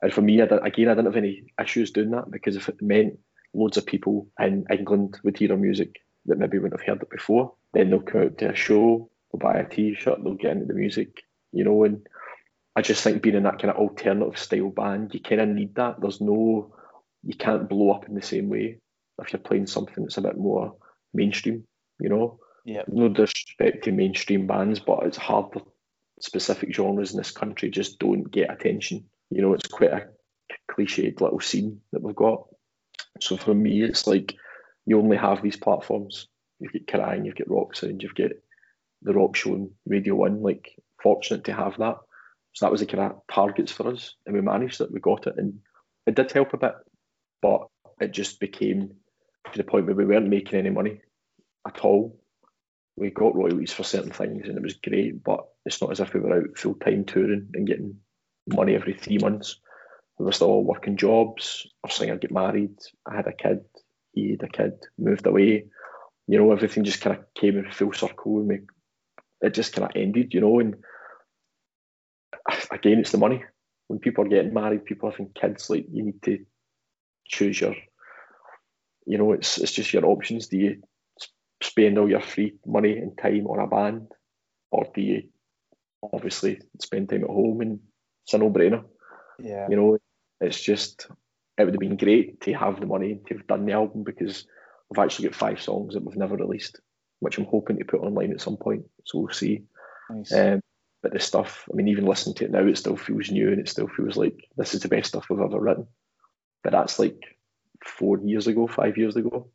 And 0.00 0.12
for 0.12 0.22
me, 0.22 0.40
I 0.40 0.44
again, 0.44 0.88
I 0.88 0.94
didn't 0.94 1.06
have 1.06 1.16
any 1.16 1.52
issues 1.60 1.90
doing 1.90 2.12
that 2.12 2.30
because 2.30 2.56
if 2.56 2.68
it 2.68 2.80
meant 2.80 3.18
loads 3.52 3.76
of 3.76 3.86
people 3.86 4.28
in 4.38 4.64
England 4.70 5.18
would 5.24 5.36
hear 5.36 5.52
our 5.52 5.58
music 5.58 5.96
that 6.26 6.38
maybe 6.38 6.58
wouldn't 6.58 6.80
have 6.80 6.86
heard 6.86 7.02
it 7.02 7.10
before, 7.10 7.54
then 7.72 7.90
they'll 7.90 8.00
come 8.00 8.22
out 8.22 8.38
to 8.38 8.50
a 8.50 8.54
show, 8.54 9.10
they'll 9.32 9.40
buy 9.40 9.58
a 9.58 9.68
T-shirt, 9.68 10.22
they'll 10.22 10.34
get 10.34 10.52
into 10.52 10.66
the 10.66 10.74
music, 10.74 11.22
you 11.52 11.64
know, 11.64 11.84
and 11.84 12.06
I 12.78 12.80
just 12.80 13.02
think 13.02 13.22
being 13.22 13.34
in 13.34 13.42
that 13.42 13.58
kind 13.58 13.72
of 13.72 13.76
alternative 13.76 14.38
style 14.38 14.70
band, 14.70 15.12
you 15.12 15.18
kind 15.18 15.40
of 15.40 15.48
need 15.48 15.74
that. 15.74 16.00
There's 16.00 16.20
no, 16.20 16.72
you 17.24 17.34
can't 17.34 17.68
blow 17.68 17.90
up 17.90 18.06
in 18.06 18.14
the 18.14 18.22
same 18.22 18.48
way 18.48 18.78
if 19.20 19.32
you're 19.32 19.40
playing 19.40 19.66
something 19.66 20.04
that's 20.04 20.16
a 20.16 20.20
bit 20.20 20.38
more 20.38 20.76
mainstream, 21.12 21.64
you 21.98 22.08
know? 22.08 22.38
Yeah. 22.64 22.82
No 22.86 23.08
disrespect 23.08 23.82
to 23.82 23.90
mainstream 23.90 24.46
bands, 24.46 24.78
but 24.78 25.02
it's 25.02 25.16
hard 25.16 25.52
for 25.52 25.62
specific 26.20 26.72
genres 26.72 27.10
in 27.10 27.16
this 27.16 27.32
country 27.32 27.68
just 27.68 27.98
don't 27.98 28.30
get 28.30 28.52
attention. 28.52 29.06
You 29.30 29.42
know, 29.42 29.54
it's 29.54 29.66
quite 29.66 29.90
a 29.90 30.06
cliched 30.70 31.20
little 31.20 31.40
scene 31.40 31.80
that 31.90 32.00
we've 32.00 32.14
got. 32.14 32.44
So 33.20 33.36
for 33.36 33.56
me, 33.56 33.82
it's 33.82 34.06
like 34.06 34.36
you 34.86 35.00
only 35.00 35.16
have 35.16 35.42
these 35.42 35.56
platforms. 35.56 36.28
You've 36.60 36.74
got 36.74 36.86
Kerrang, 36.86 37.26
you've 37.26 37.34
got 37.34 37.50
Rock 37.50 37.74
Sound, 37.74 38.04
you've 38.04 38.14
got 38.14 38.30
the 39.02 39.14
Rock 39.14 39.34
Show 39.34 39.54
and 39.54 39.70
Radio 39.84 40.14
One. 40.14 40.44
Like, 40.44 40.80
fortunate 41.02 41.42
to 41.46 41.52
have 41.52 41.76
that. 41.78 41.96
So 42.58 42.66
that 42.66 42.72
was 42.72 42.80
the 42.80 42.86
kind 42.86 43.12
of 43.12 43.20
targets 43.32 43.70
for 43.70 43.86
us, 43.86 44.16
and 44.26 44.34
we 44.34 44.40
managed 44.40 44.80
it. 44.80 44.90
We 44.90 44.98
got 44.98 45.28
it, 45.28 45.34
and 45.36 45.60
it 46.08 46.16
did 46.16 46.32
help 46.32 46.54
a 46.54 46.56
bit, 46.56 46.74
but 47.40 47.68
it 48.00 48.10
just 48.10 48.40
became 48.40 48.94
to 49.52 49.56
the 49.56 49.62
point 49.62 49.86
where 49.86 49.94
we 49.94 50.04
weren't 50.04 50.28
making 50.28 50.58
any 50.58 50.70
money 50.70 51.00
at 51.64 51.78
all. 51.84 52.18
We 52.96 53.10
got 53.10 53.36
royalties 53.36 53.72
for 53.72 53.84
certain 53.84 54.10
things, 54.10 54.48
and 54.48 54.56
it 54.58 54.62
was 54.64 54.74
great, 54.74 55.22
but 55.22 55.46
it's 55.64 55.80
not 55.80 55.92
as 55.92 56.00
if 56.00 56.12
we 56.12 56.18
were 56.18 56.36
out 56.36 56.58
full 56.58 56.74
time 56.74 57.04
touring 57.04 57.50
and 57.54 57.64
getting 57.64 57.98
money 58.48 58.74
every 58.74 58.94
three 58.94 59.18
months. 59.18 59.60
We 60.18 60.24
were 60.24 60.32
still 60.32 60.48
all 60.48 60.64
working 60.64 60.96
jobs. 60.96 61.64
Our 61.84 61.90
singer 61.90 62.16
get 62.16 62.32
married. 62.32 62.76
I 63.08 63.14
had 63.14 63.28
a 63.28 63.32
kid. 63.32 63.60
He 64.14 64.32
had 64.32 64.42
a 64.42 64.48
kid. 64.48 64.72
Moved 64.98 65.28
away. 65.28 65.66
You 66.26 66.38
know, 66.38 66.50
everything 66.50 66.82
just 66.82 67.02
kind 67.02 67.18
of 67.18 67.24
came 67.34 67.56
in 67.56 67.70
full 67.70 67.92
circle, 67.92 68.40
and 68.40 68.48
we, 68.48 68.60
it 69.42 69.54
just 69.54 69.74
kind 69.74 69.88
of 69.88 69.92
ended. 69.94 70.34
You 70.34 70.40
know, 70.40 70.58
and 70.58 70.74
again, 72.70 72.98
it's 72.98 73.12
the 73.12 73.18
money. 73.18 73.44
When 73.88 73.98
people 73.98 74.24
are 74.24 74.28
getting 74.28 74.52
married, 74.52 74.84
people 74.84 75.10
having 75.10 75.30
kids, 75.34 75.70
like 75.70 75.86
you 75.90 76.04
need 76.04 76.22
to 76.22 76.44
choose 77.26 77.60
your, 77.60 77.74
you 79.06 79.18
know, 79.18 79.32
it's 79.32 79.58
it's 79.58 79.72
just 79.72 79.92
your 79.92 80.06
options. 80.06 80.48
Do 80.48 80.58
you 80.58 80.82
spend 81.62 81.98
all 81.98 82.08
your 82.08 82.20
free 82.20 82.54
money 82.66 82.98
and 82.98 83.16
time 83.16 83.46
on 83.46 83.60
a 83.60 83.66
band, 83.66 84.12
or 84.70 84.86
do 84.94 85.00
you 85.00 85.22
obviously 86.12 86.60
spend 86.80 87.08
time 87.08 87.24
at 87.24 87.30
home? 87.30 87.60
And 87.60 87.80
it's 88.24 88.34
a 88.34 88.38
no-brainer. 88.38 88.84
Yeah. 89.38 89.66
You 89.70 89.76
know, 89.76 89.98
it's 90.40 90.60
just 90.60 91.06
it 91.56 91.64
would 91.64 91.74
have 91.74 91.80
been 91.80 91.96
great 91.96 92.40
to 92.42 92.52
have 92.52 92.80
the 92.80 92.86
money 92.86 93.20
to 93.26 93.34
have 93.36 93.46
done 93.46 93.66
the 93.66 93.72
album 93.72 94.04
because 94.04 94.46
we've 94.90 95.02
actually 95.02 95.28
got 95.28 95.34
five 95.34 95.62
songs 95.62 95.94
that 95.94 96.04
we've 96.04 96.16
never 96.16 96.36
released, 96.36 96.80
which 97.20 97.38
I'm 97.38 97.46
hoping 97.46 97.78
to 97.78 97.84
put 97.84 98.00
online 98.00 98.32
at 98.32 98.40
some 98.40 98.56
point. 98.56 98.84
So 99.04 99.20
we'll 99.20 99.32
see. 99.32 99.62
Nice. 100.10 100.32
Um, 100.32 100.60
but 101.02 101.12
the 101.12 101.20
stuff, 101.20 101.68
I 101.70 101.76
mean, 101.76 101.88
even 101.88 102.06
listening 102.06 102.34
to 102.36 102.44
it 102.44 102.50
now, 102.50 102.66
it 102.66 102.76
still 102.78 102.96
feels 102.96 103.30
new 103.30 103.48
and 103.48 103.60
it 103.60 103.68
still 103.68 103.88
feels 103.88 104.16
like 104.16 104.48
this 104.56 104.74
is 104.74 104.80
the 104.80 104.88
best 104.88 105.08
stuff 105.08 105.26
we've 105.30 105.40
ever 105.40 105.60
written. 105.60 105.86
But 106.64 106.72
that's 106.72 106.98
like 106.98 107.36
four 107.84 108.18
years 108.18 108.46
ago, 108.46 108.66
five 108.66 108.96
years 108.96 109.14
ago. 109.14 109.48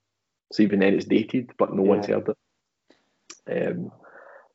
So 0.53 0.63
even 0.63 0.79
then 0.79 0.93
it's 0.93 1.05
dated, 1.05 1.51
but 1.57 1.73
no 1.73 1.83
yeah. 1.83 1.89
one's 1.89 2.05
heard 2.05 2.29
it. 3.47 3.69
Um, 3.69 3.91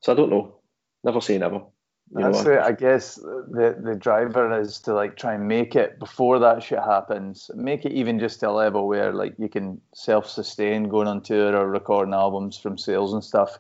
so 0.00 0.12
I 0.12 0.16
don't 0.16 0.30
know. 0.30 0.56
Never 1.04 1.20
say 1.20 1.36
never. 1.36 1.62
You 2.10 2.22
That's 2.22 2.42
know. 2.44 2.60
I 2.60 2.72
guess 2.72 3.16
the 3.16 3.78
the 3.82 3.94
driver 3.94 4.58
is 4.58 4.78
to 4.80 4.94
like 4.94 5.16
try 5.16 5.34
and 5.34 5.46
make 5.46 5.76
it 5.76 5.98
before 5.98 6.38
that 6.38 6.62
shit 6.62 6.78
happens. 6.78 7.50
Make 7.54 7.84
it 7.84 7.92
even 7.92 8.18
just 8.18 8.40
to 8.40 8.48
a 8.48 8.50
level 8.50 8.88
where 8.88 9.12
like 9.12 9.34
you 9.38 9.50
can 9.50 9.78
self 9.94 10.26
sustain 10.26 10.88
going 10.88 11.06
on 11.06 11.20
tour 11.20 11.54
or 11.54 11.68
recording 11.68 12.14
albums 12.14 12.56
from 12.56 12.78
sales 12.78 13.12
and 13.12 13.22
stuff 13.22 13.58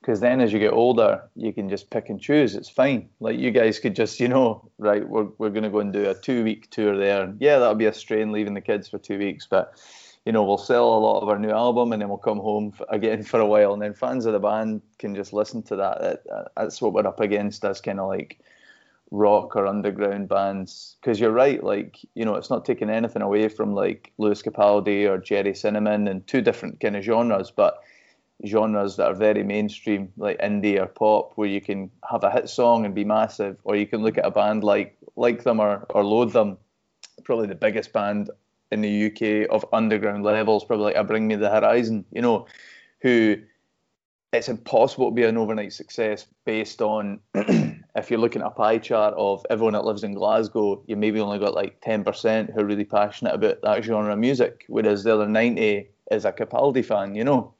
because 0.00 0.20
then 0.20 0.40
as 0.40 0.52
you 0.52 0.58
get 0.58 0.72
older 0.72 1.22
you 1.36 1.52
can 1.52 1.68
just 1.68 1.90
pick 1.90 2.08
and 2.08 2.20
choose. 2.20 2.54
It's 2.54 2.68
fine. 2.68 3.08
Like 3.20 3.38
you 3.38 3.50
guys 3.50 3.78
could 3.78 3.94
just 3.94 4.20
you 4.20 4.28
know 4.28 4.68
right 4.78 5.08
we're, 5.08 5.28
we're 5.38 5.50
going 5.50 5.64
to 5.64 5.70
go 5.70 5.80
and 5.80 5.92
do 5.92 6.08
a 6.08 6.14
two 6.14 6.44
week 6.44 6.70
tour 6.70 6.96
there. 6.96 7.32
Yeah 7.38 7.58
that'll 7.58 7.74
be 7.74 7.86
a 7.86 7.94
strain 7.94 8.32
leaving 8.32 8.54
the 8.54 8.60
kids 8.60 8.88
for 8.88 8.98
two 8.98 9.18
weeks 9.18 9.46
but 9.46 9.74
you 10.26 10.32
know 10.32 10.44
we'll 10.44 10.58
sell 10.58 10.94
a 10.94 11.00
lot 11.00 11.20
of 11.20 11.28
our 11.28 11.38
new 11.38 11.50
album 11.50 11.92
and 11.92 12.02
then 12.02 12.08
we'll 12.08 12.18
come 12.18 12.38
home 12.38 12.72
again 12.88 13.22
for 13.22 13.40
a 13.40 13.46
while. 13.46 13.72
And 13.72 13.82
then 13.82 13.94
fans 13.94 14.26
of 14.26 14.32
the 14.32 14.38
band 14.38 14.82
can 14.98 15.14
just 15.14 15.32
listen 15.32 15.62
to 15.64 15.76
that. 15.76 16.24
That's 16.56 16.80
what 16.80 16.92
we're 16.92 17.06
up 17.06 17.20
against 17.20 17.64
as 17.64 17.80
kind 17.80 18.00
of 18.00 18.08
like 18.08 18.38
rock 19.10 19.56
or 19.56 19.66
underground 19.66 20.28
bands. 20.28 20.96
Because 21.00 21.18
you're 21.20 21.30
right 21.30 21.62
like 21.62 21.98
you 22.14 22.24
know 22.24 22.34
it's 22.34 22.50
not 22.50 22.64
taking 22.64 22.90
anything 22.90 23.22
away 23.22 23.48
from 23.48 23.74
like 23.74 24.12
Lewis 24.18 24.42
Capaldi 24.42 25.08
or 25.08 25.18
Gerry 25.18 25.54
Cinnamon 25.54 26.08
and 26.08 26.26
two 26.26 26.40
different 26.40 26.80
kind 26.80 26.96
of 26.96 27.04
genres 27.04 27.50
but 27.50 27.82
genres 28.46 28.96
that 28.96 29.06
are 29.06 29.14
very 29.14 29.42
mainstream, 29.42 30.12
like 30.16 30.38
indie 30.40 30.80
or 30.80 30.86
pop, 30.86 31.32
where 31.36 31.48
you 31.48 31.60
can 31.60 31.90
have 32.08 32.24
a 32.24 32.30
hit 32.30 32.48
song 32.48 32.84
and 32.84 32.94
be 32.94 33.04
massive, 33.04 33.56
or 33.64 33.76
you 33.76 33.86
can 33.86 34.02
look 34.02 34.18
at 34.18 34.26
a 34.26 34.30
band 34.30 34.64
like 34.64 34.96
like 35.16 35.42
them 35.42 35.60
or, 35.60 35.86
or 35.90 36.04
loathe 36.04 36.32
them. 36.32 36.56
Probably 37.24 37.46
the 37.46 37.54
biggest 37.54 37.92
band 37.92 38.30
in 38.72 38.80
the 38.80 39.06
UK 39.06 39.50
of 39.50 39.64
underground 39.72 40.24
levels, 40.24 40.64
probably 40.64 40.86
like 40.86 40.96
a 40.96 41.04
Bring 41.04 41.26
Me 41.26 41.36
the 41.36 41.50
Horizon, 41.50 42.04
you 42.12 42.22
know, 42.22 42.46
who 43.02 43.36
it's 44.32 44.48
impossible 44.48 45.10
to 45.10 45.14
be 45.14 45.24
an 45.24 45.36
overnight 45.36 45.72
success 45.72 46.26
based 46.44 46.80
on 46.80 47.18
if 47.34 48.10
you're 48.10 48.20
looking 48.20 48.42
at 48.42 48.48
a 48.48 48.50
pie 48.50 48.78
chart 48.78 49.12
of 49.16 49.44
everyone 49.50 49.72
that 49.72 49.84
lives 49.84 50.04
in 50.04 50.14
Glasgow, 50.14 50.82
you 50.86 50.96
maybe 50.96 51.18
only 51.18 51.38
got 51.38 51.54
like 51.54 51.80
10% 51.80 52.52
who 52.52 52.60
are 52.60 52.64
really 52.64 52.84
passionate 52.84 53.34
about 53.34 53.60
that 53.62 53.82
genre 53.82 54.12
of 54.12 54.18
music, 54.18 54.64
whereas 54.68 55.02
the 55.02 55.12
other 55.12 55.26
90 55.26 55.88
is 56.10 56.24
a 56.24 56.32
Capaldi 56.32 56.84
fan, 56.84 57.14
you 57.14 57.24
know. 57.24 57.54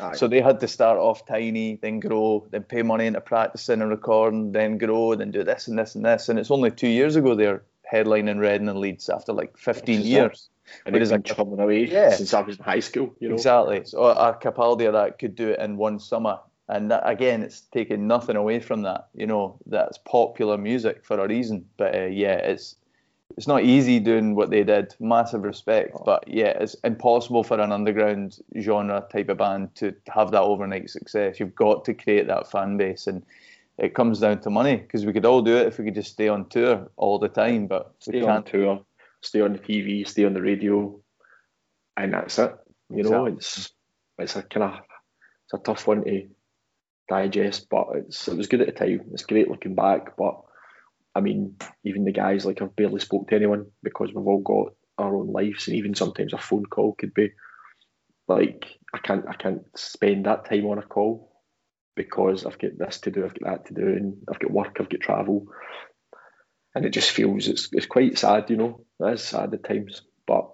Aye. 0.00 0.14
So 0.14 0.26
they 0.26 0.40
had 0.40 0.60
to 0.60 0.68
start 0.68 0.98
off 0.98 1.24
tiny, 1.26 1.76
then 1.76 2.00
grow, 2.00 2.46
then 2.50 2.64
pay 2.64 2.82
money 2.82 3.06
into 3.06 3.20
practicing 3.20 3.80
and 3.80 3.90
recording, 3.90 4.52
then 4.52 4.78
grow, 4.78 5.14
then 5.14 5.30
do 5.30 5.44
this 5.44 5.68
and 5.68 5.78
this 5.78 5.94
and 5.94 6.04
this. 6.04 6.28
And 6.28 6.38
it's 6.38 6.50
only 6.50 6.70
two 6.70 6.88
years 6.88 7.16
ago 7.16 7.34
they're 7.34 7.62
headlining 7.90 8.40
Reading 8.40 8.68
and 8.68 8.78
Leeds 8.78 9.08
after 9.08 9.32
like 9.32 9.56
15 9.56 10.00
years. 10.02 10.48
And 10.86 10.96
it's 10.96 11.10
been 11.10 11.22
chumming 11.22 11.60
away 11.60 11.86
yeah. 11.86 12.10
since 12.14 12.32
I 12.32 12.40
was 12.40 12.56
in 12.56 12.64
high 12.64 12.80
school. 12.80 13.14
You 13.20 13.28
know? 13.28 13.34
Exactly. 13.34 13.84
So 13.84 14.04
a 14.04 14.34
Capaldi 14.34 14.90
that 14.90 15.18
could 15.18 15.34
do 15.34 15.50
it 15.50 15.60
in 15.60 15.76
one 15.76 15.98
summer. 15.98 16.38
And 16.68 16.90
that, 16.90 17.02
again, 17.04 17.42
it's 17.42 17.60
taking 17.60 18.06
nothing 18.06 18.36
away 18.36 18.60
from 18.60 18.82
that. 18.82 19.08
You 19.14 19.26
know, 19.26 19.58
that's 19.66 19.98
popular 19.98 20.56
music 20.56 21.04
for 21.04 21.18
a 21.18 21.28
reason. 21.28 21.66
But 21.76 21.94
uh, 21.94 22.06
yeah, 22.06 22.36
it's 22.36 22.76
it's 23.36 23.46
not 23.46 23.64
easy 23.64 23.98
doing 23.98 24.34
what 24.34 24.50
they 24.50 24.64
did. 24.64 24.94
Massive 25.00 25.42
respect, 25.42 25.92
oh. 25.94 26.02
but 26.04 26.24
yeah, 26.26 26.48
it's 26.60 26.74
impossible 26.84 27.42
for 27.42 27.60
an 27.60 27.72
underground 27.72 28.38
genre 28.60 29.06
type 29.10 29.28
of 29.28 29.38
band 29.38 29.74
to 29.76 29.94
have 30.08 30.30
that 30.32 30.42
overnight 30.42 30.90
success. 30.90 31.40
You've 31.40 31.54
got 31.54 31.84
to 31.86 31.94
create 31.94 32.26
that 32.26 32.50
fan 32.50 32.76
base, 32.76 33.06
and 33.06 33.22
it 33.78 33.94
comes 33.94 34.20
down 34.20 34.40
to 34.40 34.50
money 34.50 34.76
because 34.76 35.06
we 35.06 35.12
could 35.12 35.26
all 35.26 35.42
do 35.42 35.56
it 35.56 35.66
if 35.66 35.78
we 35.78 35.84
could 35.84 35.94
just 35.94 36.12
stay 36.12 36.28
on 36.28 36.48
tour 36.48 36.90
all 36.96 37.18
the 37.18 37.28
time, 37.28 37.66
but 37.66 37.94
stay 37.98 38.20
we 38.20 38.20
can't. 38.20 38.30
on 38.30 38.44
tour, 38.44 38.84
stay 39.22 39.40
on 39.40 39.52
the 39.52 39.58
TV, 39.58 40.06
stay 40.06 40.24
on 40.24 40.34
the 40.34 40.42
radio, 40.42 40.98
and 41.96 42.12
that's 42.12 42.38
it. 42.38 42.54
You 42.90 43.04
know, 43.04 43.26
it's 43.26 43.70
it's 44.18 44.36
a 44.36 44.42
kind 44.42 44.64
of 44.64 44.80
it's 45.44 45.54
a 45.54 45.58
tough 45.58 45.86
one 45.86 46.04
to 46.04 46.28
digest, 47.08 47.68
but 47.70 47.88
it's 47.94 48.28
it 48.28 48.36
was 48.36 48.46
good 48.46 48.60
at 48.60 48.66
the 48.66 48.72
time. 48.72 49.10
It's 49.12 49.24
great 49.24 49.50
looking 49.50 49.74
back, 49.74 50.16
but 50.16 50.42
I 51.14 51.20
mean, 51.20 51.56
even 51.84 52.04
the 52.04 52.12
guys 52.12 52.46
like 52.46 52.62
I've 52.62 52.74
barely 52.76 53.00
spoke 53.00 53.28
to 53.28 53.36
anyone 53.36 53.66
because 53.82 54.12
we've 54.14 54.26
all 54.26 54.40
got 54.40 54.74
our 54.98 55.14
own 55.14 55.32
lives, 55.32 55.68
and 55.68 55.76
even 55.76 55.94
sometimes 55.94 56.32
a 56.32 56.38
phone 56.38 56.66
call 56.66 56.94
could 56.94 57.14
be 57.14 57.30
like 58.28 58.66
I 58.94 58.98
can't 58.98 59.26
I 59.28 59.34
can't 59.34 59.62
spend 59.76 60.26
that 60.26 60.48
time 60.48 60.66
on 60.66 60.78
a 60.78 60.82
call 60.82 61.32
because 61.94 62.46
I've 62.46 62.58
got 62.58 62.78
this 62.78 63.00
to 63.00 63.10
do, 63.10 63.24
I've 63.24 63.38
got 63.38 63.50
that 63.50 63.66
to 63.66 63.74
do, 63.74 63.86
and 63.86 64.16
I've 64.30 64.38
got 64.38 64.50
work, 64.50 64.76
I've 64.80 64.88
got 64.88 65.00
travel, 65.00 65.46
and 66.74 66.84
it 66.84 66.90
just 66.90 67.10
feels 67.10 67.48
it's 67.48 67.68
it's 67.72 67.86
quite 67.86 68.18
sad, 68.18 68.48
you 68.50 68.56
know. 68.56 68.84
It 69.00 69.14
is 69.14 69.22
sad 69.22 69.52
at 69.52 69.64
times, 69.64 70.02
but 70.26 70.50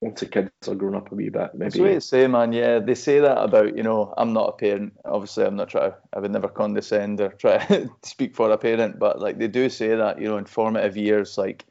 once 0.00 0.20
the 0.20 0.26
kids 0.26 0.50
are 0.68 0.74
grown 0.74 0.94
up 0.94 1.10
a 1.10 1.14
wee 1.14 1.28
bit, 1.28 1.54
maybe. 1.54 1.70
That's 1.70 1.78
what 1.78 1.88
to 1.88 2.00
say, 2.00 2.26
man. 2.26 2.52
Yeah, 2.52 2.78
they 2.78 2.94
say 2.94 3.18
that 3.18 3.38
about 3.38 3.76
you 3.76 3.82
know. 3.82 4.14
I'm 4.16 4.32
not 4.32 4.48
a 4.48 4.52
parent. 4.52 4.92
Obviously, 5.04 5.44
I'm 5.44 5.56
not 5.56 5.70
trying. 5.70 5.92
I 6.12 6.20
would 6.20 6.30
never 6.30 6.48
condescend 6.48 7.20
or 7.20 7.30
try 7.30 7.58
to 7.66 7.90
speak 8.04 8.34
for 8.34 8.50
a 8.50 8.58
parent, 8.58 8.98
but 8.98 9.20
like 9.20 9.38
they 9.38 9.48
do 9.48 9.68
say 9.68 9.94
that 9.96 10.20
you 10.20 10.28
know, 10.28 10.38
in 10.38 10.44
formative 10.44 10.96
years, 10.96 11.36
like 11.36 11.64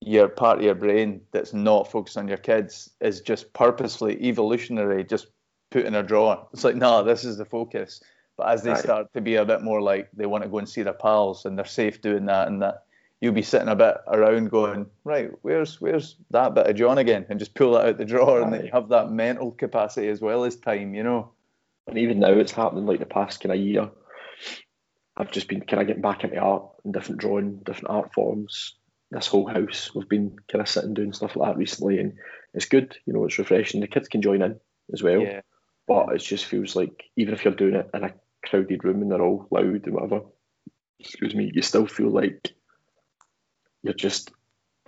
your 0.00 0.28
part 0.28 0.58
of 0.58 0.64
your 0.64 0.74
brain 0.74 1.20
that's 1.32 1.54
not 1.54 1.90
focused 1.90 2.18
on 2.18 2.28
your 2.28 2.36
kids 2.36 2.90
is 3.00 3.20
just 3.20 3.52
purposely 3.54 4.22
evolutionary, 4.22 5.02
just 5.02 5.28
put 5.70 5.86
in 5.86 5.94
a 5.94 6.02
drawer. 6.02 6.46
It's 6.52 6.64
like, 6.64 6.76
no, 6.76 7.02
this 7.02 7.24
is 7.24 7.38
the 7.38 7.46
focus. 7.46 8.02
But 8.36 8.48
as 8.48 8.62
they 8.62 8.70
right. 8.70 8.78
start 8.78 9.12
to 9.14 9.20
be 9.20 9.36
a 9.36 9.44
bit 9.44 9.62
more 9.62 9.80
like 9.80 10.10
they 10.12 10.26
want 10.26 10.42
to 10.42 10.50
go 10.50 10.58
and 10.58 10.68
see 10.68 10.82
their 10.82 10.92
pals 10.92 11.46
and 11.46 11.56
they're 11.56 11.64
safe 11.64 12.02
doing 12.02 12.26
that 12.26 12.48
and 12.48 12.60
that 12.62 12.83
you'll 13.20 13.32
be 13.32 13.42
sitting 13.42 13.68
a 13.68 13.76
bit 13.76 13.96
around 14.06 14.50
going, 14.50 14.86
right, 15.04 15.30
where's 15.42 15.80
where's 15.80 16.16
that 16.30 16.54
bit 16.54 16.66
of 16.66 16.76
Jawn 16.76 16.98
again? 16.98 17.26
And 17.28 17.38
just 17.38 17.54
pull 17.54 17.72
that 17.72 17.86
out 17.86 17.98
the 17.98 18.04
drawer 18.04 18.38
right. 18.38 18.44
and 18.44 18.52
then 18.52 18.64
you 18.66 18.70
have 18.72 18.90
that 18.90 19.10
mental 19.10 19.50
capacity 19.52 20.08
as 20.08 20.20
well 20.20 20.44
as 20.44 20.56
time, 20.56 20.94
you 20.94 21.02
know. 21.02 21.32
And 21.86 21.98
even 21.98 22.20
now 22.20 22.32
it's 22.32 22.52
happening 22.52 22.86
like 22.86 23.00
the 23.00 23.06
past 23.06 23.40
kind 23.40 23.52
of 23.52 23.58
year. 23.58 23.90
I've 25.16 25.30
just 25.30 25.48
been 25.48 25.60
kind 25.60 25.80
of 25.80 25.86
getting 25.86 26.02
back 26.02 26.24
into 26.24 26.38
art 26.38 26.64
and 26.84 26.92
different 26.92 27.20
drawing, 27.20 27.58
different 27.58 27.90
art 27.90 28.12
forms. 28.12 28.74
This 29.10 29.26
whole 29.26 29.46
house, 29.46 29.94
we've 29.94 30.08
been 30.08 30.36
kind 30.50 30.60
of 30.60 30.68
sitting 30.68 30.94
doing 30.94 31.12
stuff 31.12 31.36
like 31.36 31.50
that 31.52 31.58
recently, 31.58 31.98
and 31.98 32.14
it's 32.52 32.66
good. 32.66 32.96
You 33.06 33.12
know, 33.12 33.24
it's 33.24 33.38
refreshing. 33.38 33.80
The 33.80 33.86
kids 33.86 34.08
can 34.08 34.22
join 34.22 34.42
in 34.42 34.58
as 34.92 35.02
well, 35.02 35.20
yeah. 35.20 35.42
but 35.86 36.14
it 36.14 36.18
just 36.18 36.46
feels 36.46 36.74
like 36.74 37.04
even 37.16 37.32
if 37.32 37.44
you're 37.44 37.54
doing 37.54 37.74
it 37.74 37.90
in 37.94 38.02
a 38.02 38.14
crowded 38.44 38.82
room 38.82 39.02
and 39.02 39.12
they're 39.12 39.22
all 39.22 39.46
loud 39.50 39.86
and 39.86 39.94
whatever, 39.94 40.22
excuse 40.98 41.34
me, 41.34 41.50
you 41.54 41.62
still 41.62 41.86
feel 41.86 42.10
like 42.10 42.54
you're 43.84 43.94
just 43.94 44.32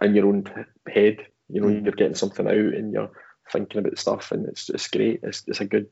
in 0.00 0.14
your 0.14 0.26
own 0.26 0.44
head. 0.92 1.18
You 1.48 1.60
know, 1.60 1.68
mm. 1.68 1.84
you're 1.84 1.92
getting 1.92 2.16
something 2.16 2.46
out 2.46 2.54
and 2.54 2.92
you're 2.92 3.10
thinking 3.52 3.78
about 3.78 3.98
stuff, 3.98 4.32
and 4.32 4.46
it's 4.46 4.68
it's 4.70 4.88
great. 4.88 5.20
It's 5.22 5.44
it's 5.46 5.60
a 5.60 5.66
good. 5.66 5.86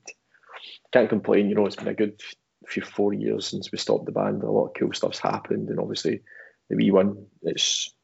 Can't 0.92 1.08
complain. 1.08 1.48
You 1.48 1.54
know, 1.54 1.66
it's 1.66 1.76
been 1.76 1.88
a 1.88 1.94
good 1.94 2.20
few 2.66 2.82
four 2.82 3.12
years 3.12 3.46
since 3.46 3.70
we 3.70 3.78
stopped 3.78 4.06
the 4.06 4.12
band. 4.12 4.42
A 4.42 4.50
lot 4.50 4.68
of 4.68 4.74
cool 4.78 4.92
stuff's 4.92 5.18
happened, 5.18 5.68
and 5.68 5.78
obviously 5.78 6.22
the 6.70 6.76
wee 6.76 6.90
one. 6.90 7.26
It's 7.42 7.94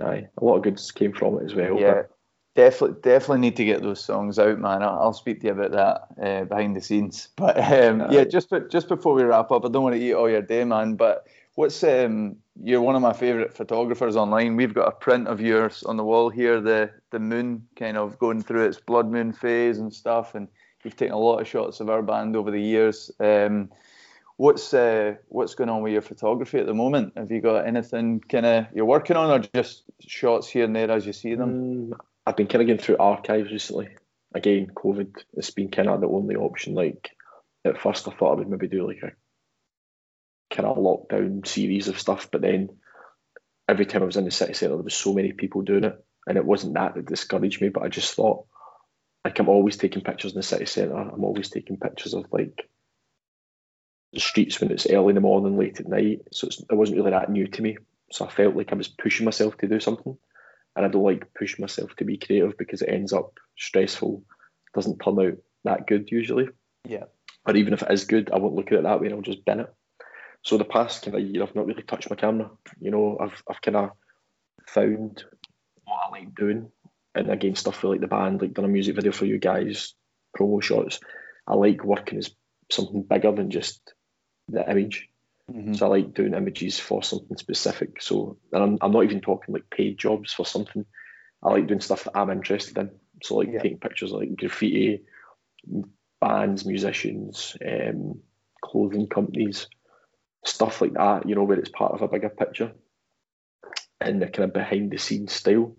aye, 0.00 0.28
a 0.36 0.44
lot 0.44 0.56
of 0.56 0.62
goods 0.62 0.90
came 0.90 1.12
from 1.12 1.38
it 1.38 1.44
as 1.44 1.54
well. 1.54 1.78
Yeah. 1.78 2.02
Definitely, 2.56 3.00
definitely 3.02 3.38
need 3.38 3.56
to 3.56 3.64
get 3.64 3.80
those 3.80 4.02
songs 4.02 4.36
out, 4.40 4.58
man. 4.58 4.82
I'll, 4.82 4.98
I'll 4.98 5.12
speak 5.12 5.40
to 5.40 5.46
you 5.46 5.52
about 5.52 5.70
that 5.70 6.26
uh, 6.26 6.44
behind 6.46 6.74
the 6.74 6.80
scenes. 6.80 7.28
But 7.36 7.56
um, 7.56 8.10
yeah, 8.10 8.24
just 8.24 8.52
just 8.70 8.88
before 8.88 9.14
we 9.14 9.22
wrap 9.22 9.52
up, 9.52 9.64
I 9.64 9.68
don't 9.68 9.84
want 9.84 9.94
to 9.94 10.02
eat 10.02 10.14
all 10.14 10.28
your 10.28 10.42
day, 10.42 10.64
man. 10.64 10.96
But 10.96 11.26
what's 11.60 11.84
um, 11.84 12.36
you're 12.62 12.80
one 12.80 12.96
of 12.96 13.02
my 13.02 13.12
favourite 13.12 13.52
photographers 13.52 14.16
online. 14.16 14.56
We've 14.56 14.72
got 14.72 14.88
a 14.88 14.92
print 14.92 15.28
of 15.28 15.42
yours 15.42 15.82
on 15.82 15.98
the 15.98 16.04
wall 16.04 16.30
here, 16.30 16.58
the 16.58 16.90
the 17.10 17.18
moon 17.18 17.66
kind 17.76 17.98
of 17.98 18.18
going 18.18 18.42
through 18.42 18.64
its 18.64 18.80
blood 18.80 19.10
moon 19.10 19.34
phase 19.34 19.78
and 19.78 19.92
stuff, 19.92 20.34
and 20.34 20.48
you've 20.82 20.96
taken 20.96 21.14
a 21.14 21.18
lot 21.18 21.38
of 21.38 21.46
shots 21.46 21.80
of 21.80 21.90
our 21.90 22.00
band 22.00 22.34
over 22.34 22.50
the 22.50 22.62
years. 22.62 23.10
Um, 23.20 23.68
what's 24.38 24.72
uh, 24.72 25.16
what's 25.28 25.54
going 25.54 25.68
on 25.68 25.82
with 25.82 25.92
your 25.92 26.00
photography 26.00 26.58
at 26.58 26.66
the 26.66 26.72
moment? 26.72 27.12
Have 27.18 27.30
you 27.30 27.42
got 27.42 27.66
anything 27.66 28.20
kind 28.20 28.46
of 28.46 28.66
you're 28.74 28.86
working 28.86 29.16
on, 29.16 29.30
or 29.30 29.46
just 29.54 29.82
shots 30.00 30.48
here 30.48 30.64
and 30.64 30.74
there 30.74 30.90
as 30.90 31.04
you 31.04 31.12
see 31.12 31.34
them? 31.34 31.92
Um, 31.92 32.00
I've 32.26 32.36
been 32.36 32.46
kind 32.46 32.62
of 32.62 32.68
going 32.68 32.78
through 32.78 32.96
archives 32.96 33.52
recently. 33.52 33.88
Again, 34.34 34.70
COVID, 34.74 35.14
it's 35.34 35.50
been 35.50 35.70
kind 35.70 35.90
of 35.90 36.00
the 36.00 36.08
only 36.08 36.36
option. 36.36 36.72
Like 36.72 37.10
at 37.66 37.78
first, 37.78 38.08
I 38.08 38.12
thought 38.12 38.32
I 38.32 38.36
would 38.36 38.48
maybe 38.48 38.68
do 38.68 38.86
like 38.86 39.02
a 39.02 39.12
kind 40.50 40.66
of 40.66 40.76
lockdown 40.76 41.46
series 41.46 41.88
of 41.88 41.98
stuff. 41.98 42.28
But 42.30 42.42
then 42.42 42.70
every 43.68 43.86
time 43.86 44.02
I 44.02 44.06
was 44.06 44.16
in 44.16 44.24
the 44.24 44.30
city 44.30 44.54
centre, 44.54 44.74
there 44.74 44.82
was 44.82 44.94
so 44.94 45.14
many 45.14 45.32
people 45.32 45.62
doing 45.62 45.84
it, 45.84 46.04
and 46.26 46.36
it 46.36 46.44
wasn't 46.44 46.74
that 46.74 46.94
that 46.94 47.06
discouraged 47.06 47.60
me. 47.60 47.68
But 47.68 47.84
I 47.84 47.88
just 47.88 48.14
thought, 48.14 48.46
like, 49.24 49.38
I'm 49.38 49.48
always 49.48 49.76
taking 49.76 50.02
pictures 50.02 50.32
in 50.32 50.38
the 50.38 50.42
city 50.42 50.66
centre. 50.66 50.96
I'm 50.96 51.24
always 51.24 51.50
taking 51.50 51.76
pictures 51.76 52.14
of 52.14 52.26
like 52.32 52.68
the 54.12 54.20
streets 54.20 54.60
when 54.60 54.72
it's 54.72 54.86
early 54.90 55.10
in 55.10 55.14
the 55.14 55.20
morning, 55.20 55.56
late 55.56 55.80
at 55.80 55.88
night. 55.88 56.22
So 56.32 56.48
it 56.48 56.74
wasn't 56.74 56.98
really 56.98 57.12
that 57.12 57.30
new 57.30 57.46
to 57.46 57.62
me. 57.62 57.78
So 58.12 58.26
I 58.26 58.30
felt 58.30 58.56
like 58.56 58.72
I 58.72 58.74
was 58.74 58.88
pushing 58.88 59.24
myself 59.24 59.56
to 59.58 59.68
do 59.68 59.78
something, 59.78 60.16
and 60.74 60.84
I 60.84 60.88
don't 60.88 61.04
like 61.04 61.32
pushing 61.34 61.62
myself 61.62 61.94
to 61.96 62.04
be 62.04 62.18
creative 62.18 62.58
because 62.58 62.82
it 62.82 62.88
ends 62.88 63.12
up 63.12 63.38
stressful. 63.56 64.24
Doesn't 64.74 64.98
turn 64.98 65.20
out 65.20 65.38
that 65.64 65.86
good 65.86 66.10
usually. 66.10 66.48
Yeah. 66.88 67.04
Or 67.46 67.56
even 67.56 67.72
if 67.72 67.82
it 67.82 67.90
is 67.90 68.04
good, 68.04 68.30
I 68.32 68.38
won't 68.38 68.54
look 68.54 68.72
at 68.72 68.78
it 68.78 68.82
that 68.82 69.00
way 69.00 69.06
and 69.06 69.14
I'll 69.14 69.22
just 69.22 69.44
bin 69.44 69.60
it. 69.60 69.74
So 70.42 70.56
the 70.56 70.64
past 70.64 71.04
kind 71.04 71.16
of 71.16 71.22
year, 71.22 71.42
I've 71.42 71.54
not 71.54 71.66
really 71.66 71.82
touched 71.82 72.10
my 72.10 72.16
camera. 72.16 72.50
You 72.80 72.90
know, 72.90 73.18
I've 73.20 73.42
I've 73.48 73.60
kind 73.60 73.76
of 73.76 73.90
found 74.66 75.24
what 75.84 76.00
I 76.06 76.10
like 76.10 76.34
doing, 76.34 76.70
and 77.14 77.30
again, 77.30 77.56
stuff 77.56 77.76
for 77.76 77.88
like 77.88 78.00
the 78.00 78.06
band, 78.06 78.40
like 78.40 78.54
done 78.54 78.64
a 78.64 78.68
music 78.68 78.96
video 78.96 79.12
for 79.12 79.26
you 79.26 79.38
guys, 79.38 79.94
promo 80.38 80.62
shots. 80.62 81.00
I 81.46 81.54
like 81.54 81.84
working 81.84 82.18
as 82.18 82.30
something 82.70 83.02
bigger 83.02 83.32
than 83.32 83.50
just 83.50 83.92
the 84.48 84.68
image. 84.70 85.08
Mm-hmm. 85.50 85.74
So 85.74 85.86
I 85.86 85.88
like 85.88 86.14
doing 86.14 86.34
images 86.34 86.78
for 86.78 87.02
something 87.02 87.36
specific. 87.36 88.00
So, 88.00 88.38
and 88.52 88.62
I'm, 88.62 88.78
I'm 88.80 88.92
not 88.92 89.04
even 89.04 89.20
talking 89.20 89.52
like 89.52 89.68
paid 89.68 89.98
jobs 89.98 90.32
for 90.32 90.46
something. 90.46 90.86
I 91.42 91.50
like 91.50 91.66
doing 91.66 91.80
stuff 91.80 92.04
that 92.04 92.16
I'm 92.16 92.30
interested 92.30 92.78
in. 92.78 92.90
So 93.22 93.36
like 93.36 93.48
yeah. 93.52 93.60
taking 93.60 93.78
pictures 93.78 94.12
of, 94.12 94.20
like 94.20 94.36
graffiti, 94.36 95.02
bands, 96.20 96.64
musicians, 96.64 97.56
um, 97.66 98.20
clothing 98.62 99.08
companies, 99.08 99.66
stuff 100.44 100.80
like 100.80 100.94
that, 100.94 101.28
you 101.28 101.34
know, 101.34 101.44
where 101.44 101.58
it's 101.58 101.70
part 101.70 101.92
of 101.92 102.02
a 102.02 102.08
bigger 102.08 102.28
picture 102.28 102.72
and 104.00 104.22
the 104.22 104.26
kind 104.26 104.48
of 104.48 104.52
behind 104.52 104.90
the 104.90 104.98
scenes 104.98 105.32
style. 105.32 105.76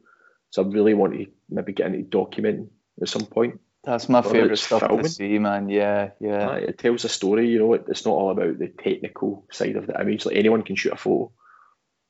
So 0.52 0.64
I 0.64 0.68
really 0.68 0.94
want 0.94 1.14
to 1.14 1.28
maybe 1.50 1.74
get 1.74 1.88
into 1.94 2.10
documenting 2.10 2.70
at 3.02 3.10
some 3.10 3.26
point. 3.26 3.60
That's 3.84 4.10
my 4.10 4.22
favourite 4.22 4.60
stuff 4.60 4.82
filming. 4.82 5.04
to 5.04 5.10
see, 5.10 5.40
man. 5.40 5.70
Yeah, 5.70 6.12
yeah. 6.20 6.54
it 6.54 6.78
tells 6.78 7.04
a 7.04 7.10
story, 7.10 7.50
you 7.50 7.58
know. 7.58 7.74
It's 7.74 8.06
not 8.06 8.12
all 8.12 8.30
about 8.30 8.60
the 8.60 8.68
technical 8.68 9.48
side 9.52 9.76
of 9.76 9.88
the 9.88 10.00
image. 10.00 10.26
Like 10.26 10.36
anyone 10.36 10.62
can 10.62 10.76
shoot 10.76 10.94
a 10.94 10.98
photo, 10.98 11.32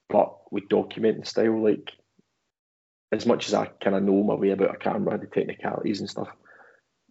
but 0.10 0.52
with 0.52 0.68
documenting 0.68 1.26
style, 1.26 1.64
like 1.64 1.91
as 3.14 3.26
much 3.26 3.48
as 3.48 3.53
I 3.53 3.68
kind 3.68 3.95
of 3.95 4.03
know 4.03 4.22
my 4.23 4.34
way 4.34 4.49
about 4.49 4.76
a 4.76 4.78
camera, 4.78 5.18
the 5.18 5.28
technicalities 5.28 6.02
and 6.02 6.10
stuff, 6.10 6.28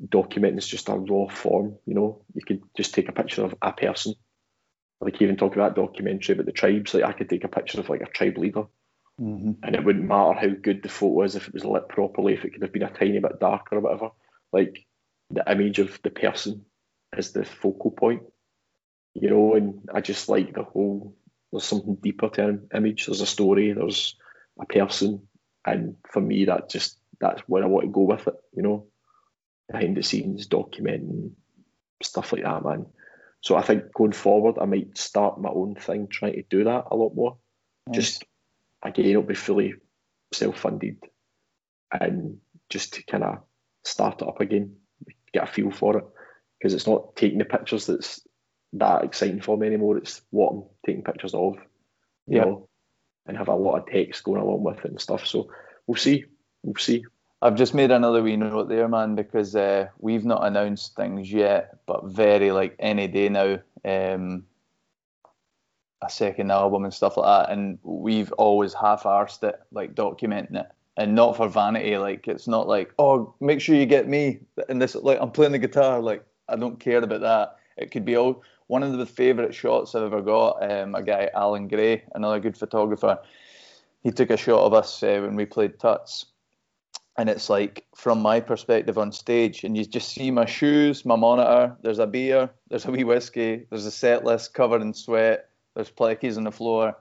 documenting 0.05 0.59
is 0.59 0.69
just 0.69 0.91
a 0.91 0.95
raw 0.95 1.29
form. 1.29 1.77
You 1.87 1.95
know, 1.95 2.23
you 2.35 2.45
could 2.45 2.63
just 2.77 2.93
take 2.93 3.09
a 3.09 3.13
picture 3.13 3.45
of 3.45 3.55
a 3.63 3.73
person 3.73 4.15
like 5.01 5.21
even 5.23 5.37
talking 5.37 5.59
about 5.59 5.77
documentary 5.77 6.35
about 6.35 6.47
the 6.47 6.53
tribes, 6.53 6.93
like 6.93 7.05
I 7.05 7.13
could 7.13 7.29
take 7.29 7.45
a 7.45 7.49
picture 7.49 7.81
of 7.81 7.89
like 7.89 8.03
a 8.03 8.07
tribe 8.07 8.37
leader, 8.37 8.65
mm-hmm. 9.21 9.53
and 9.63 9.75
it 9.75 9.85
wouldn't 9.85 10.07
matter 10.07 10.39
how 10.39 10.49
good 10.49 10.83
the 10.83 10.89
photo 10.89 11.23
is 11.23 11.37
if 11.37 11.49
it 11.49 11.55
was 11.55 11.65
lit 11.65 11.89
properly, 11.89 12.35
if 12.35 12.45
it 12.45 12.53
could 12.53 12.63
have 12.63 12.73
been 12.73 12.83
a 12.83 12.91
tiny 12.91 13.19
bit 13.19 13.41
darker 13.41 13.77
or 13.77 13.81
whatever. 13.81 14.11
Like 14.53 14.85
the 15.31 15.51
image 15.51 15.79
of 15.79 15.99
the 16.03 16.11
person 16.11 16.67
is 17.17 17.33
the 17.33 17.45
focal 17.45 17.91
point, 17.91 18.23
you 19.15 19.31
know. 19.31 19.55
And 19.55 19.89
I 19.93 20.01
just 20.01 20.29
like 20.29 20.55
the 20.55 20.65
whole. 20.65 21.17
There's 21.53 21.65
something 21.65 21.97
deeper 21.97 22.29
to 22.29 22.47
an 22.47 22.69
image. 22.73 23.07
There's 23.07 23.23
a 23.23 23.27
story. 23.27 23.73
There's 23.73 24.15
a 24.61 24.67
person, 24.67 25.27
and 25.67 25.97
for 26.13 26.21
me, 26.21 26.45
that 26.45 26.71
just 26.71 26.99
that's 27.21 27.41
where 27.43 27.65
I 27.65 27.67
want 27.67 27.87
to 27.87 27.93
go 27.93 28.03
with 28.03 28.29
it. 28.29 28.35
You 28.55 28.63
know, 28.63 28.87
behind 29.71 29.97
the 29.97 30.03
scenes, 30.03 30.47
documenting 30.47 31.33
stuff 32.03 32.33
like 32.33 32.45
that, 32.45 32.65
man. 32.65 32.87
So 33.43 33.57
I 33.57 33.63
think 33.63 33.93
going 33.95 34.13
forward, 34.13 34.59
I 34.61 34.67
might 34.67 34.99
start 34.99 35.41
my 35.41 35.49
own 35.49 35.75
thing, 35.75 36.09
trying 36.09 36.35
to 36.35 36.43
do 36.43 36.65
that 36.65 36.85
a 36.91 36.97
lot 36.97 37.15
more. 37.15 37.39
Nice. 37.87 37.97
Just 37.97 38.25
again, 38.83 39.07
it'll 39.07 39.23
be 39.23 39.35
fully 39.35 39.75
self-funded, 40.33 40.99
and 41.93 42.39
just 42.69 42.95
to 42.95 43.03
kind 43.05 43.25
of 43.25 43.39
start 43.85 44.21
it 44.23 44.29
up 44.29 44.41
again, 44.41 44.77
get 45.33 45.45
a 45.45 45.47
feel 45.47 45.71
for 45.71 45.99
it, 45.99 46.05
because 46.59 46.75
it's 46.75 46.87
not 46.87 47.17
taking 47.17 47.39
the 47.39 47.45
pictures 47.45 47.87
that's 47.87 48.21
that 48.75 49.05
exciting 49.05 49.41
for 49.41 49.57
me 49.57 49.67
anymore. 49.67 49.97
It's 49.97 50.23
what 50.31 50.53
I'm 50.53 50.65
taking 50.87 51.03
pictures 51.03 51.35
of, 51.35 51.57
you 52.27 52.37
Yeah. 52.37 52.45
know, 52.45 52.69
and 53.27 53.37
have 53.37 53.49
a 53.49 53.55
lot 53.55 53.79
of 53.79 53.87
text 53.87 54.23
going 54.23 54.41
along 54.41 54.63
with 54.63 54.79
it 54.85 54.91
and 54.91 55.01
stuff. 55.01 55.27
So 55.27 55.51
we'll 55.87 55.97
see, 55.97 56.25
we'll 56.63 56.75
see. 56.77 57.05
I've 57.43 57.57
just 57.57 57.75
made 57.75 57.91
another 57.91 58.23
wee 58.23 58.37
note 58.37 58.69
there, 58.69 58.87
man, 58.87 59.15
because 59.15 59.57
uh, 59.57 59.89
we've 59.99 60.27
not 60.27 60.47
announced 60.47 60.95
things 60.95 61.33
yet, 61.33 61.79
but 61.87 62.05
very 62.05 62.53
like 62.53 62.77
any 62.79 63.09
day 63.09 63.31
now, 63.31 63.59
um, 63.85 64.45
a 66.03 66.11
second 66.11 66.51
album 66.51 66.85
and 66.85 66.93
stuff 66.93 67.17
like 67.17 67.27
that. 67.27 67.53
And 67.53 67.79
we've 67.83 68.31
always 68.33 68.75
half-arsed 68.75 69.43
it, 69.45 69.59
like 69.73 69.95
documenting 69.95 70.61
it, 70.61 70.67
and 70.99 71.15
not 71.15 71.35
for 71.35 71.49
vanity. 71.49 71.97
Like 71.97 72.29
it's 72.29 72.47
not 72.47 72.69
like, 72.69 72.93
oh, 72.99 73.35
make 73.41 73.63
sure 73.63 73.75
you 73.75 73.87
get 73.87 74.07
me 74.07 74.41
and 74.69 74.81
this. 74.81 74.95
Like 74.95 75.19
I'm 75.19 75.31
playing 75.31 75.53
the 75.53 75.59
guitar. 75.59 76.01
Like 76.01 76.23
I 76.47 76.57
don't 76.57 76.79
care 76.79 77.03
about 77.03 77.23
that. 77.23 77.57
It 77.79 77.91
could 77.91 78.05
be 78.05 78.17
all 78.17 78.43
one 78.67 78.83
of 78.83 78.99
the 78.99 79.07
favourite 79.07 79.55
shots 79.55 79.95
I've 79.95 80.03
ever 80.03 80.21
got. 80.21 80.63
Um, 80.71 80.95
a 80.95 81.03
guy, 81.03 81.31
Alan 81.35 81.69
Gray, 81.69 82.03
another 82.15 82.39
good 82.39 82.57
photographer. 82.59 83.19
He 84.03 84.11
took 84.11 84.29
a 84.29 84.37
shot 84.37 84.61
of 84.61 84.75
us 84.75 85.03
uh, 85.03 85.21
when 85.23 85.37
we 85.37 85.47
played 85.47 85.79
Tuts 85.79 86.27
and 87.21 87.29
it's 87.29 87.51
like 87.51 87.85
from 87.95 88.23
my 88.23 88.41
perspective 88.41 88.97
on 88.97 89.13
stage 89.13 89.63
and 89.63 89.77
you 89.77 89.85
just 89.85 90.09
see 90.09 90.31
my 90.31 90.47
shoes 90.47 91.05
my 91.05 91.17
monitor 91.17 91.77
there's 91.83 91.99
a 91.99 92.07
beer 92.07 92.49
there's 92.71 92.87
a 92.87 92.91
wee 92.91 93.05
whiskey 93.05 93.67
there's 93.69 93.85
a 93.85 93.91
set 93.91 94.25
list 94.25 94.55
covered 94.55 94.81
in 94.81 94.95
sweat 94.95 95.51
there's 95.75 95.91
pleckies 95.91 96.37
on 96.37 96.45
the 96.45 96.51
floor. 96.51 96.97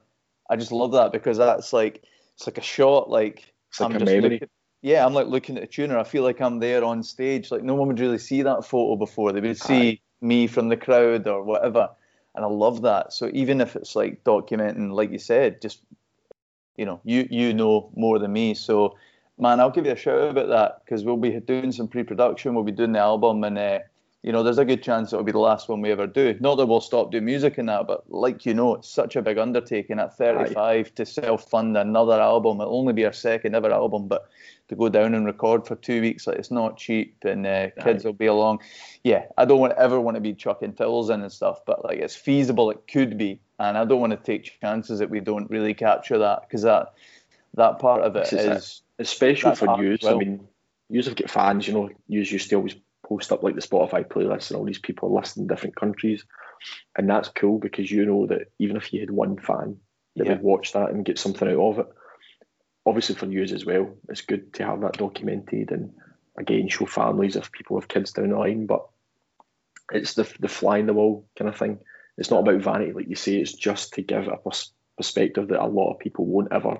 I 0.49 0.55
just 0.55 0.71
love 0.71 0.91
that 0.91 1.11
because 1.11 1.37
that's 1.37 1.73
like 1.73 2.03
it's 2.35 2.45
like 2.47 2.57
a 2.57 2.61
shot 2.61 3.09
like 3.09 3.53
It's 3.69 3.79
like 3.79 3.93
I'm 3.93 3.99
just 3.99 4.11
looking- 4.13 4.49
yeah 4.81 5.05
i'm 5.05 5.13
like 5.13 5.27
looking 5.27 5.57
at 5.57 5.63
a 5.63 5.67
tuner. 5.67 5.97
I 5.97 6.03
feel 6.03 6.23
like 6.23 6.41
i'm 6.41 6.59
there 6.59 6.83
on 6.83 7.01
stage. 7.03 7.49
Like 7.51 7.63
no 7.63 7.75
one 7.75 7.87
would 7.87 7.99
really 7.99 8.17
see 8.17 8.41
that 8.43 8.65
photo 8.65 8.95
before. 8.95 9.31
They 9.31 9.41
would 9.41 9.57
see 9.57 10.01
me 10.21 10.47
from 10.47 10.69
the 10.69 10.77
crowd 10.77 11.27
or 11.27 11.43
whatever. 11.43 11.89
And 12.35 12.43
i 12.43 12.47
love 12.47 12.81
that. 12.81 13.13
So 13.13 13.29
even 13.33 13.61
if 13.61 13.75
it's 13.75 13.95
like 13.95 14.23
documenting 14.23 14.91
like 14.91 15.11
you 15.11 15.19
said 15.19 15.61
just 15.61 15.81
you 16.75 16.85
know 16.85 16.99
you 17.03 17.27
you 17.29 17.53
know 17.53 17.91
more 17.95 18.19
than 18.19 18.33
me. 18.33 18.53
So 18.53 18.95
man, 19.39 19.59
I'll 19.59 19.71
give 19.71 19.85
you 19.85 19.93
a 19.93 19.95
shout 19.95 20.21
out 20.21 20.31
about 20.31 20.49
that 20.49 20.81
because 20.83 21.03
we'll 21.03 21.17
be 21.17 21.39
doing 21.39 21.71
some 21.71 21.87
pre-production. 21.87 22.53
We'll 22.53 22.63
be 22.63 22.71
doing 22.71 22.91
the 22.91 22.99
album, 22.99 23.43
and 23.43 23.57
uh, 23.57 23.79
you 24.21 24.33
know, 24.33 24.43
there's 24.43 24.57
a 24.57 24.65
good 24.65 24.83
chance 24.83 25.13
it'll 25.13 25.23
be 25.23 25.31
the 25.31 25.39
last 25.39 25.69
one 25.69 25.81
we 25.81 25.91
ever 25.91 26.05
do. 26.05 26.35
Not 26.41 26.55
that 26.55 26.65
we'll 26.65 26.81
stop 26.81 27.11
doing 27.11 27.25
music 27.25 27.57
and 27.57 27.69
that, 27.69 27.87
but 27.87 28.11
like 28.11 28.45
you 28.45 28.53
know, 28.53 28.75
it's 28.75 28.89
such 28.89 29.15
a 29.15 29.21
big 29.21 29.37
undertaking 29.37 29.97
at 29.97 30.17
35 30.17 30.93
to 30.95 31.05
self-fund 31.05 31.77
another 31.77 32.19
album. 32.19 32.59
It'll 32.59 32.77
only 32.77 32.93
be 32.93 33.05
our 33.05 33.13
second 33.13 33.55
ever 33.55 33.71
album, 33.71 34.07
but 34.07 34.29
to 34.67 34.75
go 34.75 34.89
down 34.89 35.15
and 35.15 35.25
record 35.25 35.65
for 35.65 35.75
two 35.75 36.01
weeks, 36.01 36.27
like 36.27 36.37
it's 36.37 36.51
not 36.51 36.77
cheap, 36.77 37.15
and 37.23 37.47
uh, 37.47 37.69
kids 37.81 38.03
will 38.03 38.13
be 38.13 38.25
along. 38.25 38.59
Yeah, 39.03 39.25
I 39.37 39.45
don't 39.45 39.59
want 39.59 39.73
ever 39.73 40.01
want 40.01 40.15
to 40.15 40.21
be 40.21 40.33
chucking 40.33 40.73
towels 40.73 41.09
in 41.09 41.21
and 41.21 41.31
stuff, 41.31 41.61
but 41.65 41.85
like 41.85 41.99
it's 41.99 42.15
feasible, 42.15 42.69
it 42.71 42.83
could 42.91 43.17
be, 43.17 43.39
and 43.57 43.77
I 43.77 43.85
don't 43.85 44.01
want 44.01 44.11
to 44.11 44.17
take 44.17 44.59
chances 44.59 44.99
that 44.99 45.09
we 45.09 45.21
don't 45.21 45.49
really 45.49 45.73
capture 45.73 46.17
that 46.17 46.41
because 46.41 46.63
that 46.63 46.93
that 47.53 47.79
part 47.79 48.03
of 48.03 48.17
it 48.17 48.33
is 48.33 48.81
it. 48.81 48.81
Especially 48.99 49.49
That's 49.51 49.59
for 49.59 49.81
you. 49.81 49.97
well. 50.03 50.15
I 50.15 50.19
mean, 50.19 50.47
you 50.89 51.01
have 51.01 51.15
got 51.15 51.29
fans, 51.29 51.67
you 51.67 51.73
know, 51.73 51.89
you 52.07 52.21
used 52.21 52.49
to 52.49 52.55
always 52.55 52.75
post 53.05 53.31
up 53.31 53.41
like 53.41 53.55
the 53.55 53.61
Spotify 53.61 54.05
playlists 54.05 54.49
and 54.51 54.57
all 54.57 54.65
these 54.65 54.79
people 54.79 55.13
listed 55.13 55.41
in 55.41 55.47
different 55.47 55.75
countries. 55.75 56.25
And 56.97 57.09
that's 57.09 57.29
cool 57.29 57.57
because 57.57 57.89
you 57.89 58.05
know 58.05 58.27
that 58.27 58.51
even 58.59 58.75
if 58.75 58.93
you 58.93 58.99
had 58.99 59.09
one 59.09 59.37
fan 59.37 59.77
that 60.15 60.25
Yeah. 60.25 60.33
would 60.33 60.41
watch 60.41 60.73
that 60.73 60.89
and 60.91 61.05
get 61.05 61.17
something 61.17 61.47
out 61.47 61.59
of 61.59 61.79
it, 61.79 61.87
obviously 62.85 63.15
for 63.15 63.27
you 63.27 63.43
as 63.43 63.65
well, 63.65 63.95
it's 64.09 64.21
good 64.21 64.53
to 64.55 64.65
have 64.65 64.81
that 64.81 64.97
documented 64.97 65.71
and 65.71 65.93
again 66.37 66.67
show 66.67 66.85
families 66.85 67.35
if 67.35 67.51
people 67.51 67.79
have 67.79 67.87
kids 67.87 68.11
down 68.11 68.29
the 68.29 68.37
line. 68.37 68.65
But 68.65 68.85
it's 69.91 70.13
the 70.13 70.31
the 70.39 70.47
fly 70.47 70.77
in 70.79 70.85
the 70.85 70.93
wall 70.93 71.27
kind 71.37 71.49
of 71.49 71.57
thing. 71.57 71.79
It's 72.17 72.29
not 72.31 72.41
about 72.41 72.61
vanity, 72.61 72.91
like 72.91 73.07
you 73.07 73.15
say. 73.15 73.35
It's 73.37 73.53
just 73.53 73.93
to 73.93 74.01
give 74.01 74.27
a 74.27 74.37
pers- 74.37 74.73
perspective 74.97 75.47
that 75.47 75.63
a 75.63 75.65
lot 75.65 75.93
of 75.93 75.99
people 75.99 76.25
won't 76.25 76.51
ever 76.51 76.79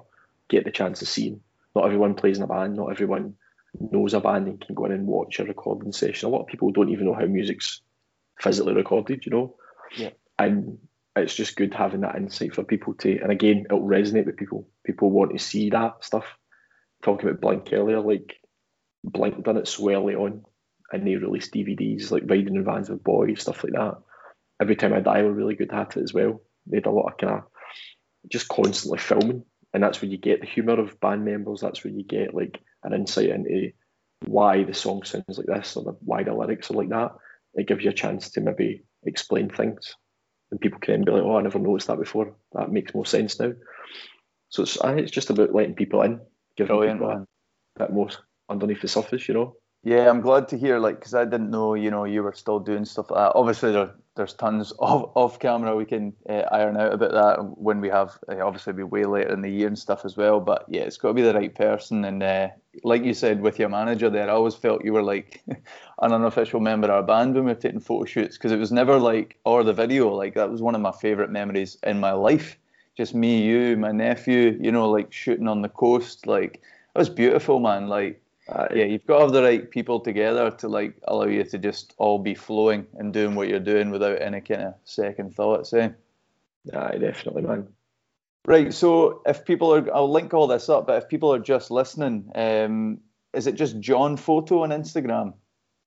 get 0.49 0.65
the 0.65 0.71
chance 0.71 1.01
of 1.01 1.07
seeing. 1.07 1.41
Not 1.75 1.85
everyone 1.85 2.15
plays 2.15 2.37
in 2.37 2.43
a 2.43 2.47
band. 2.47 2.75
Not 2.75 2.91
everyone 2.91 3.35
knows 3.79 4.13
a 4.13 4.19
band 4.19 4.47
and 4.47 4.59
can 4.59 4.75
go 4.75 4.85
in 4.85 4.91
and 4.91 5.07
watch 5.07 5.39
a 5.39 5.43
recording 5.43 5.91
session. 5.91 6.27
A 6.27 6.31
lot 6.31 6.41
of 6.41 6.47
people 6.47 6.71
don't 6.71 6.89
even 6.89 7.05
know 7.05 7.13
how 7.13 7.25
music's 7.25 7.81
physically 8.39 8.73
recorded. 8.73 9.25
You 9.25 9.31
know. 9.31 9.55
Yeah. 9.95 10.11
And 10.37 10.77
it's 11.15 11.35
just 11.35 11.55
good 11.55 11.73
having 11.73 12.01
that 12.01 12.15
insight 12.15 12.55
for 12.55 12.63
people 12.63 12.93
to, 12.95 13.19
and 13.19 13.31
again, 13.31 13.65
it'll 13.65 13.81
resonate 13.81 14.25
with 14.25 14.37
people. 14.37 14.67
People 14.85 15.11
want 15.11 15.31
to 15.31 15.43
see 15.43 15.69
that 15.71 16.03
stuff. 16.03 16.25
Talking 17.03 17.29
about 17.29 17.41
Blink 17.41 17.69
earlier, 17.71 17.99
like 17.99 18.35
Blink 19.03 19.43
done 19.43 19.57
it 19.57 19.67
so 19.67 19.89
early 19.89 20.15
on, 20.15 20.43
and 20.91 21.05
they 21.05 21.15
released 21.15 21.53
DVDs 21.53 22.11
like 22.11 22.23
Riding 22.25 22.55
in 22.55 22.65
Vans 22.65 22.89
with 22.89 23.03
Boys, 23.03 23.41
stuff 23.41 23.63
like 23.63 23.73
that. 23.73 23.97
Every 24.61 24.75
time 24.75 24.93
I 24.93 24.99
die, 24.99 25.23
were 25.23 25.31
really 25.31 25.55
good 25.55 25.71
at 25.73 25.95
it 25.97 26.03
as 26.03 26.13
well. 26.13 26.41
They 26.67 26.77
had 26.77 26.85
a 26.85 26.91
lot 26.91 27.11
of 27.11 27.17
kind 27.17 27.33
of 27.33 27.43
just 28.29 28.49
constantly 28.49 28.99
filming, 28.99 29.45
and 29.73 29.83
that's 29.83 30.01
where 30.01 30.09
you 30.09 30.17
get 30.17 30.41
the 30.41 30.47
humour 30.47 30.79
of 30.79 30.99
band 30.99 31.25
members. 31.25 31.61
That's 31.61 31.83
where 31.83 31.93
you 31.93 32.03
get 32.03 32.33
like 32.33 32.59
an 32.83 32.93
insight 32.93 33.29
into 33.29 33.71
why 34.25 34.63
the 34.63 34.73
song 34.73 35.03
sounds 35.03 35.37
like 35.37 35.45
this 35.45 35.77
or 35.77 35.83
the, 35.83 35.91
why 36.01 36.23
the 36.23 36.33
lyrics 36.33 36.69
are 36.71 36.75
like 36.75 36.89
that. 36.89 37.11
It 37.53 37.67
gives 37.67 37.83
you 37.83 37.91
a 37.91 37.93
chance 37.93 38.31
to 38.31 38.41
maybe 38.41 38.83
explain 39.03 39.49
things, 39.49 39.95
and 40.51 40.59
people 40.59 40.79
can 40.79 41.03
be 41.03 41.11
like, 41.11 41.23
"Oh, 41.23 41.37
I 41.37 41.41
never 41.41 41.59
noticed 41.59 41.87
that 41.87 41.99
before. 41.99 42.35
That 42.53 42.71
makes 42.71 42.93
more 42.93 43.05
sense 43.05 43.39
now." 43.39 43.53
So 44.49 44.63
it's, 44.63 44.79
I 44.81 44.93
think 44.93 45.01
it's 45.01 45.11
just 45.11 45.29
about 45.29 45.53
letting 45.53 45.75
people 45.75 46.01
in, 46.01 46.19
giving 46.57 46.75
brilliant, 46.75 46.99
people 46.99 47.11
a 47.11 47.79
bit 47.79 47.91
more 47.91 48.09
underneath 48.49 48.81
the 48.81 48.87
surface, 48.87 49.27
you 49.27 49.33
know. 49.35 49.55
Yeah, 49.83 50.09
I'm 50.09 50.19
glad 50.19 50.49
to 50.49 50.57
hear, 50.57 50.77
like, 50.77 50.99
because 50.99 51.13
I 51.13 51.23
didn't 51.23 51.51
know, 51.51 51.73
you 51.73 51.89
know, 51.89 52.03
you 52.03 52.21
were 52.21 52.33
still 52.33 52.59
doing 52.59 52.83
stuff 52.83 53.09
like 53.11 53.19
that. 53.19 53.37
Obviously, 53.39 53.71
there, 53.71 53.91
there's 54.15 54.33
tons 54.33 54.73
of 54.79 55.09
off 55.15 55.39
camera 55.39 55.73
we 55.73 55.85
can 55.85 56.13
uh, 56.27 56.43
iron 56.51 56.75
out 56.75 56.91
about 56.93 57.13
that 57.13 57.57
when 57.57 57.79
we 57.79 57.87
have, 57.87 58.17
uh, 58.27 58.45
obviously, 58.45 58.73
be 58.73 58.83
way 58.83 59.05
later 59.05 59.31
in 59.31 59.41
the 59.41 59.49
year 59.49 59.67
and 59.67 59.79
stuff 59.79 60.03
as 60.03 60.17
well. 60.17 60.41
But 60.41 60.65
yeah, 60.67 60.81
it's 60.81 60.97
got 60.97 61.09
to 61.09 61.13
be 61.13 61.21
the 61.21 61.33
right 61.33 61.55
person. 61.55 62.03
And 62.03 62.21
uh, 62.21 62.49
like 62.83 63.05
you 63.05 63.13
said 63.13 63.39
with 63.39 63.57
your 63.57 63.69
manager 63.69 64.09
there, 64.09 64.29
I 64.29 64.33
always 64.33 64.53
felt 64.53 64.83
you 64.83 64.91
were 64.91 65.01
like 65.01 65.41
an 65.47 66.11
unofficial 66.11 66.59
member 66.59 66.87
of 66.87 66.95
our 66.95 67.03
band 67.03 67.35
when 67.35 67.45
we 67.45 67.51
were 67.53 67.59
taking 67.59 67.79
photo 67.79 68.03
shoots 68.03 68.37
because 68.37 68.51
it 68.51 68.59
was 68.59 68.73
never 68.73 68.99
like, 68.99 69.37
or 69.45 69.63
the 69.63 69.73
video, 69.73 70.13
like, 70.13 70.35
that 70.35 70.51
was 70.51 70.61
one 70.61 70.75
of 70.75 70.81
my 70.81 70.91
favourite 70.91 71.31
memories 71.31 71.77
in 71.83 72.01
my 72.01 72.11
life. 72.11 72.57
Just 72.97 73.15
me, 73.15 73.41
you, 73.43 73.77
my 73.77 73.93
nephew, 73.93 74.57
you 74.59 74.73
know, 74.73 74.89
like 74.89 75.13
shooting 75.13 75.47
on 75.47 75.61
the 75.61 75.69
coast. 75.69 76.27
Like, 76.27 76.55
it 76.95 76.97
was 76.99 77.07
beautiful, 77.07 77.61
man. 77.61 77.87
Like, 77.87 78.21
Uh, 78.51 78.67
yeah, 78.73 78.85
you've 78.85 79.05
got 79.05 79.17
to 79.17 79.23
have 79.25 79.31
the 79.31 79.43
right 79.43 79.69
people 79.69 79.99
together 79.99 80.49
to 80.49 80.67
like 80.67 80.95
allow 81.07 81.25
you 81.25 81.43
to 81.43 81.57
just 81.59 81.93
all 81.97 82.17
be 82.17 82.33
flowing 82.33 82.87
and 82.97 83.13
doing 83.13 83.35
what 83.35 83.47
you're 83.47 83.59
doing 83.59 83.91
without 83.91 84.19
any 84.21 84.41
kind 84.41 84.61
of 84.61 84.73
second 84.85 85.35
thoughts. 85.35 85.71
Eh? 85.73 85.89
Aye, 86.73 86.97
definitely, 86.97 87.43
man. 87.43 87.67
Right. 88.47 88.73
So 88.73 89.21
if 89.27 89.45
people 89.45 89.75
are, 89.75 89.93
I'll 89.93 90.11
link 90.11 90.33
all 90.33 90.47
this 90.47 90.67
up. 90.69 90.87
But 90.87 91.03
if 91.03 91.09
people 91.09 91.31
are 91.33 91.39
just 91.39 91.69
listening, 91.69 92.31
um, 92.33 92.99
is 93.33 93.45
it 93.45 93.53
just 93.55 93.79
Jawn 93.79 94.17
Photo 94.17 94.63
on 94.63 94.69
Instagram? 94.69 95.33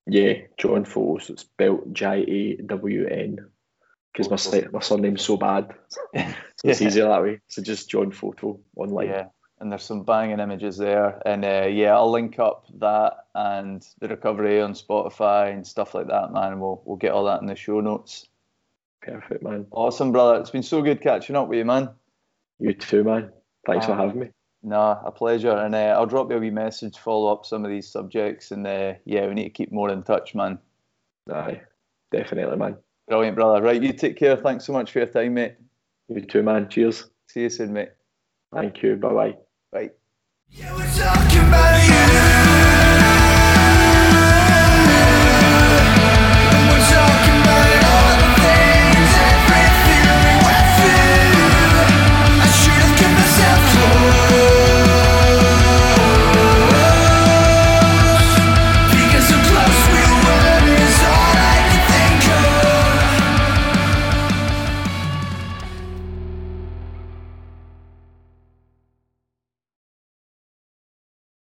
Yeah, 0.06 0.34
Jawn 0.58 0.84
Photos. 0.84 1.30
It's 1.30 1.42
spelled 1.42 1.92
J 1.94 2.56
A 2.58 2.62
W 2.62 3.06
N 3.08 3.38
because 4.12 4.30
my 4.30 4.68
my 4.72 4.80
surname's 4.80 5.22
so 5.22 5.36
bad. 5.36 5.74
It's 6.64 6.80
Yeah. 6.80 6.86
easier 6.86 7.08
that 7.08 7.22
way. 7.24 7.40
So 7.48 7.60
just 7.60 7.90
Jawn 7.90 8.12
Photo 8.12 8.60
online. 8.76 9.08
Yeah. 9.08 9.24
And 9.62 9.70
there's 9.70 9.84
some 9.84 10.02
banging 10.02 10.40
images 10.40 10.76
there, 10.76 11.22
and 11.24 11.44
uh, 11.44 11.68
yeah, 11.70 11.94
I'll 11.94 12.10
link 12.10 12.40
up 12.40 12.66
that 12.80 13.26
and 13.36 13.86
the 14.00 14.08
recovery 14.08 14.60
on 14.60 14.72
Spotify 14.74 15.52
and 15.52 15.64
stuff 15.64 15.94
like 15.94 16.08
that, 16.08 16.32
man. 16.32 16.58
We'll 16.58 16.82
we'll 16.84 16.96
get 16.96 17.12
all 17.12 17.22
that 17.26 17.40
in 17.40 17.46
the 17.46 17.54
show 17.54 17.78
notes. 17.80 18.26
Perfect, 19.02 19.42
man. 19.44 19.66
Awesome, 19.70 20.10
brother. 20.10 20.40
It's 20.40 20.50
been 20.50 20.64
so 20.64 20.82
good 20.82 21.00
catching 21.00 21.36
up 21.36 21.46
with 21.46 21.58
you, 21.58 21.64
man. 21.64 21.90
You 22.58 22.74
too, 22.74 23.04
man. 23.04 23.30
Thanks 23.64 23.86
for 23.86 23.92
Ah. 23.92 23.98
having 23.98 24.18
me. 24.20 24.30
Nah, 24.64 25.00
a 25.04 25.12
pleasure. 25.12 25.52
And 25.56 25.76
uh, 25.76 25.94
I'll 25.96 26.06
drop 26.06 26.30
you 26.30 26.36
a 26.36 26.40
wee 26.40 26.50
message, 26.50 26.98
follow 26.98 27.32
up 27.32 27.46
some 27.46 27.64
of 27.64 27.70
these 27.70 27.88
subjects. 27.88 28.50
And 28.50 28.66
uh, 28.66 28.94
yeah, 29.04 29.26
we 29.28 29.34
need 29.34 29.44
to 29.44 29.50
keep 29.50 29.70
more 29.70 29.90
in 29.90 30.02
touch, 30.02 30.34
man. 30.34 30.58
Aye, 31.32 31.60
definitely, 32.10 32.56
man. 32.56 32.76
Brilliant, 33.06 33.36
brother. 33.36 33.62
Right, 33.62 33.80
you 33.82 33.92
take 33.92 34.16
care. 34.16 34.36
Thanks 34.36 34.64
so 34.64 34.72
much 34.72 34.90
for 34.90 34.98
your 34.98 35.08
time, 35.08 35.34
mate. 35.34 35.54
You 36.08 36.20
too, 36.20 36.42
man. 36.42 36.68
Cheers. 36.68 37.08
See 37.28 37.42
you 37.42 37.48
soon, 37.50 37.72
mate. 37.72 37.90
Thank 38.52 38.82
you. 38.82 38.96
Bye 38.96 39.12
bye. 39.14 39.36
Bye. 39.72 39.90